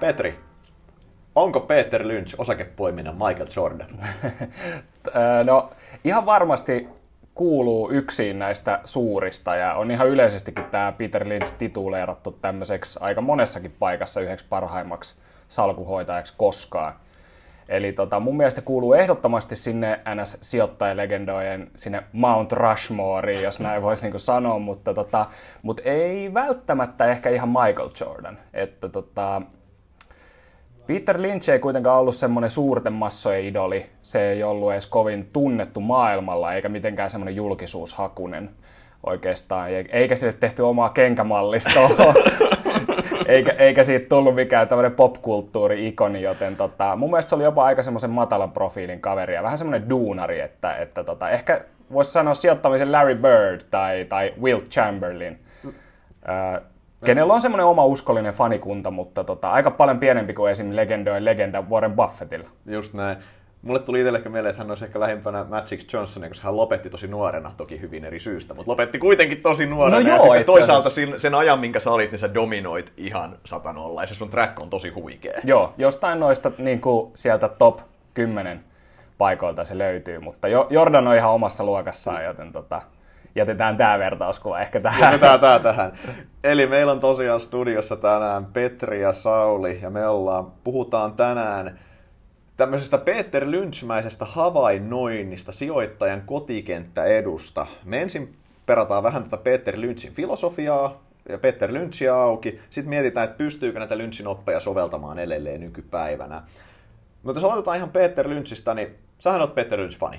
Petri, 0.00 0.38
onko 1.34 1.60
Peter 1.60 2.08
Lynch 2.08 2.34
osakepoiminen 2.38 3.14
Michael 3.14 3.48
Jordan? 3.56 3.88
no 5.44 5.70
ihan 6.04 6.26
varmasti 6.26 6.88
kuuluu 7.34 7.90
yksin 7.90 8.38
näistä 8.38 8.80
suurista 8.84 9.56
ja 9.56 9.74
on 9.74 9.90
ihan 9.90 10.08
yleisestikin 10.08 10.64
tämä 10.64 10.92
Peter 10.92 11.28
Lynch 11.28 11.52
tituleerattu 11.58 12.38
tämmöiseksi 12.42 12.98
aika 13.02 13.20
monessakin 13.20 13.74
paikassa 13.78 14.20
yhdeksi 14.20 14.46
parhaimmaksi 14.48 15.14
salkuhoitajaksi 15.48 16.34
koskaan. 16.36 16.94
Eli 17.68 17.92
tota, 17.92 18.20
mun 18.20 18.36
mielestä 18.36 18.60
kuuluu 18.60 18.94
ehdottomasti 18.94 19.56
sinne 19.56 20.00
NS-sijoittajalegendojen, 20.14 21.70
sinne 21.76 22.02
Mount 22.12 22.52
Rushmoreen, 22.52 23.42
jos 23.42 23.60
näin 23.60 23.82
voisi 23.82 24.02
niinku 24.02 24.18
sanoa, 24.18 24.58
mutta, 24.58 24.94
tota, 24.94 25.26
mutta 25.62 25.82
ei 25.82 26.34
välttämättä 26.34 27.04
ehkä 27.04 27.30
ihan 27.30 27.48
Michael 27.48 27.90
Jordan. 28.00 28.38
Että 28.54 28.88
tota, 28.88 29.42
Peter 30.88 31.22
Lynch 31.22 31.50
ei 31.50 31.58
kuitenkaan 31.58 32.00
ollut 32.00 32.14
semmoinen 32.14 32.50
suurten 32.50 32.92
massojen 32.92 33.44
idoli. 33.44 33.86
Se 34.02 34.30
ei 34.30 34.42
ollut 34.42 34.72
edes 34.72 34.86
kovin 34.86 35.28
tunnettu 35.32 35.80
maailmalla, 35.80 36.54
eikä 36.54 36.68
mitenkään 36.68 37.10
semmoinen 37.10 37.36
julkisuushakunen 37.36 38.50
oikeastaan. 39.02 39.70
Eikä 39.90 40.16
sille 40.16 40.32
tehty 40.32 40.62
omaa 40.62 40.88
kenkämallistoa, 40.88 41.90
eikä, 43.26 43.52
eikä 43.52 43.84
siitä 43.84 44.08
tullut 44.08 44.34
mikään 44.34 44.68
tämmöinen 44.68 44.92
popkulttuuri-ikoni, 44.92 46.22
joten 46.22 46.56
tota, 46.56 46.96
mun 46.96 47.10
mielestä 47.10 47.28
se 47.28 47.34
oli 47.34 47.44
jopa 47.44 47.64
aika 47.64 47.82
semmoisen 47.82 48.10
matalan 48.10 48.52
profiilin 48.52 49.00
kaveri 49.00 49.34
ja 49.34 49.42
vähän 49.42 49.58
semmoinen 49.58 49.90
duunari, 49.90 50.40
että, 50.40 50.76
että 50.76 51.04
tota, 51.04 51.30
ehkä 51.30 51.64
voisi 51.92 52.12
sanoa 52.12 52.34
sijoittamisen 52.34 52.92
Larry 52.92 53.14
Bird 53.14 53.60
tai, 53.70 54.04
tai 54.04 54.34
Will 54.42 54.60
Chamberlain. 54.60 55.38
Mm. 55.62 55.72
Kenellä 57.04 57.34
on 57.34 57.40
semmoinen 57.40 57.66
oma 57.66 57.84
uskollinen 57.84 58.34
fanikunta, 58.34 58.90
mutta 58.90 59.24
tota, 59.24 59.50
aika 59.50 59.70
paljon 59.70 59.98
pienempi 59.98 60.34
kuin 60.34 60.52
esim. 60.52 60.76
legendojen 60.76 61.24
legenda 61.24 61.64
Warren 61.70 61.92
Buffettilla. 61.92 62.48
Just 62.66 62.94
näin. 62.94 63.16
Mulle 63.62 63.80
tuli 63.80 64.00
itsellekin 64.00 64.32
mieleen, 64.32 64.50
että 64.50 64.62
hän 64.62 64.70
olisi 64.70 64.84
ehkä 64.84 65.00
lähimpänä 65.00 65.44
Magic 65.44 65.92
Johnsonia, 65.92 66.28
koska 66.28 66.44
hän 66.44 66.56
lopetti 66.56 66.90
tosi 66.90 67.08
nuorena, 67.08 67.52
toki 67.56 67.80
hyvin 67.80 68.04
eri 68.04 68.20
syystä, 68.20 68.54
mutta 68.54 68.70
lopetti 68.70 68.98
kuitenkin 68.98 69.42
tosi 69.42 69.66
nuorena. 69.66 70.00
No 70.00 70.08
joo, 70.08 70.16
ja 70.16 70.22
sitten 70.22 70.44
toisaalta 70.44 70.90
sen, 70.90 71.20
sen 71.20 71.34
ajan, 71.34 71.58
minkä 71.58 71.80
sä 71.80 71.90
olit, 71.90 72.10
niin 72.10 72.18
sä 72.18 72.34
dominoit 72.34 72.92
ihan 72.96 73.38
satanolla, 73.44 74.02
ja 74.02 74.06
se 74.06 74.14
sun 74.14 74.30
track 74.30 74.62
on 74.62 74.70
tosi 74.70 74.88
huikea. 74.88 75.40
Joo, 75.44 75.74
jostain 75.78 76.20
noista 76.20 76.52
niin 76.58 76.80
kuin 76.80 77.10
sieltä 77.14 77.48
top 77.48 77.80
10 78.14 78.60
paikoilta 79.18 79.64
se 79.64 79.78
löytyy, 79.78 80.18
mutta 80.18 80.48
Jordan 80.48 81.08
on 81.08 81.16
ihan 81.16 81.30
omassa 81.30 81.64
luokassaan, 81.64 82.24
joten 82.24 82.52
tota, 82.52 82.82
jätetään 83.38 83.76
tämä 83.76 83.98
vertauskuva 83.98 84.60
ehkä 84.60 84.80
tähän. 84.80 85.00
Jätetään 85.00 85.40
tämä 85.40 85.58
tähän. 85.58 85.92
Eli 86.44 86.66
meillä 86.66 86.92
on 86.92 87.00
tosiaan 87.00 87.40
studiossa 87.40 87.96
tänään 87.96 88.46
Petri 88.46 89.02
ja 89.02 89.12
Sauli, 89.12 89.78
ja 89.82 89.90
me 89.90 90.08
ollaan, 90.08 90.52
puhutaan 90.64 91.12
tänään 91.12 91.78
tämmöisestä 92.56 92.98
Peter 92.98 93.50
Lynchmäisestä 93.50 94.24
havainnoinnista 94.24 95.52
sijoittajan 95.52 96.22
kotikenttäedusta. 96.26 97.66
Me 97.84 98.02
ensin 98.02 98.34
perataan 98.66 99.02
vähän 99.02 99.24
tätä 99.24 99.36
Peter 99.36 99.80
Lynchin 99.80 100.12
filosofiaa 100.12 101.02
ja 101.28 101.38
Peter 101.38 101.72
Lynchia 101.72 102.22
auki. 102.22 102.60
Sitten 102.70 102.90
mietitään, 102.90 103.24
että 103.24 103.38
pystyykö 103.38 103.78
näitä 103.78 103.98
Lynchin 103.98 104.26
oppeja 104.26 104.60
soveltamaan 104.60 105.18
edelleen 105.18 105.60
nykypäivänä. 105.60 106.42
Mutta 107.22 107.36
jos 107.40 107.44
aloitetaan 107.44 107.76
ihan 107.76 107.90
Peter 107.90 108.28
Lynchistä, 108.28 108.74
niin 108.74 108.94
sähän 109.18 109.40
oot 109.40 109.54
Peter 109.54 109.78
Lynch-fani. 109.78 110.18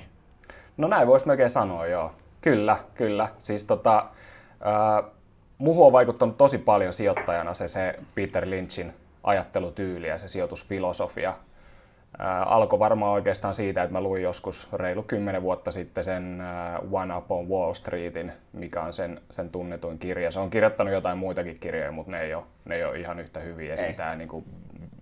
No 0.76 0.88
näin 0.88 1.08
voisi 1.08 1.26
melkein 1.26 1.50
sanoa, 1.50 1.86
joo. 1.86 2.12
Kyllä, 2.40 2.76
kyllä. 2.94 3.28
Siis 3.38 3.64
tota, 3.64 3.98
äh, 4.66 5.10
muhu 5.58 5.86
on 5.86 5.92
vaikuttanut 5.92 6.36
tosi 6.36 6.58
paljon 6.58 6.92
sijoittajana 6.92 7.54
se, 7.54 7.68
se 7.68 7.98
Peter 8.14 8.50
Lynchin 8.50 8.92
ajattelutyyli 9.24 10.08
ja 10.08 10.18
se 10.18 10.28
sijoitusfilosofia 10.28 11.34
alkoi 12.46 12.78
varmaan 12.78 13.12
oikeastaan 13.12 13.54
siitä, 13.54 13.82
että 13.82 13.92
mä 13.92 14.00
luin 14.00 14.22
joskus 14.22 14.68
reilu 14.72 15.02
kymmenen 15.02 15.42
vuotta 15.42 15.72
sitten 15.72 16.04
sen 16.04 16.42
One 16.92 17.16
Up 17.16 17.30
on 17.30 17.48
Wall 17.48 17.74
Streetin, 17.74 18.32
mikä 18.52 18.82
on 18.82 18.92
sen, 18.92 19.20
sen 19.30 19.50
tunnetuin 19.50 19.98
kirja. 19.98 20.30
Se 20.30 20.40
on 20.40 20.50
kirjoittanut 20.50 20.92
jotain 20.92 21.18
muitakin 21.18 21.58
kirjoja, 21.58 21.92
mutta 21.92 22.12
ne 22.12 22.22
ei 22.22 22.34
ole, 22.34 22.44
ne 22.64 22.74
ei 22.74 22.84
ole 22.84 22.98
ihan 22.98 23.20
yhtä 23.20 23.40
hyviä. 23.40 23.74
Ja 23.74 23.92
tämä 23.92 24.16
niin 24.16 24.28
kuin, 24.28 24.44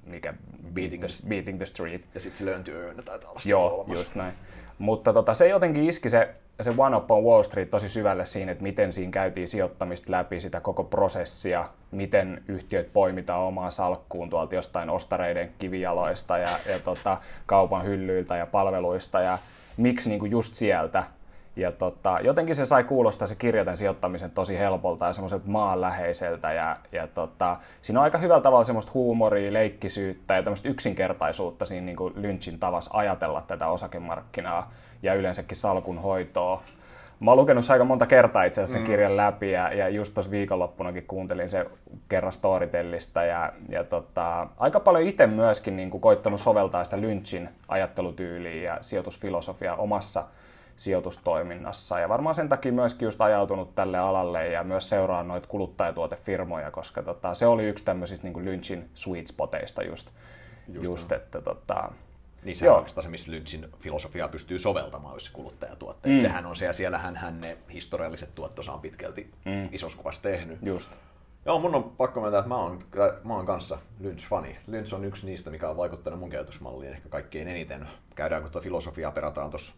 mikä 0.07 0.35
Beating 0.75 1.05
the, 1.05 1.29
Beating 1.29 1.57
the 1.59 1.67
Street. 1.67 2.03
Ja 2.15 2.21
sitten 2.21 2.39
se 2.39 2.47
Learn 2.47 2.65
to 2.65 2.71
Earn 2.71 3.03
olla 3.09 3.41
Joo, 3.47 3.85
just 3.89 4.15
näin. 4.15 4.35
Mutta 4.79 5.13
tota, 5.13 5.35
se 5.35 5.49
jotenkin 5.49 5.85
iski 5.85 6.11
se, 6.11 6.35
se 6.63 6.73
One 6.77 6.97
Up 6.97 7.11
on 7.11 7.25
Wall 7.25 7.43
Street 7.43 7.71
tosi 7.71 7.89
syvälle 7.89 8.27
siinä, 8.27 8.53
että 8.53 8.63
miten 8.63 8.93
siinä 8.93 9.11
käytiin 9.11 9.49
sijoittamista 9.49 10.13
läpi, 10.13 10.41
sitä 10.41 10.61
koko 10.61 10.85
prosessia, 10.85 11.65
miten 11.91 12.43
yhtiöt 12.49 12.93
poimitaan 12.93 13.41
omaan 13.41 13.73
salkkuun 13.73 14.31
tuolta 14.31 14.55
jostain 14.55 14.91
ostareiden 14.91 15.51
kivijaloista 15.59 16.39
ja, 16.39 16.59
ja 16.69 16.79
tota, 16.79 17.19
kaupan 17.47 17.85
hyllyiltä 17.85 18.37
ja 18.37 18.47
palveluista 18.47 19.21
ja 19.21 19.39
miksi 19.77 20.09
niin 20.09 20.21
kuin 20.21 20.31
just 20.31 20.55
sieltä. 20.55 21.05
Ja 21.59 21.73
tota, 21.73 22.19
jotenkin 22.23 22.57
se 22.57 22.65
sai 22.65 22.85
kuulostaa 22.85 23.29
se 23.29 23.35
kirjoiten 23.35 23.77
sijoittamisen 23.77 24.31
tosi 24.31 24.59
helpolta 24.59 25.07
ja 25.07 25.13
semmoiselta 25.13 25.45
maanläheiseltä. 25.47 26.53
Ja, 26.53 26.77
ja 26.93 27.07
tota, 27.07 27.57
siinä 27.83 28.01
on 28.01 28.05
aika 28.05 28.19
hyvällä 28.19 28.43
tavalla 28.43 28.65
semmoista 28.65 28.93
huumoria, 28.95 29.53
leikkisyyttä 29.53 30.37
ja 30.37 30.43
tämmöistä 30.43 30.69
yksinkertaisuutta 30.69 31.67
siinä 31.67 31.87
niin 31.87 31.97
kuin 31.97 32.15
Lynchin 32.17 32.59
tavassa 32.59 32.91
ajatella 32.95 33.43
tätä 33.47 33.67
osakemarkkinaa 33.67 34.73
ja 35.03 35.15
yleensäkin 35.15 35.57
salkun 35.57 35.99
hoitoa. 35.99 36.63
Mä 37.21 37.31
oon 37.31 37.39
lukenut 37.39 37.71
aika 37.71 37.85
monta 37.85 38.07
kertaa 38.07 38.45
itse 38.45 38.63
asiassa 38.63 38.81
mm. 38.81 38.87
kirjan 38.87 39.17
läpi 39.17 39.51
ja, 39.51 39.73
ja 39.73 39.89
just 39.89 40.15
tuossa 40.15 40.31
viikonloppunakin 40.31 41.05
kuuntelin 41.07 41.51
se 41.51 41.67
kerran 42.09 42.33
Storytellista 42.33 43.23
ja, 43.23 43.53
ja 43.69 43.85
tota, 43.85 44.49
aika 44.57 44.81
paljon 44.81 45.07
itse 45.07 45.27
myöskin 45.27 45.77
niin 45.77 45.91
kuin 45.91 46.01
koittanut 46.01 46.41
soveltaa 46.41 46.85
sitä 46.85 47.01
Lynchin 47.01 47.49
ajattelutyyliä 47.69 48.63
ja 48.63 48.79
sijoitusfilosofiaa 48.81 49.77
omassa 49.77 50.25
sijoitustoiminnassa. 50.79 51.99
Ja 51.99 52.09
varmaan 52.09 52.35
sen 52.35 52.49
takia 52.49 52.73
myöskin 52.73 53.07
just 53.07 53.21
ajautunut 53.21 53.75
tälle 53.75 53.99
alalle 53.99 54.49
ja 54.49 54.65
myös 54.65 54.89
seuraa 54.89 55.23
noita 55.23 55.49
kuluttajatuotefirmoja, 55.49 56.71
koska 56.71 57.03
tota, 57.03 57.35
se 57.35 57.47
oli 57.47 57.65
yksi 57.65 57.85
tämmöisistä 57.85 58.29
niin 58.29 58.45
Lynchin 58.45 58.91
sweet 58.95 59.27
spoteista 59.27 59.83
just, 59.83 60.09
just, 60.69 60.85
just 60.85 61.13
että 61.13 61.41
tota, 61.41 61.93
niin 62.45 62.57
se 62.57 62.71
on 62.71 62.85
se, 63.03 63.09
missä 63.09 63.33
Lynchin 63.33 63.67
filosofiaa 63.79 64.29
pystyy 64.29 64.59
soveltamaan, 64.59 65.15
jos 65.15 65.25
se 65.25 65.33
kuluttajatuotteet. 65.33 66.15
Mm. 66.15 66.21
Sehän 66.21 66.47
on 66.47 66.57
se, 66.57 66.65
ja 66.65 66.73
siellähän 66.73 67.17
hän 67.17 67.41
ne 67.41 67.59
historialliset 67.73 68.35
tuottonsa 68.35 68.73
on 68.73 68.81
pitkälti 68.81 69.31
mm. 69.45 69.69
isossa 69.73 69.99
kuvassa 69.99 70.23
tehnyt. 70.23 70.59
Just. 70.63 70.91
Joo, 71.47 71.59
mun 71.59 71.75
on 71.75 71.85
pakko 71.85 72.21
myöntää, 72.21 72.39
että 72.39 72.49
mä 72.49 72.57
oon, 72.57 72.85
mä 73.25 73.35
oon 73.35 73.47
kanssa 73.47 73.79
Lynch-fani. 74.01 74.57
Lynch 74.67 74.95
on 74.95 75.05
yksi 75.05 75.27
niistä, 75.27 75.51
mikä 75.51 75.69
on 75.69 75.77
vaikuttanut 75.77 76.21
mun 76.21 76.31
käytösmalliin 76.31 76.93
ehkä 76.93 77.09
kaikkein 77.09 77.49
eniten. 77.49 77.89
Käydään, 78.15 78.43
kun 78.43 78.51
tuo 78.51 78.61
filosofiaa 78.61 79.13
perataan 79.13 79.51
tuossa 79.51 79.75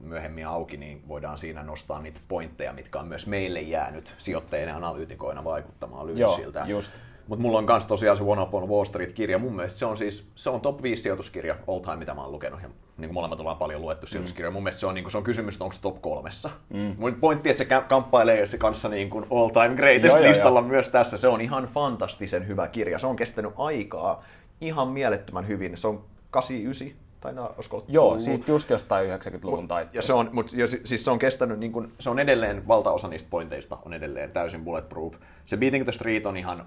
myöhemmin 0.00 0.46
auki, 0.46 0.76
niin 0.76 1.08
voidaan 1.08 1.38
siinä 1.38 1.62
nostaa 1.62 2.02
niitä 2.02 2.20
pointteja, 2.28 2.72
mitkä 2.72 3.00
on 3.00 3.08
myös 3.08 3.26
meille 3.26 3.60
jäänyt 3.60 4.14
sijoittajien 4.18 4.68
ja 4.68 4.76
analyytikoina 4.76 5.44
vaikuttamaan. 5.44 6.18
Joo, 6.18 6.40
just. 6.66 6.92
Mutta 7.28 7.42
mulla 7.42 7.58
on 7.58 7.64
myös 7.64 7.86
tosiaan 7.86 8.16
se 8.16 8.22
One 8.22 8.42
Up 8.42 8.54
on 8.54 8.68
Wall 8.68 8.84
Street-kirja. 8.84 9.38
Mun 9.38 9.56
mielestä 9.56 9.78
se 9.78 9.86
on 9.86 9.96
siis 9.96 10.30
se 10.34 10.50
on 10.50 10.60
top 10.60 10.82
5 10.82 11.02
sijoituskirja 11.02 11.56
all 11.68 11.78
time, 11.78 11.96
mitä 11.96 12.14
mä 12.14 12.22
oon 12.22 12.32
lukenut. 12.32 12.62
Ja 12.62 12.68
niin 12.68 13.08
kuin 13.08 13.14
molemmat 13.14 13.40
ollaan 13.40 13.56
paljon 13.56 13.82
luettu 13.82 14.06
mm. 14.06 14.08
sijoituskirja. 14.08 14.50
Mun 14.50 14.62
mielestä 14.62 14.80
se 14.80 14.86
on, 14.86 14.94
niin 14.94 15.04
kuin, 15.04 15.12
se 15.12 15.18
on 15.18 15.24
kysymys, 15.24 15.54
että 15.54 15.64
onko 15.64 15.72
se 15.72 15.80
top 15.80 16.02
kolmessa. 16.02 16.50
Mm. 16.74 16.94
Mun 16.98 17.14
pointti, 17.14 17.50
että 17.50 17.58
se 17.64 17.82
kamppailee 17.88 18.46
se 18.46 18.58
kanssa 18.58 18.88
niin 18.88 19.10
kuin 19.10 19.26
all 19.30 19.48
time 19.48 19.76
greatest 19.76 20.14
joo, 20.14 20.28
listalla 20.28 20.60
joo, 20.60 20.68
myös 20.68 20.88
tässä. 20.88 21.16
Se 21.16 21.28
on 21.28 21.40
ihan 21.40 21.64
fantastisen 21.64 22.48
hyvä 22.48 22.68
kirja. 22.68 22.98
Se 22.98 23.06
on 23.06 23.16
kestänyt 23.16 23.52
aikaa 23.56 24.24
ihan 24.60 24.88
mielettömän 24.88 25.48
hyvin. 25.48 25.76
Se 25.76 25.88
on 25.88 26.04
89 26.30 27.07
tai 27.20 27.32
nää, 27.32 27.48
olisiko 27.48 27.84
Joo, 27.88 28.08
tullut. 28.08 28.22
siitä 28.22 28.50
just 28.50 28.70
jostain 28.70 29.10
90-luvun 29.20 29.68
taitteesta. 29.68 29.98
Ja 29.98 30.02
se 30.02 30.12
on, 30.12 30.30
mut, 30.32 30.52
ja 30.52 30.68
siis 30.68 31.04
se 31.04 31.10
on 31.10 31.18
kestänyt, 31.18 31.58
niin 31.58 31.72
kun, 31.72 31.92
se 32.00 32.10
on 32.10 32.18
edelleen, 32.18 32.68
valtaosa 32.68 33.08
niistä 33.08 33.30
pointeista 33.30 33.78
on 33.84 33.92
edelleen 33.92 34.30
täysin 34.30 34.64
bulletproof. 34.64 35.14
Se 35.44 35.56
Beating 35.56 35.84
the 35.84 35.92
Street 35.92 36.26
on 36.26 36.36
ihan 36.36 36.58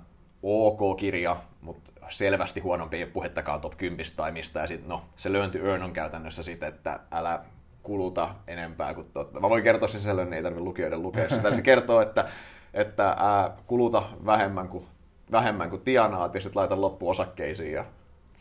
ok 0.43 0.97
kirja, 0.97 1.37
mutta 1.61 1.91
selvästi 2.09 2.59
huonompi 2.59 2.97
ei 2.97 3.05
puhettakaan 3.05 3.61
top 3.61 3.77
10 3.77 4.05
tai 4.15 4.31
mistä. 4.31 4.59
Ja 4.59 4.67
sit, 4.67 4.87
no, 4.87 5.01
se 5.15 5.33
Learn 5.33 5.51
to 5.51 5.57
Earn 5.57 5.83
on 5.83 5.93
käytännössä 5.93 6.43
sitä, 6.43 6.67
että 6.67 6.99
älä 7.11 7.39
kuluta 7.83 8.35
enempää 8.47 8.93
kuin 8.93 9.07
totta. 9.13 9.39
Mä 9.39 9.49
voin 9.49 9.63
kertoa 9.63 9.87
sen 9.87 9.99
sisällön, 9.99 10.29
niin 10.29 10.37
ei 10.37 10.43
tarvitse 10.43 10.63
lukijoiden 10.63 11.01
lukea 11.01 11.29
sitä. 11.29 11.55
Se 11.55 11.61
kertoo, 11.61 12.01
että, 12.01 12.29
että 12.73 13.15
ää, 13.19 13.57
kuluta 13.67 14.03
vähemmän 14.25 14.67
kuin, 14.67 14.85
vähemmän 15.31 15.69
kuin 15.69 15.81
tienaat 15.81 16.35
ja 16.35 16.41
sitten 16.41 16.59
laita 16.59 16.81
loppu 16.81 17.09
osakkeisiin 17.09 17.73
ja 17.73 17.85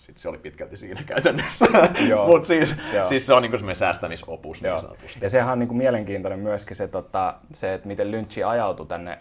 sitten 0.01 0.19
se 0.23 0.29
oli 0.29 0.39
pitkälti 0.39 0.77
siinä 0.77 1.03
käytännössä. 1.03 1.67
Mutta 2.27 2.49
siis, 2.49 2.77
siis 3.05 3.27
se 3.27 3.35
on 3.35 3.43
niin 3.43 3.53
semmoinen 3.53 3.77
säästämisopus 3.77 4.63
niin 4.63 4.81
sanotusti. 4.81 5.19
Ja 5.23 5.31
sehän 5.31 5.53
on 5.53 5.59
niin 5.59 5.69
kuin 5.69 5.79
mielenkiintoinen 5.79 6.39
myöskin 6.39 6.77
se, 6.77 6.89
tota, 6.89 7.35
se, 7.55 7.75
että 7.75 7.89
miten 7.89 8.11
Lynchi 8.11 8.45
ajautui 8.45 8.87
tänne 8.87 9.19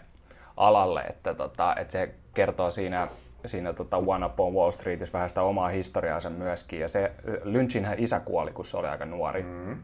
alalle, 0.56 1.00
että, 1.00 1.34
tota, 1.34 1.76
että 1.76 1.92
se 1.92 2.14
kertoo 2.34 2.70
siinä 2.70 3.08
siinä 3.46 3.72
tota 3.72 3.96
One 3.96 4.26
Up 4.26 4.40
on 4.40 4.54
Wall 4.54 4.70
Streetissä 4.70 5.12
vähän 5.12 5.28
sitä 5.28 5.42
omaa 5.42 5.68
historiaansa 5.68 6.30
myöskin. 6.30 6.80
Ja 6.80 6.88
se 6.88 7.12
Lynchin 7.44 7.86
isä 7.96 8.20
kuoli, 8.20 8.52
kun 8.52 8.64
se 8.64 8.76
oli 8.76 8.88
aika 8.88 9.04
nuori. 9.04 9.42
Mm. 9.42 9.78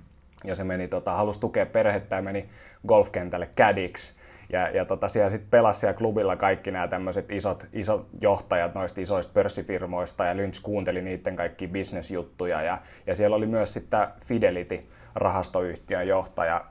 Ja 0.44 0.54
se 0.54 0.64
meni, 0.64 0.88
tota, 0.88 1.12
halusi 1.12 1.40
tukea 1.40 1.66
perhettä 1.66 2.16
ja 2.16 2.22
meni 2.22 2.48
golfkentälle 2.88 3.48
kädiksi. 3.56 4.15
Ja, 4.52 4.68
ja 4.68 4.84
tota, 4.84 5.08
siellä 5.08 5.30
sitten 5.30 5.50
pelasi 5.50 5.80
siellä 5.80 5.98
klubilla 5.98 6.36
kaikki 6.36 6.70
nämä 6.70 6.88
tämmöiset 6.88 7.32
isot, 7.32 7.66
isot 7.72 8.06
johtajat 8.20 8.74
noista 8.74 9.00
isoista 9.00 9.32
pörssifirmoista 9.32 10.24
ja 10.24 10.36
Lynch 10.36 10.62
kuunteli 10.62 11.02
niiden 11.02 11.36
kaikki 11.36 11.68
bisnesjuttuja 11.68 12.62
ja, 12.62 12.78
ja 13.06 13.14
siellä 13.14 13.36
oli 13.36 13.46
myös 13.46 13.72
sitten 13.72 14.08
Fidelity 14.26 14.80
rahastoyhtiön 15.14 16.08
johtaja. 16.08 16.64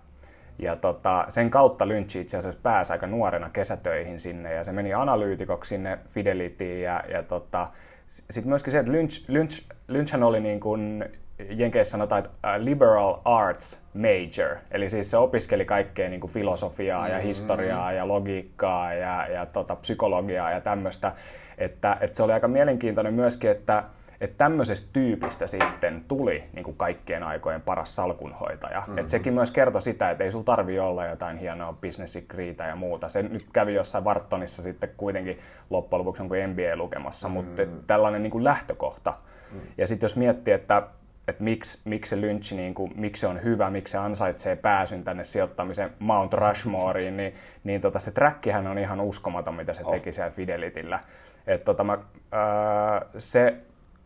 Ja 0.60 0.75
tota, 0.75 1.25
sen 1.30 1.50
kautta 1.50 1.88
Lynch 1.88 2.18
itse 2.18 2.38
asiassa 2.38 2.60
pääsi 2.63 2.94
aika 2.94 3.07
nuorena 3.07 3.50
kesätöihin 3.50 4.19
sinne 4.19 4.54
ja 4.54 4.63
se 4.63 4.71
meni 4.71 4.94
analyytikoksi 4.94 5.69
sinne 5.69 6.00
Fidelityin 6.10 6.81
ja, 6.81 7.04
ja 7.12 7.24
tota, 7.24 7.68
sitten 8.07 8.50
myöskin 8.50 8.71
se, 8.71 8.80
että 8.80 8.92
Lynch, 8.92 9.30
Lynch, 9.30 9.66
Lynchhän 9.88 10.24
oli 10.24 10.39
niin 10.39 10.60
kuin 10.60 11.06
Jenkeissä 11.49 11.91
sanotaan, 11.91 12.23
että 12.25 12.31
liberal 12.57 13.17
arts 13.25 13.81
major, 13.93 14.57
eli 14.71 14.89
siis 14.89 15.11
se 15.11 15.17
opiskeli 15.17 15.65
kaikkea 15.65 16.09
niin 16.09 16.19
kuin 16.19 16.31
filosofiaa 16.31 17.07
ja 17.07 17.13
mm-hmm. 17.13 17.27
historiaa 17.27 17.91
ja 17.91 18.07
logiikkaa 18.07 18.93
ja, 18.93 19.27
ja 19.27 19.45
tota, 19.45 19.75
psykologiaa 19.75 20.51
ja 20.51 20.61
tämmöistä, 20.61 21.11
että, 21.57 21.97
että 22.01 22.17
se 22.17 22.23
oli 22.23 22.33
aika 22.33 22.47
mielenkiintoinen 22.47 23.13
myöskin, 23.13 23.51
että, 23.51 23.83
että 24.21 24.37
tämmöisestä 24.37 24.89
tyypistä 24.93 25.47
sitten 25.47 26.05
tuli 26.07 26.43
niin 26.53 26.63
kuin 26.63 26.77
kaikkien 26.77 27.23
aikojen 27.23 27.61
paras 27.61 27.95
salkunhoitaja. 27.95 28.79
Mm-hmm. 28.79 28.97
Että 28.97 29.11
sekin 29.11 29.33
myös 29.33 29.51
kertoi 29.51 29.81
sitä, 29.81 30.11
että 30.11 30.23
ei 30.23 30.31
sulla 30.31 30.43
tarvi 30.43 30.79
olla 30.79 31.05
jotain 31.05 31.37
hienoa 31.37 31.73
bisnesikriitä 31.73 32.63
ja 32.63 32.75
muuta. 32.75 33.09
Se 33.09 33.23
nyt 33.23 33.45
kävi 33.53 33.73
jossain 33.73 34.03
Vartonissa 34.03 34.61
sitten 34.61 34.89
kuitenkin 34.97 35.39
loppujen 35.69 35.99
lopuksi 35.99 36.21
onko 36.21 36.35
NBA 36.35 36.75
lukemassa, 36.75 37.27
mm-hmm. 37.27 37.45
mutta 37.45 37.61
tällainen 37.87 38.23
niin 38.23 38.31
kuin 38.31 38.43
lähtökohta. 38.43 39.11
Mm-hmm. 39.11 39.67
Ja 39.77 39.87
sitten 39.87 40.05
jos 40.05 40.15
miettii, 40.15 40.53
että 40.53 40.83
että 41.27 41.44
miksi, 41.44 41.80
miksi 41.86 42.10
se 42.10 42.22
Lynch, 42.22 42.54
niin 42.54 42.74
kuin, 42.74 42.92
miksi 42.95 43.19
se 43.19 43.27
on 43.27 43.44
hyvä, 43.44 43.69
miksi 43.69 43.92
se 43.92 43.98
ansaitsee 43.98 44.56
pääsyn 44.56 45.04
tänne 45.04 45.24
sijoittamisen 45.24 45.92
Mount 46.00 46.33
Rushmoreen, 46.33 47.18
niin, 47.18 47.33
niin 47.63 47.81
tota, 47.81 48.00
se 48.00 48.12
trackihän 48.12 48.68
on 48.68 48.77
ihan 48.77 49.01
uskomaton, 49.01 49.56
mitä 49.56 49.74
se 49.74 49.83
oh. 49.83 49.92
teki 49.92 50.12
siellä 50.12 50.31
Fidelitillä. 50.31 51.00
Et, 51.48 51.66
tota, 51.66 51.83
mä, 51.83 51.98
ää, 52.31 53.06
se 53.18 53.57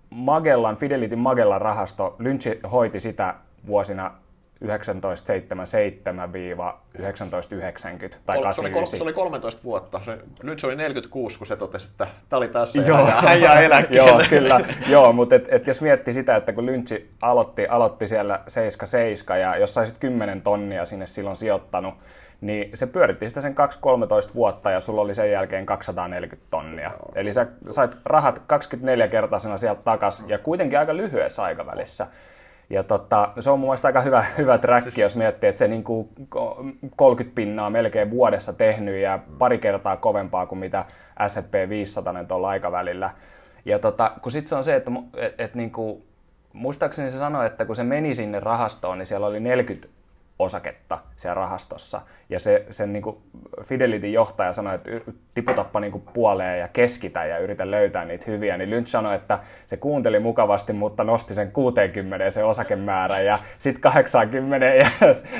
Magellan, 0.10 0.78
Fidelitin 0.78 1.20
Magellan 1.20 1.62
rahasto, 1.62 2.16
Lynch 2.20 2.72
hoiti 2.72 3.00
sitä 3.00 3.36
vuosina 3.68 4.12
1977-1990 4.66 4.68
tai 8.26 8.54
se, 8.54 8.62
oli, 8.62 8.88
se 8.88 9.04
oli 9.04 9.14
13 9.14 9.64
vuotta. 9.64 10.02
Se, 10.06 10.18
nyt 10.44 10.60
se 10.60 10.68
oli 10.68 10.76
46, 10.76 11.38
kun 11.38 11.48
se 11.48 11.56
totesi, 11.56 11.88
että 11.92 12.08
tämä 12.30 12.38
oli 12.38 12.48
taas 12.48 12.74
se 12.74 12.82
Joo. 12.82 13.06
hän 13.06 13.42
jää 13.42 13.60
eläkkeelle. 13.60 14.10
Joo, 14.12 14.22
kyllä. 14.30 14.62
Joo, 14.88 15.14
mutta 15.14 15.36
et, 15.36 15.48
et 15.50 15.68
jos 15.68 15.82
miettii 15.82 16.14
sitä, 16.14 16.36
että 16.36 16.54
kun 16.54 16.66
Lynch 16.66 17.02
aloitti, 17.22 17.68
aloitti 17.68 18.08
siellä 18.08 18.40
77 18.48 19.42
ja 19.42 19.58
jos 19.58 19.74
saisit 19.74 19.98
10 19.98 20.42
tonnia 20.42 20.86
sinne 20.86 21.08
silloin 21.08 21.36
sijoittanut, 21.36 21.94
niin 22.42 22.70
se 22.74 22.88
pyöritti 22.88 23.30
sitä 23.30 23.42
sen 23.42 23.56
2-13 24.32 24.34
vuotta 24.36 24.72
ja 24.72 24.82
sulla 24.82 25.02
oli 25.02 25.16
sen 25.16 25.32
jälkeen 25.32 25.66
240 25.66 26.48
tonnia. 26.52 26.90
Joo. 26.90 27.12
Eli 27.16 27.34
sä 27.34 27.48
sait 27.70 27.98
rahat 28.06 28.42
24 28.48 29.08
kertaisena 29.08 29.58
sieltä 29.58 29.82
takas 29.82 30.24
ja 30.28 30.38
kuitenkin 30.38 30.80
aika 30.80 30.98
lyhyessä 30.98 31.44
aikavälissä. 31.44 32.08
Ja 32.70 32.84
tota, 32.84 33.34
se 33.40 33.50
on 33.50 33.60
mun 33.60 33.70
mielestä 33.70 33.88
aika 33.88 34.02
hyvä, 34.02 34.26
hyvä 34.38 34.58
track, 34.58 34.84
siis... 34.84 34.98
jos 34.98 35.16
miettii, 35.16 35.50
että 35.50 35.60
se 35.60 35.68
niin 35.68 35.84
kuin 35.84 36.10
30 36.96 37.36
pinnaa 37.36 37.70
melkein 37.70 38.12
vuodessa 38.12 38.54
tehnyt 38.54 39.02
ja 39.02 39.20
pari 39.40 39.58
kertaa 39.58 39.98
kovempaa 39.98 40.46
kuin 40.46 40.60
mitä 40.60 40.86
S&P 41.28 41.70
500 41.70 42.24
tuolla 42.24 42.50
aikavälillä. 42.50 43.10
Ja 43.66 43.80
tota, 43.80 44.12
kun 44.22 44.32
sitten 44.32 44.50
se 44.50 44.56
on 44.56 44.64
se, 44.64 44.76
että 44.76 44.92
et, 45.18 45.36
et 45.38 45.56
niin 45.56 45.72
kuin, 45.72 46.04
muistaakseni 46.54 47.12
se 47.12 47.18
sanoi, 47.18 47.46
että 47.46 47.66
kun 47.66 47.76
se 47.76 47.84
meni 47.84 48.16
sinne 48.16 48.40
rahastoon, 48.40 48.98
niin 48.98 49.08
siellä 49.08 49.28
oli 49.28 49.40
40 49.40 49.88
osaketta 50.40 51.00
siellä 51.16 51.34
rahastossa. 51.34 52.02
Ja 52.30 52.40
se, 52.40 52.66
sen 52.70 52.94
niin 52.94 53.04
Fidelityn 53.64 54.14
johtaja 54.14 54.54
sanoi, 54.54 54.76
että 54.76 54.92
tiputappa 55.34 55.80
niin 55.80 56.04
puoleen 56.14 56.60
ja 56.60 56.68
keskitä 56.68 57.26
ja 57.26 57.38
yritä 57.38 57.72
löytää 57.72 58.06
niitä 58.06 58.26
hyviä. 58.28 58.58
Niin 58.58 58.70
Lynch 58.70 58.90
sanoi, 58.90 59.16
että 59.16 59.40
se 59.68 59.78
kuunteli 59.78 60.20
mukavasti, 60.20 60.74
mutta 60.74 61.04
nosti 61.04 61.36
sen 61.36 61.52
60 61.52 62.32
se 62.32 62.44
osakemäärä 62.44 63.20
ja 63.20 63.40
sitten 63.58 63.82
80 63.82 64.66
ja 64.66 64.90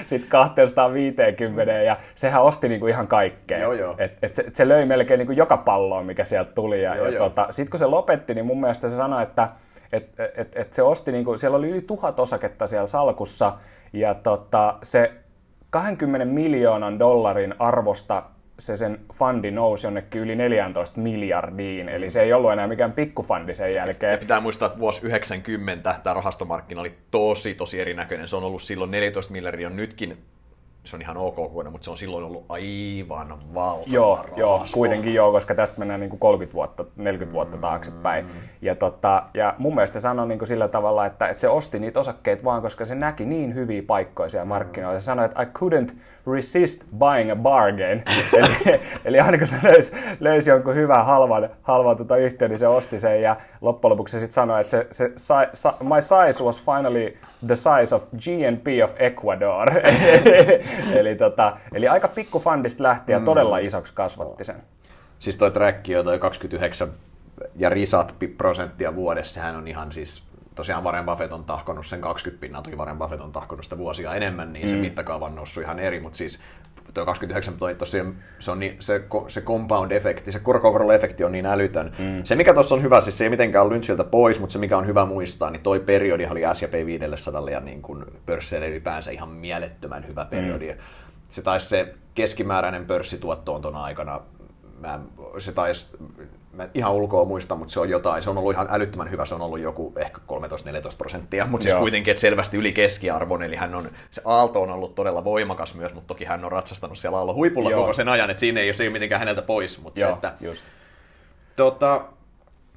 sitten 0.06 0.30
250 0.30 1.74
ja 1.74 1.98
sehän 2.16 2.42
osti 2.42 2.70
niin 2.70 2.80
kuin 2.80 2.90
ihan 2.90 3.08
kaikkea. 3.08 3.60
Joo, 3.60 3.74
joo. 3.74 3.96
Et, 3.98 4.18
et 4.22 4.36
se, 4.36 4.46
se, 4.54 4.68
löi 4.68 4.86
melkein 4.86 5.18
niin 5.18 5.28
kuin 5.28 5.38
joka 5.38 5.58
palloon, 5.58 6.06
mikä 6.06 6.26
sieltä 6.26 6.52
tuli. 6.52 6.84
Ja, 6.84 6.96
ja 6.96 7.20
tota, 7.20 7.48
sitten 7.50 7.70
kun 7.70 7.80
se 7.80 7.86
lopetti, 7.86 8.34
niin 8.34 8.46
mun 8.46 8.60
mielestä 8.60 8.90
se 8.90 8.96
sanoi, 8.96 9.24
että 9.24 9.50
et, 9.94 10.10
et, 10.36 10.56
et 10.56 10.74
se 10.74 10.82
osti, 10.82 11.12
niin 11.12 11.26
kuin, 11.26 11.40
siellä 11.40 11.58
oli 11.58 11.70
yli 11.70 11.82
tuhat 11.82 12.20
osaketta 12.20 12.68
siellä 12.68 12.88
salkussa, 12.88 13.54
ja 13.94 14.14
tota, 14.14 14.78
se 14.84 15.12
20 15.70 16.26
miljoonan 16.26 17.00
dollarin 17.00 17.56
arvosta 17.60 18.24
se 18.60 18.78
sen 18.78 19.00
fundi 19.14 19.52
nousi 19.52 19.88
jonnekin 19.88 20.22
yli 20.22 20.36
14 20.36 21.02
miljardiin, 21.02 21.90
eli 21.90 22.12
se 22.12 22.22
ei 22.22 22.34
ollut 22.34 22.52
enää 22.52 22.68
mikään 22.68 22.92
pikkufundi 22.92 23.56
sen 23.56 23.76
jälkeen. 23.76 24.12
Ja 24.12 24.18
pitää 24.18 24.40
muistaa, 24.40 24.66
että 24.66 24.80
vuosi 24.80 25.06
90 25.06 25.96
tämä 26.04 26.14
rahastomarkkina 26.14 26.82
oli 26.82 26.94
tosi, 27.12 27.56
tosi 27.56 27.82
erinäköinen. 27.82 28.28
Se 28.28 28.36
on 28.36 28.44
ollut 28.44 28.62
silloin 28.62 28.92
14 28.92 29.32
miljardia, 29.32 29.70
nytkin 29.70 30.18
se 30.90 30.96
on 30.96 31.02
ihan 31.02 31.18
ok 31.18 31.36
kuitenkin, 31.36 31.72
mutta 31.72 31.86
se 31.86 31.92
on 31.92 31.98
silloin 31.98 32.24
ollut 32.24 32.46
aivan 32.50 33.40
valtava 33.54 33.84
Joo, 33.88 34.16
rahasto. 34.16 34.40
joo 34.40 34.64
kuitenkin 34.74 35.14
joo, 35.14 35.32
koska 35.32 35.56
tästä 35.56 35.80
mennään 35.80 36.00
niin 36.00 36.10
kuin 36.10 36.20
30 36.20 36.54
vuotta, 36.54 36.86
40 36.96 37.34
vuotta 37.34 37.56
mm. 37.56 37.62
taaksepäin. 37.62 38.26
Ja, 38.62 38.76
tota, 38.76 39.24
ja 39.34 39.56
mun 39.58 39.76
mielestä 39.76 39.94
se 39.94 40.00
sanoi 40.00 40.28
niin 40.28 40.40
kuin 40.40 40.48
sillä 40.48 40.68
tavalla, 40.68 41.06
että, 41.06 41.28
että 41.28 41.42
se 41.42 41.50
osti 41.50 41.80
niitä 41.80 42.00
osakkeita 42.00 42.44
vaan, 42.44 42.62
koska 42.62 42.86
se 42.86 42.96
näki 42.96 43.26
niin 43.26 43.56
hyviä 43.56 43.84
paikkoja 43.88 44.30
siellä 44.30 44.46
markkinoilla. 44.46 45.00
Se 45.00 45.04
sanoi, 45.04 45.26
että 45.26 45.42
I 45.42 45.46
couldn't 45.46 45.96
resist 46.34 46.84
buying 46.98 47.32
a 47.32 47.36
bargain. 47.36 48.04
eli, 48.38 48.80
eli 49.06 49.20
aina 49.20 49.38
kun 49.38 49.48
se 49.48 49.58
löysi, 49.64 49.92
löysi 50.20 50.50
jonkun 50.50 50.76
hyvän 50.76 51.06
halvan, 51.06 51.50
halvan 51.62 51.98
tuota 51.98 52.18
yhtiön, 52.18 52.52
niin 52.52 52.60
se 52.60 52.68
osti 52.68 53.00
sen 53.00 53.22
ja 53.22 53.38
loppujen 53.62 53.92
lopuksi 53.92 54.12
se 54.12 54.20
sitten 54.20 54.34
sanoi, 54.34 54.62
että 54.62 54.70
se, 54.92 55.12
se, 55.16 55.50
se, 55.54 55.70
my 55.84 56.02
size 56.02 56.44
was 56.44 56.64
finally 56.64 57.18
the 57.48 57.56
size 57.56 57.96
of 57.96 58.04
GNP 58.04 58.68
of 58.84 58.92
Ecuador. 59.00 59.72
eli, 61.00 61.16
tota, 61.16 61.58
eli 61.74 61.88
aika 61.88 62.08
pikku 62.08 62.40
fundista 62.40 62.84
lähti 62.84 63.12
ja 63.12 63.20
mm. 63.20 63.26
todella 63.26 63.58
isoksi 63.58 63.94
kasvatti 63.94 64.46
sen. 64.46 64.56
Siis 65.20 65.38
toi 65.38 65.52
track 65.52 65.84
toi 66.04 66.20
29 66.20 66.90
ja 67.56 67.70
risat 67.70 68.16
prosenttia 68.38 68.96
vuodessa, 68.96 69.34
sehän 69.34 69.56
on 69.56 69.68
ihan 69.68 69.92
siis 69.92 70.29
tosiaan 70.60 70.84
Warren 70.84 71.06
Buffett 71.06 71.34
on 71.34 71.44
tahkonut 71.44 71.86
sen 71.86 72.02
20 72.02 72.42
pinnaa, 72.42 72.62
toki 72.62 72.76
Warren 72.76 72.98
Buffett 72.98 73.22
on 73.22 73.32
tahkonut 73.32 73.64
sitä 73.64 73.78
vuosia 73.78 74.16
enemmän, 74.16 74.54
niin 74.54 74.66
mm. 74.66 74.70
se 74.70 74.76
mittakaava 74.76 75.26
on 75.26 75.36
noussut 75.36 75.64
ihan 75.64 75.80
eri, 75.80 76.00
mutta 76.00 76.18
siis 76.18 76.40
tuo 76.94 77.06
29 77.06 77.54
toi 77.54 77.76
tosiaan, 77.76 78.16
se, 78.40 78.52
on 78.52 78.60
niin, 78.60 78.76
se, 78.80 79.04
se 79.28 79.42
compound-efekti, 79.42 80.32
se 80.32 80.40
korkokorko-efekti 80.40 81.24
on 81.26 81.32
niin 81.32 81.46
älytön. 81.46 81.92
Mm. 82.00 82.24
Se 82.24 82.36
mikä 82.36 82.54
tuossa 82.54 82.76
on 82.76 82.82
hyvä, 82.82 83.02
siis 83.02 83.18
se 83.18 83.24
ei 83.24 83.30
mitenkään 83.30 83.66
ole 83.66 83.74
Lynchiltä 83.74 84.04
pois, 84.04 84.40
mutta 84.40 84.54
se 84.54 84.60
mikä 84.60 84.78
on 84.78 84.88
hyvä 84.88 85.06
muistaa, 85.06 85.50
niin 85.50 85.62
toi 85.62 85.80
periodi 85.80 86.26
oli 86.26 86.42
S&P 86.54 86.86
500 86.86 87.50
ja 87.50 87.60
niin 87.60 87.82
kuin 87.82 88.06
pörsseille 88.26 88.70
ylipäänsä 88.70 89.12
ihan 89.12 89.30
mielettömän 89.30 90.08
hyvä 90.08 90.26
periodi. 90.26 90.74
Mm. 90.74 90.80
Se 91.30 91.42
taisi 91.42 91.70
se 91.70 91.94
keskimääräinen 92.16 92.86
pörssituotto 92.86 93.56
on 93.56 93.62
tuona 93.62 93.84
aikana 93.84 94.22
mä, 94.80 95.00
se 95.38 95.52
taisi, 95.52 95.88
mä 96.64 96.70
ihan 96.74 96.94
ulkoa 96.94 97.26
muista, 97.26 97.56
mutta 97.56 97.72
se 97.72 97.80
on 97.80 97.90
jotain, 97.90 98.24
se 98.24 98.30
on 98.30 98.38
ollut 98.38 98.54
ihan 98.54 98.68
älyttömän 98.70 99.12
hyvä, 99.12 99.26
se 99.26 99.36
on 99.36 99.42
ollut 99.42 99.60
joku 99.60 99.94
ehkä 99.96 100.18
13-14 100.18 100.98
prosenttia, 100.98 101.46
mutta 101.46 101.64
siis 101.64 101.76
kuitenkin, 101.76 102.12
että 102.12 102.22
selvästi 102.22 102.58
yli 102.58 102.72
keskiarvon, 102.72 103.44
eli 103.44 103.56
hän 103.56 103.76
on, 103.76 103.90
se 104.12 104.22
aalto 104.26 104.62
on 104.62 104.70
ollut 104.70 104.96
todella 104.96 105.24
voimakas 105.24 105.76
myös, 105.76 105.94
mutta 105.94 106.08
toki 106.08 106.26
hän 106.26 106.46
on 106.46 106.52
ratsastanut 106.52 106.98
siellä 106.98 107.18
aallon 107.18 107.36
huipulla 107.36 107.72
Joo. 107.72 107.82
koko 107.82 107.94
sen 107.94 108.10
ajan, 108.10 108.30
että 108.30 108.40
siinä 108.40 108.60
ei 108.60 108.68
ole, 108.68 108.74
se 108.74 108.84
ei 108.84 108.88
ole 108.88 108.94
mitenkään 108.94 109.20
häneltä 109.20 109.42
pois, 109.42 109.82
mutta 109.82 110.00
Joo, 110.00 110.10
se, 110.10 110.16
että, 110.16 110.34
just. 110.42 110.66
Tota, 111.56 112.06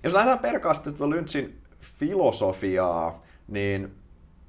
jos 0.02 0.12
lähdetään 0.12 0.38
perkaa 0.38 0.74
sitten 0.74 1.10
Lynchin 1.10 1.58
filosofiaa, 1.80 3.22
niin 3.48 3.94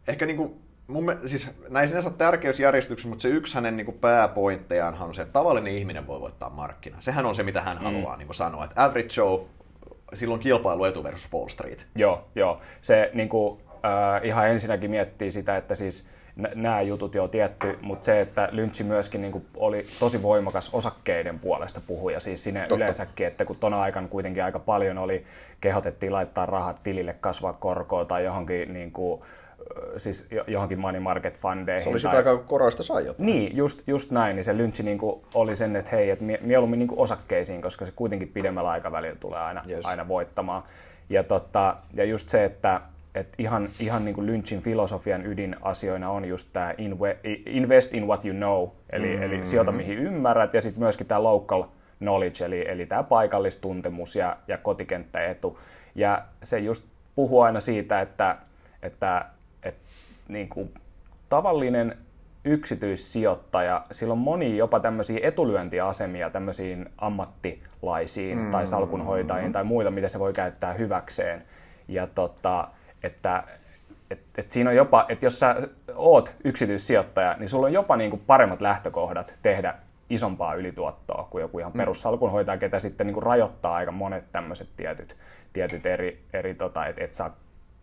ehkä 0.08 0.26
niin 0.26 0.38
kuin 0.38 0.63
mun, 0.88 1.20
siis 1.26 1.52
näin 1.70 1.88
sinänsä 1.88 2.10
tärkeysjärjestyksessä, 2.10 3.10
mutta 3.10 3.22
se 3.22 3.30
yksi 3.30 3.56
hänen 3.56 3.78
niin 3.78 3.86
kuin 3.86 3.98
pääpointtejaan 3.98 4.98
on 5.02 5.14
se, 5.14 5.22
että 5.22 5.34
tavallinen 5.34 5.74
ihminen 5.74 6.08
voi 6.08 6.22
voittaa 6.22 6.50
markkina. 6.50 6.98
Sehän 7.00 7.26
on 7.26 7.36
se, 7.36 7.44
mitä 7.44 7.62
hän 7.62 7.78
mm. 7.78 7.84
haluaa 7.84 8.18
niin 8.18 8.28
kuin 8.28 8.36
sanoa, 8.36 8.66
että 8.66 8.84
average 8.84 9.10
show, 9.10 9.40
silloin 10.14 10.40
kilpailuetu 10.40 11.04
versus 11.04 11.34
Wall 11.34 11.48
Street. 11.48 11.88
Joo, 11.96 12.28
joo. 12.36 12.62
Se 12.82 13.12
niin 13.14 13.30
kuin, 13.30 13.60
äh, 13.70 14.26
ihan 14.26 14.50
ensinnäkin 14.50 14.90
miettii 14.90 15.32
sitä, 15.32 15.58
että 15.58 15.76
siis 15.76 16.10
nämä 16.56 16.82
jutut 16.82 17.16
jo 17.16 17.28
tietty, 17.28 17.80
mutta 17.82 18.06
se, 18.06 18.22
että 18.22 18.50
Lynch 18.52 18.84
myöskin 18.84 19.22
niin 19.22 19.32
kuin 19.32 19.46
oli 19.56 19.86
tosi 20.00 20.22
voimakas 20.22 20.70
osakkeiden 20.74 21.40
puolesta 21.40 21.82
puhuja, 21.88 22.20
siis 22.20 22.44
sinne 22.44 22.60
Totta. 22.60 22.76
yleensäkin, 22.76 23.28
että 23.28 23.46
kun 23.46 23.56
tuona 23.56 23.82
aikana 23.82 24.08
kuitenkin 24.08 24.44
aika 24.44 24.60
paljon 24.60 24.98
oli, 24.98 25.26
kehotettiin 25.62 26.14
laittaa 26.14 26.46
rahat 26.46 26.84
tilille 26.84 27.16
kasvaa 27.20 27.54
korkoa 27.54 28.06
tai 28.06 28.24
johonkin 28.24 28.74
niin 28.74 28.92
kuin, 28.92 29.22
siis 29.98 30.28
johonkin 30.48 30.80
money 30.80 31.00
market 31.00 31.40
fundeihin. 31.40 31.84
Se 31.84 31.90
oli 31.90 32.00
sitä 32.00 32.12
tai... 32.12 32.18
aika 32.18 32.38
koroista 32.38 32.84
sai 32.84 33.06
jotain. 33.06 33.26
Niin, 33.26 33.58
just, 33.58 33.82
just 33.88 34.12
näin. 34.12 34.36
Niin 34.36 34.44
se 34.44 34.58
lynchi 34.58 34.84
niin 34.84 35.00
oli 35.34 35.56
sen, 35.56 35.76
että 35.76 35.92
hei, 35.92 36.10
että 36.10 36.26
mieluummin 36.42 36.80
niin 36.80 36.90
osakkeisiin, 36.96 37.62
koska 37.62 37.86
se 37.86 37.92
kuitenkin 37.96 38.28
pidemmällä 38.28 38.70
aikavälillä 38.70 39.16
tulee 39.20 39.40
aina, 39.40 39.64
yes. 39.70 39.86
aina 39.86 40.08
voittamaan. 40.08 40.64
Ja, 41.10 41.24
tota, 41.24 41.76
ja 41.94 42.04
just 42.04 42.30
se, 42.30 42.46
että 42.46 42.82
et 43.16 43.28
ihan, 43.38 43.70
ihan 43.80 44.06
niin 44.06 44.16
kuin 44.16 44.28
Lynchin 44.28 44.62
filosofian 44.62 45.26
ydinasioina 45.26 46.10
on 46.10 46.26
just 46.26 46.48
tämä 46.54 46.74
invest 47.46 47.94
in 47.94 48.08
what 48.08 48.26
you 48.26 48.36
know, 48.36 48.68
eli, 48.90 49.16
mm. 49.16 49.24
eli 49.24 49.46
sijoita 49.46 49.72
mihin 49.72 49.98
ymmärrät, 49.98 50.54
ja 50.54 50.62
sitten 50.62 50.84
myöskin 50.84 51.08
tämä 51.08 51.24
local 51.24 51.64
knowledge, 51.98 52.46
eli, 52.46 52.70
eli 52.70 52.86
tämä 52.86 53.04
paikallistuntemus 53.04 54.16
ja, 54.16 54.38
ja 54.48 54.58
kotikenttäetu. 54.58 55.60
Ja 55.96 56.22
se 56.44 56.60
just 56.60 56.84
puhuu 57.16 57.42
aina 57.42 57.60
siitä, 57.60 58.02
että, 58.02 58.38
että 58.82 59.26
niin 60.28 60.50
kuin 60.50 60.74
tavallinen 61.30 61.98
yksityissijoittaja, 62.46 63.86
sillä 63.92 64.12
on 64.12 64.18
moni 64.18 64.58
jopa 64.58 64.80
tämmöisiä 64.80 65.20
etulyöntiasemia 65.24 66.30
tämmöisiin 66.30 66.90
ammattilaisiin 66.98 68.38
mm. 68.38 68.52
tai 68.52 68.68
salkunhoitajiin 68.68 69.52
tai 69.52 69.64
muita, 69.64 69.92
mitä 69.92 70.08
se 70.08 70.20
voi 70.20 70.34
käyttää 70.34 70.74
hyväkseen. 70.74 71.44
Ja 71.88 72.08
tota, 72.08 72.68
että 73.04 73.44
et, 74.12 74.20
et 74.38 74.52
siinä 74.52 74.70
on 74.70 74.76
jopa, 74.76 75.06
että 75.10 75.26
jos 75.26 75.40
sä 75.40 75.56
oot 75.96 76.34
yksityissijoittaja, 76.44 77.36
niin 77.40 77.50
sulla 77.50 77.68
on 77.68 77.74
jopa 77.74 77.98
niin 77.98 78.10
kuin 78.10 78.24
paremmat 78.28 78.62
lähtökohdat 78.62 79.34
tehdä 79.42 79.76
isompaa 80.10 80.56
ylituottoa 80.56 81.28
kuin 81.30 81.42
joku 81.42 81.60
ihan 81.60 81.72
mm. 81.72 81.78
perussalkunhoitaja, 81.78 82.58
ketä 82.58 82.80
sitten 82.80 83.08
niin 83.08 83.14
kuin 83.14 83.24
rajoittaa 83.24 83.76
aika 83.76 83.92
monet 83.92 84.32
tämmöiset 84.32 84.68
tietyt, 84.78 85.16
tietyt 85.54 85.86
eri, 85.86 86.24
eri 86.34 86.54
tota, 86.54 86.86
että 86.86 87.04
et 87.04 87.14
saa 87.14 87.36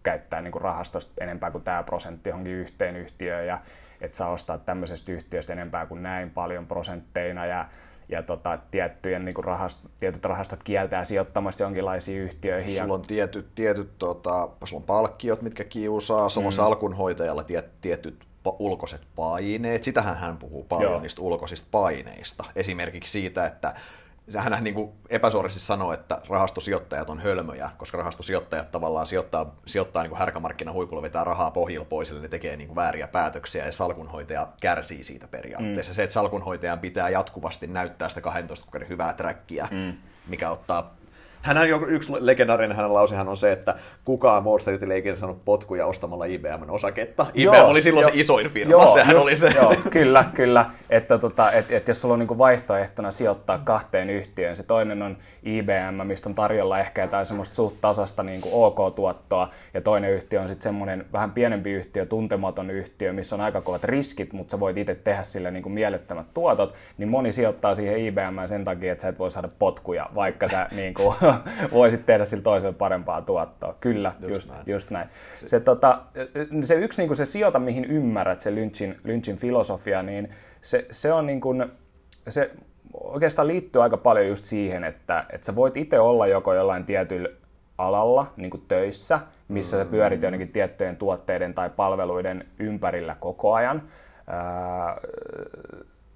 käyttää 0.02 0.40
niin 0.40 0.52
kuin 0.52 0.62
rahastosta 0.62 1.25
enempää 1.25 1.50
kuin 1.50 1.64
tämä 1.64 1.83
prosentti 1.83 2.28
johonkin 2.28 2.52
yhteen 2.52 2.97
yhtiöön 2.97 3.47
ja 3.47 3.61
et 4.00 4.14
saa 4.14 4.30
ostaa 4.30 4.59
tämmöisestä 4.59 5.12
yhtiöstä 5.12 5.52
enempää 5.52 5.87
kuin 5.87 6.02
näin 6.02 6.30
paljon 6.30 6.66
prosentteina 6.66 7.47
ja 7.47 7.69
ja 8.11 8.23
tota, 8.23 8.59
tiettyjen, 8.71 9.25
niin 9.25 9.45
rahast, 9.45 9.78
tietyt 10.00 10.25
rahastot 10.25 10.62
kieltää 10.62 11.04
sijoittamasta 11.04 11.62
jonkinlaisiin 11.62 12.21
yhtiöihin. 12.21 12.71
Sulla 12.71 12.95
on 12.95 13.02
tietyt, 13.02 13.54
tietyt 13.54 13.99
tota, 13.99 14.49
sulla 14.64 14.80
on 14.80 14.87
palkkiot, 14.87 15.42
mitkä 15.42 15.64
kiusaa, 15.64 16.28
sulla 16.28 16.47
on 16.47 16.52
mm. 16.52 16.57
salkunhoitajalla 16.57 17.45
tiet, 17.45 17.73
tietyt 17.80 18.25
ulkoiset 18.59 19.00
paineet. 19.16 19.85
Sitähän 19.85 20.16
hän 20.16 20.37
puhuu 20.37 20.64
paljon 20.64 20.90
Joo. 20.92 21.00
niistä 21.00 21.23
ulkoisista 21.23 21.69
paineista. 21.71 22.45
Esimerkiksi 22.57 23.12
siitä, 23.12 23.47
että 23.47 23.75
hän 24.38 24.64
niin 24.64 24.75
kuin 24.75 24.92
epäsuorasti 25.08 25.60
sanoo, 25.60 25.92
että 25.92 26.20
rahastosijoittajat 26.28 27.10
on 27.10 27.20
hölmöjä, 27.20 27.70
koska 27.76 27.99
rahastosijoittajat 27.99 28.70
tavallaan 28.70 29.06
sijoittaa, 29.06 29.56
sijoittaa 29.66 30.02
niin 30.02 30.16
härkämarkkinan 30.16 30.75
huipulla, 30.75 31.02
vetää 31.02 31.25
rahaa 31.25 31.50
pohjilla 31.50 31.84
pois, 31.84 32.10
eli 32.10 32.20
ne 32.20 32.28
tekee 32.28 32.56
niin 32.56 32.68
kuin 32.68 32.76
vääriä 32.76 33.08
päätöksiä, 33.08 33.66
ja 33.66 33.72
salkunhoitaja 33.72 34.49
kärsii 34.60 35.04
siitä 35.04 35.28
periaatteessa. 35.28 35.92
Mm. 35.92 35.94
Se, 35.94 36.02
että 36.02 36.14
salkunhoitajan 36.14 36.78
pitää 36.78 37.08
jatkuvasti 37.08 37.66
näyttää 37.66 38.08
sitä 38.08 38.20
12 38.20 38.64
kuukauden 38.64 38.88
hyvää 38.88 39.12
trackia, 39.12 39.68
mm. 39.70 39.92
mikä 40.26 40.50
ottaa 40.50 41.00
hän 41.42 41.59
on 41.59 41.88
yksi 41.88 42.12
legendaarinen 42.18 42.76
hänen 42.76 42.94
lausehan 42.94 43.28
on 43.28 43.37
se, 43.37 43.52
että 43.52 43.75
kukaan 44.04 44.44
Wall 44.44 44.59
Streetin 44.59 44.92
ei 44.92 44.99
ikinä 44.99 45.14
saanut 45.14 45.44
potkuja 45.44 45.87
ostamalla 45.87 46.25
IBM 46.25 46.68
osaketta. 46.68 47.26
IBM 47.35 47.54
joo, 47.54 47.66
oli 47.66 47.80
silloin 47.80 48.04
jo, 48.04 48.09
se 48.09 48.20
isoin 48.20 48.49
firma, 48.49 48.70
joo, 48.70 48.94
sehän 48.94 49.16
just, 49.16 49.25
oli 49.25 49.37
se. 49.37 49.49
Joo, 49.49 49.75
kyllä, 49.90 50.25
kyllä. 50.35 50.66
Että 50.90 51.18
tota, 51.18 51.52
et, 51.52 51.73
et 51.73 51.88
jos 51.88 52.00
sulla 52.00 52.12
on 52.12 52.18
niinku 52.18 52.38
vaihtoehtona 52.38 53.11
sijoittaa 53.11 53.59
kahteen 53.59 54.11
yhtiöön, 54.11 54.56
se 54.56 54.62
toinen 54.62 55.02
on 55.02 55.16
IBM, 55.42 56.06
mistä 56.06 56.28
on 56.28 56.35
tarjolla 56.35 56.78
ehkä 56.78 57.02
jotain 57.02 57.26
semmoista 57.26 57.54
suht 57.54 57.76
tasasta 57.80 58.23
niin 58.23 58.40
kuin 58.40 58.54
OK-tuottoa, 58.54 59.50
ja 59.75 59.80
toinen 59.80 60.11
yhtiö 60.11 60.40
on 60.40 60.49
sitten 60.49 60.62
semmoinen 60.62 61.06
vähän 61.12 61.32
pienempi 61.32 61.70
yhtiö, 61.70 62.06
tuntematon 62.06 62.70
yhtiö, 62.70 63.12
missä 63.12 63.37
on 63.37 63.40
aika 63.40 63.61
kovat 63.61 63.85
riskit, 63.85 64.32
mutta 64.32 64.50
sä 64.50 64.61
voit 64.61 64.78
itse 64.78 64.94
tehdä 64.94 65.23
sille 65.23 65.50
niin 65.50 65.62
kuin 65.62 65.73
mielettömät 65.73 66.26
tuotot, 66.35 66.75
niin 66.99 67.09
moni 67.09 67.32
sijoittaa 67.32 67.75
siihen 67.75 67.99
IBM 67.99 68.47
sen 68.47 68.64
takia, 68.64 68.92
että 68.92 69.02
sä 69.02 69.09
et 69.09 69.18
voi 69.18 69.30
saada 69.30 69.49
potkuja, 69.59 70.06
vaikka 70.14 70.49
sä 70.49 70.68
niin 70.73 70.94
kuin, 70.94 71.16
voisit 71.72 72.06
tehdä 72.06 72.25
sillä 72.25 72.42
toisella 72.42 72.75
parempaa 72.78 73.22
tuottoa. 73.22 73.76
Kyllä, 73.80 74.12
just, 74.20 74.32
just 74.32 74.50
näin. 74.50 74.62
Just 74.66 74.90
näin. 74.90 75.08
Se, 75.46 75.60
tota, 75.60 76.02
se 76.62 76.75
yksi 76.75 77.00
niin 77.00 77.08
kuin 77.08 77.16
se 77.16 77.25
sijoita, 77.25 77.58
mihin 77.58 77.84
ymmärrät 77.84 78.40
se 78.40 78.54
Lynchin, 78.54 78.96
Lynchin 79.04 79.37
filosofia, 79.37 80.02
niin 80.02 80.28
se, 80.60 80.87
se 80.90 81.12
on 81.12 81.26
niin 81.26 81.40
kuin, 81.40 81.72
se 82.28 82.50
oikeastaan 82.94 83.49
liittyy 83.49 83.82
aika 83.82 83.96
paljon 83.96 84.28
just 84.28 84.44
siihen, 84.44 84.84
että, 84.84 85.25
että 85.32 85.44
sä 85.44 85.54
voit 85.54 85.76
itse 85.76 86.00
olla 86.00 86.26
joko 86.26 86.54
jollain 86.54 86.84
tietyllä 86.84 87.28
alalla 87.78 88.32
niin 88.37 88.50
kuin 88.50 88.64
töissä, 88.68 89.20
missä 89.49 89.78
sä 89.78 89.84
pyörit 89.84 90.22
jonnekin 90.22 90.49
tiettyjen 90.49 90.96
tuotteiden 90.96 91.54
tai 91.54 91.70
palveluiden 91.70 92.44
ympärillä 92.58 93.16
koko 93.20 93.54
ajan, 93.54 93.82
ää, 94.26 95.00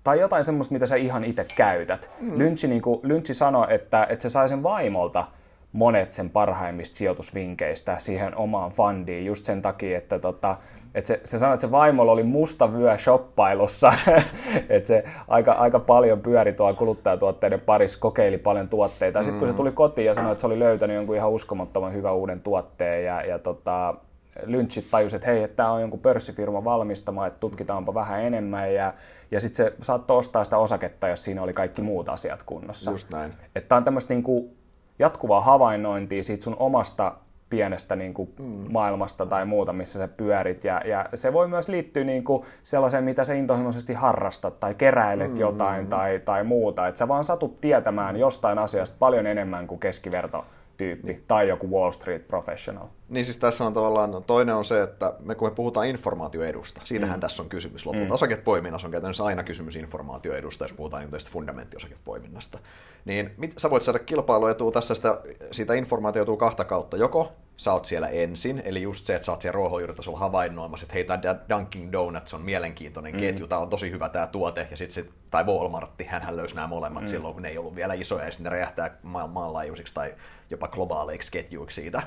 tai 0.04 0.20
jotain 0.20 0.44
semmoista, 0.44 0.72
mitä 0.72 0.86
sä 0.86 0.96
ihan 0.96 1.24
itse 1.24 1.46
käytät. 1.56 2.10
Mm. 2.20 2.38
Lynchi, 2.38 2.68
niin 2.68 2.82
kuin, 2.82 3.00
Lynchi 3.02 3.34
sanoi, 3.34 3.66
että, 3.74 4.06
että 4.10 4.22
se 4.22 4.28
sai 4.28 4.48
sen 4.48 4.62
vaimolta 4.62 5.24
monet 5.72 6.12
sen 6.12 6.30
parhaimmista 6.30 6.96
sijoitusvinkkeistä 6.96 7.98
siihen 7.98 8.36
omaan 8.36 8.70
fundiin 8.70 9.26
just 9.26 9.44
sen 9.44 9.62
takia, 9.62 9.98
että 9.98 10.18
tota, 10.18 10.56
et 10.94 11.06
se, 11.06 11.20
se 11.24 11.38
sanoi, 11.38 11.54
että 11.54 11.66
se 11.66 11.70
vaimolla 11.70 12.12
oli 12.12 12.22
musta 12.22 12.72
vyö 12.72 12.98
shoppailussa, 12.98 13.92
että 14.68 14.86
se 14.86 15.04
aika, 15.28 15.52
aika 15.52 15.78
paljon 15.78 16.20
pyöri 16.20 16.52
tuolla 16.52 16.74
kuluttajatuotteiden 16.74 17.60
parissa, 17.60 18.00
kokeili 18.00 18.38
paljon 18.38 18.68
tuotteita. 18.68 19.22
Sitten 19.22 19.38
kun 19.38 19.48
se 19.48 19.52
mm. 19.52 19.56
tuli 19.56 19.72
kotiin 19.72 20.06
ja 20.06 20.14
sanoi, 20.14 20.32
että 20.32 20.40
se 20.40 20.46
oli 20.46 20.58
löytänyt 20.58 20.96
jonkun 20.96 21.16
ihan 21.16 21.30
uskomattoman 21.30 21.92
hyvän 21.92 22.14
uuden 22.14 22.40
tuotteen 22.40 23.04
ja, 23.04 23.22
ja 23.22 23.38
tota, 23.38 23.94
Lynchit 24.42 24.90
tajusi, 24.90 25.16
että 25.16 25.28
hei, 25.28 25.42
että 25.42 25.56
tämä 25.56 25.70
on 25.70 25.80
jonkun 25.80 26.00
pörssifirma 26.00 26.64
valmistama, 26.64 27.26
että 27.26 27.40
tutkitaanpa 27.40 27.94
vähän 27.94 28.22
enemmän 28.22 28.74
ja, 28.74 28.94
ja 29.30 29.40
sitten 29.40 29.56
se 29.56 29.74
saattoi 29.82 30.18
ostaa 30.18 30.44
sitä 30.44 30.58
osaketta, 30.58 31.08
jos 31.08 31.24
siinä 31.24 31.42
oli 31.42 31.52
kaikki 31.52 31.82
muut 31.82 32.08
asiat 32.08 32.42
kunnossa. 32.42 32.90
Just 32.90 33.10
näin. 33.10 33.32
Että 33.54 33.76
on 33.76 33.84
tämmöistä 33.84 34.14
niinku 34.14 34.54
jatkuvaa 34.98 35.40
havainnointia 35.40 36.22
siitä 36.22 36.44
sun 36.44 36.56
omasta 36.58 37.14
pienestä 37.50 37.96
niin 37.96 38.14
kuin 38.14 38.34
mm. 38.38 38.72
maailmasta 38.72 39.26
tai 39.26 39.44
muuta, 39.44 39.72
missä 39.72 39.98
sä 39.98 40.08
pyörit. 40.08 40.64
Ja, 40.64 40.80
ja 40.84 41.08
se 41.14 41.32
voi 41.32 41.48
myös 41.48 41.68
liittyä 41.68 42.04
niin 42.04 42.24
kuin 42.24 42.44
sellaiseen, 42.62 43.04
mitä 43.04 43.24
sä 43.24 43.34
intohimoisesti 43.34 43.94
harrastat 43.94 44.60
tai 44.60 44.74
keräilet 44.74 45.32
mm. 45.32 45.40
jotain 45.40 45.86
tai, 45.86 46.20
tai 46.24 46.44
muuta. 46.44 46.88
Että 46.88 46.98
sä 46.98 47.08
vaan 47.08 47.24
satut 47.24 47.60
tietämään 47.60 48.16
jostain 48.16 48.58
asiasta 48.58 48.96
paljon 48.98 49.26
enemmän 49.26 49.66
kuin 49.66 49.80
keskiverto 49.80 50.44
tyyppi 50.76 51.12
niin. 51.12 51.24
tai 51.28 51.48
joku 51.48 51.70
Wall 51.70 51.92
Street 51.92 52.28
professional. 52.28 52.86
Niin 53.14 53.24
siis 53.24 53.38
tässä 53.38 53.64
on 53.64 53.74
tavallaan, 53.74 54.10
no 54.10 54.20
toinen 54.20 54.54
on 54.54 54.64
se, 54.64 54.82
että 54.82 55.14
me 55.20 55.34
kun 55.34 55.48
me 55.48 55.54
puhutaan 55.54 55.86
informaatioedusta, 55.86 56.80
siitähän 56.84 57.16
mm. 57.16 57.20
tässä 57.20 57.42
on 57.42 57.48
kysymys 57.48 57.86
lopulta. 57.86 58.06
Mm. 58.06 58.12
Osakepoiminnassa 58.12 58.86
on 58.86 58.92
käytännössä 58.92 59.24
aina 59.24 59.42
kysymys 59.42 59.76
informaatioedusta, 59.76 60.64
jos 60.64 60.72
puhutaan 60.72 61.00
niin 61.00 61.10
tästä 61.10 61.30
fundamenttiosakkepoiminnasta. 61.30 62.58
Niin 63.04 63.34
mit, 63.36 63.54
sä 63.56 63.70
voit 63.70 63.82
saada 63.82 63.98
kilpailuetua 63.98 64.72
tässä, 64.72 64.94
sitä, 64.94 65.20
siitä 65.50 65.74
informaatioitua 65.74 66.36
kahta 66.36 66.64
kautta. 66.64 66.96
Joko 66.96 67.32
sä 67.56 67.72
oot 67.72 67.84
siellä 67.84 68.08
ensin, 68.08 68.62
eli 68.64 68.82
just 68.82 69.06
se, 69.06 69.14
että 69.14 69.26
sä 69.26 69.32
oot 69.32 69.42
siellä 69.42 69.54
ruohonjuuritasolla 69.54 70.18
havainnoimassa, 70.18 70.84
että 70.84 70.94
hei, 70.94 71.04
tämä 71.04 71.36
Dunkin 71.48 71.92
Donuts 71.92 72.34
on 72.34 72.42
mielenkiintoinen 72.42 73.12
mm. 73.12 73.18
ketju, 73.18 73.46
tämä 73.46 73.60
on 73.60 73.70
tosi 73.70 73.90
hyvä 73.90 74.08
tämä 74.08 74.26
tuote, 74.26 74.68
ja 74.70 74.76
sitten 74.76 75.04
tai 75.30 75.44
Walmartti, 75.44 76.04
hän 76.04 76.36
löysi 76.36 76.54
nämä 76.54 76.66
molemmat 76.66 77.02
mm. 77.02 77.06
silloin, 77.06 77.34
kun 77.34 77.42
ne 77.42 77.48
ei 77.48 77.58
ollut 77.58 77.76
vielä 77.76 77.94
isoja, 77.94 78.24
ja 78.24 78.30
sitten 78.30 78.44
ne 78.44 78.50
räjähtää 78.50 78.98
ma- 79.02 79.26
maanlaajuisiksi 79.26 79.94
tai 79.94 80.14
jopa 80.50 80.68
globaaleiksi 80.68 81.32
ketjuiksi 81.32 81.80
siitä. 81.80 82.02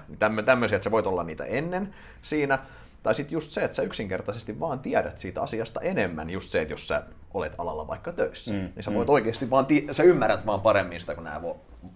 Tämmöisiä, 0.46 0.76
että 0.76 0.84
sä 0.84 0.92
voit 0.98 1.08
olla 1.08 1.24
niitä 1.24 1.44
ennen 1.44 1.94
siinä, 2.22 2.60
tai 3.04 3.14
sitten 3.14 3.36
just 3.36 3.52
se, 3.52 3.62
että 3.64 3.76
sä 3.76 3.82
yksinkertaisesti 3.82 4.60
vaan 4.60 4.80
tiedät 4.80 5.18
siitä 5.20 5.42
asiasta 5.42 5.82
enemmän, 5.82 6.30
just 6.30 6.50
se, 6.50 6.62
että 6.62 6.74
jos 6.74 6.88
sä 6.88 7.04
olet 7.34 7.54
alalla 7.58 7.88
vaikka 7.88 8.12
töissä, 8.12 8.54
mm, 8.54 8.60
niin 8.60 8.84
sä 8.84 8.94
voit 8.94 9.08
mm. 9.08 9.14
oikeasti 9.14 9.50
vaan, 9.50 9.66
ti- 9.66 9.88
sä 9.92 10.04
ymmärrät 10.04 10.46
vaan 10.46 10.62
paremmin 10.62 11.02
sitä 11.02 11.16
kuin 11.16 11.24
nämä 11.24 11.42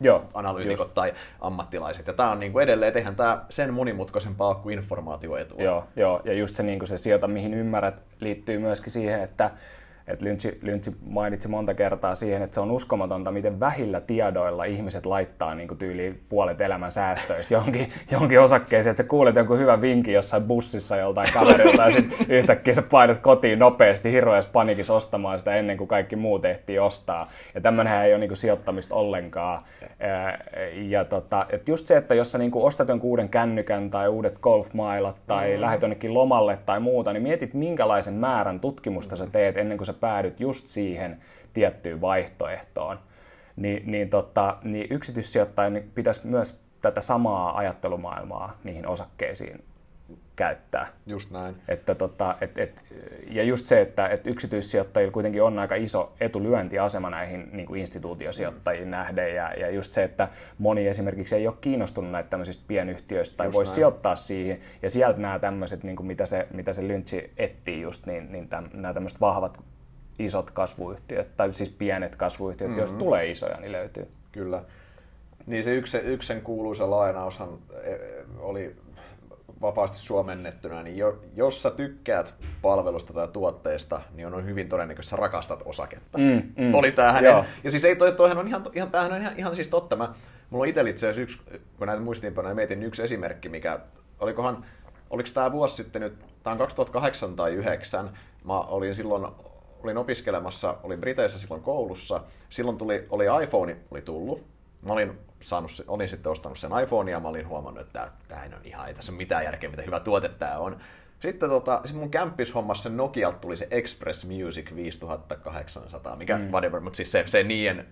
Joo, 0.01 0.25
analyytikot 0.34 0.88
just. 0.88 0.93
tai 0.93 1.13
ammattilaiset. 1.41 2.08
Ja 2.08 2.13
tämä 2.13 2.31
on 2.31 2.39
niin 2.39 2.51
kuin 2.51 2.63
edelleen, 2.63 2.98
eihän 2.98 3.15
tämä 3.15 3.46
sen 3.50 3.74
monimutkaisempaa 3.74 4.55
kuin 4.55 4.79
informaatioetu. 4.79 5.55
Joo, 5.58 5.84
joo, 5.96 6.22
ja 6.24 6.34
just 6.34 6.55
se, 6.55 6.63
niin 6.63 6.79
kuin 6.79 6.89
se 6.89 6.98
sieltä, 6.98 7.27
mihin 7.27 7.53
ymmärrät, 7.53 7.96
liittyy 8.20 8.60
myöskin 8.60 8.93
siihen, 8.93 9.22
että 9.22 9.51
että 10.12 10.25
Lynch, 10.25 10.58
Lynch 10.62 10.91
mainitsi 11.06 11.48
monta 11.48 11.74
kertaa 11.74 12.15
siihen, 12.15 12.41
että 12.41 12.53
se 12.53 12.60
on 12.60 12.72
uskomatonta, 12.72 13.32
miten 13.32 13.60
vähillä 13.60 14.01
tiedoilla 14.01 14.63
ihmiset 14.63 15.06
laittaa 15.06 15.56
niin 15.56 15.77
tyyliin 15.77 16.22
puolet 16.30 16.62
elämän 16.62 16.91
säästöistä 16.91 17.53
johonkin, 17.53 17.88
johonkin 18.12 18.39
osakkeeseen, 18.39 18.91
että 18.91 19.03
sä 19.03 19.10
kuulet 19.10 19.36
jonkun 19.36 19.60
hyvän 19.60 19.82
vinkin 19.82 20.13
jossain 20.13 20.44
bussissa 20.44 20.96
joltain 20.96 21.34
kaverilta 21.34 21.84
ja 21.84 21.91
sitten 21.91 22.27
yhtäkkiä 22.30 22.74
sä 22.74 22.82
painat 22.82 23.18
kotiin 23.18 23.60
nopeasti 23.60 24.12
hirveässä 24.12 24.51
panikissa 24.53 24.94
ostamaan 24.94 25.39
sitä 25.39 25.56
ennen 25.56 25.77
kuin 25.77 25.88
kaikki 25.88 26.15
muu 26.15 26.39
tehtiin 26.39 26.82
ostaa. 26.82 27.30
Ja 27.56 27.62
tämmöinenhän 27.62 28.06
ei 28.06 28.13
ole 28.13 28.20
niin 28.20 28.38
sijoittamista 28.38 28.96
ollenkaan. 28.96 29.63
Ja 30.74 31.06
tota, 31.06 31.46
että 31.50 31.72
just 31.72 31.88
se, 31.88 31.98
että 31.98 32.15
jos 32.15 32.32
sä 32.32 32.38
niin 32.38 32.51
ostat 32.53 32.88
jonkun 32.88 33.10
uuden 33.10 33.30
kännykän 33.30 33.89
tai 33.89 34.08
uudet 34.08 34.39
golfmailat 34.41 35.15
tai 35.27 35.56
mm. 35.56 35.62
lähdet 35.62 35.82
jonnekin 35.82 36.13
lomalle 36.13 36.58
tai 36.65 36.80
muuta, 36.80 37.13
niin 37.13 37.24
mietit 37.24 37.53
minkälaisen 37.53 38.13
määrän 38.13 38.60
tutkimusta 38.60 39.15
sä 39.15 39.27
teet 39.32 39.58
ennen 39.58 39.77
kuin 39.77 39.86
sä 39.86 39.94
päädyt 40.01 40.39
just 40.39 40.67
siihen 40.67 41.17
tiettyyn 41.53 42.01
vaihtoehtoon, 42.01 43.00
niin, 43.55 43.84
niin, 43.86 44.10
tota, 44.10 44.58
niin 44.63 44.88
yksityissijoittajan 44.89 45.81
pitäisi 45.96 46.27
myös 46.27 46.62
tätä 46.81 47.01
samaa 47.01 47.58
ajattelumaailmaa 47.58 48.58
niihin 48.63 48.88
osakkeisiin 48.88 49.63
käyttää. 50.36 50.88
Just 51.05 51.31
näin. 51.31 51.55
Että 51.67 51.96
tota, 51.96 52.36
et, 52.41 52.58
et, 52.58 52.84
ja 53.29 53.43
just 53.43 53.67
se, 53.67 53.81
että 53.81 54.08
et 54.08 54.27
yksityissijoittajilla 54.27 55.12
kuitenkin 55.12 55.43
on 55.43 55.60
aika 55.60 55.75
iso 55.75 56.13
etulyöntiasema 56.20 57.10
näihin 57.10 57.50
niin 57.51 57.65
kuin 57.65 57.81
instituutiosijoittajiin 57.81 58.86
mm. 58.86 58.91
nähden, 58.91 59.36
ja, 59.36 59.53
ja 59.53 59.70
just 59.70 59.93
se, 59.93 60.03
että 60.03 60.27
moni 60.58 60.88
esimerkiksi 60.88 61.36
ei 61.36 61.48
ole 61.48 61.55
kiinnostunut 61.62 62.12
näitä 62.12 62.29
tämmöisistä 62.29 62.63
pienyhtiöistä 62.67 63.38
tai 63.38 63.51
voisi 63.51 63.74
sijoittaa 63.74 64.15
siihen, 64.15 64.60
ja 64.81 64.89
sieltä 64.89 65.20
nämä 65.20 65.39
tämmöiset, 65.39 65.84
niin 65.84 65.96
kuin 65.96 66.08
mitä, 66.08 66.25
se, 66.25 66.48
mitä 66.53 66.74
se 66.74 66.88
Lynchi 66.88 67.31
etsii 67.38 67.81
just, 67.81 68.05
niin, 68.05 68.31
niin 68.31 68.48
täm, 68.48 68.70
nämä 68.74 68.93
tämmöiset 68.93 69.22
vahvat 69.22 69.60
isot 70.25 70.51
kasvuyhtiöt, 70.51 71.38
tai 71.38 71.54
siis 71.54 71.70
pienet 71.70 72.16
kasvuyhtiöt, 72.16 72.70
mm-hmm. 72.70 72.82
jos 72.82 72.92
tulee 72.92 73.30
isoja, 73.30 73.58
niin 73.60 73.72
löytyy. 73.72 74.08
Kyllä. 74.32 74.63
Niin 75.46 75.63
se 75.63 75.75
yksi, 75.75 75.98
yksi 75.98 76.28
sen 76.28 76.42
kuuluisa 76.42 76.90
lainaushan 76.90 77.50
e, 77.84 77.96
oli 78.40 78.75
vapaasti 79.62 79.98
suomennettuna, 79.98 80.84
niin 80.84 80.98
jo, 80.98 81.20
jos 81.36 81.63
sä 81.63 81.72
tykkäät 81.72 82.34
palvelusta 82.62 83.13
tai 83.13 83.28
tuotteesta, 83.28 84.01
niin 84.13 84.34
on 84.34 84.46
hyvin 84.46 84.70
todennäköistä, 84.70 85.16
että 85.16 85.22
sä 85.22 85.22
rakastat 85.22 85.62
osaketta. 85.66 86.18
Mm, 86.18 86.42
mm, 86.58 86.74
Oli 86.74 86.92
tää 86.92 87.12
hänen. 87.12 87.32
Joo. 87.32 87.46
Ja 87.63 87.72
siis 87.72 87.86
ei 87.86 87.96
toi, 87.96 88.12
toihan 88.12 88.38
on 88.38 88.48
ihan, 88.48 88.63
ihan, 88.74 88.92
tämähän 88.92 89.13
on 89.13 89.22
ihan, 89.22 89.34
ihan 89.38 89.56
siis 89.56 89.68
totta. 89.68 89.96
Mä, 89.96 90.13
mulla 90.50 90.63
on 90.63 90.68
itsellä 90.68 90.90
itse 90.90 91.10
asiassa 91.10 91.22
yksi, 91.22 91.60
kun 91.78 91.88
näitä 91.88 92.01
muistiinpanoja 92.01 92.56
mietin, 92.56 92.80
niin 92.80 92.88
yksi 92.88 93.04
esimerkki, 93.04 93.50
mikä, 93.50 93.80
olikohan, 94.20 94.66
oliko 95.10 95.30
tämä 95.34 95.51
vuosi 95.51 95.75
sitten 95.75 96.01
nyt, 96.01 96.13
tämä 96.44 96.51
on 96.51 96.58
2008 96.58 97.36
tai 97.36 97.51
2009, 97.51 98.10
mä 98.44 98.60
olin 98.60 98.96
silloin 98.96 99.28
olin 99.84 99.98
opiskelemassa, 99.98 100.78
olin 100.84 101.02
Briteissä 101.02 101.40
silloin 101.40 101.62
koulussa, 101.62 102.24
silloin 102.50 102.78
tuli, 102.78 103.08
oli 103.10 103.26
iPhone 103.44 103.78
oli 103.92 104.02
tullut, 104.02 104.44
mä 104.82 104.94
olin, 104.94 105.20
saanut, 105.40 105.72
olin 105.88 106.08
sitten 106.08 106.32
ostanut 106.32 106.58
sen 106.58 106.72
iPhone 106.84 107.12
ja 107.12 107.20
mä 107.20 107.28
olin 107.28 107.48
huomannut, 107.48 107.86
että 107.86 108.12
tämä 108.28 108.44
ei 108.44 108.50
ole 108.50 108.62
ihan, 108.64 108.88
ei 108.88 108.94
tässä 108.94 109.12
ole 109.12 109.18
mitään 109.18 109.44
järkeä, 109.44 109.70
mitä 109.70 109.82
hyvä 109.82 110.00
tuote 110.00 110.30
tämä 110.30 110.58
on. 110.58 110.78
Sitten 111.20 111.50
tota, 111.50 111.82
siis 111.86 111.96
mun 111.96 112.12
kämppishommassa 112.12 112.90
Nokialta 112.90 113.38
tuli 113.38 113.58
se 113.58 113.68
Express 113.72 114.26
Music 114.26 114.76
5800, 114.76 116.16
mikä 116.16 116.38
mm. 116.38 116.52
whatever, 116.52 116.80
mutta 116.80 116.98
siis 116.98 117.12
se, 117.12 117.24
se 117.26 117.44
niiden, 117.44 117.88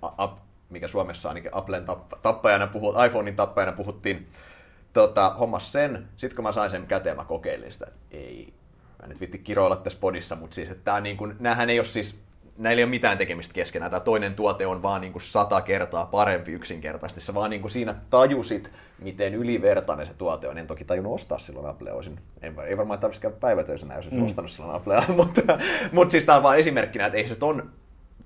mikä 0.69 0.87
Suomessa 0.87 1.29
ainakin 1.29 1.51
Applen 1.53 1.85
tappajana 2.21 2.67
puhut, 2.67 2.95
iPhonein 3.07 3.35
tappajana 3.35 3.71
puhuttiin, 3.71 4.27
tota, 4.93 5.29
hommas 5.29 5.71
sen. 5.71 6.07
Sitten 6.17 6.35
kun 6.35 6.43
mä 6.43 6.51
sain 6.51 6.71
sen 6.71 6.87
käteen, 6.87 7.15
mä 7.15 7.25
kokeilin 7.25 7.73
sitä, 7.73 7.85
että 7.87 7.99
ei, 8.11 8.53
mä 9.01 9.07
nyt 9.07 9.21
vitti 9.21 9.37
kiroilla 9.37 9.75
tässä 9.75 9.99
podissa, 10.01 10.35
mutta 10.35 10.55
siis, 10.55 10.71
että 10.71 10.83
tää 10.83 11.01
niin 11.01 11.17
kuin, 11.17 11.33
näähän 11.39 11.69
ei 11.69 11.79
ole 11.79 11.85
siis 11.85 12.19
näillä 12.59 12.79
ei 12.79 12.83
ole 12.83 12.89
mitään 12.89 13.17
tekemistä 13.17 13.53
keskenään. 13.53 13.91
Tämä 13.91 13.99
toinen 13.99 14.35
tuote 14.35 14.67
on 14.67 14.81
vaan 14.81 15.01
niin 15.01 15.11
kuin 15.11 15.21
sata 15.21 15.61
kertaa 15.61 16.05
parempi 16.05 16.51
yksinkertaisesti. 16.51 17.21
Sä 17.21 17.33
vaan 17.33 17.49
niin 17.49 17.61
kuin 17.61 17.71
siinä 17.71 17.95
tajusit, 18.09 18.71
miten 19.01 19.35
ylivertainen 19.35 20.05
se 20.05 20.13
tuote 20.13 20.47
on. 20.47 20.57
En 20.57 20.67
toki 20.67 20.85
tajunnut 20.85 21.13
ostaa 21.13 21.39
silloin 21.39 21.65
Applea. 21.65 21.93
Olisin, 21.93 22.19
en, 22.41 22.55
ei 22.67 22.77
varmaan 22.77 22.99
tarvitsisi 22.99 23.21
käydä 23.21 23.35
päivätöisenä, 23.39 23.95
jos 23.95 24.05
olisin 24.05 24.19
mm. 24.19 24.25
ostanut 24.25 24.51
silloin 24.51 24.75
Applea. 24.75 25.03
mutta, 25.17 25.41
mutta 25.91 26.11
siis 26.11 26.23
tämä 26.23 26.35
on 26.35 26.43
vaan 26.43 26.59
esimerkkinä, 26.59 27.05
että 27.05 27.17
ei 27.17 27.27
se 27.27 27.35
ton, 27.35 27.69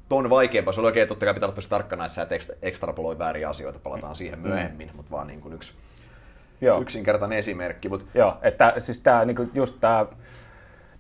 ton 0.10 0.30
vaikeampaa. 0.30 0.74
Se 0.74 0.80
oli 0.80 0.88
oikein 0.88 1.08
totta 1.08 1.26
kai 1.26 1.34
pitää 1.34 1.48
olla 1.48 1.56
tosi 1.56 1.70
tarkkana, 1.70 2.06
että 2.06 2.16
sä 2.16 2.22
et 2.22 2.58
ekstrapoloi 2.62 3.20
vääriä 3.20 3.50
asioita. 3.50 3.80
Palataan 3.80 4.16
siihen 4.16 4.40
mm. 4.40 4.48
myöhemmin, 4.48 4.88
mm. 4.88 4.96
mutta 4.96 5.12
vaan 5.12 5.28
niin 5.28 5.42
kuin 5.42 5.54
yksi 5.54 5.74
Joo. 6.62 6.82
yksinkertainen 6.82 7.40
esimerkki. 7.40 7.90
Mutta... 7.90 8.06
Joo, 8.14 8.38
että 8.42 8.74
siis 8.78 9.00
tämä, 9.00 9.26
niin 9.26 9.52
just 9.54 9.76
tämä 9.80 10.06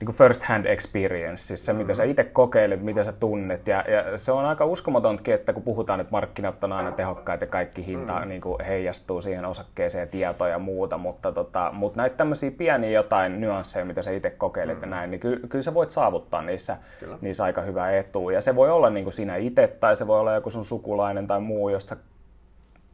niin 0.05 0.15
first 0.15 0.43
hand 0.43 0.65
experience, 0.65 1.43
siis 1.43 1.65
se 1.65 1.73
mm-hmm. 1.73 1.83
mitä 1.83 1.93
sä 1.93 2.03
itse 2.03 2.23
kokeilet, 2.23 2.81
mitä 2.81 3.03
sä 3.03 3.11
tunnet. 3.11 3.67
Ja, 3.67 3.85
ja 3.87 4.17
se 4.17 4.31
on 4.31 4.45
aika 4.45 4.65
uskomatontakin, 4.65 5.33
että 5.33 5.53
kun 5.53 5.63
puhutaan, 5.63 5.99
että 5.99 6.11
markkinat 6.11 6.63
on 6.63 6.71
aina 6.71 6.91
tehokkaita 6.91 7.43
ja 7.43 7.47
kaikki 7.47 7.85
hinta 7.85 8.13
mm-hmm. 8.13 8.29
niin 8.29 8.41
kuin 8.41 8.65
heijastuu 8.65 9.21
siihen 9.21 9.45
osakkeeseen, 9.45 10.09
tietoja 10.09 10.51
ja 10.51 10.59
muuta, 10.59 10.97
mutta, 10.97 11.31
tota, 11.31 11.69
mutta 11.73 11.97
näitä 11.97 12.17
tämmöisiä 12.17 12.51
pieniä 12.51 12.89
jotain 12.89 13.41
nyansseja, 13.41 13.85
mitä 13.85 14.01
sä 14.01 14.11
itse 14.11 14.29
kokeilet 14.29 14.75
mm-hmm. 14.75 14.91
ja 14.91 14.97
näin, 14.97 15.11
niin 15.11 15.19
ky, 15.19 15.39
kyllä 15.49 15.63
sä 15.63 15.73
voit 15.73 15.91
saavuttaa 15.91 16.41
niissä, 16.41 16.77
niissä 17.21 17.43
aika 17.43 17.61
hyvää 17.61 17.91
etua. 17.91 18.31
Ja 18.31 18.41
se 18.41 18.55
voi 18.55 18.71
olla 18.71 18.89
niin 18.89 19.05
kuin 19.05 19.13
sinä 19.13 19.35
itse 19.35 19.67
tai 19.67 19.95
se 19.95 20.07
voi 20.07 20.19
olla 20.19 20.33
joku 20.33 20.49
sun 20.49 20.65
sukulainen 20.65 21.27
tai 21.27 21.39
muu, 21.39 21.69
josta 21.69 21.95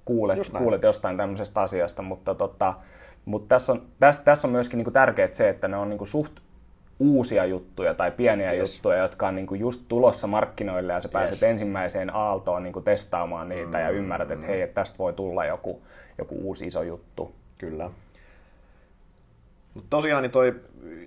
kuulet, 0.06 0.40
kuulet 0.58 0.84
jostain 0.84 1.18
tämmöisestä 1.18 1.62
asiasta, 1.62 2.02
mutta 2.02 2.36
tota, 2.36 2.74
mutta 3.26 3.56
tässä 3.56 3.72
on, 3.72 3.82
tässä, 4.00 4.24
tässä 4.24 4.48
on 4.48 4.52
myöskin 4.52 4.78
niin 4.78 4.94
tärkeää 4.94 5.30
se, 5.32 5.50
että 5.50 5.68
ne 5.68 5.78
on 5.78 5.90
niin 5.90 6.08
suht 6.08 6.34
uusia 7.00 7.46
juttuja 7.46 7.94
tai 7.94 8.12
pieniä 8.12 8.52
yes. 8.52 8.76
juttuja, 8.76 8.98
jotka 8.98 9.28
on 9.28 9.36
niinku 9.36 9.56
just 9.56 9.82
tulossa 9.88 10.28
markkinoille 10.28 10.94
ja 10.94 11.02
sä 11.02 11.10
pääset 11.10 11.36
yes. 11.36 11.44
ensimmäiseen 11.44 12.16
aaltoon 12.16 12.64
niinku 12.64 12.82
testaamaan 12.82 13.50
niitä 13.50 13.78
mm, 13.78 13.84
ja 13.84 13.90
ymmärrät, 13.90 14.32
että 14.32 14.46
hei, 14.46 14.62
että 14.62 14.76
tästä 14.76 14.98
voi 14.98 15.14
tulla 15.14 15.46
joku, 15.46 15.82
joku 16.18 16.36
uusi 16.36 16.68
iso 16.68 16.84
juttu. 16.84 17.36
Kyllä. 17.58 17.90
Mut 19.74 19.86
tosiaan 19.90 20.24
niin 20.24 20.32
toi 20.32 20.56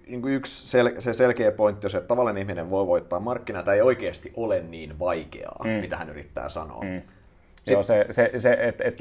niin 0.07 0.23
kuin 0.23 0.35
yksi 0.35 0.79
sel- 0.79 1.01
se 1.01 1.13
selkeä 1.13 1.53
pointti 1.53 1.87
on 1.87 1.91
se, 1.91 1.99
että 1.99 2.09
tavallinen 2.09 2.41
ihminen 2.41 2.71
voi 2.71 2.87
voittaa 2.87 3.21
markkinaa, 3.21 3.63
tai 3.63 3.77
ei 3.77 3.83
oikeasti 3.83 4.33
ole 4.37 4.61
niin 4.61 4.99
vaikeaa, 4.99 5.61
mm. 5.65 5.71
mitä 5.71 5.97
hän 5.97 6.11
yrittää 6.11 6.49
sanoa. 6.49 6.83
Mm. 6.83 7.03
Sit... 7.57 7.73
Joo, 7.73 7.83
se, 7.83 8.07
se, 8.11 8.31
se 8.39 8.57
et, 8.61 8.81
et, 8.81 9.01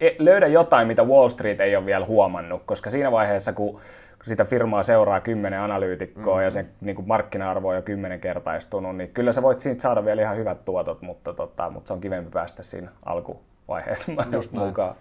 et, 0.00 0.20
löydä 0.20 0.46
jotain, 0.46 0.88
mitä 0.88 1.04
Wall 1.04 1.28
Street 1.28 1.60
ei 1.60 1.76
ole 1.76 1.86
vielä 1.86 2.06
huomannut, 2.06 2.62
koska 2.66 2.90
siinä 2.90 3.12
vaiheessa, 3.12 3.52
kun 3.52 3.80
sitä 4.26 4.44
firmaa 4.44 4.82
seuraa 4.82 5.20
kymmenen 5.20 5.60
analyytikkoa 5.60 6.34
mm-hmm. 6.34 6.44
ja 6.44 6.50
sen 6.50 6.68
niin 6.80 6.96
kuin 6.96 7.08
markkina-arvo 7.08 7.68
on 7.68 7.76
jo 7.76 7.82
kymmenen 7.82 8.20
kertaistunut, 8.20 8.96
niin 8.96 9.08
kyllä 9.08 9.32
sä 9.32 9.42
voit 9.42 9.60
siitä 9.60 9.82
saada 9.82 10.04
vielä 10.04 10.22
ihan 10.22 10.36
hyvät 10.36 10.64
tuotot, 10.64 11.02
mutta, 11.02 11.32
tota, 11.32 11.70
mutta 11.70 11.88
se 11.88 11.92
on 11.92 12.00
kivempi 12.00 12.30
päästä 12.30 12.62
siinä 12.62 12.90
alkuvaiheessa 13.04 14.12
Just 14.32 14.52
mukaan. 14.66 14.94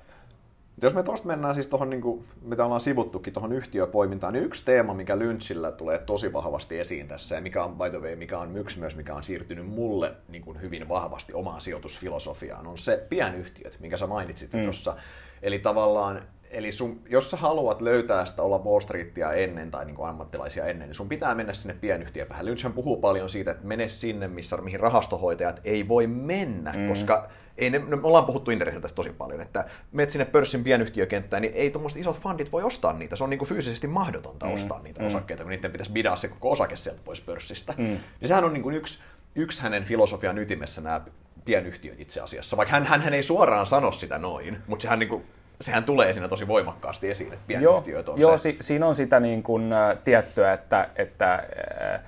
Jos 0.81 0.95
me 0.95 1.03
tuosta 1.03 1.27
mennään 1.27 1.53
siis 1.53 1.67
tuohon, 1.67 1.89
niin 1.89 2.01
kuin, 2.01 2.25
mitä 2.41 2.65
ollaan 2.65 2.81
sivuttukin, 2.81 3.33
tuohon 3.33 3.53
yhtiöpoimintaan, 3.53 4.33
niin 4.33 4.45
yksi 4.45 4.65
teema, 4.65 4.93
mikä 4.93 5.19
Lynchillä 5.19 5.71
tulee 5.71 5.97
tosi 5.97 6.33
vahvasti 6.33 6.79
esiin 6.79 7.07
tässä, 7.07 7.35
ja 7.35 7.41
mikä 7.41 7.63
on, 7.63 7.75
by 7.75 7.89
the 7.89 7.99
way, 7.99 8.15
mikä 8.15 8.39
on 8.39 8.57
yksi 8.57 8.79
myös, 8.79 8.95
mikä 8.95 9.15
on 9.15 9.23
siirtynyt 9.23 9.67
mulle 9.67 10.11
niin 10.27 10.41
kuin 10.41 10.61
hyvin 10.61 10.89
vahvasti 10.89 11.33
omaan 11.33 11.61
sijoitusfilosofiaan, 11.61 12.67
on 12.67 12.77
se 12.77 13.05
pienyhtiöt, 13.09 13.77
minkä 13.79 13.97
sä 13.97 14.07
mainitsit 14.07 14.53
mm. 14.53 14.63
tuossa. 14.63 14.95
Eli 15.41 15.59
tavallaan 15.59 16.21
Eli 16.51 16.71
sun, 16.71 17.01
jos 17.09 17.31
sä 17.31 17.37
haluat 17.37 17.81
löytää 17.81 18.25
sitä 18.25 18.41
olla 18.41 18.59
Wall 18.59 18.79
Streetia 18.79 19.33
ennen 19.33 19.71
tai 19.71 19.85
niin 19.85 19.95
kuin 19.95 20.09
ammattilaisia 20.09 20.65
ennen, 20.65 20.87
niin 20.87 20.95
sun 20.95 21.09
pitää 21.09 21.35
mennä 21.35 21.53
sinne 21.53 21.73
pienyhtiöpäähän. 21.73 22.45
Lynchhän 22.45 22.73
puhuu 22.73 22.97
paljon 22.97 23.29
siitä, 23.29 23.51
että 23.51 23.67
mene 23.67 23.87
sinne, 23.87 24.27
missä, 24.27 24.57
mihin 24.57 24.79
rahastohoitajat 24.79 25.61
ei 25.63 25.87
voi 25.87 26.07
mennä, 26.07 26.73
mm. 26.73 26.87
koska 26.87 27.27
ei 27.57 27.69
ne, 27.69 27.79
me 27.79 27.97
ollaan 28.03 28.25
puhuttu 28.25 28.51
internetissä 28.51 28.81
tästä 28.81 28.95
tosi 28.95 29.09
paljon, 29.09 29.41
että 29.41 29.65
menet 29.91 30.09
sinne 30.09 30.25
pörssin 30.25 30.63
pienyhtiökenttään, 30.63 31.41
niin 31.41 31.53
ei 31.55 31.71
tuommoiset 31.71 31.99
isot 31.99 32.19
fundit 32.19 32.51
voi 32.51 32.63
ostaa 32.63 32.93
niitä. 32.93 33.15
Se 33.15 33.23
on 33.23 33.29
niin 33.29 33.37
kuin 33.37 33.49
fyysisesti 33.49 33.87
mahdotonta 33.87 34.45
mm. 34.45 34.53
ostaa 34.53 34.81
niitä 34.81 35.01
mm. 35.01 35.07
osakkeita, 35.07 35.43
kun 35.43 35.49
niiden 35.49 35.71
pitäisi 35.71 35.91
bidaa 35.91 36.15
se 36.15 36.27
koko 36.27 36.51
osake 36.51 36.75
sieltä 36.75 37.01
pois 37.05 37.21
pörssistä. 37.21 37.73
Mm. 37.77 37.83
Niin 37.83 38.27
sehän 38.27 38.43
on 38.43 38.53
niin 38.53 38.63
kuin 38.63 38.75
yksi, 38.75 38.99
yksi 39.35 39.61
hänen 39.61 39.83
filosofian 39.83 40.37
ytimessä 40.37 40.81
nämä 40.81 41.01
pienyhtiöt 41.45 41.99
itse 41.99 42.21
asiassa. 42.21 42.57
Vaikka 42.57 42.71
hän, 42.71 42.85
hän, 42.85 43.01
hän 43.01 43.13
ei 43.13 43.23
suoraan 43.23 43.67
sano 43.67 43.91
sitä 43.91 44.17
noin, 44.17 44.57
mutta 44.67 44.83
sehän 44.83 44.99
niin 44.99 45.09
kuin 45.09 45.23
sehän 45.61 45.83
tulee 45.83 46.13
siinä 46.13 46.27
tosi 46.27 46.47
voimakkaasti 46.47 47.11
esiin, 47.11 47.33
että 47.33 47.45
pienyhtiöt 47.47 48.09
on 48.09 48.19
joo, 48.19 48.37
se. 48.37 48.41
Si- 48.41 48.57
siinä 48.61 48.87
on 48.87 48.95
sitä 48.95 49.19
niin 49.19 49.43
kuin, 49.43 49.73
ä, 49.73 49.97
tiettyä, 50.03 50.53
että, 50.53 50.89
että 50.95 51.33
ä, 51.33 51.99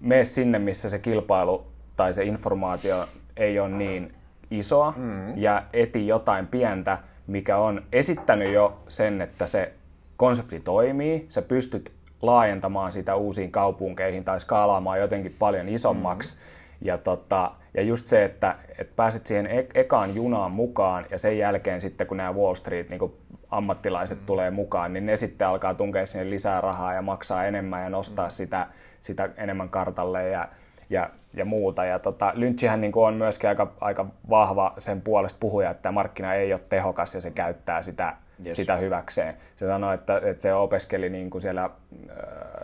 mene 0.00 0.24
sinne, 0.24 0.58
missä 0.58 0.88
se 0.88 0.98
kilpailu 0.98 1.66
tai 1.96 2.14
se 2.14 2.24
informaatio 2.24 3.08
ei 3.36 3.58
ole 3.58 3.68
niin 3.68 4.12
isoa 4.50 4.94
mm. 4.96 5.38
ja 5.38 5.62
eti 5.72 6.06
jotain 6.06 6.46
pientä, 6.46 6.98
mikä 7.26 7.58
on 7.58 7.82
esittänyt 7.92 8.52
jo 8.52 8.78
sen, 8.88 9.20
että 9.20 9.46
se 9.46 9.72
konsepti 10.16 10.60
toimii, 10.60 11.26
sä 11.28 11.42
pystyt 11.42 11.92
laajentamaan 12.22 12.92
sitä 12.92 13.14
uusiin 13.14 13.52
kaupunkeihin 13.52 14.24
tai 14.24 14.40
skaalaamaan 14.40 15.00
jotenkin 15.00 15.36
paljon 15.38 15.68
isommaksi. 15.68 16.36
Mm. 16.36 16.55
Ja, 16.80 16.98
tota, 16.98 17.50
ja 17.74 17.82
just 17.82 18.06
se, 18.06 18.24
että, 18.24 18.56
että 18.78 18.92
pääset 18.96 19.26
siihen 19.26 19.46
e- 19.46 19.66
ekaan 19.74 20.14
junaan 20.14 20.50
mukaan 20.50 21.06
ja 21.10 21.18
sen 21.18 21.38
jälkeen 21.38 21.80
sitten 21.80 22.06
kun 22.06 22.16
nämä 22.16 22.34
Wall 22.34 22.54
Street 22.54 22.88
niin 22.88 23.12
ammattilaiset 23.50 24.18
mm. 24.18 24.26
tulee 24.26 24.50
mukaan, 24.50 24.92
niin 24.92 25.06
ne 25.06 25.16
sitten 25.16 25.48
alkaa 25.48 25.74
tunkea 25.74 26.06
sinne 26.06 26.30
lisää 26.30 26.60
rahaa 26.60 26.94
ja 26.94 27.02
maksaa 27.02 27.44
enemmän 27.44 27.82
ja 27.82 27.90
nostaa 27.90 28.26
mm. 28.26 28.30
sitä, 28.30 28.66
sitä 29.00 29.28
enemmän 29.36 29.68
kartalle 29.68 30.28
ja, 30.28 30.48
ja, 30.90 31.10
ja 31.34 31.44
muuta. 31.44 31.84
Ja 31.84 31.98
tota, 31.98 32.32
Lynchihän 32.34 32.80
niin 32.80 32.92
on 32.94 33.14
myöskin 33.14 33.48
aika, 33.48 33.72
aika 33.80 34.06
vahva 34.30 34.74
sen 34.78 35.00
puolesta 35.00 35.38
puhuja, 35.40 35.70
että 35.70 35.92
markkina 35.92 36.34
ei 36.34 36.52
ole 36.52 36.60
tehokas 36.68 37.14
ja 37.14 37.20
se 37.20 37.30
käyttää 37.30 37.82
sitä 37.82 38.16
yes. 38.46 38.56
sitä 38.56 38.76
hyväkseen. 38.76 39.34
Se 39.56 39.66
sanoi, 39.66 39.94
että, 39.94 40.20
että 40.24 40.42
se 40.42 40.54
opiskeli 40.54 41.08
niin 41.08 41.30
kuin 41.30 41.42
siellä 41.42 41.70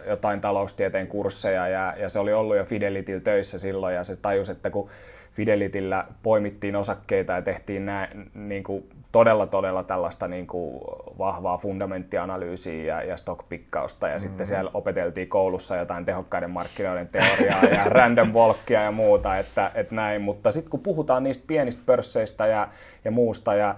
jotain 0.07 0.41
taloustieteen 0.41 1.07
kursseja 1.07 1.69
ja, 1.69 1.95
ja 1.99 2.09
se 2.09 2.19
oli 2.19 2.33
ollut 2.33 2.57
jo 2.57 2.65
Fidelityllä 2.65 3.21
töissä 3.21 3.59
silloin 3.59 3.95
ja 3.95 4.05
se 4.05 4.17
tajusi, 4.17 4.53
että 4.53 4.71
kun 4.71 4.91
Fidelitillä 5.33 6.05
poimittiin 6.23 6.77
osakkeita 6.77 7.33
ja 7.33 7.43
tehtiin 7.43 7.87
nää, 7.87 8.09
niin 8.35 8.65
kuin 8.65 8.91
todella 9.13 9.47
todella 9.47 9.83
tällaista 9.83 10.29
niin 10.29 10.47
kuin 10.47 10.81
vahvaa 11.19 11.59
fundamenttianalyysiä 11.59 12.85
ja, 12.85 13.03
ja 13.03 13.17
stockpikkausta 13.17 14.09
ja 14.09 14.15
mm-hmm. 14.15 14.29
sitten 14.29 14.47
siellä 14.47 14.71
opeteltiin 14.75 15.29
koulussa 15.29 15.77
jotain 15.77 16.05
tehokkaiden 16.05 16.51
markkinoiden 16.51 17.09
teoriaa 17.09 17.65
ja 17.65 17.85
random 17.99 18.33
walkia 18.33 18.83
ja 18.83 18.93
muuta, 18.93 19.39
että, 19.39 19.71
että 19.75 19.95
näin, 19.95 20.23
mutta 20.23 20.53
sitten 20.53 20.71
kun 20.71 20.81
puhutaan 20.81 21.25
niistä 21.25 21.45
pienistä 21.47 21.83
pörsseistä 21.87 22.47
ja, 22.47 22.69
ja 23.05 23.11
muusta 23.11 23.55
ja 23.55 23.75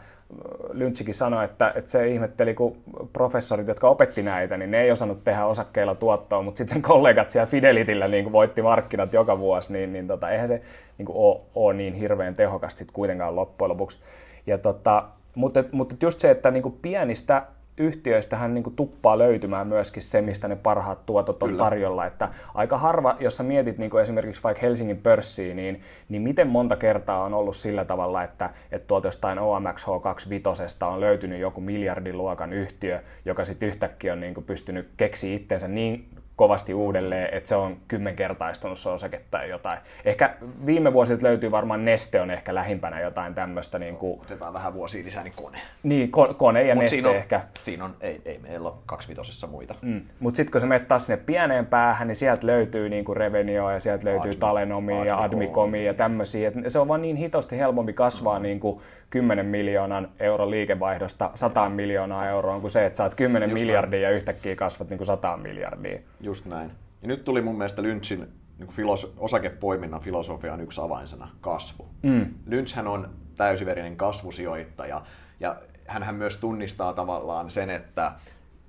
Lynchikin 0.72 1.14
sanoi, 1.14 1.44
että, 1.44 1.72
että 1.74 1.90
se 1.90 2.08
ihmetteli, 2.08 2.54
kun 2.54 2.76
professorit, 3.12 3.68
jotka 3.68 3.88
opetti 3.88 4.22
näitä, 4.22 4.56
niin 4.56 4.70
ne 4.70 4.82
ei 4.82 4.90
osannut 4.90 5.24
tehdä 5.24 5.46
osakkeilla 5.46 5.94
tuottoa, 5.94 6.42
mutta 6.42 6.58
sitten 6.58 6.74
sen 6.74 6.82
kollegat 6.82 7.30
siellä 7.30 7.46
Fidelitillä 7.46 8.08
niin 8.08 8.32
voitti 8.32 8.62
markkinat 8.62 9.12
joka 9.12 9.38
vuosi, 9.38 9.72
niin, 9.72 9.92
niin 9.92 10.06
tota, 10.06 10.30
eihän 10.30 10.48
se 10.48 10.62
niin 10.98 11.08
ole, 11.08 11.40
ole 11.54 11.74
niin 11.74 11.94
hirveän 11.94 12.34
tehokasta 12.34 12.78
sit 12.78 12.90
kuitenkaan 12.90 13.36
loppujen 13.36 13.68
lopuksi. 13.68 13.98
Ja 14.46 14.58
tota, 14.58 15.02
mutta, 15.34 15.64
mutta 15.72 15.94
just 16.02 16.20
se, 16.20 16.30
että 16.30 16.50
niin 16.50 16.62
kuin 16.62 16.78
pienistä 16.82 17.42
yhtiöistähän 17.78 18.54
niin 18.54 18.64
kuin 18.64 18.76
tuppaa 18.76 19.18
löytymään 19.18 19.66
myöskin 19.66 20.02
se, 20.02 20.22
mistä 20.22 20.48
ne 20.48 20.56
parhaat 20.56 21.06
tuotot 21.06 21.42
on 21.42 21.48
Kyllä. 21.48 21.64
tarjolla. 21.64 22.06
Että 22.06 22.28
aika 22.54 22.78
harva, 22.78 23.16
jos 23.20 23.36
sä 23.36 23.42
mietit 23.42 23.78
niin 23.78 23.90
kuin 23.90 24.02
esimerkiksi 24.02 24.42
vaikka 24.42 24.60
Helsingin 24.60 24.98
pörssiä, 24.98 25.54
niin, 25.54 25.80
niin 26.08 26.22
miten 26.22 26.48
monta 26.48 26.76
kertaa 26.76 27.24
on 27.24 27.34
ollut 27.34 27.56
sillä 27.56 27.84
tavalla, 27.84 28.22
että, 28.22 28.50
että 28.72 28.86
tuolta 28.86 29.08
jostain 29.08 29.38
OMX 29.38 29.86
H25 29.86 30.86
on 30.86 31.00
löytynyt 31.00 31.40
joku 31.40 31.60
miljardiluokan 31.60 32.52
yhtiö, 32.52 33.00
joka 33.24 33.44
sitten 33.44 33.68
yhtäkkiä 33.68 34.12
on 34.12 34.20
niin 34.20 34.34
kuin 34.34 34.44
pystynyt 34.44 34.88
keksiä 34.96 35.36
itsensä 35.36 35.68
niin 35.68 36.08
kovasti 36.36 36.74
uudelleen, 36.74 37.34
että 37.34 37.48
se 37.48 37.56
on 37.56 37.76
kymmenkertaistunut 37.88 38.78
se 38.78 38.88
osake 38.88 39.20
tai 39.30 39.50
jotain. 39.50 39.78
Ehkä 40.04 40.34
viime 40.66 40.92
vuosilta 40.92 41.26
löytyy 41.26 41.50
varmaan 41.50 41.84
Neste 41.84 42.20
on 42.20 42.30
ehkä 42.30 42.54
lähimpänä 42.54 43.00
jotain 43.00 43.34
tämmöistä. 43.34 43.78
Niin 43.78 43.96
kuin... 43.96 44.20
Otetaan 44.20 44.54
vähän 44.54 44.74
vuosia 44.74 45.04
lisää, 45.04 45.24
niin 45.24 45.34
kone. 45.36 45.58
Niin, 45.82 46.10
ko- 46.16 46.34
kone 46.34 46.62
ja 46.62 46.74
Mut 46.74 46.82
Neste 46.82 46.94
siinä 46.94 47.08
on, 47.08 47.16
ehkä. 47.16 47.40
Siinä 47.60 47.84
on, 47.84 47.96
ei, 48.00 48.22
ei 48.24 48.38
meillä 48.38 48.68
ole 48.68 48.78
kaksivitosessa 48.86 49.46
muita. 49.46 49.74
Mm. 49.82 50.00
Mutta 50.20 50.36
sitten 50.36 50.52
kun 50.52 50.60
sä 50.60 50.66
menet 50.66 50.88
taas 50.88 51.06
sinne 51.06 51.22
pieneen 51.26 51.66
päähän, 51.66 52.08
niin 52.08 52.16
sieltä 52.16 52.46
löytyy 52.46 52.88
niin 52.88 53.04
kuin 53.04 53.16
Revenio 53.16 53.70
ja 53.70 53.80
sieltä 53.80 54.04
löytyy 54.04 54.30
Admi, 54.30 54.40
Talenomia 54.40 55.04
ja 55.04 55.22
Admicomia 55.22 55.82
ja 55.82 55.94
tämmöisiä. 55.94 56.52
se 56.68 56.78
on 56.78 56.88
vaan 56.88 57.02
niin 57.02 57.16
hitosti 57.16 57.58
helpompi 57.58 57.92
kasvaa 57.92 58.38
mm. 58.38 58.42
niin 58.42 58.60
kuin 58.60 58.80
10 59.14 59.46
miljoonan 59.46 60.08
euron 60.20 60.50
liikevaihdosta 60.50 61.30
100 61.34 61.68
miljoonaa 61.68 62.28
euroa 62.28 62.60
kuin 62.60 62.70
se, 62.70 62.86
että 62.86 62.96
saat 62.96 63.14
10 63.14 63.50
Just 63.50 63.62
miljardia 63.62 64.00
näin. 64.00 64.02
ja 64.02 64.16
yhtäkkiä 64.16 64.56
kasvat 64.56 64.90
niin 64.90 64.98
kuin 64.98 65.06
100 65.06 65.36
miljardia. 65.36 65.98
Just 66.24 66.46
näin. 66.46 66.70
Ja 67.02 67.08
nyt 67.08 67.24
tuli 67.24 67.42
mun 67.42 67.58
mielestä 67.58 67.82
Lynchin 67.82 68.28
niin 68.58 68.68
filos- 68.68 69.12
osakepoiminnan 69.16 70.00
filosofian 70.00 70.60
yksi 70.60 70.80
avainsana, 70.80 71.28
kasvu. 71.40 71.88
Mm. 72.02 72.34
Lynchhän 72.46 72.86
on 72.86 73.10
täysiverinen 73.36 73.96
kasvusijoittaja 73.96 75.02
ja 75.40 75.56
hän 75.86 76.14
myös 76.14 76.38
tunnistaa 76.38 76.92
tavallaan 76.92 77.50
sen, 77.50 77.70
että 77.70 78.12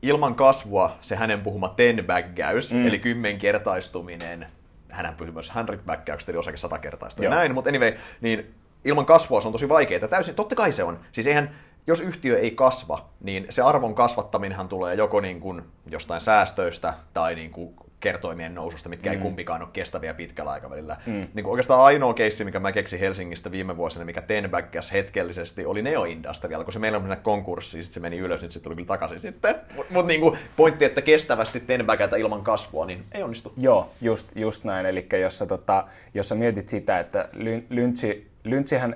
ilman 0.01 0.35
kasvua 0.35 0.95
se 1.01 1.15
hänen 1.15 1.41
puhuma 1.41 1.69
ten-bägäys, 1.69 2.73
mm. 2.73 2.87
eli 2.87 2.99
kymmenkertaistuminen, 2.99 4.47
hän 4.89 5.15
puhui 5.15 5.33
myös 5.33 5.51
hundred-bägäyksestä, 5.55 6.31
eli 6.31 6.37
osake 6.37 6.57
satakertaistui 6.57 7.25
ja 7.25 7.29
näin, 7.29 7.53
mutta 7.53 7.69
anyway, 7.69 7.93
niin 8.21 8.55
ilman 8.85 9.05
kasvua 9.05 9.41
se 9.41 9.47
on 9.47 9.51
tosi 9.51 9.69
vaikeaa. 9.69 10.07
Täysin, 10.07 10.35
totta 10.35 10.55
kai 10.55 10.71
se 10.71 10.83
on. 10.83 10.99
Siis 11.11 11.27
eihän, 11.27 11.49
jos 11.87 12.01
yhtiö 12.01 12.39
ei 12.39 12.51
kasva, 12.51 13.09
niin 13.21 13.45
se 13.49 13.61
arvon 13.61 13.95
kasvattaminenhan 13.95 14.67
tulee 14.67 14.95
joko 14.95 15.21
niin 15.21 15.39
kuin 15.39 15.61
jostain 15.87 16.21
säästöistä 16.21 16.93
tai 17.13 17.35
niin 17.35 17.51
kuin 17.51 17.75
kertoimien 17.99 18.55
noususta, 18.55 18.89
mitkä 18.89 19.09
mm. 19.09 19.15
ei 19.15 19.21
kumpikaan 19.21 19.61
ole 19.61 19.69
kestäviä 19.73 20.13
pitkällä 20.13 20.51
aikavälillä. 20.51 20.97
Mm. 21.05 21.13
Niin 21.13 21.43
kuin 21.43 21.47
oikeastaan 21.47 21.83
ainoa 21.83 22.13
keissi, 22.13 22.43
mikä 22.43 22.59
mä 22.59 22.71
keksin 22.71 22.99
Helsingistä 22.99 23.51
viime 23.51 23.77
vuosina, 23.77 24.05
mikä 24.05 24.21
tenbäkkäs 24.21 24.91
hetkellisesti, 24.91 25.65
oli 25.65 25.81
Neo 25.81 26.03
Industrial, 26.03 26.63
kun 26.63 26.73
se 26.73 26.79
meillä 26.79 26.97
on 26.97 27.17
konkurssiin, 27.23 27.83
sitten 27.83 27.93
se 27.93 27.99
meni 27.99 28.17
ylös, 28.17 28.41
nyt 28.41 28.51
se 28.51 28.59
tuli 28.59 28.75
kyllä 28.75 28.87
takaisin 28.87 29.19
sitten. 29.19 29.55
Mutta 29.75 29.93
mut 29.93 30.07
niin 30.07 30.37
pointti, 30.55 30.85
että 30.85 31.01
kestävästi 31.01 31.59
tenbäkätä 31.59 32.15
ilman 32.15 32.43
kasvua, 32.43 32.85
niin 32.85 33.03
ei 33.11 33.23
onnistu. 33.23 33.53
Joo, 33.57 33.91
just, 34.01 34.27
just 34.35 34.63
näin. 34.63 34.85
Eli 34.85 35.07
jos 35.21 35.37
sä, 35.37 35.45
tota, 35.45 35.87
jos 36.13 36.29
sä 36.29 36.35
mietit 36.35 36.69
sitä, 36.69 36.99
että 36.99 37.29
Lyntsi 37.69 38.31
Lynchihän 38.43 38.95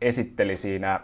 esitteli 0.00 0.56
siinä, 0.56 1.00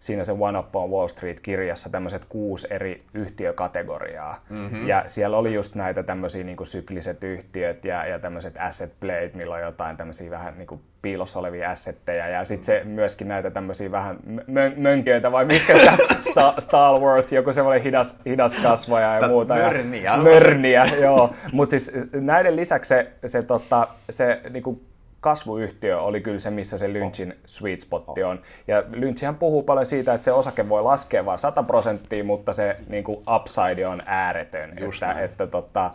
siinä 0.00 0.24
se 0.24 0.32
One 0.38 0.58
Up 0.58 0.76
on 0.76 0.90
Wall 0.90 1.08
Street-kirjassa 1.08 1.90
tämmöiset 1.90 2.24
kuusi 2.28 2.66
eri 2.70 3.02
yhtiökategoriaa. 3.14 4.44
Mm-hmm. 4.50 4.86
Ja 4.86 5.02
siellä 5.06 5.36
oli 5.36 5.54
just 5.54 5.74
näitä 5.74 6.02
tämmöisiä 6.02 6.44
niin 6.44 6.56
sykliset 6.62 7.24
yhtiöt 7.24 7.84
ja, 7.84 8.06
ja 8.06 8.18
tämmöiset 8.18 8.54
asset 8.58 8.92
playt, 9.00 9.34
millä 9.34 9.54
on 9.54 9.60
jotain 9.60 9.96
tämmöisiä 9.96 10.30
vähän 10.30 10.54
niin 10.58 10.66
kuin 10.66 10.80
piilossa 11.02 11.38
olevia 11.38 11.70
assetteja. 11.70 12.28
Ja 12.28 12.44
sitten 12.44 12.66
se 12.66 12.82
myöskin 12.84 13.28
näitä 13.28 13.50
tämmöisiä 13.50 13.90
vähän 13.90 14.16
mön- 14.46 14.74
mönköitä, 14.76 15.32
vai 15.32 15.44
mitkä 15.44 15.74
Star, 16.30 16.60
Stalworth, 16.60 17.32
joku 17.32 17.52
semmoinen 17.52 17.82
hidas, 17.82 18.18
hidas 18.26 18.54
kasvaja 18.62 19.14
ja 19.14 19.28
muuta. 19.28 19.54
Mörniä. 19.54 20.16
mörniä, 20.16 20.84
joo. 21.00 21.34
Mutta 21.52 21.70
siis 21.70 21.92
näiden 22.12 22.56
lisäksi 22.56 22.88
se, 22.88 23.12
se, 23.26 23.42
tota, 23.42 23.88
se 24.10 24.40
niinku 24.50 24.89
kasvuyhtiö 25.20 26.00
oli 26.00 26.20
kyllä 26.20 26.38
se, 26.38 26.50
missä 26.50 26.78
se 26.78 26.92
Lynchin 26.92 27.36
sweet 27.46 27.80
spotti 27.80 28.22
on. 28.22 28.40
Ja 28.68 28.84
Lynchihän 28.90 29.34
puhuu 29.34 29.62
paljon 29.62 29.86
siitä, 29.86 30.14
että 30.14 30.24
se 30.24 30.32
osake 30.32 30.68
voi 30.68 30.82
laskea 30.82 31.24
vain 31.24 31.38
100 31.38 31.62
prosenttia, 31.62 32.24
mutta 32.24 32.52
se 32.52 32.76
niin 32.88 33.04
kuin 33.04 33.18
upside 33.36 33.86
on 33.86 34.02
ääretön. 34.06 34.72
Just 34.80 35.02
että, 35.02 35.20
että, 35.20 35.46
tota, 35.46 35.90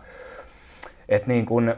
että 1.09 1.27
niin 1.27 1.45
kuin, 1.45 1.73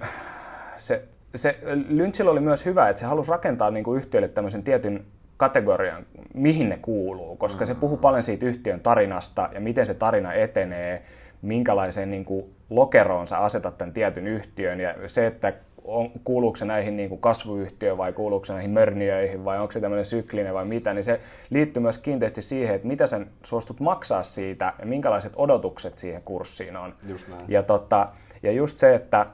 se, 0.77 1.03
se, 1.35 1.59
Lynchillä 1.89 2.31
oli 2.31 2.39
myös 2.39 2.65
hyvä, 2.65 2.89
että 2.89 2.99
se 2.99 3.05
halusi 3.05 3.31
rakentaa 3.31 3.71
niin 3.71 3.83
kuin 3.83 3.97
yhtiölle 3.97 4.27
tämmöisen 4.27 4.63
tietyn 4.63 5.05
kategorian, 5.37 6.05
mihin 6.33 6.69
ne 6.69 6.77
kuuluu, 6.81 7.35
koska 7.35 7.63
mm. 7.63 7.67
se 7.67 7.75
puhuu 7.75 7.97
paljon 7.97 8.23
siitä 8.23 8.45
yhtiön 8.45 8.79
tarinasta 8.79 9.49
ja 9.53 9.59
miten 9.59 9.85
se 9.85 9.93
tarina 9.93 10.33
etenee, 10.33 11.03
minkälaiseen 11.41 12.11
niin 12.11 12.25
kuin 12.25 12.45
lokeroon 12.69 13.27
sä 13.27 13.37
asetat 13.37 13.77
tämän 13.77 13.93
tietyn 13.93 14.27
yhtiön 14.27 14.79
ja 14.79 14.95
se, 15.07 15.27
että 15.27 15.53
on, 15.87 16.11
kuuluuko 16.23 16.57
se 16.57 16.65
näihin 16.65 16.97
niin 16.97 17.09
kuin 17.09 17.21
kasvuyhtiöihin 17.21 17.97
vai 17.97 18.13
kuuluuko 18.13 18.45
se 18.45 18.53
näihin 18.53 18.71
mörniöihin 18.71 19.45
vai 19.45 19.59
onko 19.59 19.71
se 19.71 19.81
tämmöinen 19.81 20.05
syklinen 20.05 20.53
vai 20.53 20.65
mitä, 20.65 20.93
niin 20.93 21.03
se 21.03 21.19
liittyy 21.49 21.81
myös 21.81 21.97
kiinteästi 21.97 22.41
siihen, 22.41 22.75
että 22.75 22.87
mitä 22.87 23.07
sen 23.07 23.27
suostut 23.43 23.79
maksaa 23.79 24.23
siitä 24.23 24.73
ja 24.79 24.85
minkälaiset 24.85 25.33
odotukset 25.35 25.97
siihen 25.97 26.21
kurssiin 26.21 26.77
on. 26.77 26.93
Just 27.07 27.27
näin. 27.27 27.45
Ja, 27.47 27.63
tota, 27.63 28.09
ja 28.43 28.51
just 28.51 28.77
se, 28.77 28.95
että, 28.95 29.25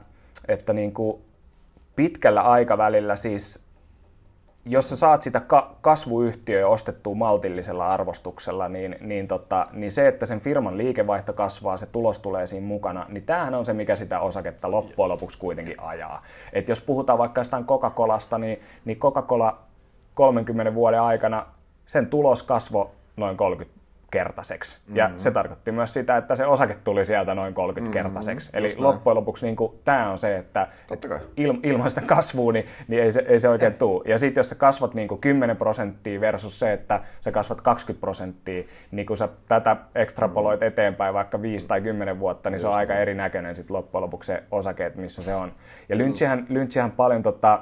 että 0.48 0.72
niin 0.72 0.92
kuin 0.92 1.22
pitkällä 1.96 2.42
aikavälillä 2.42 3.16
siis 3.16 3.63
jos 4.66 4.88
sä 4.88 4.96
saat 4.96 5.22
sitä 5.22 5.40
ka- 5.40 5.74
kasvuyhtiöä 5.80 6.68
ostettua 6.68 7.14
maltillisella 7.14 7.90
arvostuksella, 7.90 8.68
niin, 8.68 8.96
niin, 9.00 9.28
tota, 9.28 9.66
niin 9.72 9.92
se, 9.92 10.08
että 10.08 10.26
sen 10.26 10.40
firman 10.40 10.78
liikevaihto 10.78 11.32
kasvaa, 11.32 11.76
se 11.76 11.86
tulos 11.86 12.18
tulee 12.18 12.46
siinä 12.46 12.66
mukana, 12.66 13.06
niin 13.08 13.22
tämähän 13.26 13.54
on 13.54 13.66
se, 13.66 13.72
mikä 13.72 13.96
sitä 13.96 14.20
osaketta 14.20 14.70
loppujen 14.70 15.08
lopuksi 15.08 15.38
kuitenkin 15.38 15.80
ajaa. 15.80 16.22
Et 16.52 16.68
jos 16.68 16.80
puhutaan 16.80 17.18
vaikka 17.18 17.40
jostain 17.40 17.64
Coca-Colasta, 17.64 18.38
niin, 18.38 18.60
niin 18.84 18.98
Coca-Cola 18.98 19.58
30 20.14 20.74
vuoden 20.74 21.00
aikana 21.00 21.46
sen 21.86 22.06
tulos 22.06 22.42
kasvoi 22.42 22.90
noin 23.16 23.36
30 23.36 23.83
kertaiseksi. 24.14 24.78
Mm-hmm. 24.78 24.96
Ja 24.96 25.10
se 25.16 25.30
tarkoitti 25.30 25.72
myös 25.72 25.92
sitä, 25.92 26.16
että 26.16 26.36
se 26.36 26.46
osake 26.46 26.76
tuli 26.84 27.06
sieltä 27.06 27.34
noin 27.34 27.54
30-kertaiseksi. 27.54 28.48
Mm-hmm. 28.48 28.58
Eli 28.58 28.66
Just 28.66 28.78
loppujen 28.78 29.16
lopuksi 29.16 29.46
niin 29.46 29.56
tämä 29.84 30.10
on 30.10 30.18
se, 30.18 30.36
että 30.36 30.66
il, 31.36 31.54
ilman 31.62 31.90
sitä 31.90 32.00
kasvua 32.00 32.52
niin, 32.52 32.66
niin 32.88 33.02
ei, 33.02 33.12
se, 33.12 33.24
ei 33.28 33.40
se 33.40 33.48
oikein 33.48 33.74
tule. 33.74 34.02
Ja 34.06 34.18
sitten 34.18 34.38
jos 34.38 34.48
sä 34.48 34.54
kasvat 34.54 34.94
niin 34.94 35.08
kuin 35.08 35.20
10 35.20 35.56
prosenttia 35.56 36.20
versus 36.20 36.58
se, 36.58 36.72
että 36.72 37.00
sä 37.20 37.32
kasvat 37.32 37.60
20 37.60 38.00
prosenttia, 38.00 38.64
niin 38.90 39.06
kun 39.06 39.16
sä 39.16 39.28
tätä 39.48 39.76
ekstrapoloit 39.94 40.60
mm-hmm. 40.60 40.68
eteenpäin 40.68 41.14
vaikka 41.14 41.42
5 41.42 41.66
tai 41.66 41.80
10 41.80 42.20
vuotta, 42.20 42.50
niin 42.50 42.54
Just 42.54 42.62
se 42.62 42.68
on 42.68 42.74
aika 42.74 42.94
erinäköinen 42.94 43.56
sitten 43.56 43.76
loppujen 43.76 44.02
lopuksi 44.02 44.26
se 44.26 44.42
osake, 44.50 44.86
että 44.86 45.00
missä 45.00 45.22
se 45.22 45.34
on. 45.34 45.52
Ja 45.88 45.98
Lynchihän, 45.98 46.46
Lynchihän 46.48 46.90
paljon 46.90 47.22
tota, 47.22 47.60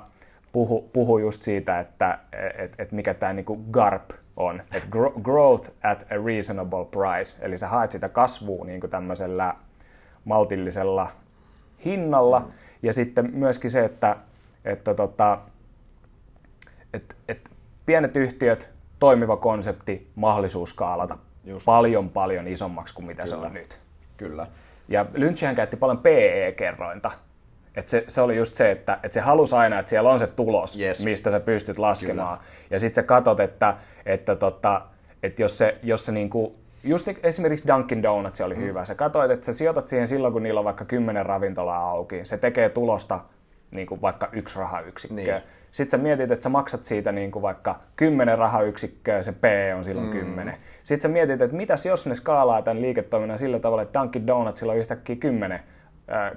puhu, 0.53 0.91
puhu 0.93 1.19
just 1.19 1.43
siitä, 1.43 1.81
että 1.81 2.19
et, 2.59 2.75
et 2.79 2.93
mikä 2.93 3.15
tämä 3.15 3.33
niinku 3.33 3.57
GARP 3.71 4.11
on, 4.37 4.63
että 4.73 4.89
growth 5.23 5.71
at 5.83 6.03
a 6.03 6.27
reasonable 6.27 6.85
price, 6.85 7.45
eli 7.45 7.59
sä 7.59 7.69
haet 7.69 7.93
sitä 7.93 8.09
kasvua 8.09 8.65
niin 8.65 8.81
kuin 8.81 8.91
tämmöisellä 8.91 9.55
maltillisella 10.25 11.09
hinnalla, 11.85 12.41
mm. 12.41 12.47
ja 12.83 12.93
sitten 12.93 13.31
myöskin 13.35 13.71
se, 13.71 13.85
että, 13.85 14.17
että 14.65 14.95
tota, 14.95 15.39
et, 16.95 17.17
et 17.29 17.51
pienet 17.87 18.17
yhtiöt, 18.17 18.71
toimiva 18.99 19.37
konsepti, 19.37 20.11
mahdollisuus 20.15 20.71
skaalata 20.71 21.19
Just. 21.45 21.65
paljon 21.65 22.09
paljon 22.11 22.49
isommaksi 22.49 22.95
kuin 22.95 23.07
mitä 23.07 23.23
Kyllä. 23.23 23.41
se 23.41 23.47
on 23.47 23.55
nyt. 23.55 23.79
Kyllä. 24.17 24.47
Ja 24.89 25.07
Lynchihän 25.15 25.57
käytti 25.57 25.77
paljon 25.77 25.99
PE-kerrointa, 25.99 27.11
et 27.77 27.89
se, 27.89 28.05
se 28.09 28.21
oli 28.21 28.37
just 28.37 28.55
se, 28.55 28.71
että, 28.71 28.99
että 29.03 29.15
se 29.15 29.21
halusi 29.21 29.55
aina, 29.55 29.79
että 29.79 29.91
siellä 29.91 30.11
on 30.11 30.19
se 30.19 30.27
tulos, 30.27 30.81
yes. 30.81 31.05
mistä 31.05 31.31
sä 31.31 31.41
pystyt 31.41 31.79
laskemaan. 31.79 32.39
Kyllä. 32.39 32.51
Ja 32.71 32.81
sitten 32.81 33.03
sä 33.03 33.07
katot, 33.07 33.41
että, 33.41 33.75
että, 34.07 34.37
tota, 34.37 34.83
että 35.23 35.43
jos 35.43 35.59
se, 35.59 35.79
jos 35.83 36.05
se 36.05 36.13
niinku, 36.13 36.55
just 36.85 37.09
esimerkiksi 37.23 37.69
Dunkin 37.69 38.03
Donuts 38.03 38.41
oli 38.41 38.55
mm. 38.55 38.61
hyvä. 38.61 38.85
Sä 38.85 38.95
katsoit, 38.95 39.31
että 39.31 39.47
sä 39.47 39.53
sijoitat 39.53 39.89
siihen 39.89 40.09
silloin, 40.09 40.33
kun 40.33 40.43
niillä 40.43 40.61
on 40.61 40.65
vaikka 40.65 40.85
kymmenen 40.85 41.27
ravintolaa 41.27 41.91
auki. 41.91 42.25
Se 42.25 42.39
tekee 42.39 42.69
tulosta 42.69 43.21
niin 43.71 43.87
kuin 43.87 44.03
vaikka 44.03 44.29
yksi 44.33 44.59
rahayksikköä. 44.59 45.35
Niin. 45.35 45.43
Sitten 45.73 45.99
sä 46.01 46.03
mietit, 46.03 46.31
että 46.31 46.43
sä 46.43 46.49
maksat 46.49 46.85
siitä 46.85 47.13
niin 47.13 47.31
kuin 47.31 47.43
vaikka 47.43 47.81
10 47.97 48.39
rahayksikköä, 48.39 49.23
se 49.23 49.33
P 49.33 49.45
on 49.77 49.85
silloin 49.85 50.07
mm. 50.07 50.13
10. 50.13 50.55
Sitten 50.83 51.01
sä 51.03 51.09
mietit, 51.09 51.41
että 51.41 51.57
mitäs 51.57 51.87
jos 51.87 52.07
ne 52.07 52.15
skaalaa 52.15 52.63
tämän 52.63 52.83
liiketoiminnan 52.83 53.39
sillä 53.39 53.59
tavalla, 53.59 53.83
että 53.83 54.01
Dunkin 54.01 54.27
Donutsilla 54.27 54.73
on 54.73 54.79
yhtäkkiä 54.79 55.17
10 55.17 55.61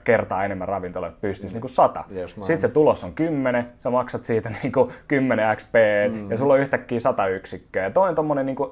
kertaa 0.03 0.45
enemmän 0.45 0.67
ravintoloita 0.67 1.17
pystyisi, 1.21 1.53
mm. 1.53 1.55
niin 1.55 1.61
kuin 1.61 1.71
100. 1.71 2.03
Yes, 2.15 2.35
Sitten 2.35 2.61
se 2.61 2.69
tulos 2.69 3.03
on 3.03 3.13
10, 3.13 3.67
sä 3.79 3.89
maksat 3.89 4.25
siitä 4.25 4.49
niin 4.63 4.71
kuin 4.71 4.91
10 5.07 5.57
XP 5.57 5.73
mm. 6.11 6.31
ja 6.31 6.37
sulla 6.37 6.53
on 6.53 6.59
yhtäkkiä 6.59 6.99
100 6.99 7.27
yksikköä. 7.27 7.83
Ja 7.83 7.91
toi 7.91 8.09
on 8.09 8.15
tommonen 8.15 8.45
niin 8.45 8.55
kuin, 8.55 8.71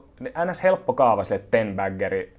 ns. 0.50 0.64
helppo 0.64 0.94
kaava 0.94 1.24
sille 1.24 1.42
ten 1.52 1.76
baggeri 1.76 2.34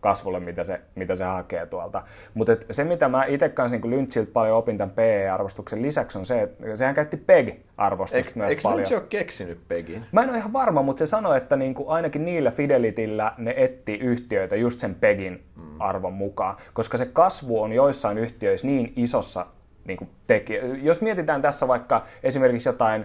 kasvulle, 0.00 0.40
mitä 0.40 0.64
se, 0.64 0.80
mitä 0.94 1.16
se 1.16 1.24
hakee 1.24 1.66
tuolta. 1.66 2.02
Mutta 2.34 2.56
se, 2.70 2.84
mitä 2.84 3.08
mä 3.08 3.24
itse 3.24 3.48
kanssa 3.48 3.76
niin 3.76 3.90
Lynchiltä 3.90 4.32
paljon 4.32 4.56
opin 4.56 4.78
tämän 4.78 4.94
PE-arvostuksen 4.94 5.82
lisäksi, 5.82 6.18
on 6.18 6.26
se, 6.26 6.42
että 6.42 6.76
sehän 6.76 6.94
käytti 6.94 7.16
PEG-arvostusta 7.16 8.32
myös 8.34 8.50
eikö 8.50 8.62
paljon. 8.62 8.80
Eikö 8.80 8.94
ole 8.94 9.04
keksinyt 9.08 9.60
PEGin? 9.68 10.04
Mä 10.12 10.22
en 10.22 10.30
ole 10.30 10.38
ihan 10.38 10.52
varma, 10.52 10.82
mutta 10.82 10.98
se 10.98 11.06
sanoi, 11.06 11.36
että 11.36 11.56
niin 11.56 11.74
kuin 11.74 11.88
ainakin 11.88 12.24
niillä 12.24 12.50
Fidelitillä 12.50 13.32
ne 13.38 13.54
etti 13.56 13.94
yhtiöitä 13.94 14.56
just 14.56 14.80
sen 14.80 14.94
PEGin 14.94 15.42
mm. 15.56 15.80
arvon 15.80 16.12
mukaan, 16.12 16.56
koska 16.72 16.96
se 16.96 17.06
kasvu 17.06 17.62
on 17.62 17.72
joissain 17.72 18.18
yhtiöissä 18.18 18.66
niin 18.66 18.92
isossa 18.96 19.46
niin 19.84 19.96
kuin 19.96 20.10
tekijä. 20.26 20.62
Jos 20.82 21.00
mietitään 21.02 21.42
tässä 21.42 21.68
vaikka 21.68 22.06
esimerkiksi 22.22 22.68
jotain, 22.68 23.04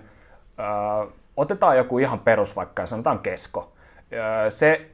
äh, 0.60 1.14
otetaan 1.38 1.78
joku 1.78 1.98
ihan 2.00 2.20
perus 2.20 2.56
vaikka, 2.56 2.86
sanotaan 2.86 3.20
kesko. 3.20 3.72
Äh, 4.14 4.46
se 4.50 4.90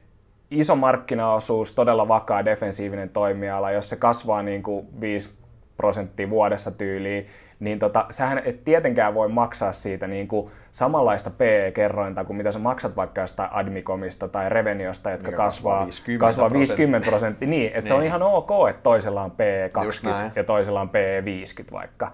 iso 0.50 0.76
markkinaosuus, 0.76 1.72
todella 1.72 2.08
vakaa 2.08 2.44
defensiivinen 2.44 3.08
toimiala, 3.08 3.70
jos 3.70 3.88
se 3.88 3.96
kasvaa 3.96 4.42
niin 4.42 4.62
kuin 4.62 4.86
5 5.00 5.38
prosenttia 5.76 6.30
vuodessa 6.30 6.70
tyyliin, 6.70 7.26
niin 7.60 7.78
tota, 7.78 8.06
sähän 8.10 8.42
et 8.44 8.64
tietenkään 8.64 9.14
voi 9.14 9.28
maksaa 9.28 9.72
siitä 9.72 10.06
niin 10.06 10.28
kuin 10.28 10.50
samanlaista 10.70 11.30
PE-kerrointa 11.30 12.24
kuin 12.24 12.36
mitä 12.36 12.50
sä 12.50 12.58
maksat 12.58 12.96
vaikka 12.96 13.20
jostain 13.20 13.50
Admicomista 13.52 14.28
tai 14.28 14.48
Reveniosta, 14.48 15.10
jotka 15.10 15.32
kasvaa, 15.32 15.84
50 15.84 16.26
kasvaa 16.26 16.52
50 16.52 17.08
prosenttia. 17.08 17.48
Niin, 17.48 17.66
että 17.66 17.80
niin. 17.80 17.86
se 17.86 17.94
on 17.94 18.00
niin. 18.00 18.06
ihan 18.06 18.22
ok, 18.22 18.50
että 18.70 18.82
toisella 18.82 19.22
on 19.22 19.30
PE 19.30 19.70
20 19.72 20.32
ja 20.36 20.44
toisella 20.44 20.80
on 20.80 20.88
PE 20.88 21.22
50 21.24 21.72
vaikka. 21.72 22.12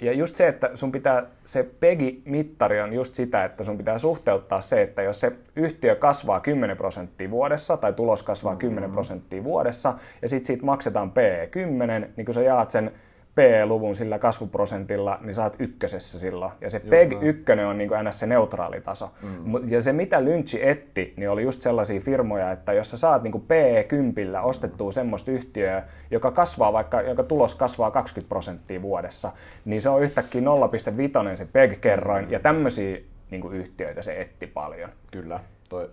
Ja 0.00 0.12
just 0.12 0.36
se, 0.36 0.48
että 0.48 0.70
sun 0.74 0.92
pitää, 0.92 1.22
se 1.44 1.62
PEGI-mittari 1.80 2.80
on 2.80 2.92
just 2.92 3.14
sitä, 3.14 3.44
että 3.44 3.64
sun 3.64 3.78
pitää 3.78 3.98
suhteuttaa 3.98 4.60
se, 4.60 4.82
että 4.82 5.02
jos 5.02 5.20
se 5.20 5.32
yhtiö 5.56 5.96
kasvaa 5.96 6.40
10 6.40 6.76
prosenttia 6.76 7.30
vuodessa, 7.30 7.76
tai 7.76 7.92
tulos 7.92 8.22
kasvaa 8.22 8.56
10 8.56 8.82
mm-hmm. 8.82 8.94
prosenttia 8.94 9.44
vuodessa, 9.44 9.94
ja 10.22 10.28
sitten 10.28 10.46
siitä 10.46 10.64
maksetaan 10.64 11.10
PE 11.10 11.48
10, 11.50 12.12
niin 12.16 12.24
kun 12.24 12.34
sä 12.34 12.42
jaat 12.42 12.70
sen 12.70 12.92
PE-luvun 13.34 13.96
sillä 13.96 14.18
kasvuprosentilla, 14.18 15.18
niin 15.20 15.34
saat 15.34 15.56
ykkösessä 15.58 16.18
silloin. 16.18 16.52
Ja 16.60 16.70
se 16.70 16.80
PEG 16.80 17.12
1 17.22 17.42
on 17.68 17.78
niin 17.78 17.88
kuin 17.88 18.12
se 18.12 18.26
neutraali 18.26 18.80
taso. 18.80 19.10
Mm. 19.22 19.68
Ja 19.68 19.80
se 19.80 19.92
mitä 19.92 20.24
Lynchi 20.24 20.68
etti, 20.68 21.14
niin 21.16 21.30
oli 21.30 21.42
just 21.42 21.62
sellaisia 21.62 22.00
firmoja, 22.00 22.52
että 22.52 22.72
jos 22.72 22.90
sä 22.90 22.96
saat 22.96 23.22
niin 23.22 23.32
kuin 23.32 23.44
PE 23.48 23.84
10 23.88 24.42
ostettua 24.42 24.90
mm. 24.90 24.92
semmoista 24.92 25.30
yhtiöä, 25.30 25.82
joka 26.10 26.30
kasvaa 26.30 26.72
vaikka, 26.72 27.02
joka 27.02 27.22
tulos 27.22 27.54
kasvaa 27.54 27.90
20 27.90 28.28
prosenttia 28.28 28.82
vuodessa, 28.82 29.32
niin 29.64 29.82
se 29.82 29.88
on 29.88 30.02
yhtäkkiä 30.02 30.40
0,5 30.40 31.36
se 31.36 31.46
PEG-kerroin, 31.52 32.24
mm. 32.24 32.32
ja 32.32 32.40
tämmöisiä 32.40 32.98
niin 33.30 33.52
yhtiöitä 33.52 34.02
se 34.02 34.20
etti 34.20 34.46
paljon. 34.46 34.90
Kyllä. 35.10 35.40
Toi. 35.68 35.90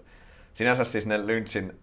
Sinänsä 0.54 0.84
siis 0.84 1.06
ne 1.06 1.28
Lynchin 1.28 1.74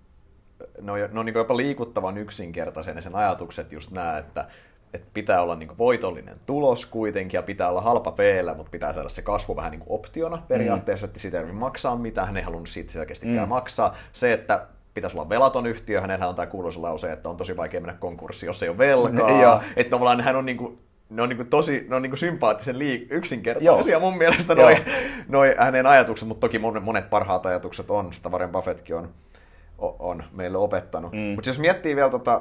ne 0.82 0.92
on, 0.92 0.98
ne 0.98 1.20
on 1.20 1.26
niin 1.26 1.34
jopa 1.34 1.56
liikuttavan 1.56 2.18
yksinkertaisen 2.18 3.02
sen 3.02 3.14
ajatukset 3.14 3.72
just 3.72 3.90
nämä, 3.90 4.18
että 4.18 4.46
että 4.94 5.08
pitää 5.14 5.42
olla 5.42 5.56
niin 5.56 5.78
voitollinen 5.78 6.36
tulos 6.46 6.86
kuitenkin 6.86 7.38
ja 7.38 7.42
pitää 7.42 7.68
olla 7.68 7.80
halpa 7.80 8.12
p 8.12 8.18
mutta 8.56 8.70
pitää 8.70 8.92
saada 8.92 9.08
se 9.08 9.22
kasvu 9.22 9.56
vähän 9.56 9.70
niin 9.70 9.82
optiona 9.86 10.42
periaatteessa, 10.48 11.06
mm. 11.06 11.08
että 11.08 11.18
sitä 11.18 11.40
ei 11.40 11.52
maksaa 11.52 11.96
mitään, 11.96 12.26
hän 12.26 12.36
ei 12.36 12.42
halunnut 12.42 12.68
siitä 12.68 12.92
selkeästikään 12.92 13.48
mm. 13.48 13.48
maksaa. 13.48 13.94
Se, 14.12 14.32
että 14.32 14.66
pitäisi 14.94 15.16
olla 15.16 15.28
velaton 15.28 15.66
yhtiö, 15.66 16.00
hänellä 16.00 16.28
on 16.28 16.34
tämä 16.34 16.46
kuuluisa 16.46 16.82
lause, 16.82 17.12
että 17.12 17.28
on 17.28 17.36
tosi 17.36 17.56
vaikea 17.56 17.80
mennä 17.80 17.98
konkurssiin, 17.98 18.48
jos 18.48 18.62
ei 18.62 18.68
ole 18.68 18.78
velkaa. 18.78 19.42
Ja. 19.42 19.62
Että 19.76 19.90
tavallaan 19.90 20.20
hän 20.20 20.36
on 20.36 20.46
niin 20.46 20.56
kuin, 20.56 20.78
ne 21.10 21.22
on, 21.22 21.28
niin 21.28 21.46
tosi 21.46 21.86
ne 21.88 21.96
on 21.96 22.02
niin 22.02 22.16
sympaattisen 22.16 22.76
liik- 22.76 23.06
yksinkertaisia 23.10 23.92
Joo. 23.92 24.00
mun 24.00 24.18
mielestä 24.18 24.54
noi, 24.54 24.76
noi 25.28 25.54
hänen 25.58 25.86
ajatukset, 25.86 26.28
mutta 26.28 26.40
toki 26.40 26.58
monet 26.58 27.10
parhaat 27.10 27.46
ajatukset 27.46 27.90
on, 27.90 28.12
sitä 28.12 28.28
Warren 28.28 28.50
Buffettkin 28.50 28.96
on, 28.96 29.08
on 29.78 30.24
meille 30.32 30.58
opettanut. 30.58 31.12
Mm. 31.12 31.18
Mutta 31.18 31.50
jos 31.50 31.58
miettii 31.58 31.96
vielä 31.96 32.10
tota, 32.10 32.40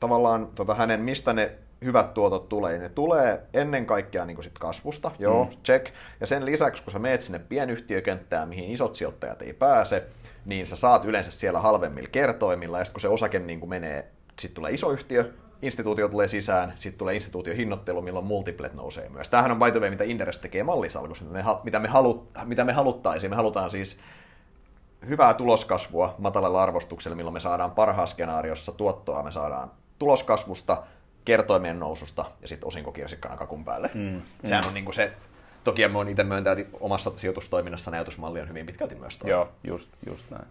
tavallaan 0.00 0.46
tota 0.54 0.74
hänen, 0.74 1.00
mistä 1.00 1.32
ne 1.32 1.52
hyvät 1.84 2.14
tuotot 2.14 2.48
tulee, 2.48 2.72
niin 2.72 2.82
ne 2.82 2.88
tulee 2.88 3.42
ennen 3.54 3.86
kaikkea 3.86 4.24
niin 4.24 4.42
sit 4.42 4.58
kasvusta, 4.58 5.10
joo, 5.18 5.44
mm. 5.44 5.50
check. 5.64 5.86
Ja 6.20 6.26
sen 6.26 6.46
lisäksi, 6.46 6.82
kun 6.82 6.92
sä 6.92 6.98
meet 6.98 7.22
sinne 7.22 7.38
pienyhtiökenttään, 7.38 8.48
mihin 8.48 8.70
isot 8.70 8.94
sijoittajat 8.94 9.42
ei 9.42 9.52
pääse, 9.52 10.06
niin 10.44 10.66
sä 10.66 10.76
saat 10.76 11.04
yleensä 11.04 11.30
siellä 11.30 11.60
halvemmilla 11.60 12.08
kertoimilla, 12.12 12.78
ja 12.78 12.84
sitten 12.84 12.94
kun 12.94 13.00
se 13.00 13.08
osake 13.08 13.38
niin 13.38 13.60
kuin 13.60 13.70
menee, 13.70 14.10
sitten 14.40 14.54
tulee 14.54 14.72
iso 14.72 14.90
yhtiö, 14.90 15.32
instituutio 15.62 16.08
tulee 16.08 16.28
sisään, 16.28 16.72
sitten 16.76 16.98
tulee 16.98 17.14
instituutiohinnoittelu, 17.14 18.02
milloin 18.02 18.26
multiplet 18.26 18.74
nousee 18.74 19.08
myös. 19.08 19.28
Tämähän 19.28 19.50
on 19.50 19.58
by 19.58 19.70
the 19.70 19.80
way, 19.80 19.90
mitä 19.90 20.04
Inderes 20.04 20.38
tekee 20.38 20.62
mallisalkussa, 20.62 21.24
mitä 21.64 21.78
me, 21.78 21.88
halu, 21.88 22.28
mitä 22.44 22.64
me 22.64 22.72
haluttaisiin. 22.72 23.30
Me 23.30 23.36
halutaan 23.36 23.70
siis 23.70 23.98
hyvää 25.08 25.34
tuloskasvua 25.34 26.14
matalalla 26.18 26.62
arvostuksella, 26.62 27.16
milloin 27.16 27.34
me 27.34 27.40
saadaan 27.40 27.70
parhaassa 27.70 28.14
skenaariossa 28.14 28.72
tuottoa, 28.72 29.22
me 29.22 29.30
saadaan 29.30 29.70
tuloskasvusta, 29.98 30.82
kertoimien 31.24 31.80
noususta 31.80 32.24
ja 32.42 32.48
sitten 32.48 32.66
osinkokirsikkana 32.66 33.36
kakun 33.36 33.64
päälle. 33.64 33.90
Mm, 33.94 34.22
Sehän 34.44 34.64
mm. 34.64 34.68
on 34.68 34.74
niin 34.74 34.84
kuin 34.84 34.94
se, 34.94 35.12
toki 35.64 35.88
mä 35.88 35.98
oon 35.98 36.08
itse 36.08 36.24
myöntää, 36.24 36.52
että 36.52 36.76
omassa 36.80 37.12
sijoitustoiminnassa 37.16 37.90
ajatusmalli 37.90 38.40
on 38.40 38.48
hyvin 38.48 38.66
pitkälti 38.66 38.94
myös 38.94 39.16
toi. 39.16 39.30
Joo, 39.30 39.48
just, 39.64 39.88
just 40.06 40.30
näin. 40.30 40.44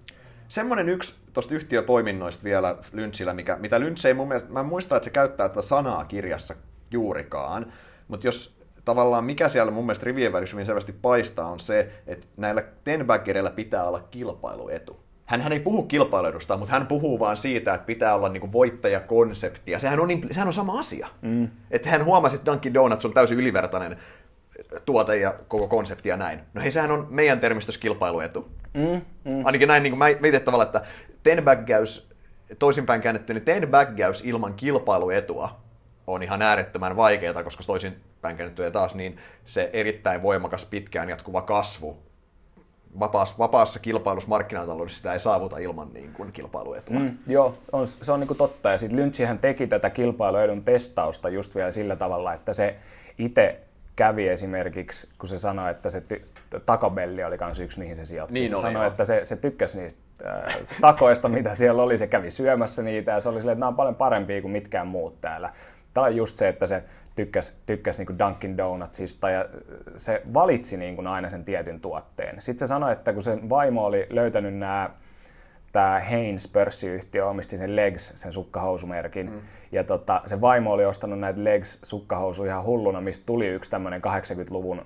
Semmoinen 0.47 0.89
yksi 0.89 1.15
tuosta 1.33 1.55
yhtiöpoiminnoista 1.55 2.43
vielä 2.43 2.75
Lynchillä, 2.91 3.33
mikä, 3.33 3.55
mitä 3.55 3.79
Lynch 3.79 4.05
ei 4.05 4.13
mun 4.13 4.27
mielestä, 4.27 4.51
mä 4.51 4.59
en 4.59 4.65
muista, 4.65 4.95
että 4.95 5.03
se 5.03 5.09
käyttää 5.09 5.49
tätä 5.49 5.61
sanaa 5.61 6.05
kirjassa 6.05 6.55
juurikaan, 6.91 7.73
mutta 8.07 8.27
jos 8.27 8.57
tavallaan 8.85 9.23
mikä 9.23 9.49
siellä 9.49 9.71
mun 9.71 9.85
mielestä 9.85 10.05
rivien 10.05 10.33
välissä 10.33 10.53
hyvin 10.53 10.65
selvästi 10.65 10.93
paistaa 10.93 11.47
on 11.47 11.59
se, 11.59 11.91
että 12.07 12.27
näillä 12.37 12.63
tenbaggereillä 12.83 13.51
pitää 13.51 13.83
olla 13.83 13.99
kilpailuetu 14.11 15.02
hän, 15.33 15.41
hän 15.41 15.51
ei 15.51 15.59
puhu 15.59 15.83
kilpailuedusta, 15.83 16.57
mutta 16.57 16.73
hän 16.73 16.87
puhuu 16.87 17.19
vaan 17.19 17.37
siitä, 17.37 17.73
että 17.73 17.85
pitää 17.85 18.15
olla 18.15 18.29
niin 18.29 18.51
voittajakonsepti. 18.51 19.71
Ja 19.71 19.79
sehän 19.79 19.99
on, 19.99 20.07
niin, 20.07 20.27
sehän 20.31 20.47
on 20.47 20.53
sama 20.53 20.79
asia. 20.79 21.07
Mm. 21.21 21.49
Että 21.71 21.89
hän 21.89 22.05
huomasi, 22.05 22.35
että 22.35 22.51
Dunkin 22.51 22.73
Donuts 22.73 23.05
on 23.05 23.13
täysin 23.13 23.39
ylivertainen 23.39 23.97
tuote 24.85 25.17
ja 25.17 25.33
koko 25.47 25.67
konsepti 25.67 26.09
ja 26.09 26.17
näin. 26.17 26.39
No 26.53 26.61
hei, 26.61 26.71
sehän 26.71 26.91
on 26.91 27.07
meidän 27.09 27.39
termistössä 27.39 27.81
kilpailuetu. 27.81 28.51
Mm, 28.73 29.01
mm. 29.31 29.45
Ainakin 29.45 29.67
näin, 29.67 29.83
niin 29.83 29.91
kuin 29.91 29.99
mä 29.99 30.05
mietin 30.19 30.41
tavalla, 30.41 30.63
että 30.63 30.81
tenbäggaus, 31.23 32.09
toisinpäin 32.59 33.01
käännetty, 33.01 33.33
niin 33.33 33.45
tenbäggaus 33.45 34.25
ilman 34.25 34.53
kilpailuetua 34.53 35.59
on 36.07 36.23
ihan 36.23 36.41
äärettömän 36.41 36.95
vaikeaa, 36.95 37.43
koska 37.43 37.63
toisinpäin 37.67 38.37
käännettyä 38.37 38.71
taas 38.71 38.95
niin 38.95 39.17
se 39.45 39.69
erittäin 39.73 40.21
voimakas 40.21 40.65
pitkään 40.65 41.09
jatkuva 41.09 41.41
kasvu 41.41 41.97
vapaassa, 42.99 43.35
vapaassa 43.37 43.79
kilpailussa 43.79 44.29
markkinataloudessa 44.29 44.97
sitä 44.97 45.13
ei 45.13 45.19
saavuta 45.19 45.57
ilman 45.57 45.87
niin 45.93 46.13
kuin 46.13 46.31
kilpailuetua. 46.31 46.99
Mm, 46.99 47.17
joo, 47.27 47.57
on, 47.71 47.87
se 47.87 48.11
on 48.11 48.19
niin 48.19 48.27
kuin 48.27 48.37
totta. 48.37 48.71
Ja 48.71 48.77
sitten 48.77 48.99
Lynchihän 48.99 49.39
teki 49.39 49.67
tätä 49.67 49.89
kilpailuedun 49.89 50.63
testausta 50.63 51.29
just 51.29 51.55
vielä 51.55 51.71
sillä 51.71 51.95
tavalla, 51.95 52.33
että 52.33 52.53
se 52.53 52.75
itse 53.17 53.59
kävi 53.95 54.27
esimerkiksi, 54.27 55.09
kun 55.17 55.29
se 55.29 55.37
sanoi, 55.37 55.71
että 55.71 55.89
se 55.89 56.03
ty- 56.13 56.59
takobelli 56.65 57.23
oli 57.23 57.37
myös 57.41 57.59
yksi, 57.59 57.79
mihin 57.79 57.95
se 57.95 58.05
sijoitti. 58.05 58.33
Niin 58.33 58.49
se 58.49 58.55
oli, 58.55 58.61
sanoi, 58.61 58.83
jo. 58.83 58.87
että 58.87 59.03
se, 59.03 59.25
se 59.25 59.35
tykkäsi 59.35 59.79
niistä 59.79 59.99
äh, 60.25 60.57
takoista, 60.81 61.29
mitä 61.29 61.55
siellä 61.55 61.83
oli. 61.83 61.97
Se 61.97 62.07
kävi 62.07 62.29
syömässä 62.29 62.81
niitä 62.83 63.11
ja 63.11 63.19
se 63.19 63.29
oli 63.29 63.39
silleen, 63.39 63.53
että 63.53 63.59
nämä 63.59 63.69
on 63.69 63.75
paljon 63.75 63.95
parempia 63.95 64.41
kuin 64.41 64.51
mitkään 64.51 64.87
muut 64.87 65.21
täällä. 65.21 65.53
Tämä 65.93 66.07
on 66.07 66.15
just 66.15 66.37
se, 66.37 66.47
että 66.47 66.67
se 66.67 66.83
tykkäsi, 67.15 67.53
tykkäsi 67.65 68.05
niin 68.05 68.19
Dunkin 68.19 68.57
Donutsista 68.57 69.29
ja 69.29 69.45
se 69.97 70.21
valitsi 70.33 70.77
niin 70.77 70.95
kuin 70.95 71.07
aina 71.07 71.29
sen 71.29 71.45
tietyn 71.45 71.79
tuotteen. 71.79 72.41
Sitten 72.41 72.67
se 72.67 72.69
sanoi, 72.69 72.91
että 72.93 73.13
kun 73.13 73.23
sen 73.23 73.49
vaimo 73.49 73.85
oli 73.85 74.07
löytänyt 74.09 74.57
nämä 74.57 74.89
tämä 75.73 75.99
Heinz 75.99 76.51
pörssiyhtiö 76.51 77.25
omisti 77.25 77.57
sen 77.57 77.75
Legs, 77.75 78.13
sen 78.15 78.33
sukkahousumerkin. 78.33 79.31
Mm. 79.31 79.41
Ja 79.71 79.83
tota, 79.83 80.21
se 80.25 80.41
vaimo 80.41 80.71
oli 80.71 80.85
ostanut 80.85 81.19
näitä 81.19 81.43
Legs 81.43 81.79
sukkahousuja 81.83 82.51
ihan 82.51 82.65
hulluna, 82.65 83.01
mistä 83.01 83.25
tuli 83.25 83.47
yksi 83.47 83.71
tämmöinen 83.71 84.01
80-luvun 84.01 84.85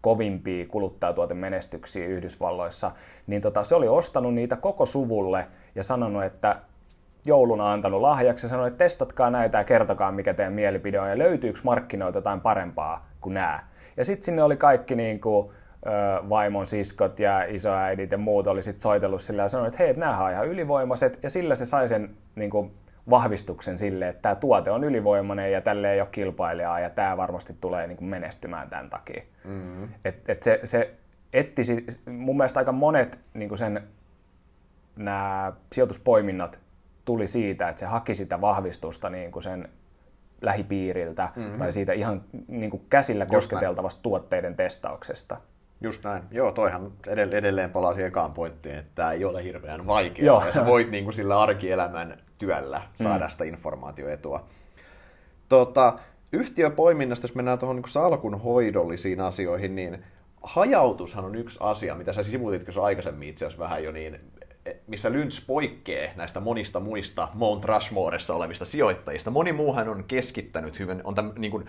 kovimpia 0.00 0.66
kuluttajatuotemenestyksiä 0.66 2.06
Yhdysvalloissa. 2.06 2.92
Niin 3.26 3.42
tota, 3.42 3.64
se 3.64 3.74
oli 3.74 3.88
ostanut 3.88 4.34
niitä 4.34 4.56
koko 4.56 4.86
suvulle 4.86 5.46
ja 5.74 5.84
sanonut, 5.84 6.24
että 6.24 6.56
jouluna 7.24 7.72
antanut 7.72 8.00
lahjaksi 8.00 8.46
ja 8.46 8.50
sanoi, 8.50 8.68
että 8.68 8.78
testatkaa 8.78 9.30
näitä 9.30 9.58
ja 9.58 9.64
kertokaa 9.64 10.12
mikä 10.12 10.34
teidän 10.34 10.52
mielipide 10.52 11.00
on 11.00 11.10
ja 11.10 11.18
löytyykö 11.18 11.60
markkinoilta 11.64 12.18
jotain 12.18 12.40
parempaa 12.40 13.06
kuin 13.20 13.34
nämä. 13.34 13.62
Ja 13.96 14.04
sitten 14.04 14.24
sinne 14.24 14.42
oli 14.42 14.56
kaikki 14.56 14.94
niin 14.94 15.20
kuin, 15.20 15.52
vaimon 16.28 16.66
siskot 16.66 17.18
ja 17.18 17.44
isoäidit 17.44 18.10
ja 18.10 18.18
muut 18.18 18.46
oli 18.46 18.62
sitten 18.62 18.80
soitellut 18.80 19.22
sillä 19.22 19.42
ja 19.42 19.48
sanoi, 19.48 19.68
että 19.68 19.78
hei, 19.78 19.94
nämä 19.94 20.24
on 20.24 20.32
ihan 20.32 20.48
ylivoimaiset 20.48 21.18
ja 21.22 21.30
sillä 21.30 21.54
se 21.54 21.66
sai 21.66 21.88
sen 21.88 22.10
niin 22.34 22.50
kuin, 22.50 22.72
vahvistuksen 23.10 23.78
sille, 23.78 24.08
että 24.08 24.22
tämä 24.22 24.34
tuote 24.34 24.70
on 24.70 24.84
ylivoimainen 24.84 25.52
ja 25.52 25.60
tälle 25.60 25.92
ei 25.92 26.00
ole 26.00 26.08
kilpailijaa 26.12 26.80
ja 26.80 26.90
tämä 26.90 27.16
varmasti 27.16 27.56
tulee 27.60 27.86
niin 27.86 27.96
kuin 27.96 28.08
menestymään 28.08 28.70
tämän 28.70 28.90
takia. 28.90 29.22
Mm-hmm. 29.44 29.88
Et, 30.04 30.30
et 30.30 30.42
se, 30.42 30.60
se 30.64 30.94
etti, 31.32 31.62
mun 32.06 32.36
mielestä 32.36 32.60
aika 32.60 32.72
monet 32.72 33.18
niin 33.34 33.48
kuin 33.48 33.58
sen 33.58 33.82
nämä 34.96 35.52
sijoituspoiminnat 35.72 36.58
tuli 37.04 37.28
siitä, 37.28 37.68
että 37.68 37.80
se 37.80 37.86
haki 37.86 38.14
sitä 38.14 38.40
vahvistusta 38.40 39.10
niin 39.10 39.32
kuin 39.32 39.42
sen 39.42 39.68
lähipiiriltä 40.40 41.28
mm-hmm. 41.36 41.58
tai 41.58 41.72
siitä 41.72 41.92
ihan 41.92 42.24
niin 42.48 42.70
kuin 42.70 42.82
käsillä 42.90 43.26
kosketeltavasta 43.26 44.02
tuotteiden 44.02 44.56
testauksesta. 44.56 45.36
Just 45.80 46.04
näin. 46.04 46.22
Joo, 46.30 46.52
toihan 46.52 46.92
edelleen 47.06 47.70
palaa 47.70 47.94
siihen 47.94 48.08
ekaan 48.08 48.34
pointtiin, 48.34 48.78
että 48.78 48.90
tämä 48.94 49.12
ei 49.12 49.24
ole 49.24 49.44
hirveän 49.44 49.86
vaikeaa. 49.86 50.26
Joo. 50.26 50.44
Ja 50.46 50.52
sä 50.52 50.66
voit 50.66 50.90
niin 50.90 51.04
kuin 51.04 51.14
sillä 51.14 51.40
arkielämän 51.40 52.18
työllä 52.38 52.82
saada 52.94 53.24
mm. 53.24 53.30
sitä 53.30 53.44
informaatioetua. 53.44 54.44
Tota, 55.48 55.98
yhtiöpoiminnasta, 56.32 57.24
jos 57.24 57.34
mennään 57.34 57.58
tuohon 57.58 57.76
niin 57.76 57.88
salkun 57.88 58.40
hoidollisiin 58.40 59.20
asioihin, 59.20 59.74
niin 59.74 60.04
hajautushan 60.42 61.24
on 61.24 61.34
yksi 61.34 61.58
asia, 61.62 61.94
mitä 61.94 62.12
sä 62.12 62.22
sivutitko 62.22 62.82
aikaisemmin 62.82 63.28
itse 63.28 63.46
asiassa 63.46 63.64
vähän 63.64 63.84
jo, 63.84 63.92
niin 63.92 64.20
missä 64.86 65.12
Lynch 65.12 65.46
poikkeaa 65.46 66.12
näistä 66.16 66.40
monista 66.40 66.80
muista 66.80 67.28
Mount 67.34 67.64
Rushmoressa 67.64 68.34
olevista 68.34 68.64
sijoittajista. 68.64 69.30
Moni 69.30 69.52
muuhan 69.52 69.88
on 69.88 70.04
keskittänyt 70.04 70.78
hyvin, 70.78 71.00
on 71.04 71.14
tämän, 71.14 71.32
niin 71.38 71.50
kuin, 71.50 71.64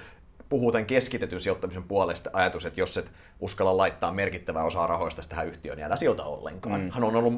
puhuu 0.50 0.72
tämän 0.72 0.86
keskitetyn 0.86 1.40
sijoittamisen 1.40 1.84
puolesta 1.84 2.30
ajatus, 2.34 2.66
että 2.66 2.80
jos 2.80 2.98
et 2.98 3.12
uskalla 3.40 3.78
laittaa 3.78 4.12
merkittävää 4.12 4.64
osaa 4.64 4.88
rahoista 4.88 5.22
tähän 5.30 5.48
yhtiöön, 5.48 5.78
niin 5.78 5.86
älä 5.86 5.96
sijoita 5.96 6.24
ollenkaan. 6.24 6.82
Mm. 6.82 6.92
Hän 6.92 7.04
on 7.04 7.16
ollut, 7.16 7.34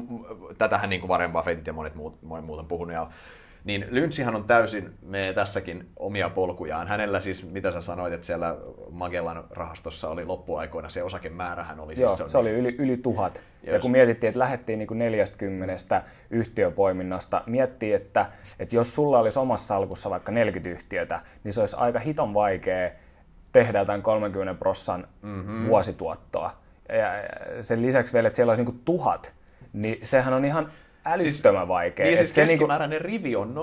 tätähän 0.58 0.90
niin 0.90 1.00
kuin 1.00 1.08
Warren 1.08 1.32
Buffettit 1.32 1.66
ja 1.66 1.72
monet 1.72 1.94
muut, 1.94 2.22
monet 2.22 2.44
muut 2.44 2.58
on 2.58 2.66
puhunut, 2.66 2.94
ja 2.94 3.10
niin 3.66 3.86
Lynchihan 3.90 4.36
on 4.36 4.44
täysin, 4.44 4.94
me 5.02 5.32
tässäkin 5.34 5.88
omia 5.96 6.30
polkujaan. 6.30 6.88
Hänellä 6.88 7.20
siis, 7.20 7.50
mitä 7.50 7.72
sä 7.72 7.80
sanoit, 7.80 8.12
että 8.12 8.26
siellä 8.26 8.56
Magellan 8.90 9.44
rahastossa 9.50 10.08
oli 10.08 10.24
loppuaikoina 10.24 10.88
se 10.88 11.02
osakemäärähän 11.02 11.80
oli. 11.80 11.94
Joo, 11.96 12.16
siis, 12.16 12.30
se, 12.30 12.38
oli 12.38 12.50
yli, 12.50 12.76
yli 12.78 12.96
tuhat. 12.96 13.42
Jos. 13.62 13.74
Ja 13.74 13.80
kun 13.80 13.90
mietittiin, 13.90 14.28
että 14.28 14.38
lähdettiin 14.38 14.78
niin 14.78 14.86
kuin 14.86 14.98
40 14.98 16.02
yhtiöpoiminnasta, 16.30 17.42
miettii, 17.46 17.92
että, 17.92 18.26
että 18.58 18.76
jos 18.76 18.94
sulla 18.94 19.18
olisi 19.18 19.38
omassa 19.38 19.66
salkussa 19.66 20.10
vaikka 20.10 20.32
40 20.32 20.70
yhtiötä, 20.70 21.20
niin 21.44 21.52
se 21.52 21.60
olisi 21.60 21.76
aika 21.76 21.98
hiton 21.98 22.34
vaikea 22.34 22.90
tehdä 23.52 23.78
jotain 23.78 24.02
30 24.02 24.58
prossan 24.58 25.08
mm-hmm. 25.22 25.68
vuosituottoa. 25.68 26.50
Ja 26.88 27.08
sen 27.62 27.82
lisäksi 27.82 28.12
vielä, 28.12 28.26
että 28.26 28.36
siellä 28.36 28.50
olisi 28.50 28.64
niin 28.64 28.72
kuin 28.72 28.82
tuhat, 28.84 29.32
niin 29.72 29.98
sehän 30.02 30.34
on 30.34 30.44
ihan 30.44 30.72
älyttömän 31.06 31.62
siis, 31.62 31.68
vaikea. 31.68 32.06
Niin 32.06 32.18
siis 32.18 32.34
keskimääräinen 32.34 33.02
niinku... 33.02 33.06
rivi 33.06 33.36
on 33.36 33.54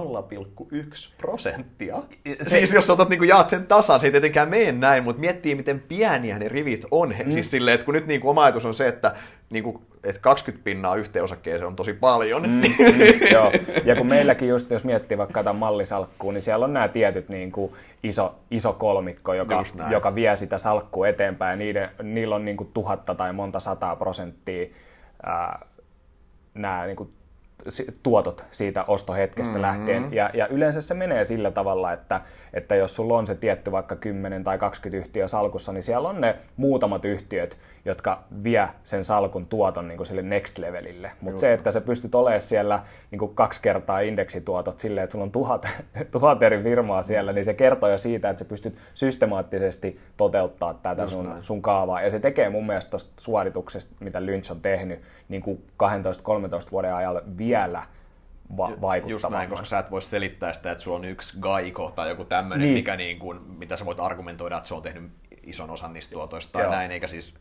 0,1 0.72 1.14
prosenttia. 1.18 1.98
Se... 2.42 2.50
Siis 2.50 2.74
jos 2.74 2.90
otat 2.90 3.10
niinku 3.10 3.24
jaat 3.24 3.50
sen 3.50 3.68
tasan, 3.68 4.00
se 4.00 4.08
ei 4.08 4.12
tietenkään 4.12 4.50
mene 4.50 4.72
näin, 4.72 5.04
mutta 5.04 5.20
miettii 5.20 5.56
miten 5.56 5.80
pieniä 5.80 6.40
ne 6.40 6.48
rivit 6.48 6.86
on. 6.92 7.10
Mm. 7.26 7.32
Siis 7.32 7.52
silleen, 7.52 7.76
että 7.76 7.86
kun 7.86 7.94
nyt 7.94 8.08
niinku 8.08 8.30
oma 8.30 8.44
ajatus 8.44 8.66
on 8.66 8.74
se, 8.74 8.88
että, 8.88 9.14
niinku, 9.50 9.82
että 10.04 10.22
20 10.22 10.64
pinnaa 10.64 10.96
yhteen 10.96 11.24
osakkeeseen 11.24 11.68
on 11.68 11.76
tosi 11.76 11.94
paljon. 11.94 12.42
Mm, 12.42 12.50
mm, 12.52 13.32
joo. 13.32 13.52
Ja 13.86 13.96
kun 13.96 14.08
meilläkin 14.08 14.50
just, 14.50 14.72
jos 14.72 14.84
miettii 14.84 15.18
vaikka 15.18 15.44
tätä 15.44 15.54
mallisalkkuun, 15.54 16.34
niin 16.34 16.42
siellä 16.42 16.66
on 16.66 16.74
nämä 16.74 16.88
tietyt 16.88 17.30
niinku, 17.30 17.76
iso, 18.04 18.36
iso 18.52 18.74
kolmikko, 18.74 19.34
joka, 19.34 19.64
joka 19.92 20.16
vie 20.16 20.36
sitä 20.36 20.58
salkkua 20.58 21.08
eteenpäin. 21.08 21.60
Niiden, 21.60 21.90
niillä 22.04 22.36
on 22.36 22.46
niinku 22.46 22.66
tuhatta 22.74 23.16
tai 23.16 23.34
monta 23.34 23.60
sataa 23.60 23.96
prosenttia 23.96 24.68
ää, 25.24 25.66
nämä 26.54 26.86
niinku, 26.86 27.12
tuotot 28.04 28.46
siitä 28.52 28.84
ostohetkestä 28.84 29.52
mm-hmm. 29.52 29.62
lähtien. 29.62 30.14
Ja, 30.14 30.30
ja 30.34 30.48
yleensä 30.48 30.82
se 30.82 30.94
menee 30.94 31.26
sillä 31.26 31.52
tavalla, 31.52 31.94
että, 31.94 32.22
että 32.54 32.76
jos 32.76 32.96
sulla 32.96 33.18
on 33.18 33.28
se 33.28 33.36
tietty 33.36 33.72
vaikka 33.72 33.96
10 33.96 34.44
tai 34.44 34.58
20 34.58 34.98
yhtiöä 34.98 35.28
salkussa, 35.28 35.74
niin 35.74 35.84
siellä 35.84 36.10
on 36.10 36.22
ne 36.22 36.36
muutamat 36.58 37.06
yhtiöt, 37.06 37.58
jotka 37.86 38.24
vie 38.44 38.70
sen 38.84 39.06
salkun 39.06 39.46
tuoton 39.46 39.88
niin 39.88 39.98
kuin 39.98 40.08
sille 40.08 40.22
next 40.22 40.58
levelille. 40.58 41.12
Mutta 41.22 41.40
se, 41.40 41.54
että 41.54 41.72
sä 41.72 41.82
pystyt 41.82 42.16
olemaan 42.16 42.42
siellä 42.42 42.80
niin 43.12 43.20
kuin 43.20 43.36
kaksi 43.36 43.62
kertaa 43.62 44.00
indeksituotot 44.00 44.80
silleen, 44.80 45.04
että 45.04 45.12
sulla 45.12 45.24
on 45.24 45.32
tuhat, 45.32 45.68
tuhat 46.12 46.44
eri 46.44 46.64
firmaa 46.64 47.04
siellä, 47.04 47.34
niin 47.34 47.46
se 47.46 47.54
kertoo 47.54 47.90
jo 47.90 47.98
siitä, 47.98 48.30
että 48.30 48.44
sä 48.44 48.50
pystyt 48.50 48.78
systemaattisesti 48.94 50.00
toteuttaa 50.18 50.74
tätä 50.74 51.08
sun, 51.08 51.38
sun 51.42 51.62
kaavaa. 51.62 52.02
Ja 52.02 52.10
se 52.10 52.20
tekee 52.20 52.50
mun 52.50 52.66
mielestä 52.66 52.90
tuosta 52.90 53.14
suorituksesta, 53.18 53.96
mitä 54.00 54.26
Lynch 54.26 54.52
on 54.52 54.62
tehnyt, 54.62 55.00
niin 55.30 55.42
kuin 55.42 55.66
12-13 56.68 56.72
vuoden 56.72 56.94
ajalle 56.94 57.24
vielä 57.38 57.84
va- 58.58 58.82
vaikuttavamman. 58.82 59.10
Just 59.10 59.30
näin, 59.30 59.50
koska 59.50 59.66
sä 59.66 59.80
et 59.80 59.92
voi 59.92 60.02
selittää 60.02 60.54
sitä, 60.54 60.72
että 60.72 60.84
sulla 60.84 60.98
on 60.98 61.06
yksi 61.06 61.38
gaiko 61.40 61.92
tai 61.96 62.10
joku 62.10 62.26
tämmöinen, 62.26 62.68
niin. 62.68 62.78
mikä 62.78 62.96
niin 62.96 63.20
kuin, 63.20 63.42
mitä 63.58 63.78
sä 63.78 63.86
voit 63.86 64.00
argumentoida, 64.00 64.58
että 64.58 64.68
se 64.68 64.74
on 64.74 64.82
tehnyt 64.82 65.12
ison 65.44 65.70
osan 65.70 65.94
niistä 65.94 66.14
tuotoista 66.14 66.52
tai 66.54 66.62
Joo. 66.62 66.72
näin, 66.72 66.92
eikä 66.92 67.08
siis 67.08 67.34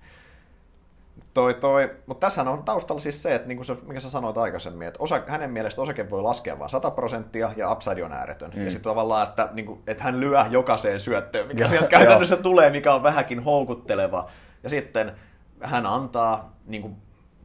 Toi, 1.34 1.54
toi. 1.54 1.90
Mutta 2.06 2.26
tässä 2.26 2.42
on 2.42 2.64
taustalla 2.64 3.00
siis 3.00 3.22
se, 3.22 3.34
että 3.34 3.48
niin 3.48 3.56
kuin 3.56 3.64
se, 3.64 3.76
mikä 3.86 4.00
sä 4.00 4.10
sanoit 4.10 4.38
aikaisemmin, 4.38 4.88
että 4.88 5.02
osa, 5.02 5.22
hänen 5.26 5.50
mielestä 5.50 5.82
osake 5.82 6.10
voi 6.10 6.22
laskea 6.22 6.58
vain 6.58 6.70
100 6.70 6.90
prosenttia 6.90 7.52
ja 7.56 7.72
upside 7.72 8.04
on 8.04 8.12
ääretön. 8.12 8.50
Mm. 8.56 8.64
Ja 8.64 8.70
sitten 8.70 8.90
tavallaan, 8.90 9.28
että, 9.28 9.48
niin 9.52 9.66
kuin, 9.66 9.82
että 9.86 10.04
hän 10.04 10.20
lyö 10.20 10.44
jokaiseen 10.50 11.00
syöttöön, 11.00 11.46
mikä 11.46 11.68
sieltä 11.68 11.88
käytännössä 11.88 12.36
tulee, 12.36 12.70
mikä 12.70 12.94
on 12.94 13.02
vähänkin 13.02 13.42
houkutteleva. 13.42 14.30
Ja 14.62 14.70
sitten 14.70 15.12
hän 15.60 15.86
antaa 15.86 16.56
niin 16.66 16.82
kuin, 16.82 16.96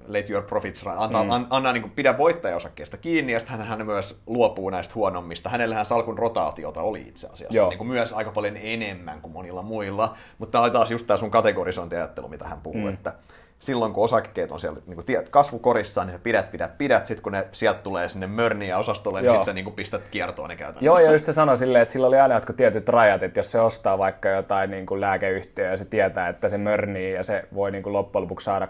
let 0.07 0.29
your 0.29 0.43
profits 0.43 0.83
run, 0.85 0.97
antaa, 0.97 1.23
mm. 1.23 1.31
an, 1.31 1.47
anna, 1.49 1.73
niin 1.73 1.81
kuin, 1.81 1.91
pidä 1.91 2.17
voittajaosakkeesta 2.17 2.97
kiinni, 2.97 3.33
ja 3.33 3.39
sitten 3.39 3.57
hän, 3.57 3.67
hän 3.67 3.85
myös 3.85 4.21
luopuu 4.25 4.69
näistä 4.69 4.95
huonommista. 4.95 5.49
Hänellähän 5.49 5.85
salkun 5.85 6.17
rotaatiota 6.17 6.81
oli 6.81 7.01
itse 7.01 7.27
asiassa 7.27 7.67
niin 7.67 7.77
kuin 7.77 7.87
myös 7.87 8.13
aika 8.13 8.31
paljon 8.31 8.57
enemmän 8.57 9.21
kuin 9.21 9.31
monilla 9.31 9.61
muilla, 9.61 10.17
mutta 10.37 10.51
tämä 10.51 10.63
oli 10.63 10.71
taas 10.71 10.91
just 10.91 11.07
tämä 11.07 11.17
sun 11.17 11.31
kategorisointiajattelu, 11.31 12.27
mitä 12.27 12.47
hän 12.47 12.61
puhuu, 12.61 12.81
mm. 12.81 12.93
että 12.93 13.13
silloin 13.59 13.93
kun 13.93 14.03
osakkeet 14.03 14.51
on 14.51 14.59
siellä 14.59 14.79
niin 14.87 14.95
kuin 14.95 15.05
kasvukorissa, 15.31 16.05
niin 16.05 16.13
sä 16.13 16.19
pidät, 16.19 16.51
pidät, 16.51 16.77
pidät, 16.77 17.05
sitten 17.05 17.23
kun 17.23 17.31
ne 17.31 17.47
sieltä 17.51 17.79
tulee 17.79 18.09
sinne 18.09 18.27
mörniä 18.27 18.77
osastolle, 18.77 19.21
niin 19.21 19.29
sitten 19.29 19.45
sä 19.45 19.53
niin 19.53 19.65
kuin 19.65 19.75
pistät 19.75 20.01
kiertoon 20.11 20.49
ne 20.49 20.55
käytännössä. 20.55 20.85
Joo, 20.85 20.99
ja 20.99 21.11
just 21.11 21.25
se 21.25 21.33
sanoi 21.33 21.57
silleen, 21.57 21.81
että 21.81 21.93
sillä 21.93 22.07
oli 22.07 22.19
aina 22.19 22.35
jotkut 22.35 22.57
tietyt 22.57 22.89
rajat, 22.89 23.23
että 23.23 23.39
jos 23.39 23.51
se 23.51 23.59
ostaa 23.59 23.97
vaikka 23.97 24.29
jotain 24.29 24.71
niin 24.71 24.85
kuin 24.85 25.01
lääkeyhtiöä 25.01 25.71
ja 25.71 25.77
se 25.77 25.85
tietää, 25.85 26.29
että 26.29 26.49
se 26.49 26.57
mörnii 26.57 27.13
ja 27.13 27.23
se 27.23 27.45
voi 27.53 27.71
niin 27.71 27.83
kuin 27.83 27.93
loppujen 27.93 28.23
lopuksi 28.23 28.45
saada 28.45 28.67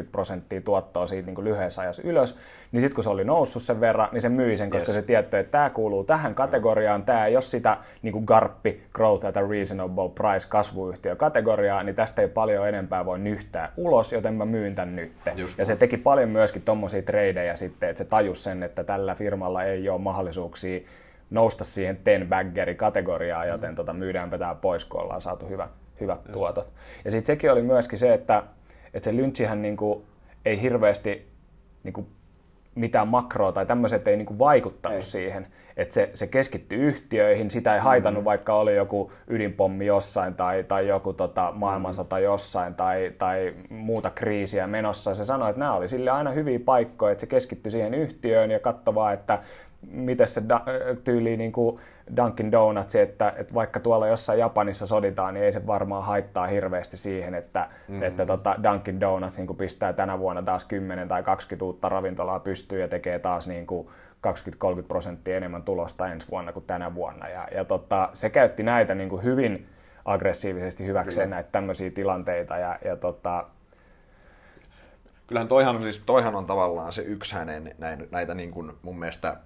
30-40 0.00 0.04
prosenttia 0.12 0.60
tuottoa 0.60 1.06
siitä 1.06 1.26
niin 1.26 1.34
kuin 1.34 1.44
lyhyessä 1.44 1.82
ajassa 1.82 2.02
ylös, 2.04 2.38
niin 2.72 2.80
sitten 2.80 2.94
kun 2.94 3.04
se 3.04 3.10
oli 3.10 3.24
noussut 3.24 3.62
sen 3.62 3.80
verran, 3.80 4.08
niin 4.12 4.20
se 4.20 4.28
myi 4.28 4.56
sen, 4.56 4.70
koska 4.70 4.88
yes. 4.88 4.94
se 4.94 5.02
tietty, 5.02 5.38
että 5.38 5.50
tämä 5.50 5.70
kuuluu 5.70 6.04
tähän 6.04 6.34
kategoriaan, 6.34 7.02
tämä 7.02 7.26
ei 7.26 7.36
ole 7.36 7.42
sitä 7.42 7.76
niin 8.02 8.12
kuin 8.12 8.24
GARPI, 8.24 8.82
Growth 8.92 9.26
at 9.26 9.36
a 9.36 9.48
Reasonable 9.48 10.08
Price, 10.14 10.48
kasvuyhtiö 10.48 11.16
kategoriaa, 11.16 11.82
niin 11.82 11.94
tästä 11.94 12.22
ei 12.22 12.28
paljon 12.28 12.68
enempää 12.68 13.04
voi 13.04 13.18
nyhtää 13.18 13.72
ulos, 13.76 14.12
joten 14.12 14.34
mä 14.34 14.44
myyn 14.44 14.74
tän 14.74 14.96
nyt. 14.96 15.12
Just 15.36 15.58
ja 15.58 15.64
se 15.64 15.76
teki 15.76 15.96
paljon 15.96 16.28
myöskin 16.28 16.62
tommosia 16.62 17.02
tradeja 17.02 17.56
sitten, 17.56 17.88
että 17.88 17.98
se 17.98 18.04
tajus 18.04 18.44
sen, 18.44 18.62
että 18.62 18.84
tällä 18.84 19.14
firmalla 19.14 19.64
ei 19.64 19.88
ole 19.88 20.00
mahdollisuuksia 20.00 20.80
nousta 21.30 21.64
siihen 21.64 21.98
ten 22.04 22.28
baggeri 22.28 22.74
kategoriaan, 22.74 23.48
joten 23.48 23.70
mm. 23.70 23.76
tota, 23.76 23.92
myydäänpä 23.92 24.38
tämä 24.38 24.54
pois, 24.54 24.84
kun 24.84 25.00
ollaan 25.00 25.22
saatu 25.22 25.48
hyvät, 25.48 25.70
hyvät 26.00 26.20
tuotot. 26.32 26.72
Ja 27.04 27.10
sitten 27.10 27.26
sekin 27.26 27.52
oli 27.52 27.62
myöskin 27.62 27.98
se, 27.98 28.14
että, 28.14 28.42
että 28.94 29.04
se 29.04 29.16
Lynchihän 29.16 29.62
niinku 29.62 30.04
ei 30.44 30.62
hirveästi 30.62 31.28
niinku 31.84 32.06
mitään 32.74 33.08
makroa 33.08 33.52
tai 33.52 33.66
tämmöiset 33.66 34.08
ei 34.08 34.16
niinku 34.16 34.38
vaikuttanut 34.38 34.96
ei. 34.96 35.02
siihen. 35.02 35.46
Että 35.76 35.94
se, 35.94 36.10
se 36.14 36.26
keskittyi 36.26 36.78
yhtiöihin, 36.78 37.50
sitä 37.50 37.74
ei 37.74 37.80
haitannut, 37.80 38.22
mm. 38.22 38.24
vaikka 38.24 38.54
oli 38.54 38.76
joku 38.76 39.12
ydinpommi 39.28 39.86
jossain 39.86 40.34
tai, 40.34 40.64
tai 40.64 40.88
joku 40.88 41.12
tota, 41.12 41.52
maailmansota 41.54 42.16
mm. 42.16 42.22
jossain 42.22 42.74
tai, 42.74 43.12
tai 43.18 43.54
muuta 43.70 44.10
kriisiä 44.10 44.66
menossa. 44.66 45.14
Se 45.14 45.24
sanoi, 45.24 45.50
että 45.50 45.60
nämä 45.60 45.74
oli 45.74 45.88
sille 45.88 46.10
aina 46.10 46.30
hyviä 46.30 46.60
paikkoja, 46.64 47.12
että 47.12 47.20
se 47.20 47.26
keskittyi 47.26 47.70
siihen 47.70 47.94
yhtiöön 47.94 48.50
ja 48.50 48.60
katsoi 48.60 49.14
että 49.14 49.38
miten 49.90 50.28
se 50.28 50.42
da, 50.48 50.60
tyyli 51.04 51.36
niin 51.36 51.52
kuin 51.52 51.80
Dunkin 52.16 52.52
Donuts, 52.52 52.94
että, 52.94 53.34
että 53.36 53.54
vaikka 53.54 53.80
tuolla 53.80 54.06
jossain 54.06 54.38
Japanissa 54.38 54.86
soditaan, 54.86 55.34
niin 55.34 55.44
ei 55.44 55.52
se 55.52 55.66
varmaan 55.66 56.04
haittaa 56.04 56.46
hirveästi 56.46 56.96
siihen, 56.96 57.34
että, 57.34 57.68
mm-hmm. 57.88 58.02
että 58.02 58.26
tota 58.26 58.56
Dunkin 58.62 59.00
Donuts 59.00 59.36
niin 59.36 59.46
kuin 59.46 59.56
pistää 59.56 59.92
tänä 59.92 60.18
vuonna 60.18 60.42
taas 60.42 60.64
10 60.64 61.08
tai 61.08 61.22
20 61.22 61.64
uutta 61.64 61.88
ravintolaa 61.88 62.40
pystyy 62.40 62.80
ja 62.80 62.88
tekee 62.88 63.18
taas 63.18 63.48
niin 63.48 63.66
kuin 63.66 63.88
20-30 64.80 64.82
prosenttia 64.88 65.36
enemmän 65.36 65.62
tulosta 65.62 66.08
ensi 66.08 66.26
vuonna 66.30 66.52
kuin 66.52 66.64
tänä 66.66 66.94
vuonna. 66.94 67.28
Ja, 67.28 67.48
ja 67.54 67.64
tota, 67.64 68.10
se 68.12 68.30
käytti 68.30 68.62
näitä 68.62 68.94
niin 68.94 69.08
kuin 69.08 69.22
hyvin 69.22 69.66
aggressiivisesti 70.04 70.86
hyväkseen 70.86 71.26
Kyllä. 71.26 71.36
näitä 71.36 71.48
tämmöisiä 71.52 71.90
tilanteita. 71.90 72.56
Ja, 72.58 72.78
ja 72.84 72.96
tota, 72.96 73.44
Kyllähän 75.26 75.48
toihan 75.48 75.76
on, 75.76 75.82
siis, 75.82 75.98
toihan 75.98 76.34
on 76.34 76.46
tavallaan 76.46 76.92
se 76.92 77.02
yksi 77.02 77.34
hänen 77.34 77.74
näin, 77.78 78.08
näitä 78.10 78.34
niin 78.34 78.50
kuin 78.50 78.72
mun 78.82 78.98
mielestä 78.98 79.36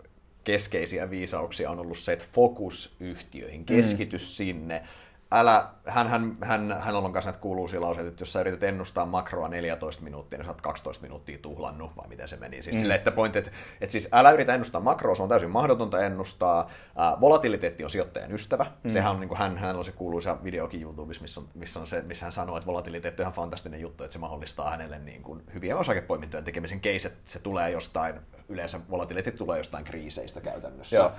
keskeisiä 0.46 1.10
viisauksia 1.10 1.70
on 1.70 1.78
ollut 1.78 1.98
se, 1.98 2.12
että 2.12 2.24
fokus 2.32 2.96
yhtiöihin, 3.00 3.64
keskity 3.64 4.16
mm. 4.16 4.20
sinne, 4.20 4.82
älä, 5.30 5.68
hän, 5.86 6.08
hän, 6.08 6.36
hän, 6.42 6.76
hän 6.80 6.96
on 6.96 7.12
kanssa 7.12 7.30
näitä 7.30 7.40
kuuluisia 7.40 7.80
lauseita, 7.80 8.08
että 8.08 8.22
jos 8.22 8.32
sä 8.32 8.40
yrität 8.40 8.62
ennustaa 8.62 9.06
makroa 9.06 9.48
14 9.48 10.04
minuuttia, 10.04 10.38
niin 10.38 10.44
sä 10.44 10.50
oot 10.50 10.60
12 10.60 11.02
minuuttia 11.02 11.38
tuhlannut, 11.38 11.96
vai 11.96 12.08
miten 12.08 12.28
se 12.28 12.36
meni. 12.36 12.62
Siis 12.62 12.76
mm. 12.76 12.80
sille, 12.80 12.94
että 12.94 13.10
point, 13.10 13.36
että, 13.36 13.50
että 13.80 13.92
siis 13.92 14.08
älä 14.12 14.30
yritä 14.30 14.54
ennustaa 14.54 14.80
makroa, 14.80 15.14
se 15.14 15.22
on 15.22 15.28
täysin 15.28 15.50
mahdotonta 15.50 16.04
ennustaa. 16.04 16.60
Äh, 17.00 17.20
volatiliteetti 17.20 17.84
on 17.84 17.90
sijoittajan 17.90 18.32
ystävä. 18.32 18.66
Mm. 18.82 18.90
Sehän 18.90 19.12
on, 19.12 19.20
niin 19.20 19.28
kuin 19.28 19.38
hän, 19.38 19.58
hän 19.58 19.76
on 19.76 19.84
se 19.84 19.92
kuuluisa 19.92 20.38
videokin 20.44 20.82
YouTubessa, 20.82 21.22
missä, 21.22 21.40
on, 21.40 21.48
missä, 21.54 21.80
on 21.80 21.86
se, 21.86 22.02
missä 22.02 22.24
hän 22.24 22.32
sanoo, 22.32 22.56
että 22.56 22.66
volatiliteetti 22.66 23.22
on 23.22 23.24
ihan 23.24 23.34
fantastinen 23.34 23.80
juttu, 23.80 24.04
että 24.04 24.12
se 24.12 24.18
mahdollistaa 24.18 24.70
hänelle 24.70 24.98
niin 24.98 25.22
kuin 25.22 25.42
hyviä 25.54 25.76
osakepoimintojen 25.76 26.44
tekemisen 26.44 26.80
case, 26.80 27.08
että 27.08 27.20
se 27.24 27.38
tulee 27.38 27.70
jostain, 27.70 28.20
yleensä 28.48 28.80
volatiliteetti 28.90 29.38
tulee 29.38 29.58
jostain 29.58 29.84
kriiseistä 29.84 30.40
käytännössä. 30.40 30.96
Joo. 30.96 31.12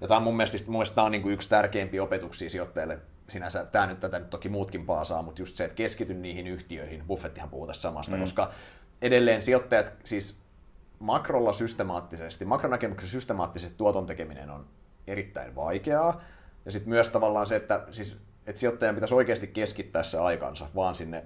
Ja 0.00 0.08
tämä 0.08 0.16
on 0.16 0.22
mun 0.22 0.36
mielestä, 0.36 0.58
mun 0.66 0.72
mielestä 0.72 0.94
tämä 0.94 1.04
on 1.04 1.12
niin 1.12 1.22
kuin 1.22 1.32
yksi 1.32 1.48
tärkeimpiä 1.48 2.02
opetuksia 2.02 2.50
sijoittajille 2.50 2.98
sinänsä, 3.32 3.64
tämä 3.64 3.86
nyt 3.86 4.00
tätä 4.00 4.18
nyt 4.18 4.30
toki 4.30 4.48
muutkin 4.48 4.86
paasaa, 4.86 5.22
mutta 5.22 5.42
just 5.42 5.56
se, 5.56 5.64
että 5.64 5.74
keskity 5.74 6.14
niihin 6.14 6.46
yhtiöihin, 6.46 7.04
Buffettihan 7.06 7.50
puhuu 7.50 7.66
tässä 7.66 7.82
samasta, 7.82 8.16
mm. 8.16 8.20
koska 8.20 8.50
edelleen 9.02 9.42
sijoittajat, 9.42 9.92
siis 10.04 10.38
makrolla 10.98 11.52
systemaattisesti, 11.52 12.44
makronäkemyksen 12.44 13.08
systemaattisesti 13.08 13.74
tuoton 13.78 14.06
tekeminen 14.06 14.50
on 14.50 14.66
erittäin 15.06 15.54
vaikeaa, 15.54 16.20
ja 16.64 16.70
sitten 16.70 16.90
myös 16.90 17.08
tavallaan 17.08 17.46
se, 17.46 17.56
että, 17.56 17.86
siis, 17.90 18.16
että 18.46 18.60
sijoittajan 18.60 18.94
pitäisi 18.94 19.14
oikeasti 19.14 19.46
keskittää 19.46 20.02
se 20.02 20.18
aikansa 20.18 20.66
vaan 20.74 20.94
sinne 20.94 21.24